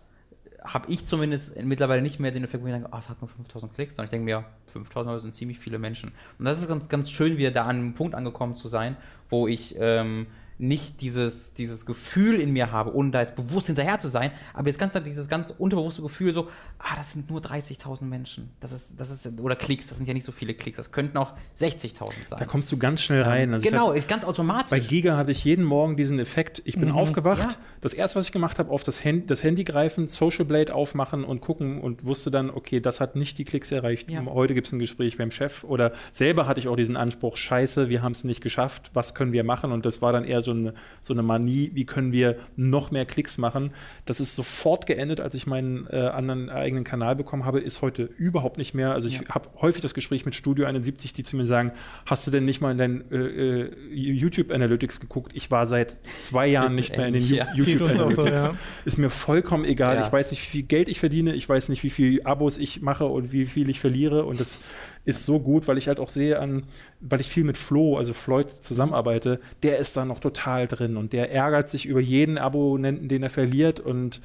habe 0.63 0.91
ich 0.91 1.05
zumindest 1.05 1.61
mittlerweile 1.63 2.01
nicht 2.01 2.19
mehr 2.19 2.31
den 2.31 2.43
Effekt, 2.43 2.63
wo 2.63 2.67
ich 2.67 2.73
denke, 2.73 2.89
oh, 2.91 2.97
es 2.97 3.09
hat 3.09 3.21
nur 3.21 3.29
5000 3.29 3.73
Klicks, 3.73 3.95
sondern 3.95 4.05
ich 4.07 4.11
denke 4.11 4.25
mir, 4.25 4.45
5000 4.67 5.21
sind 5.21 5.35
ziemlich 5.35 5.59
viele 5.59 5.79
Menschen. 5.79 6.11
Und 6.37 6.45
das 6.45 6.59
ist 6.59 6.67
ganz, 6.67 6.89
ganz 6.89 7.09
schön, 7.09 7.37
wieder 7.37 7.51
da 7.51 7.63
an 7.63 7.77
einem 7.77 7.93
Punkt 7.93 8.15
angekommen 8.15 8.55
zu 8.55 8.67
sein, 8.67 8.97
wo 9.29 9.47
ich 9.47 9.75
ähm, 9.79 10.27
nicht 10.59 10.99
dieses, 10.99 11.53
dieses 11.53 11.85
Gefühl 11.85 12.39
in 12.39 12.51
mir 12.51 12.71
habe, 12.71 12.93
ohne 12.93 13.11
da 13.11 13.21
jetzt 13.21 13.35
bewusst 13.35 13.67
hinterher 13.67 13.97
zu 13.97 14.09
sein, 14.09 14.31
aber 14.53 14.67
jetzt 14.67 14.77
ganz 14.77 14.93
dieses 15.05 15.29
ganz 15.29 15.51
unterbewusste 15.57 16.01
Gefühl 16.01 16.33
so, 16.33 16.49
ah, 16.79 16.95
das 16.97 17.13
sind 17.13 17.29
nur 17.29 17.39
30.000 17.39 18.03
Menschen. 18.03 18.51
Das 18.59 18.73
ist, 18.73 18.99
das 18.99 19.09
ist, 19.09 19.39
oder 19.39 19.55
Klicks, 19.55 19.87
das 19.87 19.97
sind 19.97 20.07
ja 20.07 20.13
nicht 20.13 20.25
so 20.25 20.33
viele 20.33 20.53
Klicks, 20.53 20.75
das 20.75 20.91
könnten 20.91 21.17
auch 21.17 21.33
60.000 21.57 21.95
sein. 22.27 22.39
Da 22.39 22.45
kommst 22.45 22.69
du 22.73 22.77
ganz 22.77 23.01
schnell 23.01 23.21
rein. 23.21 23.53
Also 23.53 23.67
genau, 23.67 23.93
ist 23.93 24.09
ganz 24.09 24.25
automatisch. 24.25 24.69
Bei 24.69 24.79
Giga 24.79 25.15
hatte 25.15 25.31
ich 25.31 25.45
jeden 25.45 25.63
Morgen 25.63 25.95
diesen 25.95 26.19
Effekt, 26.19 26.61
ich 26.65 26.77
bin 26.77 26.89
mhm. 26.89 26.95
aufgewacht, 26.95 27.53
ja. 27.53 27.57
das 27.79 27.93
erste, 27.93 28.17
was 28.17 28.25
ich 28.25 28.33
gemacht 28.33 28.59
habe, 28.59 28.69
auf 28.69 28.83
das, 28.83 29.05
Hand, 29.05 29.31
das 29.31 29.43
Handy 29.43 29.63
greifen, 29.63 30.09
Social 30.09 30.43
Blade 30.43 30.75
aufmachen 30.75 31.23
und 31.23 31.39
gucken 31.39 31.79
und 31.79 32.05
wusste 32.05 32.31
dann, 32.31 32.49
okay, 32.49 32.81
das 32.81 32.99
hat 32.99 33.15
nicht 33.15 33.37
die 33.37 33.45
Klicks 33.45 33.71
erreicht. 33.71 34.11
Ja. 34.11 34.25
Heute 34.25 34.53
gibt 34.53 34.67
es 34.67 34.73
ein 34.73 34.79
Gespräch 34.79 35.17
beim 35.17 35.31
Chef 35.31 35.63
oder 35.63 35.93
selber 36.11 36.47
hatte 36.47 36.59
ich 36.59 36.67
auch 36.67 36.75
diesen 36.75 36.97
Anspruch, 36.97 37.37
scheiße, 37.37 37.87
wir 37.87 38.01
haben 38.01 38.11
es 38.11 38.25
nicht 38.25 38.41
geschafft, 38.41 38.91
was 38.93 39.15
können 39.15 39.31
wir 39.31 39.45
machen? 39.45 39.71
Und 39.71 39.85
das 39.85 40.01
war 40.01 40.11
dann 40.11 40.25
eher 40.25 40.41
so 40.41 40.48
eine, 40.51 40.73
so 41.01 41.13
eine 41.13 41.23
Manie, 41.23 41.71
wie 41.73 41.85
können 41.85 42.11
wir 42.11 42.37
noch 42.55 42.91
mehr 42.91 43.05
Klicks 43.05 43.37
machen. 43.37 43.71
Das 44.05 44.19
ist 44.19 44.35
sofort 44.35 44.85
geendet, 44.85 45.19
als 45.19 45.35
ich 45.35 45.47
meinen 45.47 45.87
äh, 45.89 45.97
anderen 45.97 46.49
eigenen 46.49 46.83
Kanal 46.83 47.15
bekommen 47.15 47.45
habe, 47.45 47.59
ist 47.59 47.81
heute 47.81 48.03
überhaupt 48.03 48.57
nicht 48.57 48.73
mehr. 48.73 48.93
Also 48.93 49.07
ich 49.07 49.21
ja. 49.21 49.29
habe 49.29 49.49
häufig 49.61 49.81
das 49.81 49.93
Gespräch 49.93 50.25
mit 50.25 50.35
Studio 50.35 50.65
71, 50.65 51.13
die 51.13 51.23
zu 51.23 51.35
mir 51.35 51.45
sagen, 51.45 51.71
hast 52.05 52.25
du 52.27 52.31
denn 52.31 52.45
nicht 52.45 52.61
mal 52.61 52.71
in 52.71 52.77
dein 52.77 53.11
äh, 53.11 53.17
äh 53.17 53.71
YouTube 53.91 54.51
Analytics 54.51 54.99
geguckt? 54.99 55.31
Ich 55.35 55.51
war 55.51 55.67
seit 55.67 55.97
zwei 56.19 56.47
Jahren 56.47 56.75
nicht 56.75 56.97
mehr 56.97 57.07
in 57.07 57.13
den 57.13 57.23
ja. 57.23 57.47
YouTube 57.53 57.89
Analytics. 57.89 58.43
So, 58.43 58.49
ja. 58.49 58.55
Ist 58.85 58.97
mir 58.97 59.09
vollkommen 59.09 59.65
egal. 59.65 60.01
Ich 60.05 60.11
weiß 60.11 60.31
nicht, 60.31 60.41
wie 60.43 60.57
viel 60.57 60.63
Geld 60.63 60.89
ich 60.89 60.99
verdiene, 60.99 61.33
ich 61.33 61.47
weiß 61.47 61.69
nicht, 61.69 61.83
wie 61.83 61.89
viel 61.89 62.21
Abos 62.23 62.57
ich 62.57 62.81
mache 62.81 63.05
und 63.05 63.31
wie 63.31 63.45
viel 63.45 63.69
ich 63.69 63.79
verliere 63.79 64.25
und 64.25 64.39
das 64.39 64.59
ist 65.05 65.25
so 65.25 65.39
gut, 65.39 65.67
weil 65.67 65.77
ich 65.77 65.87
halt 65.87 65.99
auch 65.99 66.09
sehe 66.09 66.39
an, 66.39 66.63
weil 66.99 67.21
ich 67.21 67.29
viel 67.29 67.43
mit 67.43 67.57
Flo, 67.57 67.97
also 67.97 68.13
Floyd, 68.13 68.49
zusammenarbeite, 68.49 69.39
der 69.63 69.77
ist 69.77 69.97
da 69.97 70.05
noch 70.05 70.19
total 70.19 70.67
drin 70.67 70.97
und 70.97 71.13
der 71.13 71.31
ärgert 71.31 71.69
sich 71.69 71.85
über 71.85 71.99
jeden 71.99 72.37
Abonnenten, 72.37 73.07
den 73.07 73.23
er 73.23 73.29
verliert 73.29 73.79
und 73.79 74.21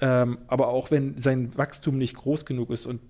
ähm, 0.00 0.38
aber 0.46 0.68
auch 0.68 0.90
wenn 0.90 1.20
sein 1.20 1.56
Wachstum 1.56 1.96
nicht 1.96 2.16
groß 2.16 2.44
genug 2.44 2.70
ist 2.70 2.86
und 2.86 3.00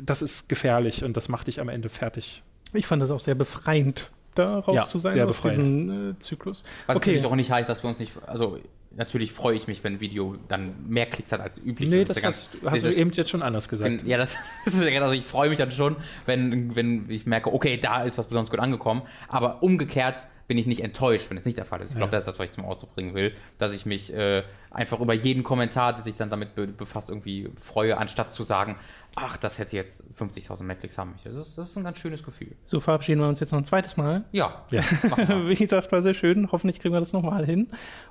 das 0.00 0.22
ist 0.22 0.48
gefährlich 0.48 1.04
und 1.04 1.16
das 1.16 1.28
macht 1.28 1.46
dich 1.46 1.60
am 1.60 1.68
Ende 1.68 1.88
fertig. 1.88 2.42
Ich 2.72 2.86
fand 2.86 3.02
das 3.02 3.10
auch 3.10 3.20
sehr 3.20 3.34
befreiend, 3.34 4.10
da 4.34 4.58
raus 4.58 4.74
ja, 4.74 4.84
zu 4.84 4.98
sein 4.98 5.20
aus 5.20 5.36
befreiend. 5.36 5.58
diesem 5.58 6.10
äh, 6.10 6.18
Zyklus. 6.18 6.64
Was 6.86 6.96
okay. 6.96 7.10
natürlich 7.10 7.26
auch 7.26 7.36
nicht 7.36 7.50
heißt, 7.50 7.68
dass 7.68 7.84
wir 7.84 7.90
uns 7.90 7.98
nicht, 7.98 8.12
also 8.26 8.58
natürlich 8.96 9.32
freue 9.32 9.56
ich 9.56 9.66
mich, 9.66 9.82
wenn 9.84 9.94
ein 9.94 10.00
Video 10.00 10.36
dann 10.48 10.88
mehr 10.88 11.06
Klicks 11.06 11.32
hat 11.32 11.40
als 11.40 11.58
üblich. 11.58 11.88
Nee, 11.88 12.04
das, 12.04 12.16
das 12.16 12.24
hast, 12.24 12.62
ganz, 12.62 12.72
hast 12.72 12.84
du 12.84 12.92
eben 12.92 13.10
jetzt 13.10 13.30
schon 13.30 13.42
anders 13.42 13.68
gesagt. 13.68 14.02
Ja, 14.04 14.18
das, 14.18 14.36
das 14.64 14.74
ist, 14.74 14.82
also 14.82 15.12
ich 15.12 15.24
freue 15.24 15.48
mich 15.48 15.58
dann 15.58 15.72
schon, 15.72 15.96
wenn, 16.26 16.74
wenn 16.76 17.10
ich 17.10 17.26
merke, 17.26 17.52
okay, 17.52 17.78
da 17.78 18.02
ist 18.02 18.18
was 18.18 18.26
besonders 18.26 18.50
gut 18.50 18.60
angekommen. 18.60 19.02
Aber 19.28 19.62
umgekehrt 19.62 20.18
bin 20.48 20.58
ich 20.58 20.66
nicht 20.66 20.82
enttäuscht, 20.82 21.30
wenn 21.30 21.38
es 21.38 21.46
nicht 21.46 21.56
der 21.56 21.64
Fall 21.64 21.80
ist. 21.80 21.92
Ich 21.92 21.96
glaube, 21.96 22.12
ja. 22.12 22.18
das 22.18 22.24
ist 22.24 22.34
das, 22.34 22.38
was 22.38 22.44
ich 22.46 22.52
zum 22.52 22.64
Ausdruck 22.64 22.94
bringen 22.94 23.14
will, 23.14 23.34
dass 23.58 23.72
ich 23.72 23.86
mich 23.86 24.12
äh, 24.12 24.42
einfach 24.70 25.00
über 25.00 25.14
jeden 25.14 25.44
Kommentar, 25.44 25.94
der 25.94 26.02
sich 26.02 26.16
dann 26.16 26.30
damit 26.30 26.54
be 26.54 26.66
befasst, 26.66 27.08
irgendwie 27.08 27.48
freue, 27.56 27.96
anstatt 27.96 28.32
zu 28.32 28.42
sagen, 28.42 28.76
ach, 29.14 29.36
das 29.36 29.58
hätte 29.58 29.76
jetzt 29.76 30.04
50.000 30.16 30.64
Netflix 30.64 30.98
haben 30.98 31.12
möchte. 31.12 31.28
Das 31.28 31.38
ist, 31.38 31.58
das 31.58 31.70
ist 31.70 31.76
ein 31.76 31.84
ganz 31.84 31.98
schönes 31.98 32.22
Gefühl. 32.22 32.52
So 32.64 32.80
verabschieden 32.80 33.20
wir 33.20 33.28
uns 33.28 33.40
jetzt 33.40 33.52
noch 33.52 33.58
ein 33.58 33.64
zweites 33.64 33.96
Mal. 33.96 34.24
Ja. 34.32 34.64
ja. 34.70 34.82
Wie 35.48 35.54
gesagt, 35.54 35.92
war 35.92 36.02
sehr 36.02 36.14
schön. 36.14 36.50
Hoffentlich 36.50 36.80
kriegen 36.80 36.94
wir 36.94 37.00
das 37.00 37.12
nochmal 37.12 37.44
hin. 37.44 37.68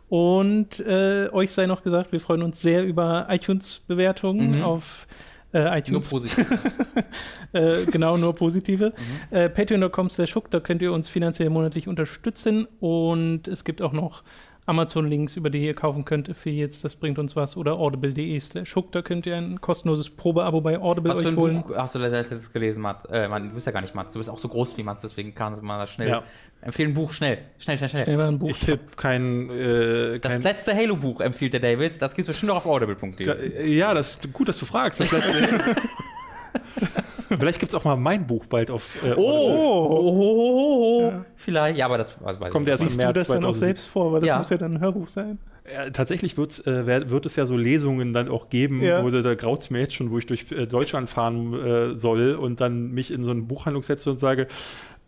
Und 0.09 0.79
äh, 0.79 1.29
euch 1.31 1.51
sei 1.51 1.65
noch 1.65 1.83
gesagt, 1.83 2.11
wir 2.11 2.21
freuen 2.21 2.43
uns 2.43 2.61
sehr 2.61 2.85
über 2.85 3.27
iTunes-Bewertungen 3.29 4.57
mhm. 4.57 4.63
auf 4.63 5.07
äh, 5.53 5.79
iTunes. 5.79 6.11
Nur 6.11 6.19
positive. 6.19 6.59
äh, 7.53 7.85
genau, 7.85 8.17
nur 8.17 8.33
positive. 8.33 8.93
Mhm. 8.95 9.35
Äh, 9.35 9.49
Patreon.com 9.49 10.09
slash 10.09 10.35
da 10.49 10.59
könnt 10.59 10.81
ihr 10.81 10.93
uns 10.93 11.09
finanziell 11.09 11.49
monatlich 11.49 11.87
unterstützen. 11.87 12.67
Und 12.79 13.47
es 13.47 13.63
gibt 13.63 13.81
auch 13.81 13.93
noch 13.93 14.23
Amazon-Links, 14.67 15.35
über 15.35 15.49
die 15.49 15.65
ihr 15.65 15.73
kaufen 15.73 16.05
könnt, 16.05 16.29
Affiliates, 16.29 16.81
das 16.81 16.95
bringt 16.95 17.17
uns 17.17 17.35
was, 17.35 17.57
oder 17.57 17.73
audible.de 17.73 18.39
slash 18.39 18.75
da 18.91 19.01
könnt 19.01 19.25
ihr 19.25 19.35
ein 19.35 19.59
kostenloses 19.59 20.09
Probeabo 20.09 20.61
bei 20.61 20.79
Audible 20.79 21.11
was 21.11 21.25
euch 21.25 21.35
holen. 21.35 21.61
Buch 21.61 21.75
hast 21.75 21.95
du 21.95 21.99
letztes 21.99 22.53
gelesen, 22.53 22.81
Mats? 22.81 23.05
Äh, 23.05 23.27
man, 23.27 23.49
du 23.49 23.55
bist 23.55 23.65
ja 23.65 23.73
gar 23.73 23.81
nicht 23.81 23.95
Mats, 23.95 24.13
du 24.13 24.19
bist 24.19 24.29
auch 24.29 24.37
so 24.39 24.47
groß 24.47 24.77
wie 24.77 24.83
Mats, 24.83 25.01
deswegen 25.01 25.33
kann 25.33 25.63
man 25.63 25.79
das 25.79 25.91
schnell. 25.91 26.09
Ja. 26.09 26.23
Empfehlen 26.61 26.91
ein 26.91 26.93
Buch 26.93 27.11
schnell. 27.11 27.39
Schnell, 27.57 27.77
schnell, 27.77 27.89
schnell. 27.89 28.03
Schnell 28.03 28.17
mal 28.17 28.27
ein 28.27 28.37
Buch. 28.37 28.49
Ich 28.49 28.59
tippe 28.59 28.95
kein, 28.95 29.49
äh, 29.49 30.19
Das 30.19 30.33
kein 30.33 30.43
letzte 30.43 30.75
Halo-Buch 30.75 31.21
empfiehlt 31.21 31.53
der 31.53 31.59
David, 31.59 31.99
das 32.01 32.13
gibt 32.15 32.27
es 32.27 32.33
bestimmt 32.33 32.49
noch 32.49 32.57
auf 32.57 32.65
audible.de. 32.67 33.67
Ja, 33.67 33.93
das 33.95 34.19
gut, 34.31 34.47
dass 34.47 34.59
du 34.59 34.65
fragst. 34.65 34.99
Das 34.99 35.11
letzte 35.11 35.49
Vielleicht 37.39 37.59
gibt 37.59 37.71
es 37.71 37.75
auch 37.75 37.83
mal 37.83 37.95
mein 37.95 38.27
Buch 38.27 38.45
bald 38.45 38.71
auf. 38.71 39.03
Äh, 39.03 39.13
oh, 39.15 39.21
oh, 39.21 39.87
oh, 39.89 40.19
oh, 40.19 41.11
oh. 41.11 41.25
vielleicht. 41.35 41.77
Ja, 41.77 41.85
aber 41.85 41.97
das, 41.97 42.17
das 42.39 42.49
kommt 42.49 42.67
erst 42.67 42.83
im 42.83 42.95
März. 42.95 43.07
du 43.07 43.13
das 43.13 43.27
2007. 43.27 43.41
dann 43.41 43.49
auch 43.49 43.55
selbst 43.55 43.87
vor, 43.87 44.13
weil 44.13 44.21
das 44.21 44.27
ja. 44.27 44.37
muss 44.37 44.49
ja 44.49 44.57
dann 44.57 44.75
ein 44.75 44.81
Hörbuch 44.81 45.07
sein. 45.07 45.39
Ja, 45.71 45.89
tatsächlich 45.91 46.37
wird's, 46.37 46.59
äh, 46.61 47.09
wird 47.09 47.25
es 47.25 47.35
ja 47.35 47.45
so 47.45 47.55
Lesungen 47.55 48.13
dann 48.13 48.29
auch 48.29 48.49
geben, 48.49 48.81
ja. 48.81 49.03
wo 49.03 49.09
da 49.09 49.35
graut 49.35 49.61
es 49.61 49.69
mir 49.69 49.79
jetzt 49.79 49.93
schon, 49.93 50.11
wo 50.11 50.17
ich 50.17 50.25
durch 50.25 50.51
äh, 50.51 50.65
Deutschland 50.65 51.09
fahren 51.09 51.53
äh, 51.53 51.95
soll 51.95 52.33
und 52.33 52.59
dann 52.59 52.91
mich 52.91 53.13
in 53.13 53.23
so 53.23 53.31
eine 53.31 53.41
Buchhandlung 53.41 53.83
setze 53.83 54.09
und 54.09 54.19
sage, 54.19 54.47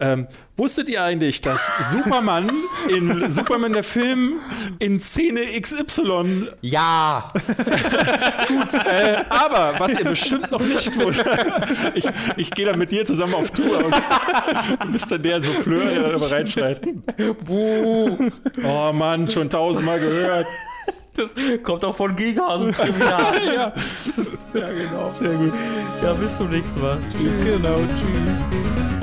ähm, 0.03 0.27
wusstet 0.57 0.89
ihr 0.89 1.01
eigentlich, 1.01 1.39
dass 1.39 1.89
Superman 1.89 2.51
in 2.89 3.31
Superman 3.31 3.71
der 3.71 3.83
Film 3.83 4.41
in 4.79 4.99
Szene 4.99 5.41
XY. 5.59 6.49
Ja! 6.61 7.29
Gut, 8.47 8.73
äh, 8.73 9.23
aber 9.29 9.75
was 9.79 9.91
ihr 9.91 10.03
bestimmt 10.03 10.51
noch 10.51 10.59
nicht 10.59 10.93
wusstet, 10.99 11.27
ich, 11.95 12.05
ich 12.35 12.51
gehe 12.51 12.65
dann 12.65 12.77
mit 12.77 12.91
dir 12.91 13.05
zusammen 13.05 13.33
auf 13.35 13.49
Tour 13.51 13.85
und 13.85 13.95
du 14.81 14.91
bist 14.91 15.09
dann 15.09 15.23
der 15.23 15.41
Souffleur, 15.41 15.85
der 15.85 16.19
da 16.19 16.25
reinschreit. 16.25 16.81
Buh! 17.45 18.29
Oh 18.63 18.91
Mann, 18.93 19.29
schon 19.29 19.49
tausendmal 19.49 20.01
gehört. 20.01 20.47
Das 21.15 21.29
kommt 21.61 21.85
auch 21.85 21.95
von 21.95 22.13
Giga 22.15 22.45
aus 22.45 22.59
dem 22.59 22.71
Kriminal. 22.73 23.35
ja. 23.45 23.73
ja, 24.53 24.69
genau. 24.69 25.09
Sehr 25.11 25.33
gut. 25.33 25.53
Ja, 26.01 26.13
bis 26.13 26.35
zum 26.35 26.49
nächsten 26.49 26.81
Mal. 26.81 26.97
Tschüss. 27.11 27.43
Genau, 27.43 27.77
tschüss. 27.77 29.02